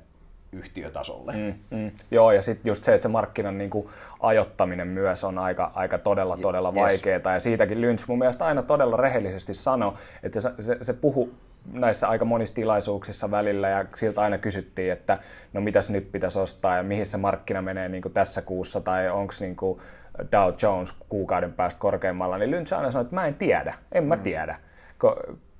yhtiötasolle. 0.52 1.32
Mm, 1.32 1.78
mm. 1.78 1.90
Joo, 2.10 2.32
ja 2.32 2.42
sitten 2.42 2.70
just 2.70 2.84
se, 2.84 2.94
että 2.94 3.02
se 3.02 3.08
markkinan 3.08 3.58
niin 3.58 3.70
kuin, 3.70 3.88
ajottaminen 4.20 4.88
myös 4.88 5.24
on 5.24 5.38
aika, 5.38 5.72
aika 5.74 5.98
todella, 5.98 6.36
todella 6.36 6.68
yes. 6.68 6.76
vaikeaa, 6.76 7.32
ja 7.32 7.40
siitäkin 7.40 7.80
Lynch 7.80 8.08
mun 8.08 8.18
mielestä 8.18 8.44
aina 8.44 8.62
todella 8.62 8.96
rehellisesti 8.96 9.54
sanoi, 9.54 9.92
että 10.22 10.40
se, 10.40 10.50
se, 10.60 10.78
se 10.82 10.92
puhu 10.92 11.34
näissä 11.72 12.08
aika 12.08 12.24
monissa 12.24 12.54
tilaisuuksissa 12.54 13.30
välillä 13.30 13.68
ja 13.68 13.84
siltä 13.94 14.20
aina 14.20 14.38
kysyttiin, 14.38 14.92
että 14.92 15.18
no 15.52 15.60
mitäs 15.60 15.90
nyt 15.90 16.12
pitäisi 16.12 16.40
ostaa 16.40 16.76
ja 16.76 16.82
mihin 16.82 17.06
se 17.06 17.16
markkina 17.16 17.62
menee 17.62 17.88
niin 17.88 18.02
kuin 18.02 18.12
tässä 18.12 18.42
kuussa 18.42 18.80
tai 18.80 19.10
onko 19.10 19.32
niin 19.40 19.56
kuin 19.56 19.80
Dow 20.32 20.54
Jones 20.62 20.94
kuukauden 21.08 21.52
päästä 21.52 21.80
korkeammalla, 21.80 22.38
niin 22.38 22.50
Lynch 22.50 22.74
aina 22.74 22.90
sanoi, 22.90 23.02
että 23.02 23.14
mä 23.14 23.26
en 23.26 23.34
tiedä, 23.34 23.74
en 23.92 24.04
mä 24.04 24.16
mm. 24.16 24.22
tiedä, 24.22 24.58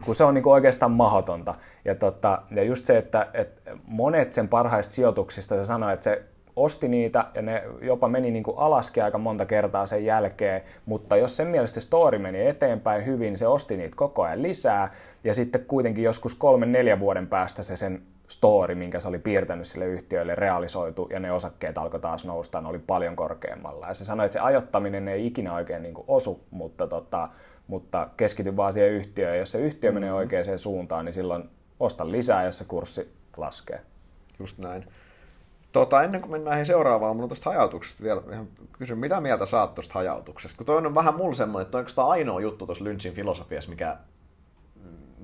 kun 0.04 0.14
se 0.14 0.24
on 0.24 0.34
niin 0.34 0.42
kuin 0.42 0.52
oikeastaan 0.52 0.90
mahdotonta. 0.90 1.54
Ja, 1.84 1.94
tota, 1.94 2.42
ja 2.50 2.62
just 2.62 2.86
se, 2.86 2.98
että, 2.98 3.26
että 3.34 3.70
monet 3.84 4.32
sen 4.32 4.48
parhaista 4.48 4.92
sijoituksista, 4.92 5.56
se 5.56 5.64
sanoi, 5.64 5.92
että 5.92 6.04
se 6.04 6.22
osti 6.56 6.88
niitä 6.88 7.24
ja 7.34 7.42
ne 7.42 7.62
jopa 7.82 8.08
meni 8.08 8.30
niin 8.30 8.42
kuin 8.42 8.58
alaskin 8.58 9.04
aika 9.04 9.18
monta 9.18 9.46
kertaa 9.46 9.86
sen 9.86 10.04
jälkeen, 10.04 10.62
mutta 10.86 11.16
jos 11.16 11.36
sen 11.36 11.48
mielestä 11.48 11.80
story 11.80 12.18
meni 12.18 12.46
eteenpäin 12.46 13.06
hyvin, 13.06 13.38
se 13.38 13.46
osti 13.46 13.76
niitä 13.76 13.96
koko 13.96 14.22
ajan 14.22 14.42
lisää 14.42 14.92
ja 15.24 15.34
sitten 15.34 15.64
kuitenkin 15.64 16.04
joskus 16.04 16.34
kolmen 16.34 16.72
neljän 16.72 17.00
vuoden 17.00 17.26
päästä 17.26 17.62
se 17.62 17.76
sen 17.76 18.02
story, 18.28 18.74
minkä 18.74 19.00
se 19.00 19.08
oli 19.08 19.18
piirtänyt 19.18 19.66
sille 19.66 19.86
yhtiölle, 19.86 20.34
realisoitu 20.34 21.08
ja 21.12 21.20
ne 21.20 21.32
osakkeet 21.32 21.78
alkoi 21.78 22.00
taas 22.00 22.24
nousta, 22.24 22.60
ne 22.60 22.68
oli 22.68 22.78
paljon 22.78 23.16
korkeammalla. 23.16 23.88
Ja 23.88 23.94
se 23.94 24.04
sanoi, 24.04 24.26
että 24.26 24.32
se 24.32 24.40
ajottaminen 24.40 25.08
ei 25.08 25.26
ikinä 25.26 25.54
oikein 25.54 25.82
niin 25.82 25.94
kuin 25.94 26.04
osu, 26.08 26.44
mutta, 26.50 26.86
tota, 26.86 27.28
mutta 27.66 28.08
keskity 28.16 28.56
vaan 28.56 28.72
siihen 28.72 28.92
yhtiöön. 28.92 29.34
Ja 29.34 29.40
jos 29.40 29.52
se 29.52 29.58
yhtiö 29.58 29.90
mm-hmm. 29.90 30.00
menee 30.00 30.12
oikeaan 30.12 30.58
suuntaan, 30.58 31.04
niin 31.04 31.14
silloin 31.14 31.50
osta 31.80 32.10
lisää, 32.10 32.44
jos 32.44 32.58
se 32.58 32.64
kurssi 32.64 33.12
laskee. 33.36 33.80
Just 34.38 34.58
näin. 34.58 34.84
Tota, 35.72 36.02
ennen 36.02 36.20
kuin 36.20 36.30
mennään 36.30 36.50
näihin 36.50 36.66
seuraavaan, 36.66 37.16
mun 37.16 37.28
tuosta 37.28 37.50
hajautuksesta 37.50 38.02
vielä 38.02 38.22
ihan 38.32 38.48
kysyn, 38.72 38.98
mitä 38.98 39.20
mieltä 39.20 39.46
saat 39.46 39.74
tuosta 39.74 39.94
hajautuksesta? 39.94 40.56
Kun 40.56 40.66
toi 40.66 40.76
on 40.76 40.94
vähän 40.94 41.14
mulla 41.14 41.34
semmoinen, 41.34 41.66
että 41.66 41.78
on 41.78 41.84
tämä 41.94 42.06
ainoa 42.06 42.40
juttu 42.40 42.66
tuossa 42.66 42.84
Lynchin 42.84 43.12
filosofiassa, 43.12 43.70
mikä, 43.70 43.96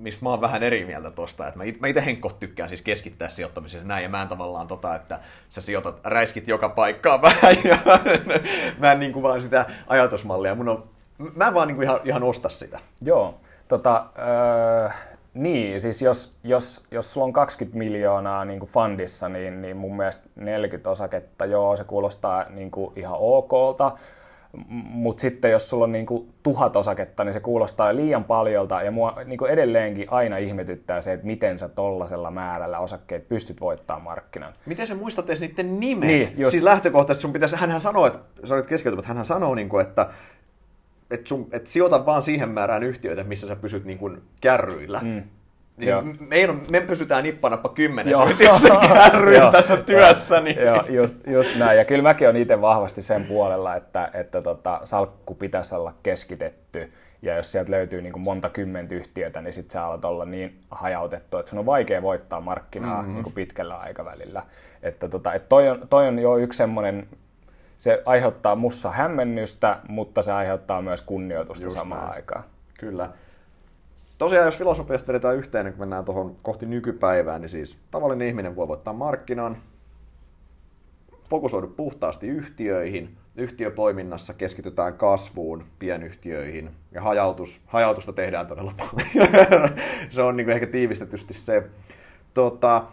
mistä 0.02 0.24
mä 0.24 0.30
oon 0.30 0.40
vähän 0.40 0.62
eri 0.62 0.84
mieltä 0.84 1.10
tuosta. 1.10 1.46
Että 1.46 1.60
mä 1.80 1.86
itse 1.86 2.04
Henkko 2.04 2.30
tykkään 2.30 2.68
siis 2.68 2.82
keskittää 2.82 3.28
sijoittamisessa 3.28 3.88
näin, 3.88 4.02
ja 4.02 4.08
mä 4.08 4.22
en 4.22 4.28
tavallaan 4.28 4.66
tota, 4.66 4.94
että 4.94 5.20
sä 5.48 5.60
sijoitat 5.60 6.00
räiskit 6.04 6.48
joka 6.48 6.68
paikkaan 6.68 7.22
vähän, 7.28 7.56
ja 7.64 7.78
mä 8.78 8.92
en 8.92 9.00
niin 9.00 9.12
kuin 9.12 9.22
vaan 9.22 9.42
sitä 9.42 9.66
ajatusmallia. 9.86 10.54
Mun 10.54 10.68
on, 10.68 10.84
mä 11.34 11.46
en 11.46 11.54
vaan 11.54 11.68
niin 11.68 11.76
kuin 11.76 11.84
ihan, 11.84 12.00
ihan 12.04 12.22
osta 12.22 12.48
sitä. 12.48 12.78
Joo, 13.02 13.34
tota, 13.68 14.06
öö, 14.18 14.88
niin, 15.34 15.80
siis 15.80 16.02
jos, 16.02 16.34
jos, 16.44 16.84
jos 16.90 17.12
sulla 17.12 17.24
on 17.24 17.32
20 17.32 17.78
miljoonaa 17.78 18.44
niin 18.44 18.58
kuin 18.58 18.70
fundissa, 18.70 19.28
niin, 19.28 19.62
niin 19.62 19.76
mun 19.76 19.96
mielestä 19.96 20.28
40 20.36 20.90
osaketta, 20.90 21.44
joo, 21.44 21.76
se 21.76 21.84
kuulostaa 21.84 22.44
niin 22.48 22.70
kuin 22.70 22.92
ihan 22.96 23.16
okolta. 23.18 23.92
Mutta 24.78 25.20
sitten 25.20 25.50
jos 25.50 25.70
sulla 25.70 25.84
on 25.84 25.92
niin 25.92 26.06
kuin 26.06 26.28
tuhat 26.42 26.76
osaketta, 26.76 27.24
niin 27.24 27.32
se 27.32 27.40
kuulostaa 27.40 27.96
liian 27.96 28.24
paljolta. 28.24 28.82
Ja 28.82 28.90
mua 28.90 29.16
niin 29.24 29.38
kuin 29.38 29.50
edelleenkin 29.50 30.06
aina 30.10 30.36
ihmetyttää 30.36 31.02
se, 31.02 31.12
että 31.12 31.26
miten 31.26 31.58
sä 31.58 31.68
tollasella 31.68 32.30
määrällä 32.30 32.78
osakkeet 32.78 33.28
pystyt 33.28 33.60
voittamaan 33.60 34.02
markkinan. 34.02 34.52
Miten 34.66 34.86
sä 34.86 34.94
muistat 34.94 35.26
edes 35.26 35.40
niiden 35.40 35.80
nimet? 35.80 36.08
Niin, 36.08 36.34
just... 36.36 36.50
Siis 36.50 36.64
lähtökohtaisesti 36.64 37.22
sun 37.22 37.32
pitäisi, 37.32 37.56
hänhän 37.56 37.80
sanoo, 37.80 38.06
että, 38.06 38.18
sä 38.44 38.54
olit 38.54 38.66
keskeytynyt, 38.66 39.04
hänhän 39.04 39.24
sanoo, 39.24 39.54
niin 39.54 39.68
kuin, 39.68 39.86
että 39.86 40.08
että, 41.10 41.28
sun, 41.28 41.48
että 41.52 41.70
sijoita 41.70 42.06
vaan 42.06 42.22
siihen 42.22 42.48
määrään 42.48 42.82
yhtiöitä, 42.82 43.24
missä 43.24 43.46
sä 43.46 43.56
pysyt 43.56 43.84
niin 43.84 43.98
kuin 43.98 44.22
kärryillä. 44.40 45.00
Mm. 45.02 45.22
Niin 45.86 46.16
me, 46.28 46.54
me 46.72 46.80
pysytään 46.80 47.24
nippanappa 47.24 47.68
kymmenen 47.68 48.14
kärryyn 48.94 49.50
tässä 49.52 49.76
työssä. 49.76 50.40
Niin. 50.40 50.60
Joo, 50.60 50.82
just, 50.88 51.16
just 51.26 51.56
näin. 51.56 51.78
Ja 51.78 51.84
kyllä 51.84 52.02
mäkin 52.02 52.28
olen 52.28 52.42
itse 52.42 52.60
vahvasti 52.60 53.02
sen 53.02 53.24
puolella, 53.24 53.76
että, 53.76 54.10
että 54.14 54.42
tota, 54.42 54.80
salkku 54.84 55.34
pitäisi 55.34 55.74
olla 55.74 55.94
keskitetty. 56.02 56.90
Ja 57.22 57.36
jos 57.36 57.52
sieltä 57.52 57.70
löytyy 57.70 58.02
niin 58.02 58.12
kuin 58.12 58.22
monta 58.22 58.48
kymmentä 58.48 58.94
yhtiötä, 58.94 59.40
niin 59.40 59.52
sitten 59.52 59.72
sä 59.72 59.84
alat 59.84 60.04
olla 60.04 60.24
niin 60.24 60.58
hajautettu, 60.70 61.36
että 61.36 61.50
sun 61.50 61.58
on 61.58 61.66
vaikea 61.66 62.02
voittaa 62.02 62.40
markkinaa 62.40 62.96
mm-hmm. 62.96 63.14
niin 63.14 63.24
kuin 63.24 63.34
pitkällä 63.34 63.76
aikavälillä. 63.76 64.42
Että 64.82 65.08
tota, 65.08 65.34
et 65.34 65.48
toi, 65.48 65.68
on, 65.68 65.86
toi 65.90 66.08
on 66.08 66.18
jo 66.18 66.36
yksi 66.36 66.56
semmoinen, 66.56 67.06
se 67.78 68.02
aiheuttaa 68.06 68.54
mussa 68.54 68.90
hämmennystä, 68.90 69.78
mutta 69.88 70.22
se 70.22 70.32
aiheuttaa 70.32 70.82
myös 70.82 71.02
kunnioitusta 71.02 71.64
Just 71.64 71.78
samaan 71.78 72.00
näin. 72.00 72.14
aikaan. 72.14 72.44
Kyllä 72.78 73.08
tosiaan, 74.22 74.46
jos 74.46 74.58
filosofiasta 74.58 75.08
vedetään 75.08 75.36
yhteen, 75.36 75.64
niin 75.64 75.72
kun 75.72 75.80
mennään 75.80 76.04
tuohon 76.04 76.36
kohti 76.42 76.66
nykypäivää, 76.66 77.38
niin 77.38 77.48
siis 77.48 77.78
tavallinen 77.90 78.28
ihminen 78.28 78.56
voi 78.56 78.68
voittaa 78.68 78.94
markkinan, 78.94 79.56
fokusoidu 81.30 81.66
puhtaasti 81.66 82.28
yhtiöihin, 82.28 83.16
yhtiöpoiminnassa 83.36 84.34
keskitytään 84.34 84.94
kasvuun, 84.94 85.64
pienyhtiöihin 85.78 86.70
ja 86.92 87.02
hajautus, 87.02 87.60
hajautusta 87.66 88.12
tehdään 88.12 88.46
todella 88.46 88.74
paljon. 88.78 89.28
se 90.10 90.22
on 90.22 90.36
niin 90.36 90.44
kuin 90.44 90.54
ehkä 90.54 90.66
tiivistetysti 90.66 91.34
se. 91.34 91.62
Tota, 92.34 92.84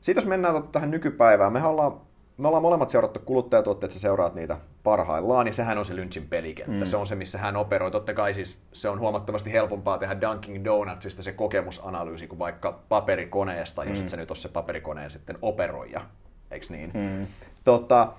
sitten 0.00 0.22
jos 0.22 0.26
mennään 0.26 0.62
tähän 0.72 0.90
nykypäivään, 0.90 1.52
me 1.52 1.64
ollaan 1.64 2.00
me 2.38 2.48
ollaan 2.48 2.62
molemmat 2.62 2.90
seurattu 2.90 3.20
kuluttajatuotteet, 3.20 3.92
sä 3.92 4.00
seuraat 4.00 4.34
niitä 4.34 4.58
parhaillaan, 4.82 5.44
niin 5.44 5.54
sehän 5.54 5.78
on 5.78 5.84
se 5.84 5.96
Lynchin 5.96 6.28
pelikenttä. 6.28 6.84
Mm. 6.84 6.86
Se 6.86 6.96
on 6.96 7.06
se, 7.06 7.14
missä 7.14 7.38
hän 7.38 7.56
operoi. 7.56 7.90
Totta 7.90 8.14
kai 8.14 8.34
siis 8.34 8.58
se 8.72 8.88
on 8.88 9.00
huomattavasti 9.00 9.52
helpompaa 9.52 9.98
tehdä 9.98 10.20
Dunkin 10.20 10.64
Donutsista 10.64 11.22
se 11.22 11.32
kokemusanalyysi 11.32 12.26
kuin 12.26 12.38
vaikka 12.38 12.80
paperikoneesta, 12.88 13.82
mm. 13.82 13.88
jos 13.88 14.00
et 14.00 14.08
sä 14.08 14.16
nyt 14.16 14.30
ole 14.30 14.36
se 14.36 14.48
paperikoneen 14.48 15.10
sitten 15.10 15.38
operoija, 15.42 16.00
eikö 16.50 16.66
niin? 16.70 16.90
Mm. 16.94 17.26
Tota, 17.64 18.12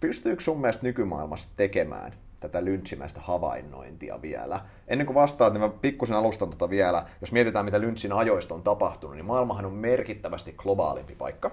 pystyykö 0.00 0.42
sun 0.42 0.60
mielestä 0.60 0.86
nykymaailmassa 0.86 1.48
tekemään 1.56 2.12
tätä 2.40 2.64
lynchimäistä 2.64 3.20
havainnointia 3.20 4.22
vielä. 4.22 4.60
Ennen 4.88 5.06
kuin 5.06 5.14
vastaat, 5.14 5.52
niin 5.52 5.60
mä 5.60 5.68
pikkusen 5.68 6.16
alustan 6.16 6.50
tota 6.50 6.70
vielä. 6.70 7.04
Jos 7.20 7.32
mietitään, 7.32 7.64
mitä 7.64 7.80
lynchin 7.80 8.12
ajoista 8.12 8.54
on 8.54 8.62
tapahtunut, 8.62 9.16
niin 9.16 9.26
maailmahan 9.26 9.66
on 9.66 9.72
merkittävästi 9.72 10.54
globaalimpi 10.58 11.14
paikka 11.14 11.50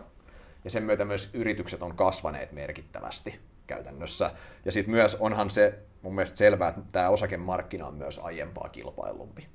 ja 0.66 0.72
sen 0.72 0.84
myötä 0.84 1.06
myös 1.06 1.30
yritykset 1.34 1.84
on 1.84 1.96
kasvaneet 1.96 2.52
merkittävästi 2.52 3.40
käytännössä. 3.68 4.32
Ja 4.66 4.72
sitten 4.72 4.96
myös 4.96 5.16
onhan 5.16 5.50
se 5.50 5.80
mun 6.02 6.16
mielestä 6.16 6.38
selvää, 6.38 6.70
että 6.70 6.82
tämä 6.92 7.10
osakemarkkina 7.10 7.88
on 7.88 7.94
myös 7.94 8.20
aiempaa 8.24 8.70
kilpailumpi. 8.70 9.48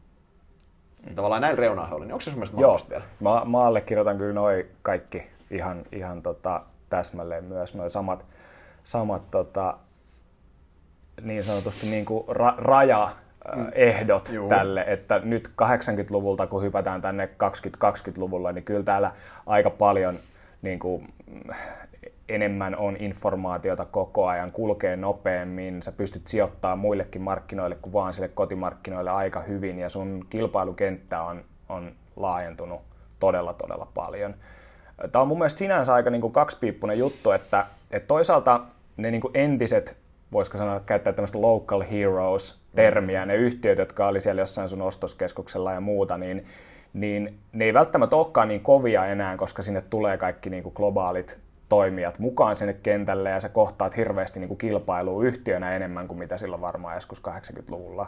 Mm. 1.08 1.14
Tavallaan 1.14 1.42
näillä 1.42 1.60
reunaehdoilla, 1.60 2.06
niin 2.06 2.12
onko 2.12 2.20
se 2.20 2.30
sun 2.30 2.38
mielestä 2.38 2.60
Joo, 2.60 2.78
vielä? 2.90 3.04
Mä, 3.20 3.42
mä 3.44 3.64
allekirjoitan 3.64 4.18
kyllä 4.18 4.34
noin 4.34 4.66
kaikki 4.82 5.22
ihan, 5.50 5.82
ihan 5.92 6.22
tota, 6.22 6.62
täsmälleen 6.90 7.44
myös, 7.44 7.74
noin 7.74 7.90
samat, 7.90 8.24
samat 8.84 9.30
tota, 9.30 9.78
niin 11.22 11.44
sanotusti 11.44 11.86
niin 11.86 12.04
kuin 12.04 12.24
ra, 12.28 12.54
raja, 12.56 13.10
ehdot 13.72 14.28
Juu. 14.28 14.48
tälle, 14.48 14.84
että 14.86 15.18
nyt 15.24 15.50
80-luvulta 15.62 16.46
kun 16.46 16.62
hypätään 16.62 17.02
tänne 17.02 17.28
2020-luvulla, 17.84 18.52
niin 18.52 18.64
kyllä 18.64 18.82
täällä 18.82 19.12
aika 19.46 19.70
paljon 19.70 20.18
niin 20.62 20.78
kuin, 20.78 21.12
enemmän 22.28 22.76
on 22.76 22.96
informaatiota 22.96 23.84
koko 23.84 24.26
ajan, 24.26 24.52
kulkee 24.52 24.96
nopeammin, 24.96 25.82
sä 25.82 25.92
pystyt 25.92 26.28
sijoittamaan 26.28 26.78
muillekin 26.78 27.22
markkinoille 27.22 27.76
kuin 27.82 27.92
vaan 27.92 28.14
sille 28.14 28.28
kotimarkkinoille 28.28 29.10
aika 29.10 29.40
hyvin 29.40 29.78
ja 29.78 29.88
sun 29.88 30.26
kilpailukenttä 30.30 31.22
on, 31.22 31.44
on 31.68 31.92
laajentunut 32.16 32.80
todella 33.20 33.52
todella 33.52 33.88
paljon. 33.94 34.34
Tämä 35.12 35.22
on 35.22 35.28
mun 35.28 35.38
mielestä 35.38 35.58
sinänsä 35.58 35.94
aika 35.94 36.10
niin 36.10 36.20
kuin 36.20 36.32
kaksipiippunen 36.32 36.98
juttu, 36.98 37.30
että, 37.30 37.66
että 37.90 38.06
toisaalta 38.06 38.60
ne 38.96 39.10
niin 39.10 39.20
kuin 39.20 39.32
entiset, 39.34 39.96
voisiko 40.32 40.58
sanoa 40.58 40.80
käyttää 40.80 41.12
tämmöistä 41.12 41.40
local 41.40 41.84
heroes-termiä, 41.90 43.26
ne 43.26 43.36
yhtiöt, 43.36 43.78
jotka 43.78 44.06
oli 44.06 44.20
siellä 44.20 44.42
jossain 44.42 44.68
sun 44.68 44.82
ostoskeskuksella 44.82 45.72
ja 45.72 45.80
muuta, 45.80 46.18
niin 46.18 46.46
niin 46.92 47.38
ne 47.52 47.64
ei 47.64 47.74
välttämättä 47.74 48.16
olekaan 48.16 48.48
niin 48.48 48.60
kovia 48.60 49.06
enää, 49.06 49.36
koska 49.36 49.62
sinne 49.62 49.82
tulee 49.90 50.18
kaikki 50.18 50.50
niin 50.50 50.62
kuin 50.62 50.72
globaalit 50.76 51.40
toimijat 51.68 52.18
mukaan 52.18 52.56
sinne 52.56 52.72
kentälle 52.72 53.30
ja 53.30 53.40
sä 53.40 53.48
kohtaat 53.48 53.96
hirveästi 53.96 54.40
niin 54.40 54.48
kuin 54.48 54.58
kilpailua 54.58 55.24
yhtiönä 55.24 55.76
enemmän 55.76 56.08
kuin 56.08 56.18
mitä 56.18 56.38
silloin 56.38 56.62
varmaan 56.62 56.94
joskus 56.94 57.22
80-luvulla 57.28 58.06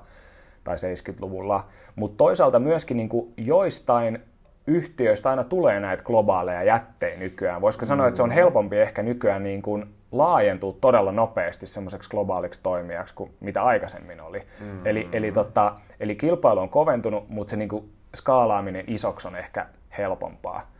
tai 0.64 0.76
70-luvulla. 0.76 1.64
Mutta 1.96 2.16
toisaalta 2.16 2.58
myöskin 2.58 2.96
niin 2.96 3.08
kuin 3.08 3.32
joistain 3.36 4.18
yhtiöistä 4.66 5.30
aina 5.30 5.44
tulee 5.44 5.80
näitä 5.80 6.02
globaaleja 6.02 6.62
jättejä 6.62 7.18
nykyään. 7.18 7.60
Voisiko 7.60 7.84
sanoa, 7.84 8.06
että 8.06 8.16
se 8.16 8.22
on 8.22 8.28
mm. 8.28 8.34
helpompi 8.34 8.76
ehkä 8.76 9.02
nykyään 9.02 9.42
niin 9.42 9.62
kuin 9.62 9.86
laajentua 10.12 10.76
todella 10.80 11.12
nopeasti 11.12 11.66
semmoiseksi 11.66 12.10
globaaliksi 12.10 12.60
toimijaksi 12.62 13.14
kuin 13.14 13.30
mitä 13.40 13.62
aikaisemmin 13.62 14.20
oli. 14.20 14.42
Mm. 14.60 14.86
Eli, 14.86 15.08
eli, 15.12 15.32
tota, 15.32 15.74
eli 16.00 16.16
kilpailu 16.16 16.60
on 16.60 16.68
koventunut, 16.68 17.28
mutta 17.28 17.50
se 17.50 17.56
niin 17.56 17.68
kuin 17.68 17.92
skaalaaminen 18.14 18.84
isoksi 18.86 19.28
on 19.28 19.36
ehkä 19.36 19.66
helpompaa. 19.98 20.72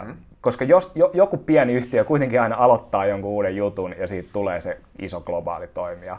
Mm-hmm. 0.00 0.16
koska 0.40 0.64
jos 0.64 0.92
jo, 0.94 1.10
joku 1.14 1.36
pieni 1.36 1.72
yhtiö 1.72 2.04
kuitenkin 2.04 2.40
aina 2.40 2.56
aloittaa 2.56 3.06
jonkun 3.06 3.30
uuden 3.30 3.56
jutun 3.56 3.94
ja 3.98 4.06
siitä 4.06 4.28
tulee 4.32 4.60
se 4.60 4.78
iso 4.98 5.20
globaali 5.20 5.66
toimija. 5.66 6.18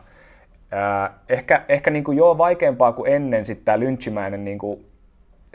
Ää, 0.71 1.13
ehkä 1.29 1.61
ehkä 1.69 1.91
niin 1.91 2.03
kuin 2.03 2.17
joo 2.17 2.37
vaikeampaa 2.37 2.91
kuin 2.91 3.13
ennen 3.13 3.45
sitten 3.45 3.65
tämä 3.65 3.79
lynchimäinen 3.79 4.45
niin 4.45 4.59
kuin 4.59 4.85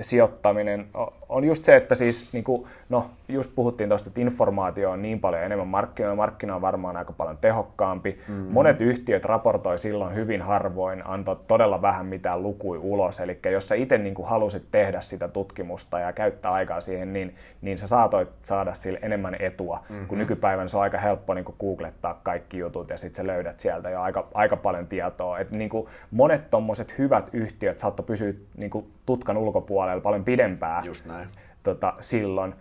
sijoittaminen 0.00 0.86
on 1.28 1.44
just 1.44 1.64
se, 1.64 1.72
että 1.72 1.94
siis, 1.94 2.32
niin 2.32 2.44
kuin, 2.44 2.66
no 2.88 3.10
just 3.28 3.54
puhuttiin 3.54 3.88
tuosta, 3.88 4.10
että 4.10 4.20
informaatio 4.20 4.90
on 4.90 5.02
niin 5.02 5.20
paljon 5.20 5.42
enemmän 5.42 5.68
markkinoilla, 5.68 6.16
markkina 6.16 6.54
on 6.54 6.60
varmaan 6.60 6.96
aika 6.96 7.12
paljon 7.12 7.38
tehokkaampi. 7.40 8.18
Mm-hmm. 8.28 8.52
Monet 8.52 8.80
yhtiöt 8.80 9.24
raportoi 9.24 9.78
silloin 9.78 10.14
hyvin 10.14 10.42
harvoin, 10.42 11.06
antoi 11.06 11.36
todella 11.48 11.82
vähän 11.82 12.06
mitään 12.06 12.42
lukui 12.42 12.78
ulos, 12.78 13.20
eli 13.20 13.38
jos 13.52 13.68
sä 13.68 13.74
itse 13.74 13.98
niin 13.98 14.14
kuin 14.14 14.28
halusit 14.28 14.62
tehdä 14.70 15.00
sitä 15.00 15.28
tutkimusta 15.28 15.98
ja 15.98 16.12
käyttää 16.12 16.52
aikaa 16.52 16.80
siihen, 16.80 17.12
niin, 17.12 17.34
niin 17.60 17.78
sä 17.78 17.86
saatoit 17.86 18.28
saada 18.42 18.74
sille 18.74 18.98
enemmän 19.02 19.36
etua, 19.38 19.84
mm-hmm. 19.88 20.06
kun 20.06 20.18
nykypäivän 20.18 20.68
se 20.68 20.76
on 20.76 20.82
aika 20.82 20.98
helppo 20.98 21.34
niin 21.34 21.44
kuin 21.44 21.56
googlettaa 21.60 22.20
kaikki 22.22 22.58
jutut 22.58 22.90
ja 22.90 22.98
sitten 22.98 23.16
sä 23.16 23.26
löydät 23.26 23.60
sieltä 23.60 23.90
jo 23.90 24.00
aika, 24.00 24.28
aika 24.34 24.56
paljon 24.56 24.86
tietoa. 24.86 25.38
Et 25.38 25.50
niin 25.50 25.70
kuin 25.70 25.86
monet 26.10 26.50
tuommoiset 26.50 26.98
hyvät 26.98 27.30
yhtiöt 27.32 27.78
saattoi 27.78 28.06
pysyä 28.06 28.32
niin 28.56 28.70
kuin 28.70 28.92
tutkan 29.06 29.36
ulkopuolella 29.36 30.00
paljon 30.00 30.24
pidempään. 30.24 30.84
Just 30.84 31.06
näin 31.06 31.28
tota, 31.62 31.94
silloin. 32.00 32.54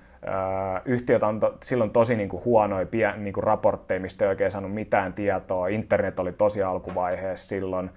Yhtiöt 0.86 1.24
antoi 1.24 1.54
silloin 1.64 1.92
tosi 1.92 2.16
niin 2.16 2.30
kuin 2.30 2.46
huonoja 2.46 2.86
pien, 2.86 3.24
niin 3.24 3.34
kuin 3.34 3.44
raportteja, 3.44 4.00
mistä 4.00 4.26
ei 4.26 4.30
oikein 4.30 4.52
saanut 4.52 4.74
mitään 4.74 5.14
tietoa. 5.14 5.68
Internet 5.68 6.20
oli 6.20 6.32
tosi 6.32 6.64
alkuvaiheessa 6.64 7.48
silloin. 7.48 7.90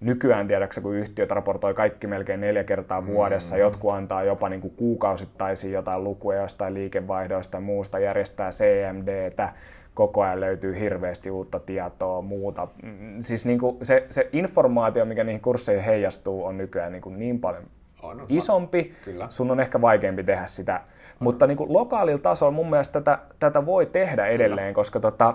Nykyään 0.00 0.48
tiedäksä, 0.48 0.80
kun 0.80 0.94
yhtiöt 0.94 1.30
raportoi 1.30 1.74
kaikki 1.74 2.06
melkein 2.06 2.40
neljä 2.40 2.64
kertaa 2.64 3.00
mm. 3.00 3.06
vuodessa, 3.06 3.54
mm. 3.54 3.60
jotkut 3.60 3.92
antaa 3.92 4.24
jopa 4.24 4.48
niin 4.48 4.60
kuin 4.60 4.74
kuukausittaisia 4.76 5.70
jotain 5.70 6.04
lukuja 6.04 6.42
jostain 6.42 6.74
liikevaihdoista 6.74 7.56
ja 7.56 7.60
muusta, 7.60 7.98
järjestää 7.98 8.50
CMDtä, 8.50 9.52
koko 9.94 10.22
ajan 10.22 10.40
löytyy 10.40 10.80
hirveästi 10.80 11.30
uutta 11.30 11.60
tietoa, 11.60 12.22
muuta. 12.22 12.68
Mm, 12.82 13.22
siis 13.22 13.46
niin 13.46 13.58
kuin 13.58 13.76
se, 13.82 14.06
se 14.10 14.28
informaatio, 14.32 15.04
mikä 15.04 15.24
niihin 15.24 15.40
kursseihin 15.40 15.84
heijastuu, 15.84 16.44
on 16.44 16.58
nykyään 16.58 16.92
niin, 16.92 17.02
kuin 17.02 17.18
niin 17.18 17.40
paljon 17.40 17.62
on, 18.04 18.20
on, 18.20 18.26
isompi, 18.28 18.94
Kyllä. 19.04 19.26
sun 19.30 19.50
on 19.50 19.60
ehkä 19.60 19.80
vaikeampi 19.80 20.24
tehdä 20.24 20.46
sitä. 20.46 20.74
On. 20.74 20.80
Mutta 21.18 21.46
niin 21.46 21.56
kuin 21.56 21.72
lokaalilla 21.72 22.18
tasolla 22.22 22.52
mun 22.52 22.70
mielestä 22.70 23.00
tätä, 23.00 23.18
tätä 23.38 23.66
voi 23.66 23.86
tehdä 23.86 24.26
edelleen, 24.26 24.66
Kyllä. 24.66 24.74
koska 24.74 25.00
tota, 25.00 25.34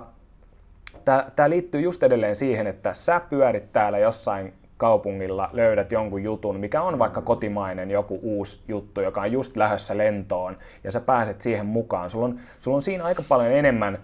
tämä 1.35 1.49
liittyy 1.49 1.81
just 1.81 2.03
edelleen 2.03 2.35
siihen, 2.35 2.67
että 2.67 2.93
sä 2.93 3.21
pyörit 3.29 3.73
täällä 3.73 3.97
jossain 3.97 4.53
kaupungilla, 4.77 5.49
löydät 5.53 5.91
jonkun 5.91 6.23
jutun, 6.23 6.59
mikä 6.59 6.81
on 6.81 6.99
vaikka 6.99 7.21
kotimainen 7.21 7.91
joku 7.91 8.19
uusi 8.21 8.63
juttu, 8.67 9.01
joka 9.01 9.21
on 9.21 9.31
just 9.31 9.57
lähdössä 9.57 9.97
lentoon, 9.97 10.57
ja 10.83 10.91
sä 10.91 10.99
pääset 10.99 11.41
siihen 11.41 11.65
mukaan. 11.65 12.09
Sulla 12.09 12.25
on, 12.25 12.39
sulla 12.59 12.75
on 12.75 12.81
siinä 12.81 13.03
aika 13.03 13.23
paljon 13.29 13.51
enemmän 13.51 13.99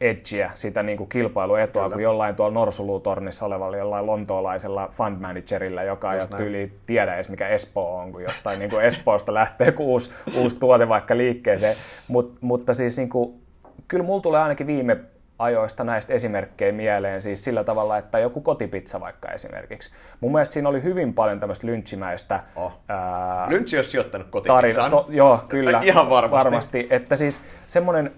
edgeä, 0.00 0.50
sitä 0.54 0.82
niin 0.82 0.98
kuin 0.98 1.08
kilpailuetua 1.08 1.82
Kyllä. 1.82 1.94
kuin 1.94 2.02
jollain 2.02 2.36
tuolla 2.36 2.54
Norsulutornissa 2.54 3.46
olevalla 3.46 3.76
jollain 3.76 4.06
lontoolaisella 4.06 4.88
fund 4.92 5.20
managerilla, 5.20 5.82
joka 5.82 6.14
ei 6.14 6.20
tyyli 6.36 6.72
tiedä 6.86 7.14
edes 7.14 7.28
mikä 7.28 7.48
Espoo 7.48 7.98
on, 7.98 8.12
kun 8.12 8.22
jostain 8.22 8.58
niin 8.58 8.70
kuin 8.70 8.84
Espoosta 8.84 9.34
lähtee 9.34 9.74
uusi, 9.78 10.10
uusi 10.36 10.56
tuote 10.56 10.88
vaikka 10.88 11.16
liikkeeseen. 11.16 11.76
Mut, 12.08 12.36
mutta 12.40 12.74
siis 12.74 12.96
niin 12.98 13.08
kuin, 13.08 13.40
kyllä 13.88 14.04
mulla 14.04 14.22
tulee 14.22 14.40
ainakin 14.40 14.66
viime 14.66 14.96
ajoista 15.38 15.84
näistä 15.84 16.12
esimerkkejä 16.12 16.72
mieleen, 16.72 17.22
siis 17.22 17.44
sillä 17.44 17.64
tavalla, 17.64 17.98
että 17.98 18.18
joku 18.18 18.40
kotipizza 18.40 19.00
vaikka 19.00 19.28
esimerkiksi. 19.28 19.90
Mun 20.20 20.32
mielestä 20.32 20.52
siinä 20.52 20.68
oli 20.68 20.82
hyvin 20.82 21.14
paljon 21.14 21.40
tämmöistä 21.40 21.66
lynchimäistä... 21.66 22.40
Oh. 22.56 22.72
Ää, 22.88 23.46
Lynchi 23.50 23.76
olisi 23.76 23.90
sijoittanut 23.90 24.26
kotipizzaan. 24.30 24.90
To, 24.90 25.06
joo, 25.08 25.44
kyllä. 25.48 25.80
Ihan 25.84 26.10
varmasti. 26.10 26.44
varmasti. 26.44 26.86
Että 26.90 27.16
siis 27.16 27.40
semmoinen 27.66 28.12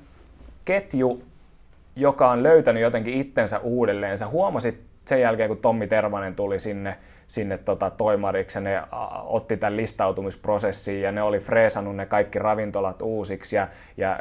ketju, 0.65 1.23
joka 2.01 2.31
on 2.31 2.43
löytänyt 2.43 2.83
jotenkin 2.83 3.15
itsensä 3.15 3.59
uudelleen. 3.59 4.19
Sä 4.19 4.29
huomasit 4.29 4.81
sen 5.07 5.21
jälkeen, 5.21 5.49
kun 5.49 5.59
Tommi 5.59 5.87
Tervanen 5.87 6.35
tuli 6.35 6.59
sinne 6.59 6.97
sinne 7.29 7.59
tota, 7.59 7.91
toimariksi 7.91 8.59
ja 8.59 8.63
ne 8.63 8.83
otti 9.25 9.57
tämän 9.57 9.77
listautumisprosessiin 9.77 11.03
ja 11.03 11.13
ne 11.13 11.23
oli 11.23 11.39
freesannut 11.39 11.97
ne 11.97 12.07
kaikki 12.07 12.39
ravintolat 12.39 13.03
uusiksi 13.03 13.57
ja, 13.57 13.69
ja 13.97 14.19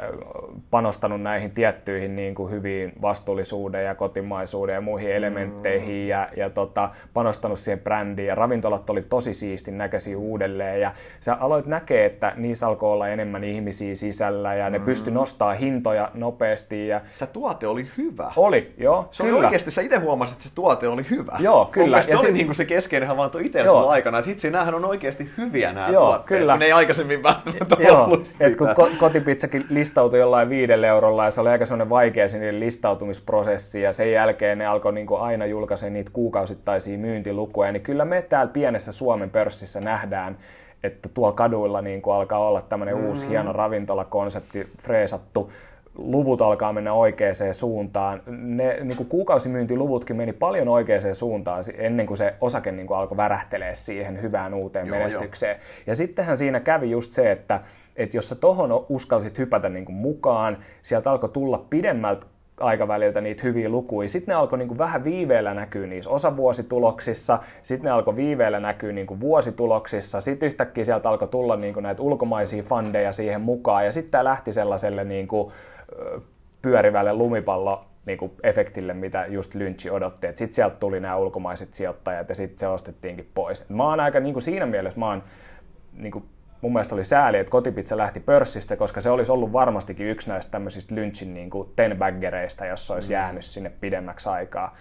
panostanut 0.70 1.22
näihin 1.22 1.50
tiettyihin 1.50 2.16
niin 2.16 2.34
kuin 2.34 2.52
hyviin 2.52 2.92
vastuullisuuden 3.02 3.84
ja 3.84 3.94
kotimaisuuden 3.94 4.74
ja 4.74 4.80
muihin 4.80 5.12
elementteihin 5.12 6.02
mm. 6.02 6.08
ja, 6.08 6.28
ja 6.36 6.50
tota, 6.50 6.90
panostanut 7.14 7.58
siihen 7.58 7.80
brändiin 7.80 8.28
ja 8.28 8.34
ravintolat 8.34 8.90
oli 8.90 9.02
tosi 9.02 9.34
siistin 9.34 9.78
näköisiä 9.78 10.18
uudelleen 10.18 10.80
ja 10.80 10.92
sä 11.20 11.34
aloit 11.40 11.66
näkee, 11.66 12.04
että 12.04 12.32
niissä 12.36 12.66
alkoi 12.66 12.92
olla 12.92 13.08
enemmän 13.08 13.44
ihmisiä 13.44 13.94
sisällä 13.94 14.54
ja 14.54 14.70
ne 14.70 14.78
mm. 14.78 14.84
pystyi 14.84 15.12
nostaa 15.12 15.54
hintoja 15.54 16.10
nopeasti. 16.14 16.88
Ja... 16.88 17.00
Se 17.10 17.26
tuote 17.26 17.66
oli 17.66 17.86
hyvä. 17.98 18.32
Oli, 18.36 18.72
joo. 18.78 19.08
Se 19.10 19.22
kyllä. 19.22 19.36
oli 19.36 19.44
oikeasti, 19.44 19.70
sä 19.70 19.82
itse 19.82 19.96
huomasit, 19.96 20.36
että 20.36 20.48
se 20.48 20.54
tuote 20.54 20.88
oli 20.88 21.04
hyvä. 21.10 21.36
Joo, 21.38 21.64
kyllä. 21.64 22.02
se 22.02 22.10
ja 22.10 22.18
oli 22.18 22.26
se... 22.26 22.32
niin 22.32 22.46
kuin 22.46 22.54
se 22.54 22.64
keskeinen 22.64 22.97
keskeinen 22.98 23.08
havainto 23.08 23.38
itse 23.38 23.62
sulla 23.68 23.90
aikana, 23.90 24.18
että 24.18 24.28
hitsi, 24.28 24.50
näähän 24.50 24.74
on 24.74 24.84
oikeasti 24.84 25.30
hyviä 25.38 25.72
nämä 25.72 25.88
Joo, 25.88 26.06
tuotteet, 26.06 26.40
kyllä. 26.40 26.52
kun 26.52 26.58
ne 26.58 26.64
ei 26.64 26.72
aikaisemmin 26.72 27.22
välttämättä 27.22 27.76
Joo, 27.78 28.04
ollut 28.04 28.26
sitä. 28.26 28.46
Et 28.46 28.56
kun 28.56 28.68
kotipizzakin 28.98 29.66
listautui 29.70 30.18
jollain 30.18 30.48
viidellä 30.48 30.86
eurolla 30.86 31.24
ja 31.24 31.30
se 31.30 31.40
oli 31.40 31.48
aika 31.48 31.66
sellainen 31.66 31.90
vaikea 31.90 32.28
sinne 32.28 32.60
listautumisprosessi 32.60 33.82
ja 33.82 33.92
sen 33.92 34.12
jälkeen 34.12 34.58
ne 34.58 34.66
alkoi 34.66 34.92
niin 34.92 35.06
kuin 35.06 35.20
aina 35.20 35.46
julkaisen 35.46 35.92
niitä 35.92 36.10
kuukausittaisia 36.12 36.98
myyntilukuja, 36.98 37.72
niin 37.72 37.82
kyllä 37.82 38.04
me 38.04 38.22
täällä 38.22 38.52
pienessä 38.52 38.92
Suomen 38.92 39.30
pörssissä 39.30 39.80
nähdään, 39.80 40.38
että 40.82 41.08
tuolla 41.08 41.32
kaduilla 41.32 41.82
niin 41.82 42.02
kuin 42.02 42.14
alkaa 42.14 42.38
olla 42.38 42.60
tämmöinen 42.60 42.94
mm-hmm. 42.94 43.08
uusi 43.08 43.28
hieno 43.28 43.52
ravintolakonsepti 43.52 44.68
freesattu 44.82 45.52
luvut 45.98 46.42
alkaa 46.42 46.72
mennä 46.72 46.92
oikeaan 46.92 47.34
suuntaan. 47.52 48.22
Ne 48.26 48.78
niin 48.82 48.96
kuin 48.96 49.08
kuukausimyyntiluvutkin 49.08 50.16
meni 50.16 50.32
paljon 50.32 50.68
oikeaan 50.68 51.14
suuntaan 51.14 51.64
ennen 51.76 52.06
kuin 52.06 52.18
se 52.18 52.34
osake 52.40 52.72
niin 52.72 52.86
kuin 52.86 52.98
alkoi 52.98 53.16
värähtelee 53.16 53.74
siihen 53.74 54.22
hyvään 54.22 54.54
uuteen 54.54 54.86
joo, 54.86 54.98
menestykseen. 54.98 55.56
Jo. 55.56 55.62
Ja 55.86 55.94
sittenhän 55.94 56.38
siinä 56.38 56.60
kävi 56.60 56.90
just 56.90 57.12
se, 57.12 57.32
että, 57.32 57.60
että 57.96 58.16
jos 58.16 58.28
sä 58.28 58.34
tohon 58.34 58.86
uskalsit 58.88 59.38
hypätä 59.38 59.68
niin 59.68 59.84
kuin 59.84 59.96
mukaan, 59.96 60.58
sieltä 60.82 61.10
alkoi 61.10 61.28
tulla 61.28 61.66
pidemmältä 61.70 62.26
aikaväliltä 62.60 63.20
niitä 63.20 63.42
hyviä 63.42 63.68
lukuja. 63.68 64.08
Sitten 64.08 64.32
ne 64.32 64.36
alkoi 64.36 64.58
niin 64.58 64.68
kuin 64.68 64.78
vähän 64.78 65.04
viiveellä 65.04 65.54
näkyä 65.54 65.86
niissä 65.86 66.10
osavuosituloksissa, 66.10 67.38
sitten 67.62 67.84
ne 67.84 67.90
alkoi 67.90 68.16
viiveellä 68.16 68.60
näkyä 68.60 68.92
niin 68.92 69.06
kuin 69.06 69.20
vuosituloksissa, 69.20 70.20
sitten 70.20 70.46
yhtäkkiä 70.46 70.84
sieltä 70.84 71.08
alkoi 71.08 71.28
tulla 71.28 71.56
niin 71.56 71.74
kuin 71.74 71.82
näitä 71.82 72.02
ulkomaisia 72.02 72.62
fundeja 72.62 73.12
siihen 73.12 73.40
mukaan, 73.40 73.84
ja 73.84 73.92
sitten 73.92 74.10
tämä 74.10 74.24
lähti 74.24 74.52
sellaiselle 74.52 75.04
niin 75.04 75.28
kuin 75.28 75.52
pyörivälle 76.62 77.12
lumipallo 77.12 77.84
niin 78.06 78.18
kuin 78.18 78.32
efektille, 78.42 78.94
mitä 78.94 79.26
just 79.26 79.54
Lynchi 79.54 79.90
odotti. 79.90 80.26
Sitten 80.26 80.54
sieltä 80.54 80.76
tuli 80.76 81.00
nämä 81.00 81.16
ulkomaiset 81.16 81.74
sijoittajat 81.74 82.28
ja 82.28 82.34
sitten 82.34 82.58
se 82.58 82.68
ostettiinkin 82.68 83.30
pois. 83.34 83.60
Et 83.60 83.70
mä 83.70 83.84
oon 83.84 84.00
aika 84.00 84.20
niin 84.20 84.32
kuin 84.32 84.42
siinä 84.42 84.66
mielessä, 84.66 84.98
mä 84.98 85.08
oon, 85.08 85.22
niin 85.92 86.12
kuin, 86.12 86.24
mun 86.60 86.72
mielestä 86.72 86.94
oli 86.94 87.04
sääli, 87.04 87.38
että 87.38 87.50
kotipizza 87.50 87.96
lähti 87.96 88.20
pörssistä, 88.20 88.76
koska 88.76 89.00
se 89.00 89.10
olisi 89.10 89.32
ollut 89.32 89.52
varmastikin 89.52 90.06
yksi 90.06 90.28
näistä 90.28 90.50
tämmöisistä 90.50 90.94
Lynchin 90.94 91.34
niin 91.34 91.50
kuin 91.50 91.68
tenbaggereista, 91.76 92.66
jos 92.66 92.90
olisi 92.90 93.08
mm. 93.08 93.12
jäänyt 93.12 93.44
sinne 93.44 93.72
pidemmäksi 93.80 94.28
aikaa 94.28 94.76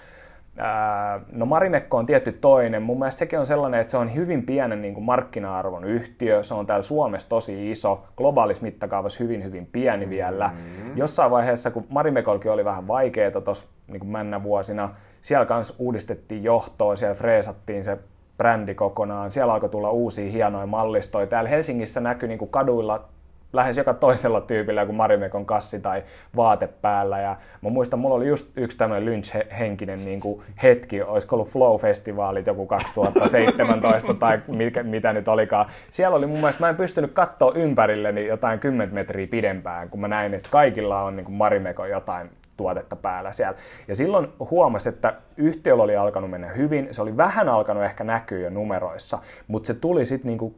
no 1.31 1.45
Marimekko 1.45 1.97
on 1.97 2.05
tietty 2.05 2.31
toinen. 2.31 2.81
Mun 2.81 2.99
mielestä 2.99 3.19
sekin 3.19 3.39
on 3.39 3.45
sellainen, 3.45 3.79
että 3.79 3.91
se 3.91 3.97
on 3.97 4.15
hyvin 4.15 4.45
pienen 4.45 4.81
niin 4.81 4.93
kuin 4.93 5.03
markkina-arvon 5.03 5.83
yhtiö. 5.83 6.43
Se 6.43 6.53
on 6.53 6.65
täällä 6.65 6.83
Suomessa 6.83 7.29
tosi 7.29 7.71
iso, 7.71 8.03
globaalissa 8.17 8.63
mittakaavassa 8.63 9.23
hyvin 9.23 9.43
hyvin 9.43 9.65
pieni 9.65 9.97
mm-hmm. 9.97 10.09
vielä. 10.09 10.51
Jossain 10.95 11.31
vaiheessa, 11.31 11.71
kun 11.71 11.85
Marimekolkin 11.89 12.51
oli 12.51 12.65
vähän 12.65 12.87
vaikeaa 12.87 13.41
tuossa 13.41 13.65
niin 13.87 14.07
männä 14.07 14.43
vuosina, 14.43 14.89
siellä 15.21 15.45
kanssa 15.45 15.73
uudistettiin 15.79 16.43
johtoa, 16.43 16.95
siellä 16.95 17.15
freesattiin 17.15 17.83
se 17.83 17.97
brändi 18.37 18.75
kokonaan. 18.75 19.31
Siellä 19.31 19.53
alkoi 19.53 19.69
tulla 19.69 19.91
uusia 19.91 20.31
hienoja 20.31 20.65
mallistoja. 20.65 21.27
Täällä 21.27 21.49
Helsingissä 21.49 22.01
näkyi 22.01 22.29
niin 22.29 22.39
kuin 22.39 22.51
kaduilla 22.51 23.05
lähes 23.53 23.77
joka 23.77 23.93
toisella 23.93 24.41
tyypillä 24.41 24.81
joku 24.81 24.93
Marimekon 24.93 25.45
kassi 25.45 25.79
tai 25.79 26.03
vaate 26.35 26.67
päällä. 26.67 27.19
Ja 27.19 27.35
mä 27.61 27.69
muistan, 27.69 27.99
mulla 27.99 28.15
oli 28.15 28.27
just 28.27 28.57
yksi 28.57 28.77
tämmöinen 28.77 29.05
lynch-henkinen 29.05 30.05
niin 30.05 30.19
kuin 30.19 30.43
hetki, 30.63 31.01
olisiko 31.01 31.35
ollut 31.35 31.49
Flow-festivaalit 31.49 32.47
joku 32.47 32.65
2017 32.65 34.13
tai 34.13 34.39
mikä, 34.47 34.83
mitä 34.83 35.13
nyt 35.13 35.27
olikaan. 35.27 35.65
Siellä 35.89 36.17
oli 36.17 36.27
mun 36.27 36.39
mielestä, 36.39 36.63
mä 36.63 36.69
en 36.69 36.75
pystynyt 36.75 37.11
katsoa 37.11 37.51
ympärilleni 37.55 38.27
jotain 38.27 38.59
10 38.59 38.93
metriä 38.93 39.27
pidempään, 39.27 39.89
kun 39.89 39.99
mä 39.99 40.07
näin, 40.07 40.33
että 40.33 40.49
kaikilla 40.51 41.03
on 41.03 41.15
niin 41.15 41.25
kuin 41.25 41.35
Marimekon 41.35 41.89
jotain 41.89 42.29
tuotetta 42.57 42.95
päällä 42.95 43.31
siellä. 43.31 43.57
Ja 43.87 43.95
silloin 43.95 44.27
huomasi, 44.51 44.89
että 44.89 45.13
yhtiöllä 45.37 45.83
oli 45.83 45.95
alkanut 45.95 46.29
mennä 46.29 46.47
hyvin, 46.47 46.87
se 46.91 47.01
oli 47.01 47.17
vähän 47.17 47.49
alkanut 47.49 47.83
ehkä 47.83 48.03
näkyä 48.03 48.39
jo 48.39 48.49
numeroissa, 48.49 49.19
mutta 49.47 49.67
se 49.67 49.73
tuli 49.73 50.05
sitten 50.05 50.29
niinku 50.29 50.55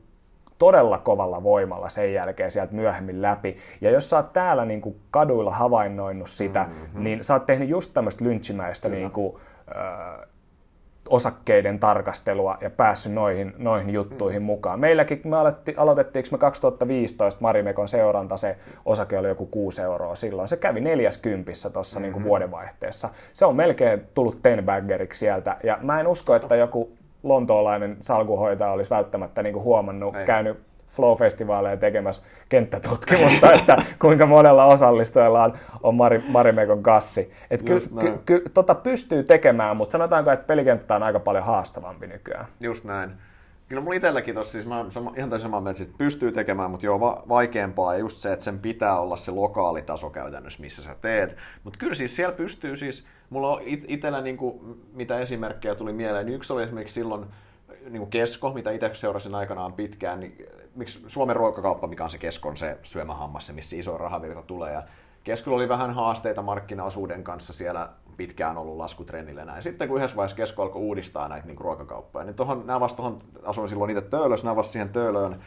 todella 0.59 0.97
kovalla 0.97 1.43
voimalla 1.43 1.89
sen 1.89 2.13
jälkeen 2.13 2.51
sieltä 2.51 2.73
myöhemmin 2.73 3.21
läpi. 3.21 3.55
Ja 3.81 3.91
jos 3.91 4.09
sä 4.09 4.17
oot 4.17 4.33
täällä 4.33 4.65
niin 4.65 4.81
kuin 4.81 4.95
kaduilla 5.11 5.51
havainnoinut 5.51 6.29
sitä, 6.29 6.63
mm-hmm. 6.63 7.03
niin 7.03 7.23
sä 7.23 7.33
oot 7.33 7.45
tehnyt 7.45 7.69
just 7.69 7.93
tämmöistä 7.93 8.25
lynchimäistä 8.25 8.89
niin 8.89 9.11
kuin, 9.11 9.35
äh, 9.75 10.27
osakkeiden 11.09 11.79
tarkastelua 11.79 12.57
ja 12.61 12.69
päässyt 12.69 13.13
noihin, 13.13 13.53
noihin 13.57 13.89
juttuihin 13.89 14.41
mm. 14.41 14.45
mukaan. 14.45 14.79
Meilläkin, 14.79 15.21
me 15.23 15.37
aloitti, 15.37 15.73
aloitettiinko 15.77 16.29
me 16.31 16.37
2015 16.37 17.41
Marimekon 17.41 17.87
seuranta, 17.87 18.37
se 18.37 18.57
osake 18.85 19.17
oli 19.17 19.27
joku 19.27 19.45
6 19.45 19.81
euroa 19.81 20.15
silloin. 20.15 20.47
Se 20.47 20.57
kävi 20.57 20.81
40 20.81 21.51
tuossa 21.73 21.99
mm-hmm. 21.99 22.13
niin 22.13 22.23
vuodenvaihteessa. 22.23 23.09
Se 23.33 23.45
on 23.45 23.55
melkein 23.55 24.01
tullut 24.13 24.41
tenbaggeriksi 24.41 25.19
sieltä. 25.19 25.57
Ja 25.63 25.77
mä 25.81 25.99
en 25.99 26.07
usko, 26.07 26.35
että 26.35 26.55
joku 26.55 26.91
lontoolainen 27.23 27.97
salkuhoitaja 28.01 28.71
olisi 28.71 28.89
välttämättä 28.89 29.43
niin 29.43 29.53
kuin 29.53 29.63
huomannut, 29.63 30.15
Ei. 30.15 30.25
käynyt 30.25 30.57
Flow-festivaaleja 30.89 31.77
tekemässä 31.77 32.23
kenttätutkimusta, 32.49 33.51
että 33.59 33.75
kuinka 34.01 34.25
monella 34.25 34.65
osallistujalla 34.65 35.43
on, 35.43 35.53
on 35.83 35.95
Mari, 35.95 36.21
Marimekon 36.27 36.83
kassi. 36.83 37.33
Et 37.51 37.63
ky, 37.63 37.79
ky, 37.99 38.19
ky, 38.25 38.43
tota 38.53 38.75
pystyy 38.75 39.23
tekemään, 39.23 39.77
mutta 39.77 39.91
sanotaanko, 39.91 40.31
että 40.31 40.47
pelikenttä 40.47 40.95
on 40.95 41.03
aika 41.03 41.19
paljon 41.19 41.43
haastavampi 41.43 42.07
nykyään. 42.07 42.45
Just 42.61 42.83
näin. 42.83 43.09
Kyllä 43.69 43.81
mulla 43.81 43.95
itselläkin 43.95 44.35
tossa, 44.35 44.51
siis 44.51 44.65
mä 44.65 44.85
ihan 45.17 45.29
täysin 45.29 45.45
samaa 45.45 45.61
mieltä, 45.61 45.83
että 45.83 45.97
pystyy 45.97 46.31
tekemään, 46.31 46.71
mutta 46.71 46.85
joo, 46.85 46.99
va- 46.99 47.23
vaikeampaa 47.29 47.93
ja 47.93 47.99
just 47.99 48.17
se, 48.17 48.33
että 48.33 48.45
sen 48.45 48.59
pitää 48.59 48.99
olla 48.99 49.15
se 49.15 49.31
lokaalitaso 49.31 50.09
käytännössä, 50.09 50.61
missä 50.61 50.83
sä 50.83 50.95
teet. 51.01 51.37
Mutta 51.63 51.79
kyllä 51.79 51.93
siis 51.93 52.15
siellä 52.15 52.35
pystyy 52.35 52.75
siis, 52.75 53.05
mulla 53.29 53.49
on 53.49 53.61
it- 53.65 53.85
itsellä 53.87 54.21
niinku, 54.21 54.77
mitä 54.93 55.19
esimerkkejä 55.19 55.75
tuli 55.75 55.93
mieleen, 55.93 56.25
niin 56.25 56.35
yksi 56.35 56.53
oli 56.53 56.63
esimerkiksi 56.63 56.93
silloin, 56.93 57.25
niin 57.83 57.99
kuin 57.99 58.09
Kesko, 58.09 58.53
mitä 58.53 58.71
itse 58.71 58.91
seurasin 58.93 59.35
aikanaan 59.35 59.73
pitkään, 59.73 60.19
niin 60.19 60.45
miksi 60.75 61.03
Suomen 61.07 61.35
ruokakauppa, 61.35 61.87
mikä 61.87 62.03
on 62.03 62.09
se 62.09 62.17
Keskon 62.17 62.57
se 62.57 62.77
syömähammas, 62.83 63.47
se 63.47 63.53
missä 63.53 63.75
iso 63.75 63.97
rahavirta 63.97 64.41
tulee. 64.41 64.73
Ja 64.73 64.83
Keskolla 65.23 65.57
oli 65.57 65.69
vähän 65.69 65.93
haasteita 65.93 66.41
markkinaosuuden 66.41 67.23
kanssa 67.23 67.53
siellä 67.53 67.89
pitkään 68.19 68.57
ollut 68.57 68.77
laskutrendillä 68.77 69.45
näin. 69.45 69.61
Sitten 69.61 69.87
kun 69.87 69.97
yhdessä 69.97 70.15
vaiheessa 70.15 70.37
Kesko 70.37 70.63
alkoi 70.63 70.81
uudistaa 70.81 71.27
näitä 71.27 71.47
niin 71.47 71.57
ruokakauppoja, 71.57 72.25
niin 72.25 72.35
tohon, 72.35 72.67
nämä 72.67 72.79
vasta 72.79 72.97
tuohon, 72.97 73.21
asuin 73.43 73.69
silloin 73.69 73.89
itse 73.89 74.01
Töölössä, 74.01 74.45
nämä 74.45 74.55
vasta 74.55 74.71
siihen 74.71 74.89
Töölöön 74.89 75.39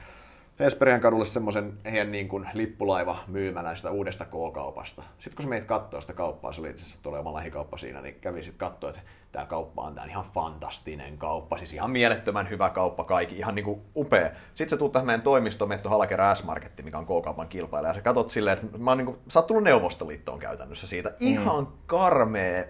Esperian 0.60 1.00
kadulle 1.00 1.24
semmoisen 1.24 1.78
heidän 1.84 2.12
niin 2.12 2.28
kuin 2.28 2.48
lippulaiva 2.54 3.18
myymälän 3.26 3.76
sitä 3.76 3.90
uudesta 3.90 4.24
K-kaupasta. 4.24 5.02
Sitten 5.18 5.36
kun 5.36 5.42
sä 5.42 5.48
meitä 5.48 5.66
katsoa 5.66 6.00
sitä 6.00 6.12
kauppaa, 6.12 6.52
se 6.52 6.60
oli 6.60 6.70
itse 6.70 6.84
asiassa 6.84 7.10
oma 7.10 7.34
lähikauppa 7.34 7.76
siinä, 7.76 8.00
niin 8.00 8.14
kävi 8.20 8.42
sitten 8.42 8.58
katsoa, 8.58 8.90
että 8.90 9.02
tämä 9.32 9.46
kauppa 9.46 9.82
on 9.82 9.94
tämä 9.94 10.06
ihan 10.06 10.24
fantastinen 10.34 11.18
kauppa, 11.18 11.58
siis 11.58 11.74
ihan 11.74 11.90
mielettömän 11.90 12.50
hyvä 12.50 12.70
kauppa 12.70 13.04
kaikki, 13.04 13.38
ihan 13.38 13.54
niin 13.54 13.64
kuin 13.64 13.80
upea. 13.96 14.30
Sitten 14.54 14.70
sä 14.70 14.76
tuut 14.76 14.92
tähän 14.92 15.06
meidän 15.06 15.22
toimistoon, 15.22 15.68
Metto 15.68 15.88
Halakerä 15.88 16.34
S-Marketti, 16.34 16.82
mikä 16.82 16.98
on 16.98 17.06
K-kaupan 17.06 17.48
kilpailija, 17.48 17.90
ja 17.90 17.94
sä 17.94 18.00
katsot 18.00 18.28
silleen, 18.28 18.58
että 18.58 18.78
mä 18.78 18.90
oon 18.90 18.98
niin 18.98 19.06
kuin, 19.06 19.18
sä 19.28 19.38
oot 19.38 19.46
tullut 19.46 19.64
Neuvostoliittoon 19.64 20.38
käytännössä 20.38 20.86
siitä. 20.86 21.08
Mm. 21.08 21.26
Ihan 21.26 21.68
karmea. 21.86 22.64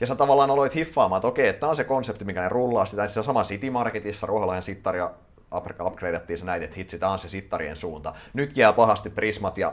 Ja 0.00 0.06
sä 0.06 0.16
tavallaan 0.16 0.50
aloit 0.50 0.74
hiffaamaan, 0.74 1.18
että 1.18 1.28
okei, 1.28 1.48
että 1.48 1.60
tämä 1.60 1.70
on 1.70 1.76
se 1.76 1.84
konsepti, 1.84 2.24
mikä 2.24 2.40
ne 2.40 2.48
rullaa 2.48 2.84
sitä, 2.84 3.04
että 3.04 3.14
se 3.14 3.22
sama 3.22 3.42
City 3.42 3.70
Marketissa, 3.70 4.26
Ruoholainen 4.26 4.62
Sittaria 4.62 5.10
upgradeattiin 5.86 6.38
se 6.38 6.44
näitä, 6.44 6.64
että 6.64 6.76
hitsi, 6.76 6.98
tämä 6.98 7.12
on 7.12 7.18
se 7.18 7.28
sittarien 7.28 7.76
suunta. 7.76 8.14
Nyt 8.34 8.56
jää 8.56 8.72
pahasti 8.72 9.10
prismat 9.10 9.58
ja 9.58 9.72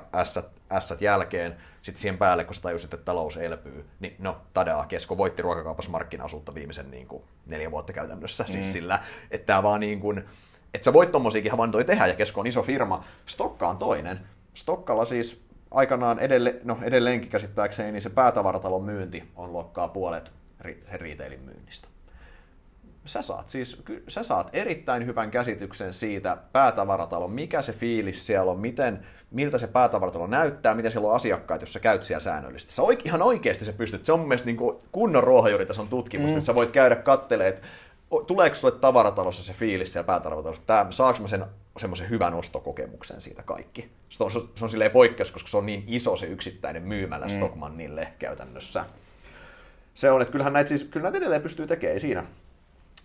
ässät, 0.71 1.01
jälkeen, 1.01 1.55
sitten 1.81 2.01
siihen 2.01 2.17
päälle, 2.17 2.43
kun 2.43 2.55
sä 2.55 2.61
tajusit, 2.61 2.93
että 2.93 3.05
talous 3.05 3.37
elpyy, 3.37 3.85
niin 3.99 4.15
no, 4.19 4.37
tadaa, 4.53 4.85
Kesko 4.85 5.17
voitti 5.17 5.41
ruokakaupassa 5.41 5.91
markkinaosuutta 5.91 6.55
viimeisen 6.55 6.91
niin 6.91 7.07
kuin, 7.07 7.23
neljä 7.45 7.71
vuotta 7.71 7.93
käytännössä, 7.93 8.43
siis 8.43 8.57
mm. 8.57 8.61
siis 8.61 8.73
sillä, 8.73 8.99
että 9.31 9.45
tämä 9.45 9.63
vaan 9.63 9.79
niin 9.79 9.99
kuin, 9.99 10.17
että 10.73 10.85
sä 10.85 10.93
voit 10.93 11.11
tommosiakin 11.11 11.51
havaintoja 11.51 11.85
tehdä, 11.85 12.07
ja 12.07 12.15
Kesko 12.15 12.39
on 12.39 12.47
iso 12.47 12.63
firma, 12.63 13.03
Stokka 13.25 13.69
on 13.69 13.77
toinen. 13.77 14.19
Stokkalla 14.53 15.05
siis 15.05 15.45
aikanaan 15.71 16.19
edelle, 16.19 16.55
no 16.63 16.77
edelleenkin 16.83 17.29
käsittääkseni, 17.29 17.91
niin 17.91 18.01
se 18.01 18.09
päätavaratalon 18.09 18.83
myynti 18.83 19.23
on 19.35 19.53
lokkaa 19.53 19.87
puolet 19.87 20.31
sen 20.63 20.99
retailin 20.99 21.41
myynnistä 21.41 21.87
sä 23.07 23.21
saat 23.21 23.49
siis 23.49 23.83
sä 24.07 24.23
saat 24.23 24.49
erittäin 24.53 25.05
hyvän 25.05 25.31
käsityksen 25.31 25.93
siitä 25.93 26.37
päätavaratalon, 26.51 27.31
mikä 27.31 27.61
se 27.61 27.73
fiilis 27.73 28.27
siellä 28.27 28.51
on, 28.51 28.59
miten, 28.59 29.05
miltä 29.31 29.57
se 29.57 29.67
päätavaratalo 29.67 30.27
näyttää, 30.27 30.75
miten 30.75 30.91
siellä 30.91 31.09
on 31.09 31.15
asiakkaat, 31.15 31.61
jos 31.61 31.73
sä 31.73 31.79
käyt 31.79 32.03
siellä 32.03 32.19
säännöllisesti. 32.19 32.73
Sä 32.73 32.83
oik, 32.83 33.05
ihan 33.05 33.21
oikeasti 33.21 33.65
se 33.65 33.73
pystyt, 33.73 34.05
se 34.05 34.13
on 34.13 34.19
mun 34.19 34.27
mielestä 34.27 34.45
niin 34.45 34.57
kuin 34.57 34.77
kunnon 34.91 35.23
ruohonjuuritason 35.23 35.87
tutkimus, 35.87 36.31
mm. 36.31 36.37
että 36.37 36.45
sä 36.45 36.55
voit 36.55 36.71
käydä 36.71 36.95
kattelemaan, 36.95 37.53
että 37.53 37.67
tuleeko 38.27 38.55
sulle 38.55 38.75
tavaratalossa 38.75 39.43
se 39.43 39.53
fiilis 39.53 39.93
siellä 39.93 40.07
päätavaratalossa, 40.07 40.61
että 40.61 40.85
saako 40.89 41.21
mä 41.21 41.27
sen 41.27 41.45
semmoisen 41.77 42.09
hyvän 42.09 42.33
ostokokemuksen 42.33 43.21
siitä 43.21 43.43
kaikki. 43.43 43.89
Se 44.09 44.23
on, 44.23 44.31
se 44.31 44.65
on 44.65 44.69
silleen 44.69 44.91
poikkeus, 44.91 45.31
koska 45.31 45.49
se 45.49 45.57
on 45.57 45.65
niin 45.65 45.83
iso 45.87 46.17
se 46.17 46.25
yksittäinen 46.25 46.83
myymälä 46.83 47.25
mm. 47.25 47.33
Stockmannille 47.35 48.07
käytännössä. 48.19 48.85
Se 49.93 50.11
on, 50.11 50.21
että 50.21 50.31
kyllähän 50.31 50.53
näitä, 50.53 50.67
siis, 50.67 50.83
kyllä 50.83 51.03
näitä 51.03 51.17
edelleen 51.17 51.41
pystyy 51.41 51.67
tekemään, 51.67 51.93
ei 51.93 51.99
siinä 51.99 52.23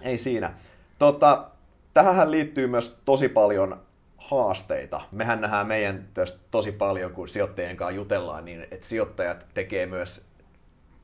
ei 0.03 0.19
siinä. 0.19 0.53
Tota, 0.99 1.47
tähän 1.95 2.31
liittyy 2.31 2.67
myös 2.67 3.01
tosi 3.05 3.29
paljon 3.29 3.81
haasteita. 4.17 5.01
Mehän 5.13 5.41
nähdään 5.41 5.67
meidän 5.67 6.05
tosi 6.51 6.73
paljon, 6.73 7.13
kun 7.13 7.29
sijoittajien 7.29 7.77
kanssa 7.77 7.97
jutellaan, 7.97 8.45
niin 8.45 8.67
että 8.71 8.87
sijoittajat 8.87 9.47
tekee 9.55 9.87
myös 9.87 10.27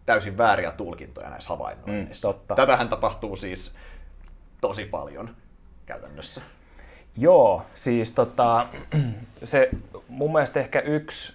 täysin 0.06 0.38
vääriä 0.38 0.70
tulkintoja 0.70 1.30
näissä 1.30 1.48
havainnoinneissa. 1.48 2.28
Mm, 2.28 2.34
totta. 2.34 2.54
Tätähän 2.54 2.88
tapahtuu 2.88 3.36
siis 3.36 3.74
tosi 4.60 4.84
paljon 4.84 5.36
käytännössä. 5.86 6.42
Joo, 7.16 7.62
siis 7.74 8.12
tota, 8.12 8.66
se 9.44 9.70
mun 10.08 10.32
mielestä 10.32 10.60
ehkä 10.60 10.80
yksi 10.80 11.34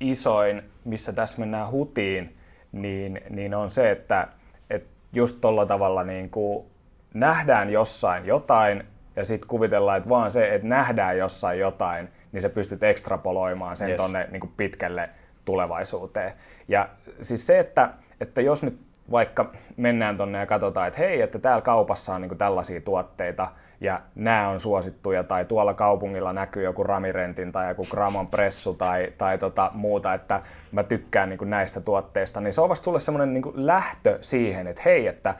isoin, 0.00 0.62
missä 0.84 1.12
tässä 1.12 1.38
mennään 1.38 1.70
hutiin, 1.70 2.36
niin, 2.72 3.20
niin 3.30 3.54
on 3.54 3.70
se, 3.70 3.90
että, 3.90 4.28
että 4.70 4.90
just 5.12 5.40
tuolla 5.40 5.66
tavalla 5.66 6.04
niin 6.04 6.30
kuin 6.30 6.66
nähdään 7.14 7.70
jossain 7.70 8.26
jotain 8.26 8.84
ja 9.16 9.24
sitten 9.24 9.48
kuvitellaan, 9.48 9.98
että 9.98 10.08
vaan 10.08 10.30
se, 10.30 10.54
että 10.54 10.68
nähdään 10.68 11.18
jossain 11.18 11.58
jotain, 11.58 12.08
niin 12.32 12.42
sä 12.42 12.48
pystyt 12.48 12.82
ekstrapoloimaan 12.82 13.76
sen 13.76 13.88
yes. 13.88 13.96
tonne 13.96 14.28
niin 14.30 14.40
kuin 14.40 14.52
pitkälle 14.56 15.10
tulevaisuuteen. 15.44 16.32
Ja 16.68 16.88
siis 17.22 17.46
se, 17.46 17.58
että, 17.58 17.90
että 18.20 18.40
jos 18.40 18.62
nyt 18.62 18.80
vaikka 19.10 19.50
mennään 19.76 20.16
tonne 20.16 20.38
ja 20.38 20.46
katsotaan, 20.46 20.88
että 20.88 21.00
hei, 21.00 21.20
että 21.20 21.38
täällä 21.38 21.62
kaupassa 21.62 22.14
on 22.14 22.20
niin 22.20 22.28
kuin 22.28 22.38
tällaisia 22.38 22.80
tuotteita 22.80 23.48
ja 23.80 24.00
nämä 24.14 24.48
on 24.48 24.60
suosittuja 24.60 25.24
tai 25.24 25.44
tuolla 25.44 25.74
kaupungilla 25.74 26.32
näkyy 26.32 26.62
joku 26.62 26.84
Ramirentin 26.84 27.52
tai 27.52 27.68
joku 27.68 27.86
Gramon 27.90 28.26
pressu 28.26 28.74
tai, 28.74 29.12
tai 29.18 29.38
tota 29.38 29.70
muuta, 29.74 30.14
että 30.14 30.42
mä 30.72 30.82
tykkään 30.82 31.28
niin 31.28 31.50
näistä 31.50 31.80
tuotteista, 31.80 32.40
niin 32.40 32.52
se 32.52 32.60
on 32.60 32.68
vasta 32.68 32.84
sulle 32.84 33.00
semmoinen 33.00 33.34
niin 33.34 33.52
lähtö 33.54 34.18
siihen, 34.20 34.66
että 34.66 34.82
hei, 34.84 35.06
että 35.06 35.34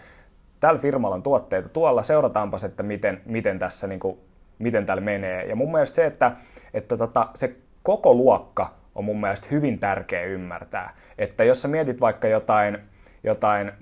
tällä 0.62 0.80
firmalla 0.80 1.14
on 1.14 1.22
tuotteita 1.22 1.68
tuolla, 1.68 2.02
seurataanpa 2.02 2.56
että 2.66 2.82
miten, 2.82 3.20
miten 3.26 3.58
tässä 3.58 3.86
niin 3.86 4.00
kuin, 4.00 4.18
miten 4.58 4.86
täällä 4.86 5.00
menee. 5.00 5.44
Ja 5.46 5.56
mun 5.56 5.72
mielestä 5.72 5.94
se, 5.94 6.06
että, 6.06 6.32
että 6.74 6.96
tota, 6.96 7.28
se 7.34 7.56
koko 7.82 8.14
luokka 8.14 8.74
on 8.94 9.04
mun 9.04 9.20
mielestä 9.20 9.46
hyvin 9.50 9.78
tärkeä 9.78 10.24
ymmärtää. 10.24 10.94
Että 11.18 11.44
jos 11.44 11.62
sä 11.62 11.68
mietit 11.68 12.00
vaikka 12.00 12.28
jotain, 12.28 12.78
jotain 13.24 13.72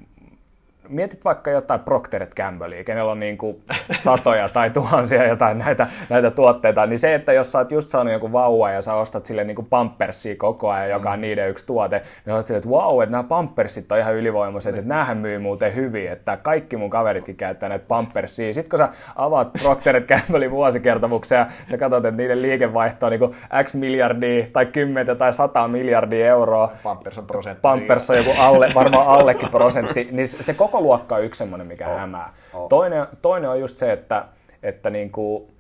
mietit 0.91 1.24
vaikka 1.24 1.51
jotain 1.51 1.80
Procter 1.80 2.26
Gamblea, 2.36 2.84
kenellä 2.84 3.12
on 3.12 3.20
niin 3.20 3.38
kuin 3.38 3.62
satoja 3.97 4.49
tai 4.49 4.70
tuhansia 4.70 5.26
jotain 5.26 5.59
näitä, 5.59 5.86
näitä 6.09 6.30
tuotteita, 6.30 6.86
niin 6.86 6.99
se, 6.99 7.14
että 7.14 7.32
jos 7.32 7.53
sä 7.53 7.59
oot 7.59 7.72
just 7.72 7.91
saanut 7.91 8.12
joku 8.12 8.32
vauva 8.32 8.70
ja 8.70 8.82
sä 8.82 8.95
ostat 8.95 9.26
sille 9.26 9.45
niin 9.45 9.55
kuin 9.55 9.66
pampersia 9.66 10.34
koko 10.36 10.70
ajan, 10.70 10.91
joka 10.91 11.11
on 11.11 11.18
mm. 11.18 11.20
niiden 11.20 11.51
yksi 11.51 11.66
tuote, 11.66 12.03
niin 12.26 12.34
olet 12.34 12.47
silleen, 12.47 12.59
että 12.59 12.70
wow, 12.70 13.03
että 13.03 13.11
nämä 13.11 13.22
pampersit 13.22 13.93
on 13.93 13.99
ihan 13.99 14.14
ylivoimaiset, 14.14 14.74
että 14.74 14.88
näähän 14.88 15.18
myy 15.18 15.38
muuten 15.38 15.74
hyvin, 15.74 16.11
että 16.12 16.36
kaikki 16.36 16.76
mun 16.76 16.91
kaveritkin 16.91 17.36
käyttää 17.36 17.68
näitä 17.68 17.84
pampersia. 17.88 18.55
Sitten 18.55 18.70
kun 18.70 18.78
sä 18.78 18.88
avaat 19.16 19.53
Procter 19.62 20.03
Gamblein 20.03 20.51
vuosikertomuksen 20.51 21.38
ja 21.38 21.47
sä 21.66 21.78
katsot, 21.78 22.05
että 22.05 22.16
niiden 22.16 22.43
liikevaihto 22.43 23.07
on 23.07 23.12
niin 23.12 23.20
kuin 23.20 23.36
X 23.64 23.74
miljardia 23.74 24.47
tai 24.53 24.66
10 24.66 25.16
tai 25.16 25.32
100 25.32 25.68
miljardia 25.68 26.26
euroa. 26.26 26.72
Pampers 26.82 27.18
on 27.18 27.26
prosentti. 27.26 27.61
Pampers 27.62 28.11
on 28.11 28.16
joku 28.16 28.30
alle, 28.38 28.68
varmaan 28.74 29.07
allekin 29.07 29.49
prosentti, 29.49 30.09
niin 30.12 30.28
se 30.28 30.55
koko 30.55 30.80
luokka 30.81 31.14
on 31.14 31.24
yksi 31.24 31.39
semmoinen, 31.39 31.66
mikä 31.66 31.89
oh. 31.89 31.99
hämää. 31.99 32.33
Oh. 32.55 32.68
Toinen, 32.68 33.07
toinen 33.22 33.51
on 33.51 33.61
just 33.61 33.76
se, 33.76 33.93
että, 33.93 34.24
että 34.62 34.91
niin 34.91 35.12
kuin, 35.12 35.55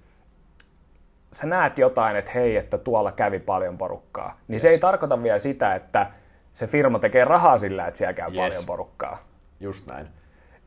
sä 1.32 1.46
näet 1.46 1.78
jotain, 1.78 2.16
että 2.16 2.30
hei, 2.34 2.56
että 2.56 2.78
tuolla 2.78 3.12
kävi 3.12 3.38
paljon 3.38 3.78
porukkaa. 3.78 4.38
Niin 4.48 4.54
yes. 4.54 4.62
se 4.62 4.68
ei 4.68 4.78
tarkoita 4.78 5.22
vielä 5.22 5.38
sitä, 5.38 5.74
että 5.74 6.06
se 6.52 6.66
firma 6.66 6.98
tekee 6.98 7.24
rahaa 7.24 7.58
sillä, 7.58 7.86
että 7.86 7.98
siellä 7.98 8.12
käy 8.12 8.26
yes. 8.26 8.36
paljon 8.36 8.66
porukkaa. 8.66 9.18
Just 9.60 9.86
näin. 9.86 10.08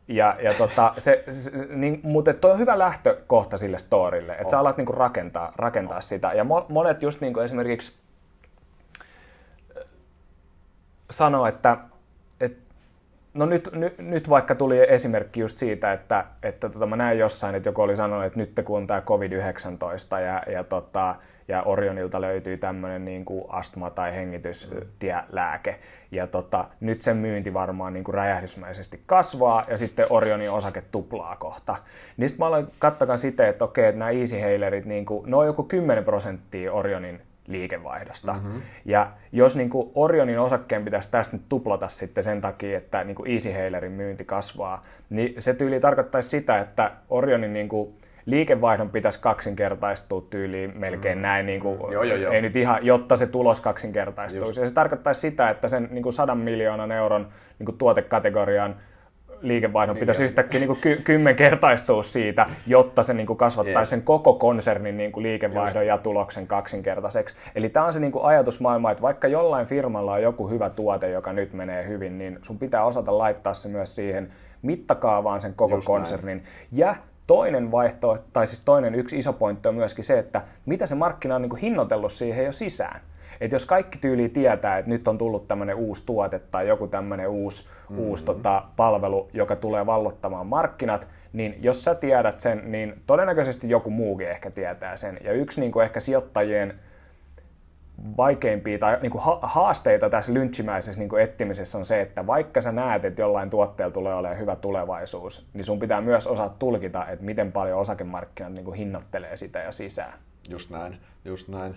Ja, 0.08 0.36
ja 0.42 0.54
tota, 0.54 0.94
se, 0.98 1.24
se, 1.32 1.52
niin, 1.70 2.00
mutta 2.04 2.34
toi 2.34 2.52
on 2.52 2.60
hyvä 2.60 2.80
lähtökohta 2.80 3.58
sille 3.58 3.78
storille, 3.78 4.32
että 4.32 4.46
oh. 4.46 4.50
sä 4.50 4.60
alat 4.60 4.78
niinku 4.78 4.92
rakentaa, 4.92 5.52
rakentaa 5.56 5.98
oh. 5.98 6.04
sitä. 6.04 6.34
Ja 6.34 6.46
monet 6.70 7.02
just 7.02 7.22
niinku 7.22 7.40
esimerkiksi 7.40 7.94
sanoo, 11.12 11.46
että 11.46 11.78
No 13.34 13.46
nyt, 13.46 13.70
nyt, 13.72 13.98
nyt 13.98 14.30
vaikka 14.30 14.56
tuli 14.56 14.80
esimerkki 14.90 15.40
just 15.40 15.58
siitä, 15.58 15.94
että, 15.94 16.26
että 16.44 16.70
tota, 16.70 16.86
mä 16.86 16.96
näin 16.96 17.20
jossain, 17.20 17.56
että 17.56 17.70
joku 17.70 17.82
oli 17.82 17.96
sanonut, 17.96 18.26
että 18.26 18.40
nyt 18.40 18.52
kun 18.66 18.78
on 18.78 18.88
tämä 18.88 19.02
COVID-19 19.02 20.20
ja, 20.20 20.44
ja, 20.54 20.64
tota, 20.64 21.16
ja 21.48 21.64
Orionilta 21.64 22.22
löytyy 22.22 22.58
tämmöinen 22.58 23.06
niin 23.06 23.26
kuin 23.26 23.46
astma- 23.50 23.90
tai 23.90 24.16
hengitystielääke. 24.16 25.80
Ja 26.12 26.28
tota, 26.28 26.66
nyt 26.80 27.02
sen 27.02 27.18
myynti 27.18 27.54
varmaan 27.54 27.94
niin 27.94 28.04
kuin 28.04 28.16
räjähdysmäisesti 28.16 29.02
kasvaa 29.06 29.66
ja 29.68 29.78
sitten 29.78 30.06
Orionin 30.10 30.52
osake 30.52 30.84
tuplaa 30.92 31.36
kohta. 31.36 31.76
Niin 32.18 32.30
sitten 32.30 32.44
mä 32.44 32.48
aloin 32.48 32.68
sitä, 33.16 33.48
että 33.48 33.66
okei, 33.66 33.86
että 33.86 34.00
nämä 34.00 34.12
easy 34.12 34.36
niin 34.86 35.06
kuin, 35.06 35.30
ne 35.30 35.36
on 35.36 35.46
joku 35.46 35.64
10 35.64 36.04
prosenttia 36.04 36.74
Orionin 36.74 37.22
liikevaihdosta. 37.48 38.34
Mm-hmm. 38.34 38.62
Ja 38.86 39.12
jos 39.32 39.56
niin 39.56 39.70
kuin 39.70 39.92
Orionin 39.96 40.40
osakkeen 40.40 40.86
pitäisi 40.86 41.12
tästä 41.12 41.38
nyt 41.38 41.46
tuplata 41.50 41.88
sitten 41.88 42.24
sen 42.24 42.42
takia, 42.42 42.78
että 42.78 43.04
niin 43.04 43.16
kuin 43.16 43.32
Easy 43.32 43.52
Hailerin 43.52 43.92
myynti 43.92 44.26
kasvaa, 44.26 44.86
niin 45.10 45.36
se 45.40 45.54
tyyli 45.54 45.80
tarkoittaisi 45.80 46.30
sitä, 46.30 46.60
että 46.60 46.92
Orionin 47.10 47.54
niin 47.54 47.70
kuin 47.70 47.94
liikevaihdon 48.26 48.90
pitäisi 48.90 49.22
kaksinkertaistua 49.22 50.24
tyyliin 50.30 50.78
melkein 50.78 51.18
mm. 51.18 51.22
näin, 51.22 51.46
niin 51.46 51.60
kuin, 51.60 51.80
joo, 51.92 52.04
joo, 52.04 52.18
joo. 52.18 52.34
ei 52.34 52.42
nyt 52.42 52.56
ihan, 52.56 52.86
jotta 52.86 53.16
se 53.16 53.28
tulos 53.28 53.62
kaksinkertaistuisi. 53.62 54.60
Ja 54.60 54.68
se 54.68 54.74
tarkoittaisi 54.74 55.22
sitä, 55.22 55.50
että 55.50 55.68
sen 55.68 55.88
niin 55.92 56.04
kuin 56.04 56.14
100 56.14 56.36
miljoonan 56.36 56.92
euron 56.92 57.28
niin 57.60 57.66
kuin 57.66 57.78
tuotekategorian 57.78 58.76
liikevaihdon 59.44 59.98
pitäisi 59.98 60.22
niin, 60.22 60.30
yhtäkkiä 60.30 60.60
niin 60.60 60.68
kuin 60.68 60.80
ky- 60.82 61.02
kymmenkertaistua 61.04 62.04
siitä, 62.04 62.46
jotta 62.68 63.04
se 63.04 63.14
niin 63.14 63.28
kuin 63.28 63.38
kasvattaisi 63.38 63.80
yes. 63.80 63.90
sen 63.90 64.02
koko 64.02 64.34
konsernin 64.34 64.98
niin 64.98 65.12
kuin 65.12 65.24
liikevaihdon 65.24 65.82
Just. 65.82 65.88
ja 65.88 65.98
tuloksen 65.98 66.48
kaksinkertaiseksi. 66.48 67.36
Eli 67.56 67.70
tämä 67.70 67.86
on 67.86 67.94
se 67.94 68.00
niin 68.00 68.12
kuin 68.12 68.26
ajatusmaailma, 68.26 68.92
että 68.92 69.02
vaikka 69.02 69.28
jollain 69.28 69.66
firmalla 69.66 70.14
on 70.14 70.22
joku 70.22 70.50
hyvä 70.50 70.70
tuote, 70.70 71.10
joka 71.10 71.34
nyt 71.34 71.54
menee 71.54 71.88
hyvin, 71.88 72.18
niin 72.18 72.40
sun 72.42 72.60
pitää 72.60 72.84
osata 72.86 73.18
laittaa 73.18 73.54
se 73.54 73.70
myös 73.70 73.96
siihen 73.96 74.32
mittakaavaan 74.62 75.42
sen 75.42 75.54
koko 75.54 75.76
Just 75.76 75.88
konsernin. 75.88 76.38
Näin. 76.38 76.48
Ja 76.72 76.96
toinen 77.28 77.72
vaihto, 77.72 78.18
tai 78.34 78.48
siis 78.48 78.62
toinen 78.66 78.96
yksi 78.96 79.18
iso 79.18 79.34
pointti 79.34 79.68
on 79.68 79.76
myöskin 79.76 80.04
se, 80.04 80.20
että 80.20 80.42
mitä 80.66 80.86
se 80.86 80.96
markkina 80.96 81.36
on 81.36 81.42
niin 81.42 81.50
kuin 81.50 81.62
hinnoitellut 81.62 82.12
siihen 82.12 82.46
jo 82.46 82.52
sisään. 82.52 83.02
Että 83.42 83.56
jos 83.56 83.66
kaikki 83.66 83.98
tyyli 83.98 84.30
tietää, 84.30 84.78
että 84.78 84.90
nyt 84.90 85.08
on 85.08 85.18
tullut 85.18 85.48
tämmöinen 85.48 85.76
uusi 85.76 86.06
tuote 86.06 86.40
tai 86.40 86.68
joku 86.68 86.88
tämmöinen 86.88 87.30
uusi, 87.30 87.70
mm-hmm. 87.70 88.06
uusi 88.06 88.26
tota, 88.26 88.64
palvelu, 88.76 89.30
joka 89.34 89.56
tulee 89.56 89.86
vallottamaan 89.86 90.48
markkinat, 90.48 91.08
niin 91.34 91.56
jos 91.62 91.84
sä 91.84 91.96
tiedät 91.96 92.40
sen, 92.40 92.72
niin 92.72 92.94
todennäköisesti 93.08 93.70
joku 93.70 93.90
muukin 93.90 94.30
ehkä 94.30 94.52
tietää 94.52 94.98
sen. 94.98 95.20
Ja 95.24 95.34
yksi 95.34 95.60
niin 95.60 95.72
kuin 95.72 95.84
ehkä 95.84 96.00
sijoittajien 96.00 96.74
vaikeimpia 98.18 98.80
tai 98.80 98.98
niin 99.02 99.12
kuin 99.12 99.22
haasteita 99.42 100.10
tässä 100.10 100.34
lynchimäisessä 100.34 101.00
niin 101.00 101.10
kuin 101.10 101.24
etsimisessä 101.24 101.78
on 101.78 101.86
se, 101.86 102.02
että 102.02 102.28
vaikka 102.28 102.62
sä 102.62 102.72
näet, 102.72 103.06
että 103.06 103.22
jollain 103.22 103.50
tuotteella 103.50 103.94
tulee 103.94 104.14
olemaan 104.14 104.40
hyvä 104.40 104.56
tulevaisuus, 104.56 105.48
niin 105.54 105.66
sun 105.66 105.80
pitää 105.80 106.02
myös 106.02 106.28
osaa 106.28 106.56
tulkita, 106.60 107.08
että 107.08 107.26
miten 107.26 107.52
paljon 107.52 107.80
osakemarkkinat 107.80 108.54
niin 108.54 108.66
kuin 108.66 108.78
hinnoittelee 108.78 109.38
sitä 109.38 109.60
ja 109.60 109.72
sisään. 109.72 110.14
Just 110.50 110.70
näin, 110.70 110.98
just 111.26 111.48
näin 111.48 111.76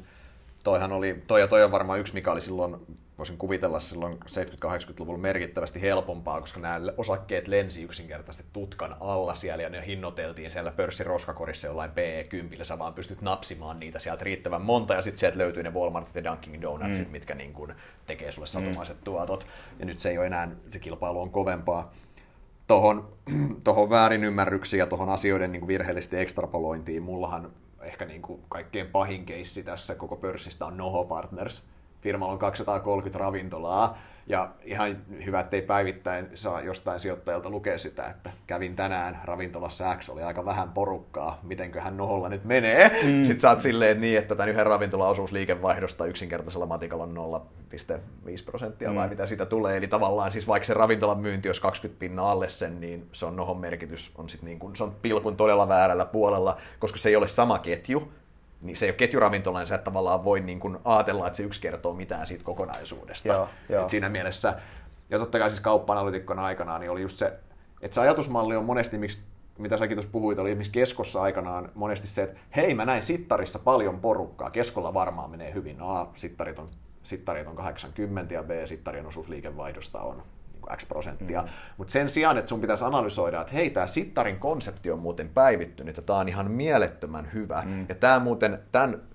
toihan 0.67 0.93
oli, 0.93 1.23
toi 1.27 1.41
ja 1.41 1.49
toi 1.49 1.65
on 1.65 1.71
varmaan 1.71 2.01
yksi, 2.01 2.15
mikä 2.15 2.33
oli 2.33 2.41
silloin, 2.41 2.77
voisin 3.19 3.39
kuvitella 3.39 3.81
silloin 3.81 4.13
70-80-luvulla 4.13 5.19
merkittävästi 5.19 5.81
helpompaa, 5.81 6.41
koska 6.41 6.61
nämä 6.61 6.81
osakkeet 6.97 7.49
lensi 7.49 7.83
yksinkertaisesti 7.83 8.51
tutkan 8.53 8.97
alla 9.01 9.35
siellä 9.35 9.63
ja 9.63 9.69
ne 9.69 9.87
hinnoiteltiin 9.87 10.51
siellä 10.51 10.71
pörssiroskakorissa 10.71 11.67
jollain 11.67 11.91
PE10, 11.91 12.65
sä 12.65 12.79
vaan 12.79 12.95
pystyt 12.95 13.23
napsimaan 13.23 13.81
niitä 13.81 13.99
sieltä 13.99 14.25
riittävän 14.25 14.63
monta 14.63 14.95
ja 14.95 15.03
sitten 15.03 15.19
sieltä 15.19 15.39
löytyy 15.39 15.63
ne 15.63 15.71
Walmartit 15.71 16.15
ja 16.15 16.25
Dunkin 16.25 16.63
Donutsit, 16.63 17.07
mm. 17.07 17.13
mitkä 17.13 17.35
niin 17.35 17.53
kuin 17.53 17.73
tekee 18.07 18.33
sulle 18.33 18.47
satumaiset 18.47 18.97
mm. 18.97 19.05
tuotot. 19.05 19.47
Ja 19.79 19.87
nyt 19.87 19.99
se 19.99 20.11
ei 20.11 20.19
ole 20.19 20.27
enää, 20.27 20.49
se 20.71 20.79
kilpailu 20.79 21.21
on 21.21 21.31
kovempaa 21.31 21.93
tuohon 22.67 23.09
tohon 23.65 23.91
väärinymmärryksiin 23.91 24.79
ja 24.79 24.87
tuohon 24.87 25.09
asioiden 25.09 25.53
niin 25.53 25.67
virheellisesti 25.67 26.19
ekstrapolointiin. 26.19 27.03
Mullahan 27.03 27.51
ehkä 27.87 28.05
niin 28.05 28.23
kuin 28.23 28.43
kaikkein 28.49 28.87
pahin 28.87 29.27
keissi 29.27 29.63
tässä 29.63 29.95
koko 29.95 30.17
pörssistä 30.17 30.67
on 30.67 30.77
Noho 30.77 31.05
Partners. 31.05 31.63
Firmalla 32.01 32.33
on 32.33 32.39
230 32.39 33.19
ravintolaa, 33.19 33.99
ja 34.27 34.49
ihan 34.65 34.97
hyvä, 35.25 35.41
ettei 35.41 35.63
päivittäin 35.63 36.29
saa 36.35 36.61
jostain 36.61 37.01
sijoittajalta 37.01 37.51
lukea 37.51 37.79
sitä, 37.79 38.07
että 38.07 38.31
kävin 38.47 38.77
tänään 38.77 39.21
ravintolassa 39.25 39.97
X, 39.97 40.09
oli 40.09 40.23
aika 40.23 40.45
vähän 40.45 40.69
porukkaa, 40.73 41.41
mitenköhän 41.43 41.97
noholla 41.97 42.29
nyt 42.29 42.45
menee. 42.45 42.89
Mm. 43.05 43.25
Sitten 43.25 43.51
oot 43.51 43.61
silleen 43.61 44.01
niin, 44.01 44.19
että 44.19 44.35
tämän 44.35 44.49
yhden 44.49 44.67
ravintolan 44.67 45.09
osuus 45.09 45.33
liikevaihdosta 45.33 46.07
yksinkertaisella 46.07 46.67
matikalla 46.67 47.05
on 47.05 47.43
0,5 47.73 48.45
prosenttia 48.45 48.91
mm. 48.91 48.97
vai 48.97 49.09
mitä 49.09 49.27
siitä 49.27 49.47
tulee. 49.47 49.77
Eli 49.77 49.89
tavallaan 49.89 50.33
siis 50.33 50.49
vaikka 50.49 50.67
se 50.67 50.75
ravintolan 50.75 51.19
myynti 51.19 51.49
olisi 51.49 51.63
20 51.63 52.01
pinna 52.01 52.31
alle 52.31 52.49
sen, 52.49 52.81
niin 52.81 53.09
se 53.13 53.27
on 53.27 53.37
nohon 53.37 53.59
merkitys 53.59 54.13
on 54.19 54.29
sitten 54.29 54.47
niin 54.47 54.59
kuin, 54.59 54.77
se 54.77 54.85
on 54.85 54.95
pilkun 55.03 55.37
todella 55.37 55.69
väärällä 55.69 56.07
puolella, 56.07 56.57
koska 56.79 56.99
se 56.99 57.09
ei 57.09 57.17
ole 57.17 57.29
sama 57.29 57.59
ketju, 57.59 58.13
niin 58.61 58.77
se 58.77 58.87
ei 58.87 58.91
ole 58.91 58.97
ketjuravintola, 58.97 59.59
niin 59.59 59.67
sä 59.67 59.75
et 59.75 59.85
tavallaan 59.85 60.25
voi 60.25 60.41
niin 60.41 60.61
kuin 60.61 60.79
ajatella, 60.85 61.27
että 61.27 61.37
se 61.37 61.43
yksi 61.43 61.61
kertoo 61.61 61.95
mitään 61.95 62.27
siitä 62.27 62.45
kokonaisuudesta. 62.45 63.29
Joo, 63.29 63.49
joo. 63.69 63.89
siinä 63.89 64.09
mielessä, 64.09 64.55
ja 65.11 65.19
totta 65.19 65.39
kai 65.39 65.51
siis 65.51 65.61
kauppa-analytikkona 65.61 66.45
aikanaan, 66.45 66.81
niin 66.81 66.91
oli 66.91 67.03
just 67.03 67.19
se, 67.19 67.33
että 67.83 67.95
se 67.95 68.01
ajatusmalli 68.01 68.57
on 68.57 68.65
monesti, 68.65 68.99
miksi 68.99 69.19
mitä 69.59 69.77
säkin 69.77 69.97
tuossa 69.97 70.13
puhuit, 70.13 70.39
oli 70.39 70.51
esimerkiksi 70.51 70.73
keskossa 70.73 71.23
aikanaan 71.23 71.71
monesti 71.75 72.07
se, 72.07 72.23
että 72.23 72.41
hei 72.57 72.75
mä 72.75 72.85
näin 72.85 73.03
sittarissa 73.03 73.59
paljon 73.59 74.01
porukkaa, 74.01 74.51
keskolla 74.51 74.95
varmaan 74.95 75.31
menee 75.31 75.55
hyvin, 75.55 75.79
no 75.79 75.97
A, 75.97 76.09
sittarit 76.15 76.59
on, 76.59 76.69
sittarit 77.03 77.47
on 77.47 77.57
80 77.57 78.35
ja 78.35 78.43
B, 78.43 78.51
sittarien 78.65 79.07
osuus 79.07 79.29
liikevaihdosta 79.29 80.01
on 80.01 80.23
X 80.77 80.87
prosenttia. 80.89 81.43
Mm. 81.43 81.49
Mutta 81.77 81.93
sen 81.93 82.09
sijaan, 82.09 82.39
että 82.39 82.49
sun 82.49 82.61
pitäisi 82.61 82.85
analysoida, 82.85 83.41
että 83.41 83.53
hei, 83.53 83.71
tämä 83.71 83.87
Sittarin 83.87 84.39
konsepti 84.39 84.91
on 84.91 84.99
muuten 84.99 85.29
päivittynyt 85.29 85.97
ja 85.97 86.03
tämä 86.03 86.19
on 86.19 86.29
ihan 86.29 86.51
mielettömän 86.51 87.31
hyvä. 87.33 87.63
Mm. 87.67 87.87
Ja 87.89 87.95
tämä 87.95 88.19
muuten, 88.19 88.59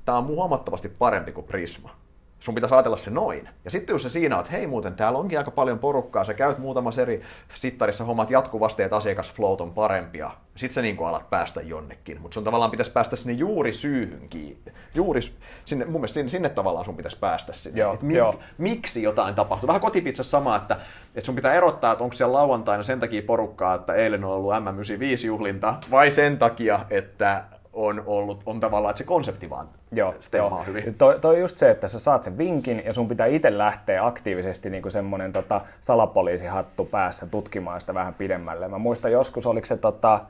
tämä 0.06 0.18
on 0.18 0.28
huomattavasti 0.28 0.90
parempi 0.90 1.32
kuin 1.32 1.48
Prisma 1.48 2.02
sun 2.42 2.56
pitäisi 2.56 2.76
ajatella 2.76 2.98
se 2.98 3.12
noin. 3.12 3.50
Ja 3.66 3.72
sitten 3.72 3.94
jos 3.94 4.04
se 4.04 4.10
siinä 4.10 4.36
on, 4.36 4.40
että 4.40 4.52
hei 4.52 4.68
muuten, 4.68 4.94
täällä 4.94 5.20
onkin 5.20 5.38
aika 5.38 5.52
paljon 5.52 5.80
porukkaa, 5.80 6.24
sä 6.24 6.34
käyt 6.34 6.58
muutamassa 6.58 7.02
eri 7.02 7.22
sittarissa 7.54 8.06
hommat 8.06 8.30
jatkuvasti, 8.32 8.84
että 8.84 8.96
asiakasfloat 8.96 9.62
on 9.62 9.74
parempia, 9.74 10.32
sitten 10.56 10.74
sä 10.74 10.82
niin 10.82 10.98
kuin 10.98 11.08
alat 11.08 11.30
päästä 11.30 11.62
jonnekin. 11.62 12.22
Mutta 12.22 12.36
sun 12.36 12.44
tavallaan 12.44 12.72
pitäisi 12.72 12.92
päästä 12.92 13.16
sinne 13.16 13.34
juuri 13.34 13.74
syyhyn 13.74 14.30
kiinni. 14.30 14.72
Juuri 14.96 15.22
sinne, 15.66 15.86
mun 15.86 15.94
mielestä 15.94 16.14
sinne, 16.14 16.30
sinne 16.30 16.50
tavallaan 16.50 16.86
sun 16.86 16.98
pitäisi 16.98 17.18
päästä 17.20 17.54
sinne. 17.54 17.80
Joo, 17.80 17.98
mik, 18.02 18.18
joo. 18.18 18.40
Miksi 18.58 19.04
jotain 19.04 19.36
tapahtuu? 19.36 19.68
Vähän 19.68 19.82
kotipizzassa 19.82 20.32
sama, 20.32 20.56
että, 20.56 20.78
että 21.16 21.26
sun 21.26 21.36
pitää 21.36 21.54
erottaa, 21.54 21.92
että 21.92 22.04
onko 22.04 22.16
siellä 22.16 22.34
lauantaina 22.34 22.84
sen 22.84 23.00
takia 23.00 23.22
porukkaa, 23.22 23.76
että 23.76 23.94
eilen 23.94 24.24
on 24.24 24.32
ollut 24.32 24.54
M95-juhlinta, 24.54 25.74
vai 25.92 26.12
sen 26.12 26.38
takia, 26.38 26.80
että 26.90 27.44
on 27.74 28.04
ollut, 28.06 28.44
on 28.46 28.60
tavallaan, 28.60 28.90
että 28.90 28.98
se 28.98 29.04
konsepti 29.04 29.50
vaan 29.50 29.70
joo, 29.92 30.16
joo. 30.34 30.64
hyvin. 30.68 30.96
Toi, 30.96 31.20
toi 31.20 31.40
just 31.40 31.58
se, 31.58 31.70
että 31.70 31.88
sä 31.88 32.00
saat 32.00 32.24
sen 32.24 32.38
vinkin 32.38 32.82
ja 32.86 32.94
sun 32.94 33.08
pitää 33.08 33.28
itse 33.28 33.58
lähteä 33.58 34.06
aktiivisesti 34.06 34.70
niin 34.70 34.82
kuin 34.82 34.92
semmoinen 34.92 35.34
tota, 35.34 35.62
salapoliisihattu 35.82 36.86
päässä 36.86 37.28
tutkimaan 37.28 37.82
sitä 37.82 37.94
vähän 37.94 38.14
pidemmälle. 38.14 38.68
Mä 38.68 38.78
muistan 38.78 39.12
joskus, 39.12 39.46
oliko 39.46 39.66
se, 39.66 39.78
tota, 39.78 40.22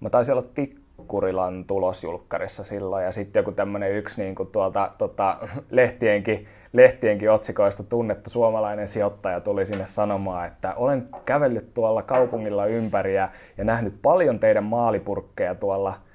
mä 0.00 0.10
taisin 0.10 0.34
olla 0.34 0.46
Tikkurilan 0.54 1.64
tulosjulkkarissa 1.64 2.64
silloin 2.64 3.04
ja 3.04 3.12
sitten 3.12 3.40
joku 3.40 3.52
tämmöinen 3.52 3.92
yksi 3.92 4.22
niin 4.22 4.34
kuin 4.34 4.48
tuolta 4.52 4.90
tota, 4.98 5.36
lehtienkin, 5.70 6.46
lehtienkin 6.72 7.30
otsikoista 7.30 7.82
tunnettu 7.82 8.30
suomalainen 8.30 8.88
sijoittaja 8.88 9.40
tuli 9.40 9.66
sinne 9.66 9.86
sanomaan, 9.86 10.46
että 10.46 10.74
olen 10.74 11.08
kävellyt 11.24 11.74
tuolla 11.74 12.02
kaupungilla 12.02 12.66
ympäri 12.66 13.14
ja, 13.14 13.28
ja 13.58 13.64
nähnyt 13.64 13.94
paljon 14.02 14.38
teidän 14.38 14.64
maalipurkkeja 14.64 15.54
tuolla– 15.54 15.94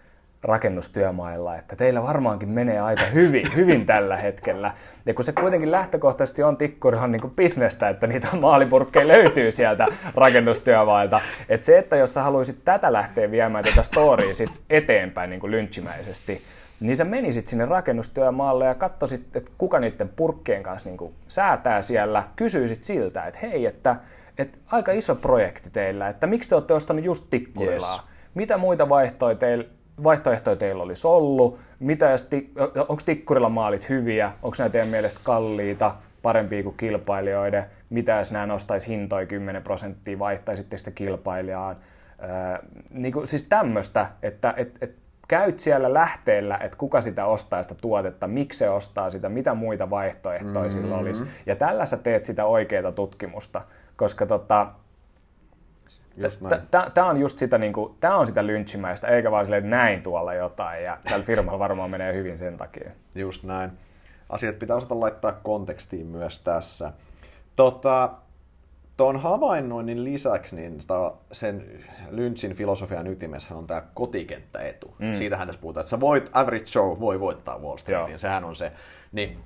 rakennustyömailla, 0.44 1.56
että 1.56 1.76
teillä 1.76 2.04
varmaankin 2.04 2.50
menee 2.50 2.80
aika 2.80 3.06
hyvin, 3.06 3.54
hyvin 3.56 3.86
tällä 3.86 4.18
hetkellä. 4.18 4.74
Ja 5.06 5.14
kun 5.14 5.26
se 5.26 5.32
kuitenkin 5.32 5.72
lähtökohtaisesti 5.72 6.44
on 6.44 6.58
tikkurihan 6.58 7.12
niin 7.12 7.22
kuin 7.22 7.34
bisnestä, 7.36 7.90
että 7.90 8.08
niitä 8.08 8.28
maalipurkkeja 8.42 9.08
löytyy 9.08 9.52
sieltä 9.52 9.88
rakennustyömailta. 10.16 11.22
Että 11.50 11.66
se, 11.66 11.78
että 11.78 11.96
jos 11.96 12.14
sä 12.14 12.24
haluaisit 12.24 12.58
tätä 12.66 12.94
lähteä 12.94 13.32
viemään 13.32 13.64
tätä 13.64 13.84
storya 13.84 14.36
sit 14.36 14.52
eteenpäin 14.70 15.30
niin 15.30 15.40
kuin 15.40 15.52
lynchimäisesti, 15.52 16.42
niin 16.80 16.98
sä 16.98 17.04
menisit 17.04 17.48
sinne 17.48 17.66
rakennustyömaalle 17.66 18.66
ja 18.66 18.76
katsoisit, 18.76 19.36
että 19.36 19.52
kuka 19.58 19.80
niiden 19.80 20.10
purkkien 20.10 20.64
kanssa 20.64 20.90
niin 20.90 20.98
kuin 20.98 21.14
säätää 21.28 21.82
siellä, 21.82 22.24
kysyisit 22.36 22.84
siltä, 22.84 23.26
että 23.26 23.40
hei, 23.44 23.66
että, 23.66 23.96
että 24.38 24.58
aika 24.68 24.92
iso 24.92 25.16
projekti 25.16 25.70
teillä, 25.70 26.08
että 26.08 26.28
miksi 26.28 26.50
te 26.50 26.56
olette 26.56 26.74
ostanut 26.74 27.06
just 27.06 27.26
tikkurilaa? 27.30 27.96
Yes. 27.96 28.12
Mitä 28.34 28.58
muita 28.58 28.90
vaihtoehtoja 28.90 29.36
teillä 29.36 29.66
vaihtoehtoja 30.04 30.56
teillä 30.56 30.84
olisi 30.84 31.08
ollut? 31.08 31.60
Mitä 31.80 32.10
jos, 32.10 32.30
onko 32.76 33.02
tikkurilla 33.06 33.50
maalit 33.50 33.90
hyviä? 33.90 34.32
Onko 34.44 34.56
nämä 34.58 34.70
teidän 34.70 34.90
mielestä 34.90 35.20
kalliita, 35.24 35.96
parempia 36.22 36.64
kuin 36.64 36.78
kilpailijoiden? 36.78 37.66
Mitä 37.90 38.12
jos 38.12 38.32
nämä 38.32 38.46
nostaisi 38.46 38.88
hintoja 38.88 39.26
10 39.26 39.64
prosenttia, 39.64 40.20
vaihtaisitte 40.20 40.78
sitä 40.78 40.92
kilpailijaan? 40.92 41.76
Öö, 42.24 42.68
niin 42.90 43.14
kuin, 43.14 43.28
siis 43.28 43.44
tämmöistä, 43.44 44.08
että 44.24 44.54
et, 44.58 44.78
et 44.82 44.96
käyt 45.28 45.60
siellä 45.60 45.94
lähteellä, 45.94 46.58
että 46.58 46.78
kuka 46.78 47.02
sitä 47.02 47.26
ostaa 47.26 47.64
sitä 47.64 47.76
tuotetta, 47.82 48.28
miksi 48.28 48.60
se 48.60 48.70
ostaa 48.70 49.12
sitä, 49.12 49.30
mitä 49.30 49.54
muita 49.54 49.90
vaihtoehtoja 49.90 50.54
mm-hmm. 50.54 50.82
sillä 50.82 50.98
olisi. 50.98 51.24
Ja 51.46 51.56
tällä 51.56 51.86
sä 51.86 51.98
teet 51.98 52.26
sitä 52.26 52.46
oikeaa 52.46 52.92
tutkimusta, 52.92 53.62
koska 53.96 54.26
tota. 54.26 54.68
Tämä 56.94 57.10
on 57.10 57.20
just 57.20 57.38
sitä, 57.38 57.58
niinku, 57.58 57.96
tää 58.00 58.18
on 58.18 58.28
sitä 58.28 58.48
lynchimäistä, 58.48 59.08
eikä 59.08 59.32
vaan 59.32 59.46
silleen, 59.46 59.64
että 59.64 59.76
näin 59.76 60.04
tuolla 60.04 60.34
jotain, 60.34 60.84
ja 60.84 60.98
tällä 61.10 61.26
firmalla 61.26 61.60
varmaan 61.60 61.90
menee 61.90 62.14
hyvin 62.14 62.38
sen 62.38 62.58
takia. 62.58 62.92
Just 63.16 63.44
näin. 63.44 63.72
Asiat 64.30 64.60
pitää 64.60 64.76
osata 64.76 65.00
laittaa 65.00 65.32
kontekstiin 65.32 66.08
myös 66.08 66.40
tässä. 66.40 66.94
Tota, 67.56 68.10
tuon 68.98 69.20
havainnoinnin 69.20 70.04
lisäksi 70.04 70.56
niin 70.56 70.82
sitä, 70.82 71.12
sen 71.32 71.84
Lynchin 72.10 72.56
filosofian 72.56 73.08
ytimessä 73.08 73.56
on 73.56 73.68
tämä 73.68 73.84
kotikenttäetu. 73.94 74.96
Mm. 75.00 75.16
Siitähän 75.16 75.48
tässä 75.48 75.62
puhutaan, 75.62 75.82
että 75.82 75.90
sä 75.90 76.00
voit, 76.00 76.30
average 76.34 76.66
Joe 76.76 77.00
voi 77.00 77.20
voittaa 77.20 77.60
Wall 77.60 77.78
Streetin, 77.78 78.12
Joo. 78.12 78.18
sehän 78.18 78.44
on 78.44 78.56
se. 78.56 78.72
Niin 79.12 79.40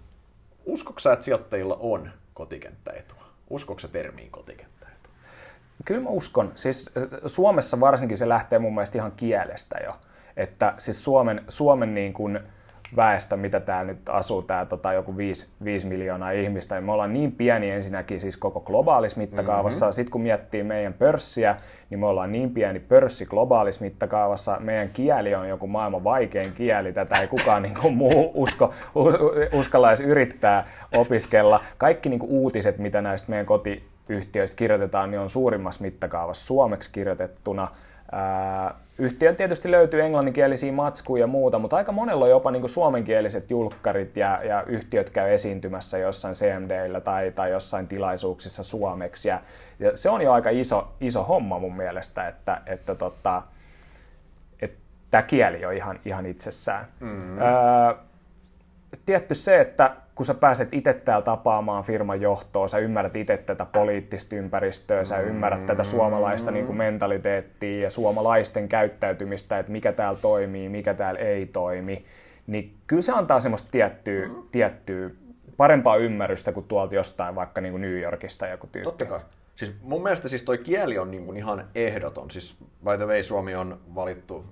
uskoksa 0.65 1.13
että 1.13 1.25
sijoittajilla 1.25 1.77
on 1.79 2.11
kotikenttäetua? 2.33 3.23
Uskoksa 3.49 3.87
termiin 3.87 4.31
kotikenttäetu? 4.31 4.74
Kyllä 5.85 6.01
mä 6.01 6.09
uskon. 6.09 6.51
Siis 6.55 6.91
Suomessa 7.25 7.79
varsinkin 7.79 8.17
se 8.17 8.29
lähtee 8.29 8.59
mun 8.59 8.73
mielestä 8.73 8.97
ihan 8.97 9.11
kielestä 9.11 9.79
jo. 9.83 9.91
Että 10.37 10.73
siis 10.77 11.03
Suomen, 11.03 11.41
Suomen 11.47 11.95
niin 11.95 12.13
kuin, 12.13 12.39
väestö, 12.95 13.37
mitä 13.37 13.59
täällä 13.59 13.91
nyt 13.91 14.09
asuu, 14.09 14.41
tää, 14.41 14.65
tota, 14.65 14.93
joku 14.93 15.17
5, 15.17 15.49
5 15.63 15.87
miljoonaa 15.87 16.31
ihmistä, 16.31 16.75
ja 16.75 16.81
me 16.81 16.91
ollaan 16.91 17.13
niin 17.13 17.31
pieni 17.31 17.71
ensinnäkin 17.71 18.19
siis 18.19 18.37
koko 18.37 18.59
globaalissa 18.59 19.19
mittakaavassa. 19.19 19.85
Mm-hmm. 19.85 19.93
Sitten 19.93 20.11
kun 20.11 20.21
miettii 20.21 20.63
meidän 20.63 20.93
pörssiä, 20.93 21.55
niin 21.89 21.99
me 21.99 22.05
ollaan 22.05 22.31
niin 22.31 22.51
pieni 22.51 22.79
pörssi 22.79 23.25
globaalissa 23.25 23.81
mittakaavassa. 23.81 24.57
Meidän 24.59 24.89
kieli 24.89 25.35
on 25.35 25.49
joku 25.49 25.67
maailman 25.67 26.03
vaikein 26.03 26.53
kieli, 26.53 26.93
tätä 26.93 27.21
ei 27.21 27.27
kukaan 27.27 27.61
niin 27.63 27.77
kuin 27.81 27.93
muu 27.93 28.31
usko, 28.33 28.73
us, 28.95 29.13
uskalla 29.53 29.89
edes 29.89 30.01
yrittää 30.01 30.67
opiskella. 30.95 31.61
Kaikki 31.77 32.09
niin 32.09 32.19
kuin 32.19 32.31
uutiset, 32.31 32.77
mitä 32.77 33.01
näistä 33.01 33.29
meidän 33.29 33.45
kotiyhtiöistä 34.05 34.55
kirjoitetaan, 34.55 35.11
niin 35.11 35.19
on 35.19 35.29
suurimmassa 35.29 35.81
mittakaavassa 35.81 36.45
suomeksi 36.45 36.89
kirjoitettuna. 36.91 37.67
Ää, 38.11 38.75
Yhtiön 38.97 39.35
tietysti 39.35 39.71
löytyy 39.71 40.01
englanninkielisiä 40.01 40.71
matskuja 40.71 41.23
ja 41.23 41.27
muuta, 41.27 41.59
mutta 41.59 41.75
aika 41.75 41.91
monella 41.91 42.25
on 42.25 42.31
jopa 42.31 42.51
niin 42.51 42.69
suomenkieliset 42.69 43.49
julkkarit 43.49 44.17
ja, 44.17 44.43
ja 44.43 44.63
yhtiöt 44.63 45.09
käy 45.09 45.33
esiintymässä 45.33 45.97
jossain 45.97 46.35
CMDillä 46.35 47.01
tai, 47.01 47.31
tai 47.31 47.51
jossain 47.51 47.87
tilaisuuksissa 47.87 48.63
suomeksi. 48.63 49.29
Ja, 49.29 49.41
ja 49.79 49.97
se 49.97 50.09
on 50.09 50.21
jo 50.21 50.31
aika 50.31 50.49
iso, 50.49 50.93
iso 51.01 51.23
homma 51.23 51.59
mun 51.59 51.77
mielestä, 51.77 52.27
että, 52.27 52.61
että, 52.65 52.95
tota, 52.95 53.41
että 54.61 54.77
tämä 55.11 55.23
kieli 55.23 55.65
on 55.65 55.73
ihan, 55.73 55.99
ihan 56.05 56.25
itsessään. 56.25 56.85
Mm-hmm. 56.99 57.37
Öö, 57.37 57.93
tietty 59.05 59.35
se, 59.35 59.61
että 59.61 59.95
kun 60.15 60.25
sä 60.25 60.33
pääset 60.33 60.69
itse 60.71 60.93
täällä 60.93 61.25
tapaamaan 61.25 61.83
firman 61.83 62.21
johtoa, 62.21 62.67
sä 62.67 62.77
ymmärrät 62.77 63.15
itse 63.15 63.37
tätä 63.37 63.65
poliittista 63.65 64.35
ympäristöä, 64.35 65.05
sä 65.05 65.19
ymmärrät 65.19 65.65
tätä 65.65 65.83
suomalaista 65.83 66.51
niin 66.51 66.65
kuin 66.65 66.77
mentaliteettia 66.77 67.83
ja 67.83 67.89
suomalaisten 67.89 68.67
käyttäytymistä, 68.69 69.59
että 69.59 69.71
mikä 69.71 69.91
täällä 69.91 70.19
toimii, 70.19 70.69
mikä 70.69 70.93
täällä 70.93 71.19
ei 71.19 71.45
toimi, 71.45 72.05
niin 72.47 72.73
kyllä 72.87 73.01
se 73.01 73.11
antaa 73.11 73.39
semmoista 73.39 73.67
tiettyä, 73.71 74.29
tiettyä 74.51 75.09
parempaa 75.57 75.95
ymmärrystä 75.95 76.51
kuin 76.51 76.65
tuolta 76.67 76.95
jostain 76.95 77.35
vaikka 77.35 77.61
niin 77.61 77.71
kuin 77.71 77.81
New 77.81 77.99
Yorkista 77.99 78.47
joku 78.47 78.67
tyyppi. 78.67 78.83
Totta 78.83 79.05
kai. 79.05 79.19
Siis 79.55 79.73
mun 79.81 80.03
mielestä 80.03 80.29
siis 80.29 80.43
toi 80.43 80.57
kieli 80.57 80.97
on 80.97 81.11
niin 81.11 81.25
kuin 81.25 81.37
ihan 81.37 81.67
ehdoton. 81.75 82.31
Siis 82.31 82.57
by 82.83 82.97
the 82.97 83.05
way, 83.05 83.23
Suomi 83.23 83.55
on 83.55 83.79
valittu 83.95 84.45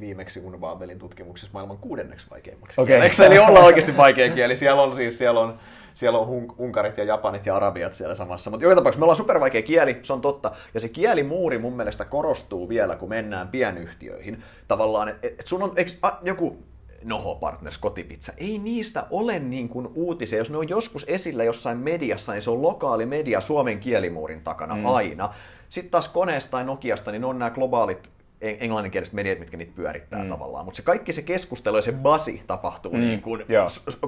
viimeksi 0.00 0.40
Unvaabelin 0.40 0.98
tutkimuksessa 0.98 1.50
maailman 1.52 1.78
kuudenneksi 1.78 2.26
vaikeimmaksi 2.30 2.80
okay. 2.80 2.94
kieleksi. 2.94 3.24
Eli 3.24 3.38
ollaan 3.38 3.64
oikeasti 3.64 3.96
vaikea 3.96 4.34
kieli. 4.34 4.56
Siellä 4.56 4.82
on 4.82 4.96
siis 4.96 5.18
siellä 5.18 5.40
on, 5.40 5.58
siellä 5.94 6.18
on 6.18 6.26
hun- 6.26 6.54
unkarit 6.58 6.98
ja 6.98 7.04
japanit 7.04 7.46
ja 7.46 7.56
arabiat 7.56 7.94
siellä 7.94 8.14
samassa. 8.14 8.50
Mutta 8.50 8.64
joka 8.64 8.74
tapauksessa 8.74 9.00
me 9.00 9.04
ollaan 9.04 9.16
supervaikea 9.16 9.62
kieli, 9.62 9.98
se 10.02 10.12
on 10.12 10.20
totta. 10.20 10.52
Ja 10.74 10.80
se 10.80 10.88
kielimuuri 10.88 11.58
mun 11.58 11.76
mielestä 11.76 12.04
korostuu 12.04 12.68
vielä, 12.68 12.96
kun 12.96 13.08
mennään 13.08 13.48
pienyhtiöihin. 13.48 14.42
Tavallaan, 14.68 15.08
että 15.08 15.26
et 15.26 15.46
sun 15.46 15.62
on 15.62 15.72
eikö, 15.76 15.90
a, 16.02 16.10
joku 16.22 16.58
Noho 17.04 17.34
Partners 17.34 17.78
kotipizza. 17.78 18.32
Ei 18.36 18.58
niistä 18.58 19.06
ole 19.10 19.38
niin 19.38 19.68
kuin 19.68 19.88
uutisia. 19.94 20.38
Jos 20.38 20.50
ne 20.50 20.56
on 20.56 20.68
joskus 20.68 21.04
esillä 21.08 21.44
jossain 21.44 21.78
mediassa, 21.78 22.32
niin 22.32 22.42
se 22.42 22.50
on 22.50 22.62
lokaali 22.62 23.06
media 23.06 23.40
Suomen 23.40 23.80
kielimuurin 23.80 24.40
takana 24.40 24.74
mm. 24.74 24.86
aina. 24.86 25.34
Sitten 25.68 25.90
taas 25.90 26.08
koneesta 26.08 26.50
tai 26.50 26.64
Nokiasta, 26.64 27.12
niin 27.12 27.24
on 27.24 27.38
nämä 27.38 27.50
globaalit 27.50 28.13
englanninkieliset 28.40 29.14
mediat, 29.14 29.38
mitkä 29.38 29.56
niitä 29.56 29.72
pyörittää 29.76 30.24
mm. 30.24 30.28
tavallaan. 30.28 30.64
Mutta 30.64 30.76
se 30.76 30.82
kaikki 30.82 31.12
se 31.12 31.22
keskustelu 31.22 31.76
ja 31.76 31.82
se 31.82 31.92
basi 31.92 32.42
tapahtuu 32.46 32.92
mm. 32.92 33.00
niin 33.00 33.22
kuin 33.22 33.44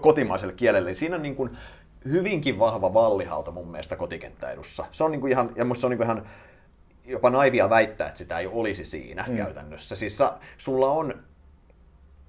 kotimaiselle 0.00 0.54
kielelle. 0.54 0.94
Siinä 0.94 1.16
on 1.16 1.22
niin 1.22 1.36
kuin 1.36 1.56
hyvinkin 2.04 2.58
vahva 2.58 2.94
vallihauta 2.94 3.50
mun 3.50 3.70
mielestä 3.70 3.96
kotikenttäedussa. 3.96 4.84
Se 4.92 5.04
on 5.04 5.10
niin 5.10 5.20
kuin 5.20 5.32
ihan, 5.32 5.50
ja 5.56 5.66
se 5.74 5.86
on 5.86 5.90
niin 5.90 5.98
kuin 5.98 6.06
ihan 6.06 6.26
jopa 7.04 7.30
naivia 7.30 7.70
väittää, 7.70 8.06
että 8.06 8.18
sitä 8.18 8.38
ei 8.38 8.46
olisi 8.46 8.84
siinä 8.84 9.24
mm. 9.28 9.36
käytännössä. 9.36 9.96
Siis 9.96 10.18
sa, 10.18 10.38
sulla 10.58 10.90
on 10.90 11.14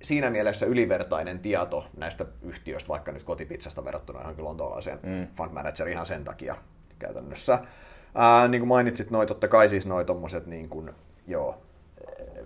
siinä 0.01 0.29
mielessä 0.29 0.65
ylivertainen 0.65 1.39
tieto 1.39 1.85
näistä 1.97 2.25
yhtiöistä, 2.41 2.89
vaikka 2.89 3.11
nyt 3.11 3.23
kotipizzasta 3.23 3.85
verrattuna 3.85 4.19
johonkin 4.19 4.45
lontoolaiseen 4.45 4.99
mm. 5.03 5.27
fund 5.35 5.51
manager 5.51 5.87
ihan 5.87 6.05
sen 6.05 6.23
takia 6.23 6.55
käytännössä. 6.99 7.59
Ää, 8.15 8.47
niin 8.47 8.61
kuin 8.61 8.67
mainitsit, 8.67 9.11
noi, 9.11 9.25
totta 9.27 9.47
kai 9.47 9.69
siis 9.69 9.85
noi 9.85 10.05
tommoset 10.05 10.45
niin 10.45 10.69
kuin, 10.69 10.91
joo, 11.27 11.61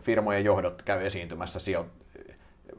firmojen 0.02 0.46
johdot 0.46 0.82
käy 0.82 1.06
esiintymässä 1.06 1.60
sijo- 1.60 1.86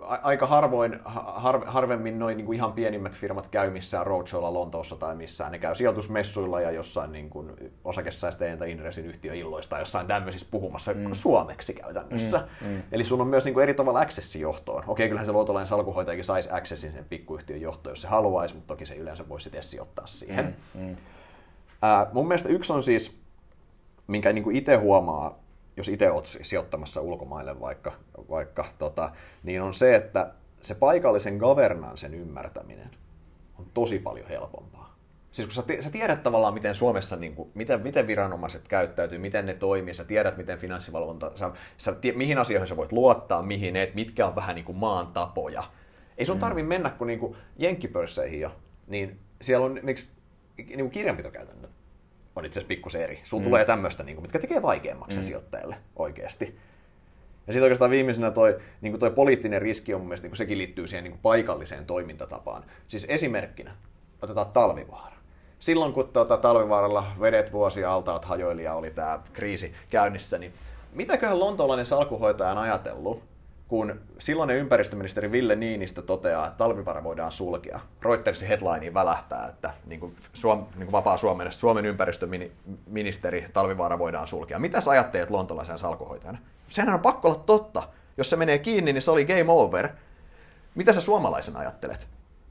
aika 0.02 0.46
harvoin, 0.46 0.98
har, 1.04 1.66
harvemmin 1.66 2.18
noin 2.18 2.36
niin 2.36 2.46
kuin 2.46 2.56
ihan 2.56 2.72
pienimmät 2.72 3.18
firmat 3.18 3.48
käy 3.48 3.70
missään 3.70 4.06
roadshowlla 4.06 4.52
Lontoossa 4.52 4.96
tai 4.96 5.14
missään. 5.14 5.52
Ne 5.52 5.58
käy 5.58 5.74
sijoitusmessuilla 5.74 6.60
ja 6.60 6.70
jossain 6.70 7.12
niin 7.12 7.30
kuin 7.30 7.52
osakesäästäjien 7.84 8.58
tai 8.58 8.70
Inresin 8.70 9.06
yhtiöilloista 9.06 9.78
jossain 9.78 10.06
tämmöisissä 10.06 10.46
puhumassa 10.50 10.94
mm. 10.94 11.12
suomeksi 11.12 11.74
käytännössä. 11.74 12.44
Mm. 12.60 12.68
Mm. 12.68 12.82
Eli 12.92 13.04
sun 13.04 13.20
on 13.20 13.26
myös 13.26 13.44
niin 13.44 13.54
kuin 13.54 13.62
eri 13.62 13.74
tavalla 13.74 14.00
accessi 14.00 14.40
johtoon. 14.40 14.84
Okei, 14.86 15.08
kyllähän 15.08 15.26
se 15.26 15.32
luotolainen 15.32 15.66
salkuhoitajakin 15.66 16.24
saisi 16.24 16.48
accessin 16.52 16.92
sen 16.92 17.04
pikkuyhtiön 17.04 17.60
johtoon, 17.60 17.92
jos 17.92 18.02
se 18.02 18.08
haluaisi, 18.08 18.54
mutta 18.54 18.74
toki 18.74 18.86
se 18.86 18.94
yleensä 18.94 19.28
voisi 19.28 19.44
sitten 19.44 19.62
sijoittaa 19.62 20.06
siihen. 20.06 20.56
Mm. 20.74 20.80
Mm. 20.80 20.96
Ää, 21.82 22.06
mun 22.12 22.28
mielestä 22.28 22.48
yksi 22.48 22.72
on 22.72 22.82
siis, 22.82 23.16
minkä 24.06 24.32
niin 24.32 24.44
kuin 24.44 24.56
itse 24.56 24.76
huomaa 24.76 25.38
jos 25.76 25.88
itse 25.88 26.10
olet 26.10 26.38
sijoittamassa 26.42 27.00
ulkomaille 27.00 27.60
vaikka, 27.60 27.92
vaikka 28.30 28.64
tota, 28.78 29.10
niin 29.42 29.62
on 29.62 29.74
se, 29.74 29.94
että 29.94 30.32
se 30.60 30.74
paikallisen 30.74 31.36
governansen 31.36 32.14
ymmärtäminen 32.14 32.90
on 33.58 33.66
tosi 33.74 33.98
paljon 33.98 34.28
helpompaa. 34.28 34.96
Siis 35.32 35.46
kun 35.46 35.54
sä, 35.54 35.82
sä 35.84 35.90
tiedät 35.90 36.22
tavallaan, 36.22 36.54
miten 36.54 36.74
Suomessa, 36.74 37.16
niin 37.16 37.34
kuin, 37.34 37.50
miten, 37.54 37.82
miten 37.82 38.06
viranomaiset 38.06 38.68
käyttäytyy, 38.68 39.18
miten 39.18 39.46
ne 39.46 39.54
toimii, 39.54 39.94
sä 39.94 40.04
tiedät, 40.04 40.36
miten 40.36 40.58
finanssivalvonta, 40.58 41.32
sä, 41.34 41.50
sä 41.76 41.92
tie, 41.92 42.12
mihin 42.12 42.38
asioihin 42.38 42.68
sä 42.68 42.76
voit 42.76 42.92
luottaa, 42.92 43.42
mihin 43.42 43.76
et, 43.76 43.94
mitkä 43.94 44.26
on 44.26 44.36
vähän 44.36 44.54
niin 44.54 44.64
kuin 44.64 44.78
maan 44.78 45.06
tapoja. 45.06 45.64
Ei 46.18 46.26
sun 46.26 46.36
mm. 46.36 46.40
tarvi 46.40 46.62
mennä 46.62 46.90
kuin, 46.90 47.06
niin 47.06 47.18
kuin 47.18 47.36
jenkkipörsseihin 47.56 48.40
jo, 48.40 48.52
niin 48.86 49.20
siellä 49.40 49.66
on 49.66 49.80
miksi, 49.82 50.08
niin 50.56 50.78
kuin 50.78 50.90
kirjanpitokäytännöt 50.90 51.70
on 52.36 52.44
itse 52.44 52.60
asiassa 52.60 52.68
pikkusen 52.68 53.02
eri. 53.02 53.20
Sulla 53.22 53.40
mm. 53.40 53.44
tulee 53.44 53.64
tämmöistä, 53.64 54.02
niin 54.02 54.16
kuin, 54.16 54.24
mitkä 54.24 54.38
tekee 54.38 54.62
vaikeammaksi 54.62 55.18
mm. 55.18 55.22
sijoittajalle 55.22 55.76
oikeasti. 55.96 56.58
Ja 57.46 57.52
sitten 57.52 57.62
oikeastaan 57.62 57.90
viimeisenä 57.90 58.30
toi, 58.30 58.58
niin 58.80 58.98
toi 58.98 59.10
poliittinen 59.10 59.62
riski 59.62 59.94
on 59.94 60.00
mun 60.00 60.08
mielestä, 60.08 60.28
niin 60.28 60.36
sekin 60.36 60.58
liittyy 60.58 60.86
siihen 60.86 61.04
niin 61.04 61.18
paikalliseen 61.22 61.86
toimintatapaan. 61.86 62.64
Siis 62.88 63.06
esimerkkinä, 63.08 63.76
otetaan 64.22 64.46
talvivaara. 64.46 65.16
Silloin 65.58 65.92
kun 65.92 66.08
tuota, 66.08 66.36
talvivaaralla 66.36 67.06
vedet 67.20 67.52
vuosia 67.52 67.92
altaat 67.92 68.24
hajoili 68.24 68.64
ja 68.64 68.74
oli 68.74 68.90
tämä 68.90 69.20
kriisi 69.32 69.74
käynnissä, 69.90 70.38
niin 70.38 70.52
mitäköhän 70.92 71.40
lontoolainen 71.40 71.86
salkuhoitaja 71.86 72.50
on 72.50 72.58
ajatellut, 72.58 73.22
kun 73.72 74.00
silloinen 74.18 74.56
ympäristöministeri 74.56 75.32
Ville 75.32 75.56
Niinistö 75.56 76.02
toteaa, 76.02 76.46
että 76.46 76.58
talvivara 76.58 77.04
voidaan 77.04 77.32
sulkea. 77.32 77.80
Reutersin 78.02 78.48
headlineen 78.48 78.94
välähtää, 78.94 79.46
että 79.48 79.74
niin 79.86 80.00
kuin 80.00 80.16
Suom, 80.32 80.58
niin 80.58 80.86
kuin 80.86 80.92
vapaa 80.92 81.16
Suomen, 81.16 81.52
Suomen 81.52 81.86
ympäristöministeri 81.86 83.44
talvivaara 83.52 83.98
voidaan 83.98 84.28
sulkea. 84.28 84.58
Mitä 84.58 84.80
sä 84.80 84.90
ajattelet 84.90 85.30
lontolaisen 85.30 85.78
salkohoitajana? 85.78 86.38
Sehän 86.68 86.94
on 86.94 87.00
pakko 87.00 87.28
olla 87.28 87.42
totta. 87.46 87.82
Jos 88.16 88.30
se 88.30 88.36
menee 88.36 88.58
kiinni, 88.58 88.92
niin 88.92 89.02
se 89.02 89.10
oli 89.10 89.24
game 89.24 89.52
over. 89.52 89.88
Mitä 90.74 90.92
sä 90.92 91.00
suomalaisen 91.00 91.56
ajattelet? 91.56 92.08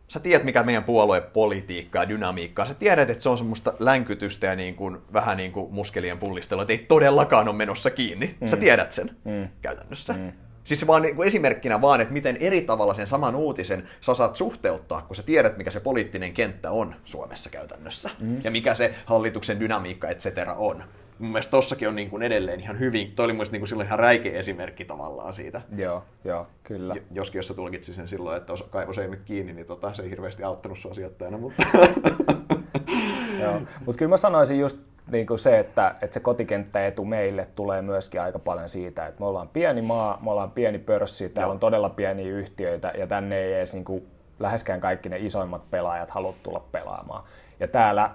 Sä 0.08 0.20
tiedät, 0.20 0.44
mikä 0.44 0.64
meidän 0.64 0.84
puolueen 0.84 1.24
politiikka 1.24 2.00
ja 2.00 2.10
dynamiikkaa. 2.10 2.66
Sä 2.66 2.74
tiedät, 2.74 3.10
että 3.10 3.24
se 3.24 3.30
on 3.30 3.38
semmoista 3.38 3.74
länkytystä 3.80 4.48
ja 4.48 4.56
niin 4.56 4.76
kuin, 4.76 4.98
vähän 5.14 5.38
niin 5.38 5.52
kuin 5.52 5.74
muskelien 5.74 6.18
pullistelua, 6.18 6.62
että 6.62 6.74
ei 6.74 6.86
todellakaan 6.88 7.48
ole 7.48 7.56
menossa 7.56 7.90
kiinni. 7.90 8.38
Mm. 8.42 8.48
Sä 8.48 8.58
tiedät 8.58 8.92
sen 8.92 9.18
mm. 9.26 9.50
käytännössä. 9.62 10.14
Mm. 10.14 10.32
Siis 10.64 10.88
vaan 10.88 11.01
niin 11.01 11.16
kuin 11.16 11.28
esimerkkinä 11.28 11.82
vaan, 11.82 12.01
että 12.01 12.14
miten 12.14 12.38
eri 12.38 12.62
tavalla 12.62 12.93
sen 12.93 13.07
saman 13.07 13.36
uutisen 13.36 13.88
sä 14.01 14.14
saat 14.14 14.36
suhteuttaa, 14.36 15.01
kun 15.01 15.16
sä 15.16 15.24
tiedät, 15.24 15.57
mikä 15.57 15.72
se 15.72 15.80
poliittinen 15.80 16.34
kenttä 16.34 16.72
on 16.72 16.95
Suomessa 17.05 17.49
käytännössä. 17.49 18.09
Mm. 18.20 18.41
Ja 18.43 18.51
mikä 18.51 18.76
se 18.76 18.95
hallituksen 19.05 19.59
dynamiikka, 19.59 20.09
et 20.09 20.20
cetera, 20.20 20.53
on. 20.53 20.84
Mun 21.20 21.32
mielestä 21.32 21.51
tossakin 21.51 21.88
on 21.88 21.95
niin 21.95 22.09
kuin 22.09 22.24
edelleen 22.24 22.59
ihan 22.59 22.80
hyvin, 22.80 23.12
toi 23.12 23.24
oli 23.24 23.34
mun 23.34 23.45
niin 23.51 23.68
silloin 23.68 23.88
ihan 23.88 23.99
räikeä 23.99 24.39
esimerkki 24.39 24.86
tavallaan 24.86 25.34
siitä. 25.34 25.62
Joo, 25.78 26.03
joo, 26.24 26.47
kyllä. 26.64 26.95
Joskin 27.12 27.39
jos 27.39 27.47
sä 27.47 27.53
tulkitsi 27.53 27.93
sen 27.93 28.07
silloin, 28.07 28.38
että 28.38 28.53
kaivos 28.70 28.97
ei 28.97 29.07
nyt 29.07 29.22
kiinni, 29.26 29.53
niin 29.53 29.66
tota, 29.66 29.93
se 29.93 30.03
ei 30.03 30.09
hirveästi 30.09 30.43
auttanut 30.43 30.80
sua 30.80 30.93
sijoittajana, 30.93 31.38
mutta... 31.38 31.64
joo, 33.41 33.62
mutta 33.86 33.99
kyllä 33.99 34.09
mä 34.09 34.18
sanoisin 34.18 34.59
just 34.59 34.91
niin 35.12 35.28
kuin 35.28 35.39
se, 35.39 35.60
että, 35.60 35.95
että 36.02 36.14
se 36.14 36.20
kotikenttäetu 36.20 37.06
meille 37.06 37.47
tulee 37.56 37.82
myöskin 37.82 38.22
aika 38.22 38.39
paljon 38.39 38.70
siitä, 38.70 39.08
että 39.08 39.20
me 39.20 39.26
ollaan 39.26 39.47
pieni 39.47 39.82
maa, 39.82 40.20
me 40.24 40.32
ollaan 40.32 40.52
pieni 40.52 40.80
pörssi, 40.80 41.30
täällä 41.30 41.47
Joo. 41.47 41.54
on 41.54 41.60
todella 41.60 41.89
pieniä 41.89 42.32
yhtiöitä 42.32 42.93
ja 42.97 43.08
tänne 43.08 43.38
ei 43.38 43.54
edes 43.54 43.74
niin 43.74 43.86
kuin 43.86 44.08
läheskään 44.39 44.82
kaikki 44.82 45.10
ne 45.10 45.18
isoimmat 45.20 45.70
pelaajat 45.72 46.12
halua 46.12 46.34
tulla 46.43 46.64
pelaamaan. 46.72 47.24
Ja 47.60 47.68
täällä, 47.68 48.12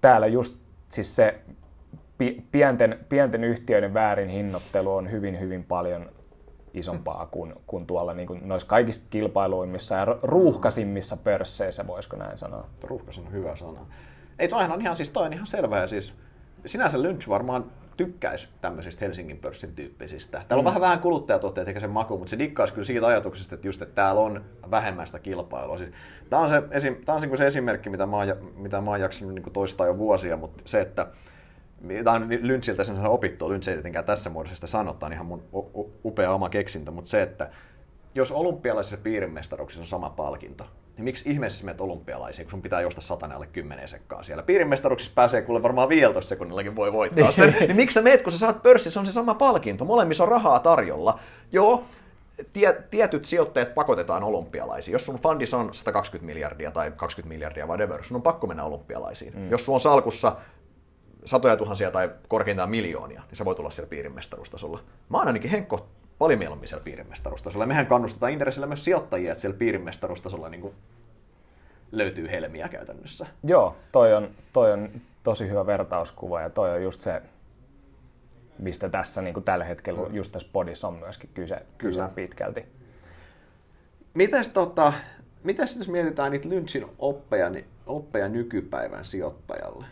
täällä 0.00 0.26
just 0.26 0.56
siis 0.88 1.16
se 1.16 1.34
pienten, 2.52 2.98
pienten 3.08 3.44
yhtiöiden 3.44 3.94
väärin 3.94 4.28
hinnoittelu 4.28 4.94
on 4.94 5.10
hyvin, 5.10 5.40
hyvin 5.40 5.64
paljon 5.64 6.10
isompaa 6.74 7.28
kuin, 7.30 7.54
kuin 7.66 7.86
tuolla 7.86 8.14
niin 8.14 8.26
kuin 8.26 8.48
noissa 8.48 8.68
kaikista 8.68 9.06
kilpailuimmissa 9.10 9.94
ja 9.94 10.04
ruuhkasimmissa 10.22 11.16
pörsseissä, 11.16 11.86
voisiko 11.86 12.16
näin 12.16 12.38
sanoa. 12.38 12.66
Ruuhkasin 12.82 13.26
on 13.26 13.32
hyvä 13.32 13.56
sana. 13.56 13.86
Ei, 14.38 14.48
toihan 14.48 14.72
on 14.72 14.80
ihan, 14.80 14.96
siis 14.96 15.10
toi 15.10 15.26
on 15.26 15.32
ihan 15.32 15.46
selvä 15.46 15.80
ja 15.80 15.86
siis 15.86 16.14
sinänsä 16.66 17.02
Lynch 17.02 17.28
varmaan 17.28 17.72
tykkäisi 17.96 18.48
tämmöisistä 18.60 19.04
Helsingin 19.04 19.38
pörssin 19.38 19.74
tyyppisistä. 19.74 20.42
Täällä 20.48 20.60
on 20.60 20.64
mm. 20.64 20.66
vähän 20.66 20.80
vähän 20.80 20.98
kuluttajatuotteet 20.98 21.68
eikä 21.68 21.80
se 21.80 21.86
maku, 21.86 22.18
mutta 22.18 22.30
se 22.30 22.38
dikkaisi 22.38 22.74
kyllä 22.74 22.86
siitä 22.86 23.06
ajatuksesta, 23.06 23.54
että 23.54 23.68
just, 23.68 23.82
että 23.82 23.94
täällä 23.94 24.20
on 24.20 24.44
vähemmän 24.70 25.06
sitä 25.06 25.18
kilpailua. 25.18 25.78
Siis, 25.78 25.90
tämä 26.30 26.42
on 26.42 26.48
se, 26.48 26.62
esim, 26.70 26.96
tämä 27.04 27.16
on 27.16 27.22
se, 27.22 27.36
se 27.36 27.46
esimerkki, 27.46 27.90
mitä 27.90 28.06
mä 28.06 28.16
oon, 28.16 28.28
mitä 28.56 28.80
mä 28.80 28.90
oon 28.90 29.00
jaksanut 29.00 29.34
niin 29.34 29.52
toistaa 29.52 29.86
jo 29.86 29.98
vuosia, 29.98 30.36
mutta 30.36 30.62
se, 30.66 30.80
että 30.80 31.06
Tämä 32.04 32.16
on 32.16 32.28
Lynchiltä 32.28 32.84
sen 32.84 33.06
opittu, 33.06 33.48
Lynch 33.48 33.68
ei 33.68 33.74
tietenkään 33.74 34.04
tässä 34.04 34.30
muodossa 34.30 34.54
sitä 34.54 34.66
sanottaa, 34.66 35.12
ihan 35.12 35.26
mun 35.26 35.42
upea 36.04 36.32
oma 36.32 36.48
keksintö, 36.48 36.90
mutta 36.90 37.10
se, 37.10 37.22
että 37.22 37.50
jos 38.14 38.32
olympialaisissa 38.32 38.96
piirimestaruuksissa 38.96 39.82
on 39.82 39.86
sama 39.86 40.10
palkinto, 40.10 40.66
niin 40.96 41.04
miksi 41.04 41.30
ihmeessä 41.30 41.64
menet 41.64 41.80
olympialaisiin, 41.80 42.46
kun 42.46 42.50
sun 42.50 42.62
pitää 42.62 42.80
josta 42.80 43.00
satana 43.00 43.34
alle 43.34 43.46
kymmenen 43.46 43.88
sekkaa 43.88 44.22
siellä. 44.22 44.42
Piirimestaruuksissa 44.42 45.12
pääsee 45.14 45.42
kuule 45.42 45.62
varmaan 45.62 45.88
15 45.88 46.28
sekunnillakin 46.28 46.76
voi 46.76 46.92
voittaa 46.92 47.32
sen. 47.32 47.56
niin 47.60 47.76
miksi 47.76 47.94
sä 47.94 48.02
meet, 48.02 48.22
kun 48.22 48.32
sä 48.32 48.38
saat 48.38 48.62
pörssissä, 48.62 49.00
on 49.00 49.06
se 49.06 49.12
sama 49.12 49.34
palkinto. 49.34 49.84
Molemmissa 49.84 50.24
on 50.24 50.30
rahaa 50.30 50.58
tarjolla. 50.58 51.18
Joo, 51.52 51.84
tie, 52.52 52.84
tietyt 52.90 53.24
sijoittajat 53.24 53.74
pakotetaan 53.74 54.24
olympialaisiin. 54.24 54.92
Jos 54.92 55.06
sun 55.06 55.18
fundissa 55.18 55.58
on 55.58 55.74
120 55.74 56.26
miljardia 56.26 56.70
tai 56.70 56.92
20 56.96 57.34
miljardia, 57.34 57.66
whatever, 57.66 58.04
sun 58.04 58.16
on 58.16 58.22
pakko 58.22 58.46
mennä 58.46 58.64
olympialaisiin. 58.64 59.32
Mm. 59.36 59.50
Jos 59.50 59.64
sun 59.64 59.74
on 59.74 59.80
salkussa 59.80 60.36
satoja 61.24 61.56
tuhansia 61.56 61.90
tai 61.90 62.10
korkeintaan 62.28 62.70
miljoonia, 62.70 63.22
niin 63.28 63.36
sä 63.36 63.44
voit 63.44 63.56
tulla 63.56 63.70
siellä 63.70 63.88
piirimestaruustasolla. 63.88 64.80
Mä 65.08 65.18
oon 65.18 65.26
ainakin 65.26 65.50
Henkko 65.50 65.88
paljon 66.18 66.38
mieluummin 66.38 66.68
siellä 66.68 66.84
piirimestaruustasolla. 66.84 67.66
Mehän 67.66 67.86
kannustetaan 67.86 68.32
Inderesillä 68.32 68.66
myös 68.66 68.84
sijoittajia, 68.84 69.32
että 69.32 69.40
siellä 69.40 69.58
piirimestaruustasolla 69.58 70.48
niin 70.48 70.74
löytyy 71.92 72.30
helmiä 72.30 72.68
käytännössä. 72.68 73.26
Joo, 73.44 73.76
toi 73.92 74.14
on, 74.14 74.30
toi 74.52 74.72
on 74.72 74.90
tosi 75.22 75.48
hyvä 75.48 75.66
vertauskuva 75.66 76.40
ja 76.40 76.50
toi 76.50 76.70
on 76.70 76.82
just 76.82 77.00
se, 77.00 77.22
mistä 78.58 78.88
tässä 78.88 79.22
niin 79.22 79.34
kuin 79.34 79.44
tällä 79.44 79.64
hetkellä 79.64 80.08
mm. 80.08 80.14
just 80.14 80.32
tässä 80.32 80.48
podissa 80.52 80.88
on 80.88 80.94
myöskin 80.94 81.30
kyse, 81.34 81.62
kyse 81.78 82.00
pitkälti. 82.14 82.64
Mites, 84.14 84.48
tota, 84.48 84.92
mitäs 85.44 85.76
jos 85.76 85.88
mietitään 85.88 86.32
niitä 86.32 86.48
Lynchin 86.48 86.86
oppeja, 86.98 87.50
niin 87.50 87.64
oppeja 87.86 88.28
nykypäivän 88.28 89.04
sijoittajalle? 89.04 89.86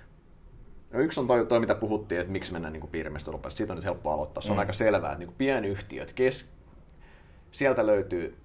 No 0.95 1.01
yksi 1.01 1.21
on 1.21 1.27
toi, 1.27 1.47
toi 1.47 1.61
mitä 1.61 1.75
puhuttiin, 1.75 2.21
että 2.21 2.33
miksi 2.33 2.53
mennään 2.53 2.73
niin 2.73 2.89
piirimestaruuteen. 2.89 3.53
Siitä 3.53 3.73
on 3.73 3.77
nyt 3.77 3.85
helppo 3.85 4.11
aloittaa. 4.11 4.41
Se 4.41 4.53
on 4.53 4.57
mm. 4.57 4.61
aika 4.61 4.73
selvää, 4.73 5.13
että 5.13 5.25
niin 5.25 5.35
pienyhtiöt, 5.39 6.13
kes... 6.13 6.51
sieltä 7.51 7.87
löytyy 7.87 8.37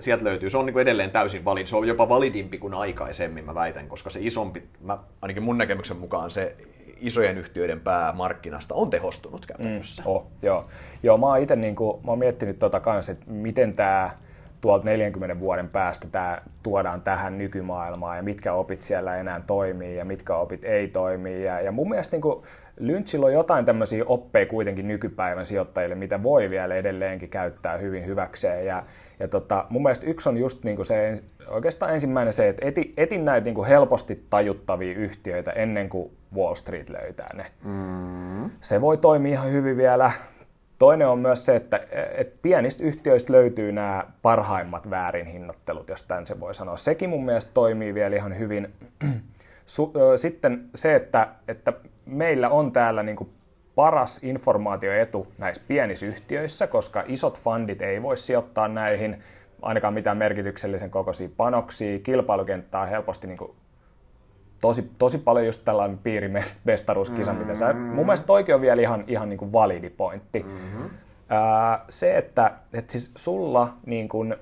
sieltä 0.00 0.24
löytyy. 0.24 0.50
Se 0.50 0.58
on 0.58 0.66
niin 0.66 0.78
edelleen 0.78 1.10
täysin 1.10 1.44
validi. 1.44 1.66
Se 1.66 1.76
on 1.76 1.88
jopa 1.88 2.08
validimpi 2.08 2.58
kuin 2.58 2.74
aikaisemmin, 2.74 3.44
mä 3.44 3.54
väitän, 3.54 3.88
koska 3.88 4.10
se 4.10 4.20
isompi, 4.22 4.62
mä, 4.80 4.98
ainakin 5.22 5.42
mun 5.42 5.58
näkemyksen 5.58 5.96
mukaan 5.96 6.30
se 6.30 6.56
isojen 7.00 7.38
yhtiöiden 7.38 7.80
päämarkkinasta 7.80 8.74
on 8.74 8.90
tehostunut 8.90 9.46
käytännössä. 9.46 10.02
Mm, 10.02 10.08
oh, 10.08 10.26
joo. 10.42 10.66
joo, 11.02 11.18
mä 11.18 11.26
oon 11.26 11.42
itse 11.42 11.56
niin 11.56 11.76
kuin, 11.76 12.04
mä 12.04 12.12
oon 12.12 12.18
miettinyt 12.18 12.58
tota 12.58 12.80
kanssa, 12.80 13.12
että 13.12 13.24
miten 13.30 13.74
tämä 13.74 14.10
tuolta 14.60 14.84
40 14.84 15.40
vuoden 15.40 15.68
päästä 15.68 16.06
tämä 16.12 16.38
tuodaan 16.62 17.02
tähän 17.02 17.38
nykymaailmaan 17.38 18.16
ja 18.16 18.22
mitkä 18.22 18.52
opit 18.52 18.82
siellä 18.82 19.16
enää 19.16 19.40
toimii 19.46 19.96
ja 19.96 20.04
mitkä 20.04 20.36
opit 20.36 20.64
ei 20.64 20.88
toimi. 20.88 21.44
Ja, 21.44 21.60
ja 21.60 21.72
mun 21.72 21.88
mielestä 21.88 22.16
niin 22.16 22.42
Lynchillä 22.80 23.26
on 23.26 23.32
jotain 23.32 23.64
tämmöisiä 23.64 24.04
oppeja 24.06 24.46
kuitenkin 24.46 24.88
nykypäivän 24.88 25.46
sijoittajille, 25.46 25.94
mitä 25.94 26.22
voi 26.22 26.50
vielä 26.50 26.74
edelleenkin 26.74 27.28
käyttää 27.28 27.76
hyvin 27.76 28.06
hyväkseen. 28.06 28.66
Ja, 28.66 28.82
ja 29.20 29.28
tota, 29.28 29.64
mun 29.70 29.82
mielestä 29.82 30.06
yksi 30.06 30.28
on 30.28 30.36
just 30.36 30.64
niin 30.64 30.76
kuin 30.76 30.86
se, 30.86 31.14
oikeastaan 31.48 31.94
ensimmäinen 31.94 32.32
se, 32.32 32.48
että 32.48 32.66
eti, 32.66 32.94
etin 32.96 33.24
näitä 33.24 33.44
niin 33.44 33.54
kuin 33.54 33.68
helposti 33.68 34.26
tajuttavia 34.30 34.96
yhtiöitä 34.96 35.50
ennen 35.50 35.88
kuin 35.88 36.10
Wall 36.36 36.54
Street 36.54 36.90
löytää 36.90 37.30
ne. 37.34 37.46
Mm. 37.64 38.50
Se 38.60 38.80
voi 38.80 38.96
toimia 38.96 39.32
ihan 39.32 39.52
hyvin 39.52 39.76
vielä 39.76 40.10
Toinen 40.78 41.08
on 41.08 41.18
myös 41.18 41.46
se, 41.46 41.56
että, 41.56 41.80
että 42.14 42.38
pienistä 42.42 42.84
yhtiöistä 42.84 43.32
löytyy 43.32 43.72
nämä 43.72 44.04
parhaimmat 44.22 44.90
väärinhinnottelut, 44.90 45.88
jos 45.88 46.02
tämän 46.02 46.26
se 46.26 46.40
voi 46.40 46.54
sanoa. 46.54 46.76
Sekin 46.76 47.10
mun 47.10 47.24
mielestä 47.24 47.50
toimii 47.54 47.94
vielä 47.94 48.16
ihan 48.16 48.38
hyvin. 48.38 48.72
Sitten 50.16 50.68
se, 50.74 50.94
että, 50.94 51.28
että 51.48 51.72
meillä 52.06 52.48
on 52.48 52.72
täällä 52.72 53.02
niin 53.02 53.16
kuin 53.16 53.30
paras 53.74 54.20
informaatioetu 54.22 55.32
näissä 55.38 55.62
pienissä 55.68 56.06
yhtiöissä, 56.06 56.66
koska 56.66 57.04
isot 57.06 57.40
fundit 57.40 57.82
ei 57.82 58.02
voi 58.02 58.16
sijoittaa 58.16 58.68
näihin 58.68 59.22
ainakaan 59.62 59.94
mitään 59.94 60.16
merkityksellisen 60.16 60.90
kokoisia 60.90 61.28
panoksia. 61.36 61.98
Kilpailukenttä 61.98 62.80
on 62.80 62.88
helposti 62.88 63.26
niin 63.26 63.38
kuin 63.38 63.50
tosi, 64.60 64.90
tosi 64.98 65.18
paljon 65.18 65.46
just 65.46 65.64
tällainen 65.64 65.98
piirimestaruuskisa, 65.98 67.32
mm-hmm. 67.32 67.46
mitä 67.46 67.58
sä, 67.58 67.72
mun 67.72 68.06
mielestä 68.06 68.26
toikin 68.26 68.54
on 68.54 68.60
vielä 68.60 68.82
ihan, 68.82 69.04
ihan 69.06 69.28
niin 69.28 69.38
kuin 69.38 69.52
validi 69.52 69.90
pointti. 69.90 70.42
Mm-hmm. 70.42 70.90
Ää, 71.28 71.84
se, 71.88 72.18
että, 72.18 72.52
että 72.72 72.92
siis 72.92 73.12
sulla 73.16 73.72
niin 73.86 74.08
kuin 74.08 74.36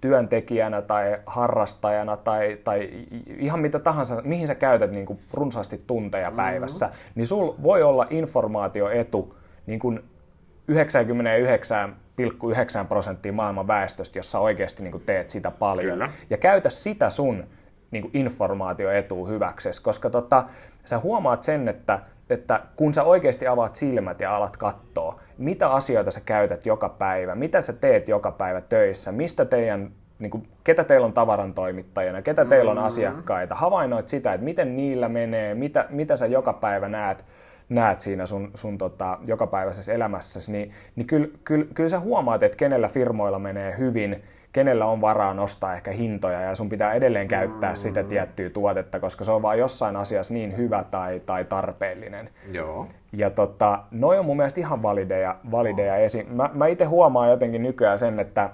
työntekijänä 0.00 0.82
tai 0.82 1.18
harrastajana 1.26 2.16
tai, 2.16 2.58
tai 2.64 2.90
ihan 3.38 3.60
mitä 3.60 3.78
tahansa, 3.78 4.22
mihin 4.24 4.46
sä 4.46 4.54
käytät 4.54 4.90
niin 4.90 5.06
kuin 5.06 5.18
runsaasti 5.32 5.82
tunteja 5.86 6.30
mm-hmm. 6.30 6.36
päivässä, 6.36 6.86
mm-hmm. 6.86 7.00
niin 7.14 7.26
sul 7.26 7.54
voi 7.62 7.82
olla 7.82 8.06
informaatioetu 8.10 9.34
niin 9.66 9.78
kuin 9.78 10.00
99,9 10.70 10.76
prosenttia 12.88 13.32
maailman 13.32 13.66
väestöstä, 13.66 14.18
jos 14.18 14.32
sä 14.32 14.38
oikeasti 14.38 14.82
niin 14.82 14.92
kuin 14.92 15.02
teet 15.06 15.30
sitä 15.30 15.50
paljon. 15.50 15.92
Kyllä. 15.92 16.10
Ja 16.30 16.36
käytä 16.36 16.70
sitä 16.70 17.10
sun 17.10 17.44
niin 17.90 18.02
kuin 18.02 18.16
informaatioetua 18.16 19.28
hyväksesi, 19.28 19.82
koska 19.82 20.10
tota, 20.10 20.44
sä 20.84 20.98
huomaat 20.98 21.42
sen, 21.42 21.68
että, 21.68 21.98
että 22.30 22.60
kun 22.76 22.94
sä 22.94 23.02
oikeasti 23.02 23.46
avaat 23.46 23.76
silmät 23.76 24.20
ja 24.20 24.36
alat 24.36 24.56
katsoa, 24.56 25.20
mitä 25.38 25.72
asioita 25.72 26.10
sä 26.10 26.20
käytät 26.20 26.66
joka 26.66 26.88
päivä, 26.88 27.34
mitä 27.34 27.62
sä 27.62 27.72
teet 27.72 28.08
joka 28.08 28.32
päivä 28.32 28.60
töissä, 28.60 29.12
mistä 29.12 29.44
teidän 29.44 29.90
niin 30.18 30.30
kuin, 30.30 30.48
ketä 30.64 30.84
teillä 30.84 31.06
on 31.06 31.12
tavarantoimittajana, 31.12 32.22
ketä 32.22 32.44
teillä 32.44 32.70
on 32.70 32.76
mm-hmm. 32.76 32.86
asiakkaita, 32.86 33.54
havainnoit 33.54 34.08
sitä, 34.08 34.32
että 34.32 34.44
miten 34.44 34.76
niillä 34.76 35.08
menee, 35.08 35.54
mitä, 35.54 35.86
mitä 35.90 36.16
sä 36.16 36.26
joka 36.26 36.52
päivä 36.52 36.88
näet, 36.88 37.24
näet 37.68 38.00
siinä 38.00 38.26
sun, 38.26 38.50
sun 38.54 38.78
tota, 38.78 39.18
jokapäiväisessä 39.26 39.92
elämässäsi, 39.92 40.52
niin, 40.52 40.72
niin 40.96 41.06
kyllä, 41.06 41.28
kyllä, 41.44 41.66
kyllä 41.74 41.88
sä 41.88 42.00
huomaat, 42.00 42.42
että 42.42 42.56
kenellä 42.56 42.88
firmoilla 42.88 43.38
menee 43.38 43.78
hyvin, 43.78 44.22
kenellä 44.52 44.86
on 44.86 45.00
varaa 45.00 45.34
nostaa 45.34 45.74
ehkä 45.74 45.90
hintoja 45.90 46.40
ja 46.40 46.54
sun 46.54 46.68
pitää 46.68 46.92
edelleen 46.92 47.28
käyttää 47.28 47.70
mm. 47.70 47.76
sitä 47.76 48.02
tiettyä 48.02 48.50
tuotetta, 48.50 49.00
koska 49.00 49.24
se 49.24 49.32
on 49.32 49.42
vain 49.42 49.58
jossain 49.58 49.96
asiassa 49.96 50.34
niin 50.34 50.56
hyvä 50.56 50.84
tai, 50.90 51.20
tai 51.26 51.44
tarpeellinen. 51.44 52.30
Joo. 52.52 52.86
Ja 53.12 53.30
tota, 53.30 53.78
noi 53.90 54.18
on 54.18 54.24
mun 54.24 54.36
mielestä 54.36 54.60
ihan 54.60 54.82
valideja, 54.82 55.36
valideja 55.50 55.94
oh. 55.94 56.00
esi- 56.00 56.26
Mä, 56.30 56.50
mä 56.54 56.66
itse 56.66 56.84
huomaan 56.84 57.30
jotenkin 57.30 57.62
nykyään 57.62 57.98
sen, 57.98 58.20
että 58.20 58.50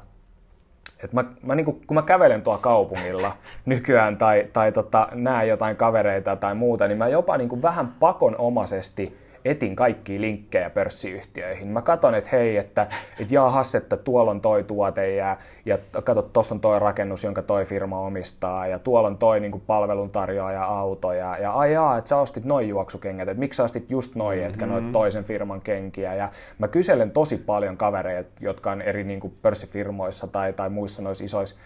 et 1.04 1.12
mä, 1.12 1.24
mä 1.42 1.54
niinku, 1.54 1.80
kun 1.86 1.94
mä 1.94 2.02
kävelen 2.02 2.42
tuolla 2.42 2.60
kaupungilla 2.60 3.32
nykyään 3.66 4.16
tai, 4.16 4.46
tai 4.52 4.72
tota, 4.72 5.08
näen 5.14 5.48
jotain 5.48 5.76
kavereita 5.76 6.36
tai 6.36 6.54
muuta, 6.54 6.88
niin 6.88 6.98
mä 6.98 7.08
jopa 7.08 7.36
niinku 7.36 7.62
vähän 7.62 7.88
pakonomaisesti 8.00 9.25
etin 9.50 9.76
kaikki 9.76 10.20
linkkejä 10.20 10.70
pörssiyhtiöihin. 10.70 11.68
Mä 11.68 11.82
katson, 11.82 12.14
että 12.14 12.30
hei, 12.32 12.56
että, 12.56 12.86
että 13.20 13.34
jaahas, 13.34 13.74
että 13.74 13.96
tuolla 13.96 14.30
on 14.30 14.40
toi 14.40 14.64
tuote 14.64 15.14
ja, 15.14 15.36
ja 15.66 15.78
kato, 16.04 16.22
tuossa 16.22 16.54
on 16.54 16.60
toi 16.60 16.78
rakennus, 16.78 17.24
jonka 17.24 17.42
toi 17.42 17.64
firma 17.64 18.00
omistaa 18.00 18.66
ja 18.66 18.78
tuolla 18.78 19.08
on 19.08 19.18
toi 19.18 19.40
niin 19.40 19.62
palveluntarjoaja 19.66 20.64
auto 20.64 21.12
ja, 21.12 21.38
ja 21.38 21.52
ai 21.52 21.72
jaa, 21.72 21.98
että 21.98 22.08
sä 22.08 22.16
ostit 22.16 22.44
noin 22.44 22.68
juoksukengät, 22.68 23.28
että 23.28 23.40
miksi 23.40 23.56
sä 23.56 23.64
ostit 23.64 23.90
just 23.90 24.14
noin, 24.14 24.38
mm-hmm. 24.38 24.50
etkä 24.50 24.66
noit 24.66 24.92
toisen 24.92 25.24
firman 25.24 25.60
kenkiä. 25.60 26.14
Ja 26.14 26.28
mä 26.58 26.68
kyselen 26.68 27.10
tosi 27.10 27.36
paljon 27.36 27.76
kavereita, 27.76 28.30
jotka 28.40 28.70
on 28.70 28.82
eri 28.82 29.04
niin 29.04 29.20
kuin 29.20 29.34
pörssifirmoissa 29.42 30.26
tai, 30.26 30.52
tai 30.52 30.70
muissa 30.70 31.02
noissa 31.02 31.24
isoissa 31.24 31.56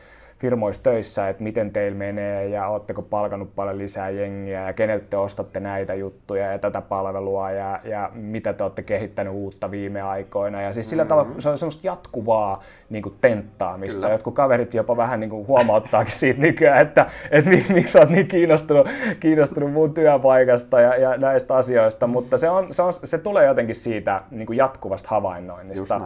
firmoissa 0.40 0.82
töissä, 0.82 1.28
että 1.28 1.42
miten 1.42 1.70
teillä 1.70 1.98
menee 1.98 2.48
ja 2.48 2.68
oletteko 2.68 3.02
palkannut 3.02 3.54
paljon 3.54 3.78
lisää 3.78 4.10
jengiä 4.10 4.66
ja 4.66 4.72
keneltä 4.72 5.04
te 5.10 5.16
ostatte 5.16 5.60
näitä 5.60 5.94
juttuja 5.94 6.52
ja 6.52 6.58
tätä 6.58 6.80
palvelua 6.80 7.50
ja, 7.50 7.80
ja 7.84 8.10
mitä 8.14 8.52
te 8.52 8.62
olette 8.62 8.82
kehittänyt 8.82 9.32
uutta 9.32 9.70
viime 9.70 10.02
aikoina. 10.02 10.62
Ja 10.62 10.72
siis 10.72 10.90
sillä 10.90 11.04
mm-hmm. 11.04 11.08
tavalla 11.08 11.40
se 11.40 11.48
on 11.48 11.58
semmoista 11.58 11.86
jatkuvaa 11.86 12.62
niin 12.90 13.02
kuin 13.02 13.14
tenttaamista. 13.20 14.00
Kyllä. 14.00 14.12
Jotkut 14.12 14.34
kaverit 14.34 14.74
jopa 14.74 14.96
vähän 14.96 15.20
niin 15.20 15.30
kuin 15.30 15.46
huomauttaakin 15.46 16.12
siitä 16.12 16.40
nykyään, 16.40 16.82
että, 16.82 17.06
että 17.30 17.50
miksi 17.72 17.98
olet 17.98 18.10
niin 18.10 18.28
kiinnostunut, 18.28 18.88
kiinnostunut 19.20 19.72
mun 19.72 19.94
työpaikasta 19.94 20.80
ja, 20.80 20.96
ja 20.96 21.16
näistä 21.16 21.56
asioista, 21.56 22.06
mutta 22.06 22.38
se, 22.38 22.50
on, 22.50 22.74
se, 22.74 22.82
on, 22.82 22.92
se 22.92 23.18
tulee 23.18 23.46
jotenkin 23.46 23.74
siitä 23.74 24.22
niin 24.30 24.46
kuin 24.46 24.56
jatkuvasta 24.56 25.08
havainnoinnista. 25.08 26.00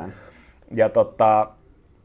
Ja 0.74 0.88
tota, 0.88 1.48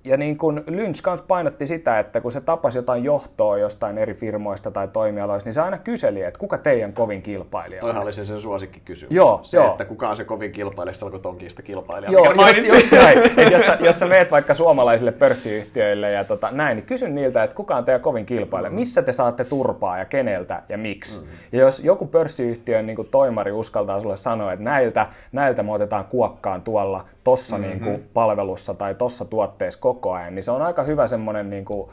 ja 0.10 0.18
niin 0.18 0.38
kuin 0.38 0.64
Lynch 0.68 1.02
kanssa 1.02 1.26
painotti 1.28 1.68
sitä, 1.68 2.00
että 2.00 2.22
kun 2.22 2.32
se 2.32 2.42
tapasi 2.42 2.78
jotain 2.78 3.04
johtoa 3.04 3.58
jostain 3.58 3.98
eri 3.98 4.14
firmoista 4.14 4.72
tai 4.72 4.88
toimialoista, 4.88 5.48
niin 5.48 5.54
se 5.54 5.62
aina 5.62 5.78
kyseli, 5.78 6.22
että 6.22 6.40
kuka 6.40 6.58
teidän 6.58 6.94
kovin 6.94 7.22
kilpailija 7.22 7.82
on. 7.82 7.86
Toihan 7.86 8.04
oli 8.04 8.14
se 8.14 8.26
sen 8.26 8.42
suosikki 8.42 8.82
kysymys. 8.86 9.16
Joo, 9.16 9.40
se, 9.44 9.58
joo. 9.58 9.72
että 9.72 9.86
kuka 9.86 10.10
on 10.10 10.18
se 10.18 10.24
kovin 10.24 10.52
kilpailija, 10.52 10.94
se 10.94 11.06
alkoi 11.06 11.20
tonkista 11.20 11.62
kilpailija. 11.62 12.12
Joo, 12.12 12.48
just, 12.48 12.74
just 12.74 12.92
näin. 12.92 13.18
Et 13.38 13.52
jos, 13.52 13.66
sä, 13.66 13.78
jos 13.82 14.00
sä 14.00 14.06
meet 14.06 14.32
vaikka 14.32 14.54
suomalaisille 14.54 15.12
pörssiyhtiöille 15.12 16.12
ja 16.12 16.24
tota, 16.24 16.52
näin, 16.52 16.76
niin 16.76 16.86
kysy 16.86 17.10
niiltä, 17.10 17.44
että 17.44 17.56
kuka 17.56 17.76
on 17.76 17.86
teidän 17.86 18.02
kovin 18.02 18.26
kilpailija, 18.26 18.70
mm. 18.70 18.76
missä 18.76 19.02
te 19.02 19.12
saatte 19.12 19.44
turpaa 19.44 19.98
ja 19.98 20.06
keneltä 20.06 20.64
ja 20.70 20.78
miksi. 20.78 21.22
Mm. 21.22 21.28
Ja 21.52 21.60
jos 21.60 21.84
joku 21.84 22.08
pörssiyhtiön 22.08 22.86
niin 22.86 22.96
kuin 22.96 23.08
toimari 23.12 23.52
uskaltaa 23.52 24.02
sulle 24.02 24.18
sanoa, 24.18 24.54
että 24.54 24.66
näiltä, 24.66 25.08
näiltä 25.32 25.64
me 25.64 25.72
otetaan 25.72 26.06
kuokkaan 26.06 26.62
tuolla 26.62 27.06
tossa 27.30 27.58
mm-hmm. 27.58 27.70
niin 27.70 27.84
kuin 27.84 28.10
palvelussa 28.14 28.74
tai 28.74 28.96
tossa 28.96 29.26
tuotteessa 29.26 29.80
koko 29.80 30.14
ajan, 30.14 30.36
niin 30.36 30.44
se 30.44 30.52
on 30.52 30.62
aika 30.62 30.84
hyvä 30.84 31.08
semmoinen 31.08 31.50
niin 31.50 31.66
kuin 31.66 31.90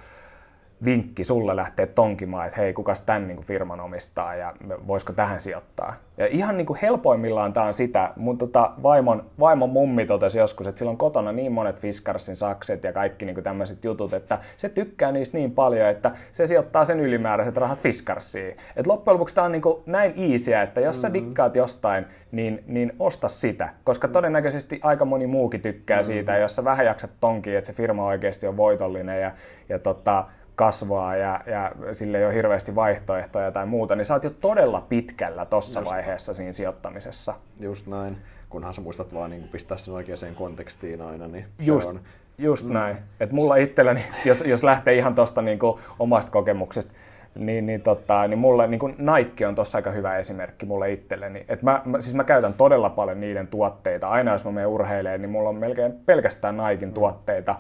vinkki 0.85 1.25
sulle 1.25 1.57
lähteä 1.57 1.87
tonkimaan, 1.87 2.47
että 2.47 2.61
hei, 2.61 2.73
kukas 2.73 3.01
tämän 3.01 3.29
niin 3.29 3.37
kuin 3.37 3.47
firman 3.47 3.81
omistaa 3.81 4.35
ja 4.35 4.55
voisiko 4.87 5.13
tähän 5.13 5.41
sijoittaa. 5.41 5.95
Ja 6.19 6.27
ihan 6.27 6.57
niin 6.57 6.67
kuin 6.67 6.79
helpoimmillaan 6.83 7.53
tämä 7.53 7.67
on 7.67 7.75
sitä, 7.75 8.13
mun 8.17 8.39
tota, 8.39 8.73
vaimon, 8.83 9.25
vaimon 9.41 9.71
mummi 9.71 10.07
totesi 10.07 10.39
joskus, 10.39 10.67
että 10.67 10.79
sillä 10.79 10.91
on 10.91 10.97
kotona 10.97 11.33
niin 11.33 11.53
monet 11.53 11.79
Fiskarsin 11.79 12.37
sakset 12.37 12.85
ja 12.85 12.93
kaikki 12.93 13.25
niin 13.25 13.35
kuin 13.35 13.45
tämmöiset 13.45 13.85
jutut, 13.85 14.13
että 14.13 14.39
se 14.57 14.69
tykkää 14.69 15.13
niistä 15.13 15.39
niin 15.39 15.53
paljon, 15.53 15.89
että 15.89 16.11
se 16.33 16.47
sijoittaa 16.47 16.85
sen 16.85 17.01
ylimääräiset 17.01 17.57
rahat 17.57 17.79
Fiskarsiin. 17.79 18.57
Et 18.77 18.87
loppujen 18.87 19.15
lopuksi 19.15 19.35
tämä 19.35 19.45
on 19.45 19.53
niin 19.53 19.63
kuin 19.63 19.83
näin 19.87 20.15
easyä, 20.17 20.63
että 20.63 20.81
jos 20.81 21.03
sä 21.03 21.09
mm-hmm. 21.09 21.27
dikkaat 21.27 21.57
jostain, 21.57 22.07
niin, 22.33 22.65
niin 22.67 22.93
osta 22.99 23.29
sitä, 23.29 23.69
koska 23.85 24.09
todennäköisesti 24.09 24.81
aika 24.83 25.05
moni 25.05 25.27
muukin 25.27 25.61
tykkää 25.61 25.97
mm-hmm. 25.97 26.13
siitä, 26.13 26.33
ja 26.33 26.39
jos 26.39 26.57
sä 26.57 26.65
vähän 26.65 26.87
jaksat 26.87 27.11
tonkia, 27.21 27.59
että 27.59 27.67
se 27.67 27.73
firma 27.73 28.07
oikeasti 28.07 28.47
on 28.47 28.57
voitollinen 28.57 29.21
ja, 29.21 29.33
ja 29.69 29.79
tota, 29.79 30.25
kasvaa 30.57 31.17
ja, 31.17 31.41
ja 31.47 31.73
sille 31.93 32.19
ei 32.19 32.25
ole 32.25 32.35
hirveästi 32.35 32.75
vaihtoehtoja 32.75 33.53
tai 33.53 33.67
muuta, 33.67 33.97
niin 33.97 34.07
sä 34.07 34.15
oot 34.15 34.25
jo 34.25 34.31
todella 34.31 34.81
pitkällä 34.81 35.47
tuossa 35.47 35.85
vaiheessa 35.85 36.35
siinä 36.35 36.53
sijoittamisessa. 36.53 37.35
Just 37.61 37.87
näin, 37.87 38.17
kunhan 38.49 38.75
sä 38.75 38.81
muistat 38.81 39.15
vaan 39.15 39.31
niin 39.31 39.49
pistää 39.49 39.77
sen 39.77 39.95
oikeaan 39.95 40.35
kontekstiin 40.35 41.03
aina, 41.03 41.29
niin 41.29 41.45
just, 41.61 41.89
on... 41.89 42.01
Just 42.39 42.67
mm. 42.67 42.73
näin. 42.73 42.97
Et 43.21 43.33
mulla 43.33 43.57
itselläni, 43.57 44.05
jos, 44.25 44.41
jos 44.41 44.65
lähtee 44.65 44.95
ihan 44.95 45.15
tuosta 45.15 45.43
niin 45.43 45.59
omasta 45.99 46.33
kokemuksesta, 46.33 46.93
niin, 47.39 47.67
niin, 47.67 47.81
tota, 47.81 48.29
niin 48.29 48.39
mulle 48.39 48.67
niin 48.67 48.81
Nike 48.99 49.47
on 49.47 49.55
tuossa 49.55 49.79
aika 49.79 49.91
hyvä 49.91 50.19
esimerkki 50.19 50.67
mulle 50.67 50.93
itselleni. 50.93 51.45
Et 51.49 51.63
mä, 51.63 51.83
mä, 51.85 52.01
siis 52.01 52.15
mä 52.15 52.25
käytän 52.25 52.55
todella 52.55 52.91
paljon 52.91 53.21
niiden 53.21 53.47
tuotteita. 53.47 54.09
Aina 54.09 54.33
jos 54.33 54.45
mä 54.45 54.51
menen 54.51 54.69
urheilemaan, 54.69 55.21
niin 55.21 55.31
mulla 55.31 55.49
on 55.49 55.57
melkein 55.57 55.93
pelkästään 55.93 56.57
Niken 56.57 56.93
tuotteita. 56.93 57.57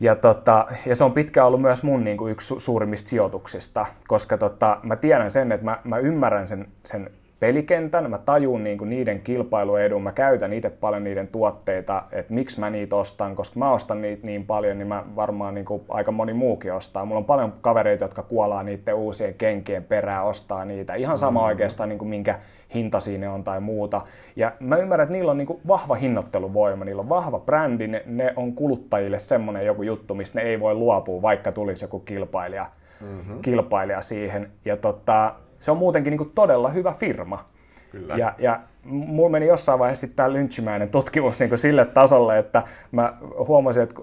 Ja, 0.00 0.16
tota, 0.16 0.66
ja 0.86 0.94
se 0.94 1.04
on 1.04 1.12
pitkään 1.12 1.46
ollut 1.46 1.60
myös 1.60 1.82
mun 1.82 2.04
niin 2.04 2.16
kuin 2.16 2.32
yksi 2.32 2.54
suurimmista 2.58 3.08
sijoituksista, 3.08 3.86
koska 4.08 4.38
tota, 4.38 4.78
mä 4.82 4.96
tiedän 4.96 5.30
sen, 5.30 5.52
että 5.52 5.64
mä, 5.64 5.78
mä 5.84 5.98
ymmärrän 5.98 6.46
sen, 6.46 6.68
sen 6.84 7.10
pelikentän, 7.40 8.10
mä 8.10 8.18
tajun 8.18 8.64
niin 8.64 8.78
kuin 8.78 8.90
niiden 8.90 9.20
kilpailuedun, 9.20 10.02
mä 10.02 10.12
käytän 10.12 10.52
itse 10.52 10.70
paljon 10.70 11.04
niiden 11.04 11.28
tuotteita, 11.28 12.02
että 12.12 12.34
miksi 12.34 12.60
mä 12.60 12.70
niitä 12.70 12.96
ostan, 12.96 13.36
koska 13.36 13.58
mä 13.58 13.72
ostan 13.72 14.02
niitä 14.02 14.26
niin 14.26 14.46
paljon, 14.46 14.78
niin 14.78 14.88
mä 14.88 15.04
varmaan 15.16 15.54
niin 15.54 15.64
kuin 15.64 15.82
aika 15.88 16.12
moni 16.12 16.32
muukin 16.32 16.72
ostaa. 16.72 17.04
Mulla 17.04 17.18
on 17.18 17.24
paljon 17.24 17.52
kavereita, 17.60 18.04
jotka 18.04 18.22
kuolaa 18.22 18.62
niiden 18.62 18.94
uusien 18.94 19.34
kenkien 19.34 19.84
perään, 19.84 20.24
ostaa 20.24 20.64
niitä. 20.64 20.94
Ihan 20.94 21.18
sama 21.18 21.40
mm-hmm. 21.40 21.48
oikeastaan 21.48 21.88
niin 21.88 21.98
kuin 21.98 22.08
minkä 22.08 22.38
hinta 22.74 23.00
siinä 23.00 23.32
on 23.32 23.44
tai 23.44 23.60
muuta. 23.60 24.00
Ja 24.36 24.52
mä 24.60 24.76
ymmärrän, 24.76 25.04
että 25.04 25.12
niillä 25.12 25.30
on 25.30 25.38
niin 25.38 25.46
kuin 25.46 25.60
vahva 25.68 25.94
hinnoitteluvoima, 25.94 26.84
niillä 26.84 27.00
on 27.00 27.08
vahva 27.08 27.38
brändi, 27.38 27.86
ne, 27.86 28.02
ne 28.06 28.32
on 28.36 28.52
kuluttajille 28.52 29.18
semmoinen 29.18 29.66
joku 29.66 29.82
juttu, 29.82 30.14
mistä 30.14 30.38
ne 30.38 30.44
ei 30.44 30.60
voi 30.60 30.74
luopua, 30.74 31.22
vaikka 31.22 31.52
tulisi 31.52 31.84
joku 31.84 32.00
kilpailija, 32.00 32.66
mm-hmm. 33.00 33.42
kilpailija 33.42 34.02
siihen. 34.02 34.50
Ja 34.64 34.76
tota, 34.76 35.34
se 35.58 35.70
on 35.70 35.76
muutenkin 35.76 36.10
niin 36.10 36.18
kuin 36.18 36.32
todella 36.34 36.68
hyvä 36.68 36.92
firma. 36.92 37.44
Kyllä. 37.90 38.16
Ja, 38.16 38.34
ja 38.38 38.60
mulla 38.84 39.28
meni 39.28 39.46
jossain 39.46 39.78
vaiheessa 39.78 40.06
tämä 40.16 40.32
lynchimäinen 40.32 40.88
tutkimus 40.88 41.40
niin 41.40 41.58
sille 41.58 41.84
tasolle, 41.84 42.38
että 42.38 42.62
mä 42.92 43.14
huomasin, 43.48 43.82
että 43.82 43.94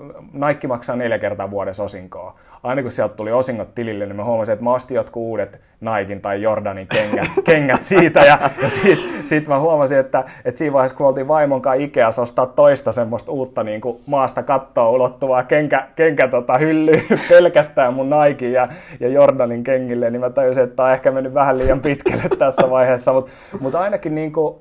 Nike 0.48 0.68
maksaa 0.68 0.96
neljä 0.96 1.20
kertaa 1.20 1.52
vuodessa 1.52 1.84
osinkoa 1.84 2.40
aina 2.64 2.82
kun 2.82 2.92
sieltä 2.92 3.16
tuli 3.16 3.32
osingot 3.32 3.76
tilille, 3.76 4.06
niin 4.06 4.16
mä 4.16 4.24
huomasin, 4.24 4.54
että 4.54 4.64
mä 4.64 4.74
ostin 4.74 4.96
jotkut 4.96 5.24
uudet 5.24 5.62
Naikin 5.82 6.22
tai 6.22 6.42
Jordanin 6.42 6.88
kengät, 6.88 7.28
kengät 7.50 7.84
siitä. 7.84 8.20
Ja, 8.20 8.40
ja 8.62 8.70
sitten 8.70 9.28
sit 9.28 9.48
mä 9.48 9.60
huomasin, 9.60 9.98
että, 9.98 10.24
että 10.46 10.58
siinä 10.58 10.74
vaiheessa, 10.74 10.98
kun 10.98 11.08
oltiin 11.08 11.28
vaimon 11.28 11.62
kanssa 11.62 11.84
Ikeassa 11.84 12.22
ostaa 12.22 12.46
toista 12.46 12.92
semmoista 12.92 13.32
uutta 13.32 13.64
niin 13.64 13.82
kuin 13.82 13.98
maasta 14.06 14.44
kattoa 14.44 14.90
ulottuvaa 14.90 15.44
kenkä, 15.44 15.88
kenkä 15.96 16.28
tota, 16.28 16.58
hyllyä 16.58 17.02
pelkästään 17.30 17.94
mun 17.94 18.10
Naikin 18.10 18.54
ja, 18.54 18.68
ja 19.00 19.08
Jordanin 19.08 19.64
kengille, 19.64 20.10
niin 20.10 20.20
mä 20.20 20.30
tajusin, 20.30 20.64
että 20.64 20.76
tämä 20.76 20.88
on 20.88 20.94
ehkä 20.94 21.12
mennyt 21.12 21.34
vähän 21.34 21.58
liian 21.58 21.80
pitkälle 21.80 22.30
tässä 22.40 22.70
vaiheessa. 22.70 23.14
Mutta 23.14 23.32
mut 23.60 23.76
ainakin 23.76 24.16
niin 24.16 24.34
kuin, 24.34 24.56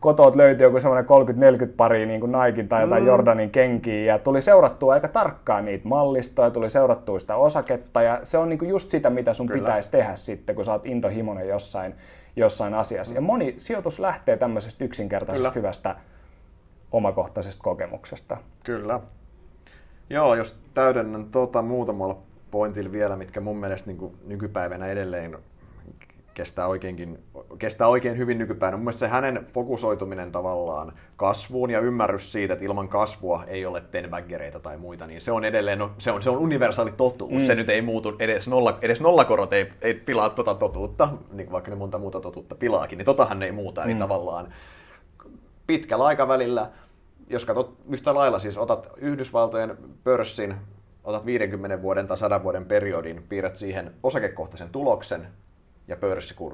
kotoot 0.00 0.36
löytyi 0.36 0.64
joku 0.64 0.80
semmoinen 0.80 1.10
30-40 1.68 1.72
pari 1.76 2.06
niin 2.06 2.20
kuin 2.20 2.32
Nike 2.32 2.62
tai 2.62 2.82
jotain 2.82 3.02
mm. 3.02 3.06
Jordanin 3.06 3.50
kenkiä 3.50 4.04
ja 4.04 4.18
tuli 4.18 4.42
seurattua 4.42 4.92
aika 4.92 5.08
tarkkaan 5.08 5.64
niitä 5.64 5.88
mallistoja, 5.88 6.50
tuli 6.50 6.70
seurattua 6.70 7.18
sitä 7.18 7.36
osaketta 7.36 8.02
ja 8.02 8.20
se 8.22 8.38
on 8.38 8.48
niin 8.48 8.58
kuin 8.58 8.68
just 8.68 8.90
sitä, 8.90 9.10
mitä 9.10 9.34
sun 9.34 9.46
Kyllä. 9.46 9.60
pitäisi 9.60 9.90
tehdä 9.90 10.16
sitten, 10.16 10.56
kun 10.56 10.64
sä 10.64 10.72
oot 10.72 10.86
intohimoinen 10.86 11.48
jossain, 11.48 11.94
jossain 12.36 12.74
asiassa. 12.74 13.14
Mm. 13.14 13.16
Ja 13.16 13.20
moni 13.20 13.54
sijoitus 13.56 13.98
lähtee 13.98 14.36
tämmöisestä 14.36 14.84
yksinkertaisesta 14.84 15.50
Kyllä. 15.50 15.62
hyvästä 15.62 15.96
omakohtaisesta 16.92 17.62
kokemuksesta. 17.62 18.36
Kyllä. 18.64 19.00
Joo, 20.10 20.34
jos 20.34 20.60
täydennän 20.74 21.24
tuota 21.24 21.62
muutamalla 21.62 22.16
pointilla 22.50 22.92
vielä, 22.92 23.16
mitkä 23.16 23.40
mun 23.40 23.56
mielestä 23.56 23.90
niin 23.90 23.98
kuin 23.98 24.14
nykypäivänä 24.26 24.86
edelleen 24.86 25.38
kestää, 26.40 26.66
oikeinkin, 26.66 27.18
kestää 27.58 27.88
oikein 27.88 28.18
hyvin 28.18 28.38
nykypäivänä. 28.38 28.82
Mun 28.82 28.92
se 28.92 29.08
hänen 29.08 29.46
fokusoituminen 29.52 30.32
tavallaan 30.32 30.92
kasvuun 31.16 31.70
ja 31.70 31.80
ymmärrys 31.80 32.32
siitä, 32.32 32.54
että 32.54 32.64
ilman 32.64 32.88
kasvua 32.88 33.44
ei 33.46 33.66
ole 33.66 33.80
tenbaggereita 33.80 34.60
tai 34.60 34.76
muita, 34.76 35.06
niin 35.06 35.20
se 35.20 35.32
on 35.32 35.44
edelleen, 35.44 35.78
no, 35.78 35.90
se, 35.98 36.12
on, 36.12 36.22
se 36.22 36.30
on 36.30 36.38
universaali 36.38 36.92
totuus. 36.96 37.32
Mm. 37.32 37.46
Se 37.46 37.54
nyt 37.54 37.68
ei 37.68 37.82
muutu, 37.82 38.16
edes, 38.18 38.48
nolla, 38.48 38.78
edes 38.82 39.00
nollakorot 39.00 39.52
ei, 39.52 39.70
ei 39.80 39.94
pilaa 39.94 40.30
tota 40.30 40.54
totuutta, 40.54 41.08
niin 41.32 41.52
vaikka 41.52 41.70
ne 41.70 41.76
monta 41.76 41.98
muuta 41.98 42.20
totuutta 42.20 42.54
pilaakin, 42.54 42.96
niin 42.96 43.06
totahan 43.06 43.42
ei 43.42 43.52
muuta. 43.52 43.80
Mm. 43.80 43.86
Niin 43.86 43.98
tavallaan 43.98 44.54
pitkällä 45.66 46.04
aikavälillä, 46.04 46.70
jos 47.28 47.44
katsot 47.44 47.76
yhtä 47.90 48.14
lailla, 48.14 48.38
siis 48.38 48.58
otat 48.58 48.88
Yhdysvaltojen 48.96 49.76
pörssin, 50.04 50.54
otat 51.04 51.26
50 51.26 51.82
vuoden 51.82 52.06
tai 52.06 52.16
100 52.16 52.42
vuoden 52.42 52.64
periodin, 52.64 53.24
piirrät 53.28 53.56
siihen 53.56 53.92
osakekohtaisen 54.02 54.68
tuloksen, 54.68 55.28
ja 55.90 55.96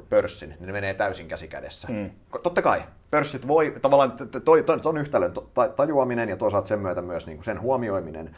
pörssin, 0.09 0.49
niin 0.49 0.67
ne 0.67 0.73
menee 0.73 0.95
täysin 0.95 1.29
käsikädessä. 1.29 1.89
Mm. 1.89 2.11
Totta 2.43 2.63
kai, 2.63 2.83
pörssit 3.11 3.49
voi, 3.49 3.77
tavallaan 3.83 4.13
toi, 4.45 4.63
toi, 4.63 4.81
ton 4.81 4.99
yhtälön 4.99 5.33
tajuaminen 5.77 6.29
ja 6.29 6.37
toisaalta 6.37 6.69
sen 6.69 6.79
myötä 6.79 7.03
myös 7.03 7.27
niin 7.27 7.37
kuin 7.37 7.45
sen 7.45 7.61
huomioiminen, 7.61 8.37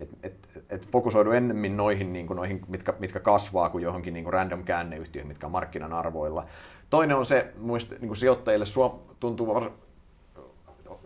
että 0.00 0.16
et, 0.22 0.34
et 0.70 0.88
fokusoidu 0.92 1.30
ennemmin 1.30 1.76
noihin, 1.76 2.12
niin 2.12 2.26
kuin 2.26 2.36
noihin 2.36 2.60
mitkä, 2.68 2.94
mitkä 2.98 3.20
kasvaa, 3.20 3.70
kuin 3.70 3.84
johonkin 3.84 4.14
niin 4.14 4.24
kuin 4.24 4.32
random 4.32 4.64
käänneyhtiöihin, 4.64 5.28
mitkä 5.28 5.46
on 5.46 5.52
markkinan 5.52 5.92
arvoilla. 5.92 6.46
Toinen 6.90 7.16
on 7.16 7.26
se, 7.26 7.52
muista, 7.58 7.94
niin 7.94 8.08
kuin 8.08 8.16
sijoittajille 8.16 8.66
suom, 8.66 8.98
tuntuu 9.20 9.46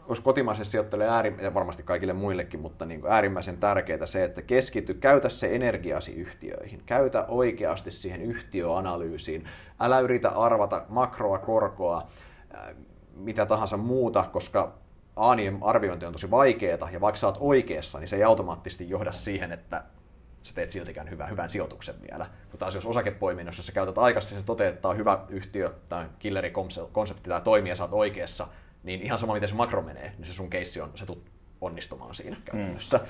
olisi 0.08 0.22
kotimaisessa 0.22 0.70
sijoittajille 0.70 1.08
äärim, 1.08 1.38
ja 1.40 1.54
varmasti 1.54 1.82
kaikille 1.82 2.12
muillekin, 2.12 2.60
mutta 2.60 2.86
niin 2.86 3.02
äärimmäisen 3.08 3.56
tärkeää 3.56 4.06
se, 4.06 4.24
että 4.24 4.42
keskity, 4.42 4.94
käytä 4.94 5.28
se 5.28 5.54
energiasi 5.54 6.14
yhtiöihin, 6.14 6.82
käytä 6.86 7.24
oikeasti 7.28 7.90
siihen 7.90 8.22
yhtiöanalyysiin, 8.22 9.44
älä 9.80 10.00
yritä 10.00 10.28
arvata 10.28 10.84
makroa, 10.88 11.38
korkoa, 11.38 12.08
mitä 13.16 13.46
tahansa 13.46 13.76
muuta, 13.76 14.24
koska 14.32 14.72
aanien 15.16 15.58
arviointi 15.60 16.06
on 16.06 16.12
tosi 16.12 16.30
vaikeaa, 16.30 16.90
ja 16.92 17.00
vaikka 17.00 17.16
sä 17.16 17.26
oot 17.26 17.38
oikeassa, 17.40 17.98
niin 17.98 18.08
se 18.08 18.16
ei 18.16 18.24
automaattisesti 18.24 18.90
johda 18.90 19.12
siihen, 19.12 19.52
että 19.52 19.82
sä 20.42 20.54
teet 20.54 20.70
siltikään 20.70 21.10
hyvän, 21.10 21.30
hyvän 21.30 21.50
sijoituksen 21.50 21.94
vielä. 22.10 22.26
Mutta 22.42 22.56
taas 22.58 22.74
jos 22.74 22.86
osakepoiminnossa 22.86 23.62
sä 23.62 23.72
käytät 23.72 23.98
aikaisemmin, 23.98 24.40
se 24.40 24.46
toteuttaa 24.46 24.94
hyvä 24.94 25.18
yhtiö 25.28 25.74
tai 25.88 26.06
killerikonsepti 26.18 27.30
tai 27.30 27.40
toimii 27.40 27.70
ja 27.70 27.76
sä 27.76 27.82
oot 27.82 27.92
oikeassa, 27.92 28.46
niin 28.84 29.02
ihan 29.02 29.18
sama 29.18 29.34
miten 29.34 29.48
se 29.48 29.54
makro 29.54 29.82
menee, 29.82 30.12
niin 30.18 30.26
se 30.26 30.32
sun 30.32 30.50
keissi 30.50 30.80
on, 30.80 30.90
se 30.94 31.06
tulet 31.06 31.22
onnistumaan 31.60 32.14
siinä 32.14 32.36
käytännössä. 32.44 32.96
Mm. 32.98 33.04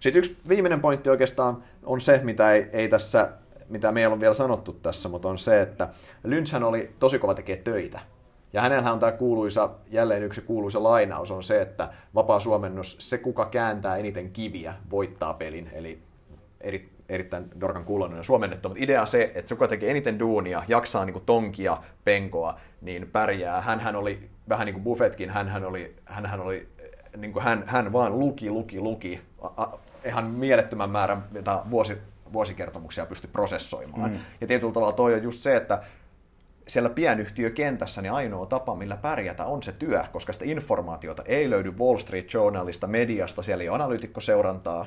Sitten 0.00 0.18
yksi 0.18 0.36
viimeinen 0.48 0.80
pointti 0.80 1.10
oikeastaan 1.10 1.64
on 1.82 2.00
se, 2.00 2.20
mitä 2.24 2.52
ei, 2.52 2.66
ei 2.72 2.88
tässä 2.88 3.32
mitä 3.68 3.92
me 3.92 4.00
ei 4.00 4.06
ole 4.06 4.20
vielä 4.20 4.34
sanottu 4.34 4.72
tässä, 4.72 5.08
mutta 5.08 5.28
on 5.28 5.38
se, 5.38 5.60
että 5.60 5.88
Lynchhän 6.24 6.64
oli 6.64 6.94
tosi 6.98 7.18
kova 7.18 7.34
tekee 7.34 7.56
töitä. 7.56 8.00
Ja 8.52 8.60
hänellä 8.60 8.92
on 8.92 8.98
tämä 8.98 9.12
kuuluisa, 9.12 9.70
jälleen 9.90 10.22
yksi 10.22 10.40
kuuluisa 10.40 10.82
lainaus 10.82 11.30
on 11.30 11.42
se, 11.42 11.60
että 11.60 11.92
vapaa 12.14 12.40
suomennos, 12.40 12.96
se 13.00 13.18
kuka 13.18 13.46
kääntää 13.46 13.96
eniten 13.96 14.30
kiviä, 14.30 14.74
voittaa 14.90 15.34
pelin. 15.34 15.70
Eli 15.72 16.02
eri, 16.60 16.88
erittäin 17.08 17.50
dorkan 17.60 17.84
kuulonen 17.84 18.16
ja 18.16 18.22
suomennettu, 18.22 18.68
mutta 18.68 18.84
idea 18.84 19.00
on 19.00 19.06
se, 19.06 19.32
että 19.34 19.48
se 19.48 19.54
kuka 19.54 19.68
tekee 19.68 19.90
eniten 19.90 20.18
duunia, 20.18 20.62
jaksaa 20.68 21.04
niin 21.04 21.12
kuin 21.12 21.24
tonkia, 21.26 21.76
penkoa, 22.04 22.60
niin 22.80 23.08
pärjää. 23.12 23.60
Hänhän 23.60 23.96
oli 23.96 24.28
vähän 24.48 24.66
niin 24.66 24.74
kuin 24.74 24.84
Buffettkin, 24.84 25.30
hänhän 25.30 25.64
oli, 25.64 25.94
hänhän 26.04 26.40
oli 26.40 26.68
niin 27.16 27.32
kuin 27.32 27.42
hän, 27.42 27.64
hän 27.66 27.92
vaan 27.92 28.18
luki, 28.18 28.50
luki, 28.50 28.80
luki, 28.80 29.20
a, 29.40 29.62
a, 29.62 29.78
ihan 30.04 30.24
mielettömän 30.24 30.90
määrän 30.90 31.24
vuosi, 31.70 31.98
vuosikertomuksia 32.32 33.06
pysty 33.06 33.26
prosessoimaan. 33.26 34.10
Mm. 34.10 34.18
Ja 34.40 34.46
tietyllä 34.46 34.72
tavalla 34.72 34.92
toi 34.92 35.14
on 35.14 35.22
just 35.22 35.42
se, 35.42 35.56
että 35.56 35.82
siellä 36.68 36.90
pienyhtiökentässä 36.90 38.02
niin 38.02 38.12
ainoa 38.12 38.46
tapa, 38.46 38.74
millä 38.74 38.96
pärjätä, 38.96 39.44
on 39.44 39.62
se 39.62 39.72
työ, 39.72 40.04
koska 40.12 40.32
sitä 40.32 40.44
informaatiota 40.44 41.22
ei 41.26 41.50
löydy 41.50 41.70
Wall 41.70 41.98
Street 41.98 42.34
Journalista, 42.34 42.86
mediasta, 42.86 43.42
siellä 43.42 43.62
ei 43.62 43.68
ole 43.68 43.74
analyytikkoseurantaa, 43.74 44.86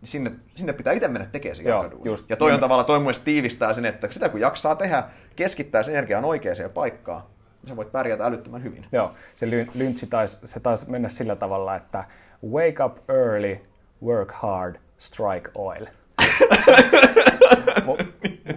niin 0.00 0.08
sinne, 0.08 0.32
sinne 0.54 0.72
pitää 0.72 0.92
itse 0.92 1.08
mennä 1.08 1.28
tekemään 1.32 1.56
se 1.56 1.62
Joo, 1.62 1.90
just. 2.04 2.30
Ja 2.30 2.36
toi 2.36 2.52
on 2.52 2.60
tavallaan, 2.60 2.86
toi 2.86 3.00
myös 3.00 3.18
tiivistää 3.18 3.72
sen, 3.72 3.84
että 3.84 4.08
sitä 4.10 4.28
kun 4.28 4.40
jaksaa 4.40 4.74
tehdä, 4.74 5.04
keskittää 5.36 5.82
sen 5.82 5.94
energiaan 5.94 6.24
oikeaan 6.24 6.56
paikkaan, 6.74 7.22
niin 7.62 7.68
sä 7.68 7.76
voit 7.76 7.92
pärjätä 7.92 8.24
älyttömän 8.24 8.62
hyvin. 8.62 8.86
Joo, 8.92 9.14
se 9.34 9.50
lyntsi 9.74 10.06
taisi, 10.06 10.38
se 10.44 10.60
taisi 10.60 10.90
mennä 10.90 11.08
sillä 11.08 11.36
tavalla, 11.36 11.76
että 11.76 12.04
wake 12.50 12.84
up 12.84 13.10
early, 13.10 13.58
work 14.02 14.32
hard, 14.32 14.76
strike 14.98 15.50
oil. 15.54 15.86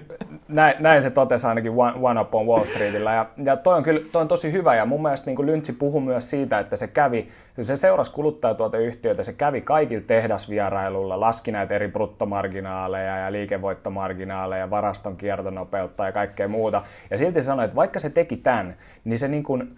näin, 0.50 0.76
näin 0.80 1.02
se 1.02 1.10
totesi 1.10 1.48
ainakin 1.48 1.72
One, 1.76 1.94
One 2.02 2.22
Up 2.22 2.36
on 2.36 2.48
Wall 2.48 2.66
Streetillä. 2.66 3.12
Ja, 3.12 3.26
ja 3.44 3.58
toi, 3.58 3.78
on 3.78 3.84
kyllä, 3.84 4.02
toi 4.12 4.22
on 4.22 4.28
tosi 4.28 4.52
hyvä 4.52 4.76
ja 4.76 4.86
mun 4.86 5.02
mielestä 5.02 5.32
niin 5.32 5.46
Lyntsi 5.46 5.74
puhui 5.74 6.02
myös 6.02 6.30
siitä, 6.30 6.60
että 6.60 6.76
se 6.76 6.88
kävi, 6.88 7.28
se 7.62 7.76
seurasi 7.76 8.14
kuluttajatuoteyhtiöitä, 8.14 9.24
se 9.24 9.34
kävi 9.34 9.62
kaikilla 9.62 10.04
tehdasvierailulla, 10.08 11.20
laski 11.20 11.52
näitä 11.52 11.76
eri 11.76 11.88
bruttomarginaaleja 11.88 13.18
ja 13.18 13.32
liikevoittomarginaaleja, 13.32 14.70
varaston 14.70 15.18
kiertonopeutta 15.18 16.06
ja 16.06 16.12
kaikkea 16.12 16.48
muuta. 16.48 16.84
Ja 17.10 17.18
silti 17.18 17.42
sanoi, 17.42 17.66
että 17.66 17.76
vaikka 17.76 18.00
se 18.00 18.10
teki 18.10 18.38
tämän, 18.38 18.76
niin 19.06 19.20
se, 19.20 19.28
niin 19.28 19.44
kuin, 19.44 19.78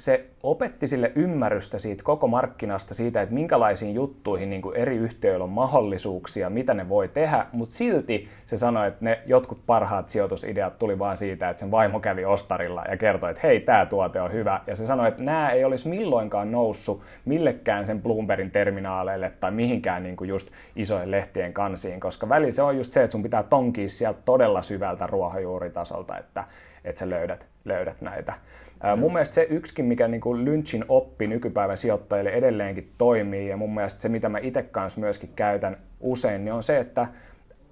se, 0.00 0.26
opetti 0.42 0.88
sille 0.88 1.12
ymmärrystä 1.14 1.78
siitä 1.78 2.02
koko 2.02 2.26
markkinasta, 2.26 2.94
siitä, 2.94 3.22
että 3.22 3.34
minkälaisiin 3.34 3.94
juttuihin 3.94 4.50
niin 4.50 4.62
kuin 4.62 4.76
eri 4.76 4.96
yhtiöillä 4.96 5.44
on 5.44 5.50
mahdollisuuksia, 5.50 6.50
mitä 6.50 6.74
ne 6.74 6.88
voi 6.88 7.08
tehdä, 7.08 7.46
mutta 7.52 7.74
silti 7.74 8.28
se 8.46 8.56
sanoi, 8.56 8.88
että 8.88 9.04
ne 9.04 9.18
jotkut 9.26 9.66
parhaat 9.66 10.08
sijoitusideat 10.08 10.78
tuli 10.78 10.98
vaan 10.98 11.16
siitä, 11.16 11.50
että 11.50 11.60
sen 11.60 11.70
vaimo 11.70 12.00
kävi 12.00 12.24
ostarilla 12.24 12.84
ja 12.90 12.96
kertoi, 12.96 13.30
että 13.30 13.46
hei, 13.46 13.60
tämä 13.60 13.86
tuote 13.86 14.20
on 14.20 14.32
hyvä. 14.32 14.60
Ja 14.66 14.76
se 14.76 14.86
sanoi, 14.86 15.08
että 15.08 15.22
nämä 15.22 15.50
ei 15.50 15.64
olisi 15.64 15.88
milloinkaan 15.88 16.52
noussut 16.52 17.02
millekään 17.24 17.86
sen 17.86 18.02
Bloombergin 18.02 18.50
terminaaleille 18.50 19.32
tai 19.40 19.50
mihinkään 19.50 20.02
niin 20.02 20.16
kuin 20.16 20.28
just 20.28 20.50
isojen 20.76 21.10
lehtien 21.10 21.52
kansiin, 21.52 22.00
koska 22.00 22.28
väli 22.28 22.52
se 22.52 22.62
on 22.62 22.76
just 22.76 22.92
se, 22.92 23.02
että 23.02 23.12
sun 23.12 23.22
pitää 23.22 23.42
tonkia 23.42 23.88
sieltä 23.88 24.20
todella 24.24 24.62
syvältä 24.62 25.06
ruohonjuuritasolta, 25.06 26.18
että, 26.18 26.44
että 26.84 26.98
sä 26.98 27.10
löydät, 27.10 27.46
löydät 27.64 28.00
näitä. 28.00 28.34
Mm. 28.82 29.00
Mun 29.00 29.12
mielestä 29.12 29.34
se 29.34 29.46
yksikin, 29.50 29.84
mikä 29.84 30.08
niin 30.08 30.20
kuin 30.20 30.44
Lynchin 30.44 30.84
oppi 30.88 31.26
nykypäivän 31.26 31.78
sijoittajille 31.78 32.30
edelleenkin 32.30 32.92
toimii, 32.98 33.48
ja 33.48 33.56
mun 33.56 33.74
mielestä 33.74 34.00
se, 34.00 34.08
mitä 34.08 34.28
mä 34.28 34.38
itse 34.38 34.62
kanssa 34.62 35.00
myöskin 35.00 35.30
käytän 35.36 35.76
usein, 36.00 36.44
niin 36.44 36.52
on 36.52 36.62
se, 36.62 36.78
että 36.78 37.08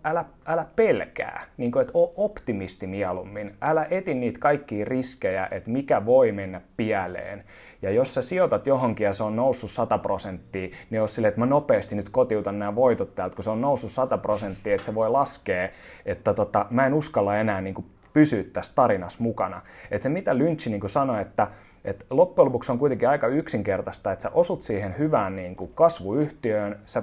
älä, 0.04 0.24
älä 0.46 0.66
pelkää, 0.76 1.42
niin 1.56 1.72
kuin, 1.72 1.80
että 1.80 1.98
ole 1.98 2.10
optimisti 2.16 2.86
mieluummin. 2.86 3.54
Älä 3.62 3.86
eti 3.90 4.14
niitä 4.14 4.38
kaikkia 4.38 4.84
riskejä, 4.84 5.48
että 5.50 5.70
mikä 5.70 6.06
voi 6.06 6.32
mennä 6.32 6.60
pieleen. 6.76 7.44
Ja 7.82 7.90
jos 7.90 8.14
sä 8.14 8.22
sijoitat 8.22 8.66
johonkin 8.66 9.04
ja 9.04 9.12
se 9.12 9.24
on 9.24 9.36
noussut 9.36 9.70
100 9.70 9.98
prosenttia, 9.98 10.68
niin 10.90 10.98
jos 10.98 11.14
silleen, 11.14 11.28
että 11.28 11.40
mä 11.40 11.46
nopeasti 11.46 11.94
nyt 11.94 12.08
kotiutan 12.08 12.58
nämä 12.58 12.74
voitot 12.74 13.14
täältä, 13.14 13.34
kun 13.34 13.44
se 13.44 13.50
on 13.50 13.60
noussut 13.60 13.90
100 13.90 14.18
prosenttia, 14.18 14.74
että 14.74 14.84
se 14.84 14.94
voi 14.94 15.10
laskea, 15.10 15.68
että 16.06 16.34
tota, 16.34 16.66
mä 16.70 16.86
en 16.86 16.94
uskalla 16.94 17.36
enää 17.36 17.60
niin 17.60 17.74
kuin 17.74 17.86
pysyä 18.12 18.44
tässä 18.52 18.72
tarinassa 18.74 19.22
mukana. 19.22 19.62
Että 19.90 20.02
se 20.02 20.08
mitä 20.08 20.38
Lynch 20.38 20.68
niin 20.68 20.88
sanoi, 20.90 21.22
että, 21.22 21.46
että 21.84 22.04
loppujen 22.10 22.46
lopuksi 22.46 22.72
on 22.72 22.78
kuitenkin 22.78 23.08
aika 23.08 23.26
yksinkertaista, 23.26 24.12
että 24.12 24.22
sä 24.22 24.30
osut 24.34 24.62
siihen 24.62 24.98
hyvään 24.98 25.36
niin 25.36 25.56
kuin 25.56 25.70
kasvuyhtiöön, 25.74 26.78
sä 26.86 27.02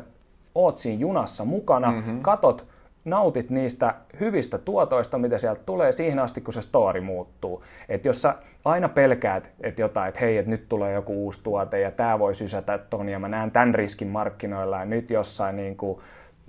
oot 0.55 0.77
siinä 0.77 0.99
junassa 0.99 1.45
mukana, 1.45 1.91
mm-hmm. 1.91 2.21
katot, 2.21 2.65
nautit 3.05 3.49
niistä 3.49 3.95
hyvistä 4.19 4.57
tuotoista, 4.57 5.17
mitä 5.17 5.37
sieltä 5.37 5.61
tulee 5.65 5.91
siihen 5.91 6.19
asti, 6.19 6.41
kun 6.41 6.53
se 6.53 6.61
story 6.61 7.01
muuttuu. 7.01 7.63
Että 7.89 8.07
jos 8.07 8.21
sä 8.21 8.35
aina 8.65 8.89
pelkäät, 8.89 9.51
että 9.61 9.81
jotain, 9.81 10.09
että 10.09 10.19
hei, 10.19 10.37
että 10.37 10.51
nyt 10.51 10.69
tulee 10.69 10.93
joku 10.93 11.13
uusi 11.25 11.39
tuote 11.43 11.79
ja 11.79 11.91
tämä 11.91 12.19
voi 12.19 12.35
sysätä 12.35 12.77
ton 12.77 13.09
ja 13.09 13.19
mä 13.19 13.27
näen 13.27 13.51
tämän 13.51 13.75
riskin 13.75 14.07
markkinoilla 14.07 14.79
ja 14.79 14.85
nyt 14.85 15.09
jossain 15.09 15.55
niin 15.55 15.77
kuin 15.77 15.99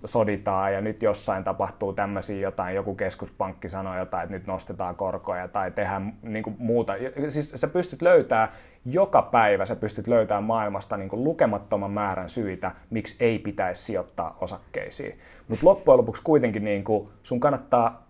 soditaan 0.04 0.72
ja 0.72 0.80
nyt 0.80 1.02
jossain 1.02 1.44
tapahtuu 1.44 1.92
tämmöisiä 1.92 2.40
jotain, 2.40 2.74
joku 2.74 2.94
keskuspankki 2.94 3.68
sanoo 3.68 3.98
jotain, 3.98 4.22
että 4.22 4.36
nyt 4.36 4.46
nostetaan 4.46 4.96
korkoja 4.96 5.48
tai 5.48 5.70
tehdään 5.70 6.12
niin 6.22 6.42
kuin 6.42 6.56
muuta. 6.58 6.92
Siis 7.28 7.50
sä 7.50 7.68
pystyt 7.68 8.02
löytämään 8.02 8.48
joka 8.84 9.22
päivä, 9.22 9.66
sä 9.66 9.76
pystyt 9.76 10.06
löytämään 10.06 10.44
maailmasta 10.44 10.96
niin 10.96 11.08
kuin 11.08 11.24
lukemattoman 11.24 11.90
määrän 11.90 12.28
syitä, 12.28 12.70
miksi 12.90 13.16
ei 13.20 13.38
pitäisi 13.38 13.82
sijoittaa 13.82 14.36
osakkeisiin. 14.40 15.18
Mutta 15.48 15.66
loppujen 15.66 15.98
lopuksi 15.98 16.22
kuitenkin 16.24 16.64
niin 16.64 16.84
kuin 16.84 17.08
sun 17.22 17.40
kannattaa 17.40 18.06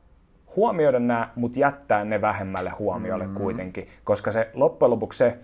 huomioida 0.57 0.99
nämä, 0.99 1.29
mutta 1.37 1.59
jättää 1.59 2.05
ne 2.05 2.21
vähemmälle 2.21 2.71
huomiolle 2.71 3.25
mm-hmm. 3.25 3.43
kuitenkin, 3.43 3.89
koska 4.05 4.31
se 4.31 4.51
loppujen 4.55 4.91
lopuksi 4.91 5.19
se, 5.19 5.39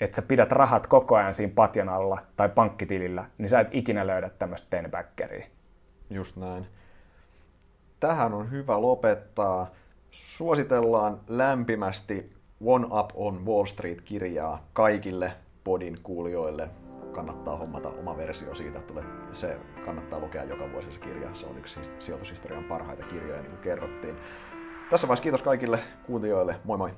että 0.00 0.16
sä 0.16 0.22
pidät 0.22 0.52
rahat 0.52 0.86
koko 0.86 1.16
ajan 1.16 1.34
siinä 1.34 1.52
patjan 1.54 1.88
alla 1.88 2.18
tai 2.36 2.48
pankkitilillä, 2.48 3.24
niin 3.38 3.48
sä 3.48 3.60
et 3.60 3.68
ikinä 3.70 4.06
löydä 4.06 4.30
tämmöistä 4.38 4.66
tenbackeria. 4.70 5.46
Just 6.14 6.36
näin. 6.36 6.66
Tähän 8.00 8.34
on 8.34 8.50
hyvä 8.50 8.80
lopettaa. 8.80 9.70
Suositellaan 10.10 11.18
lämpimästi 11.28 12.32
One 12.64 12.86
Up 12.86 13.10
on 13.14 13.46
Wall 13.46 13.64
Street-kirjaa 13.64 14.68
kaikille 14.72 15.32
podin 15.64 15.98
kuulijoille. 16.02 16.70
Kannattaa 17.12 17.56
hommata 17.56 17.88
oma 17.88 18.16
versio 18.16 18.54
siitä. 18.54 18.80
Tulee, 18.80 19.04
se 19.32 19.60
kannattaa 19.84 20.20
lukea 20.20 20.44
joka 20.44 20.72
vuosi 20.72 20.92
se 20.92 20.98
kirja. 20.98 21.34
Se 21.34 21.46
on 21.46 21.58
yksi 21.58 21.80
sijoitushistorian 21.98 22.64
parhaita 22.64 23.02
kirjoja, 23.02 23.40
niin 23.42 23.50
kuin 23.50 23.62
kerrottiin. 23.62 24.16
Tässä 24.90 25.08
vaiheessa 25.08 25.22
kiitos 25.22 25.42
kaikille 25.42 25.78
kuuntelijoille. 26.06 26.60
Moi 26.64 26.78
moi! 26.78 26.90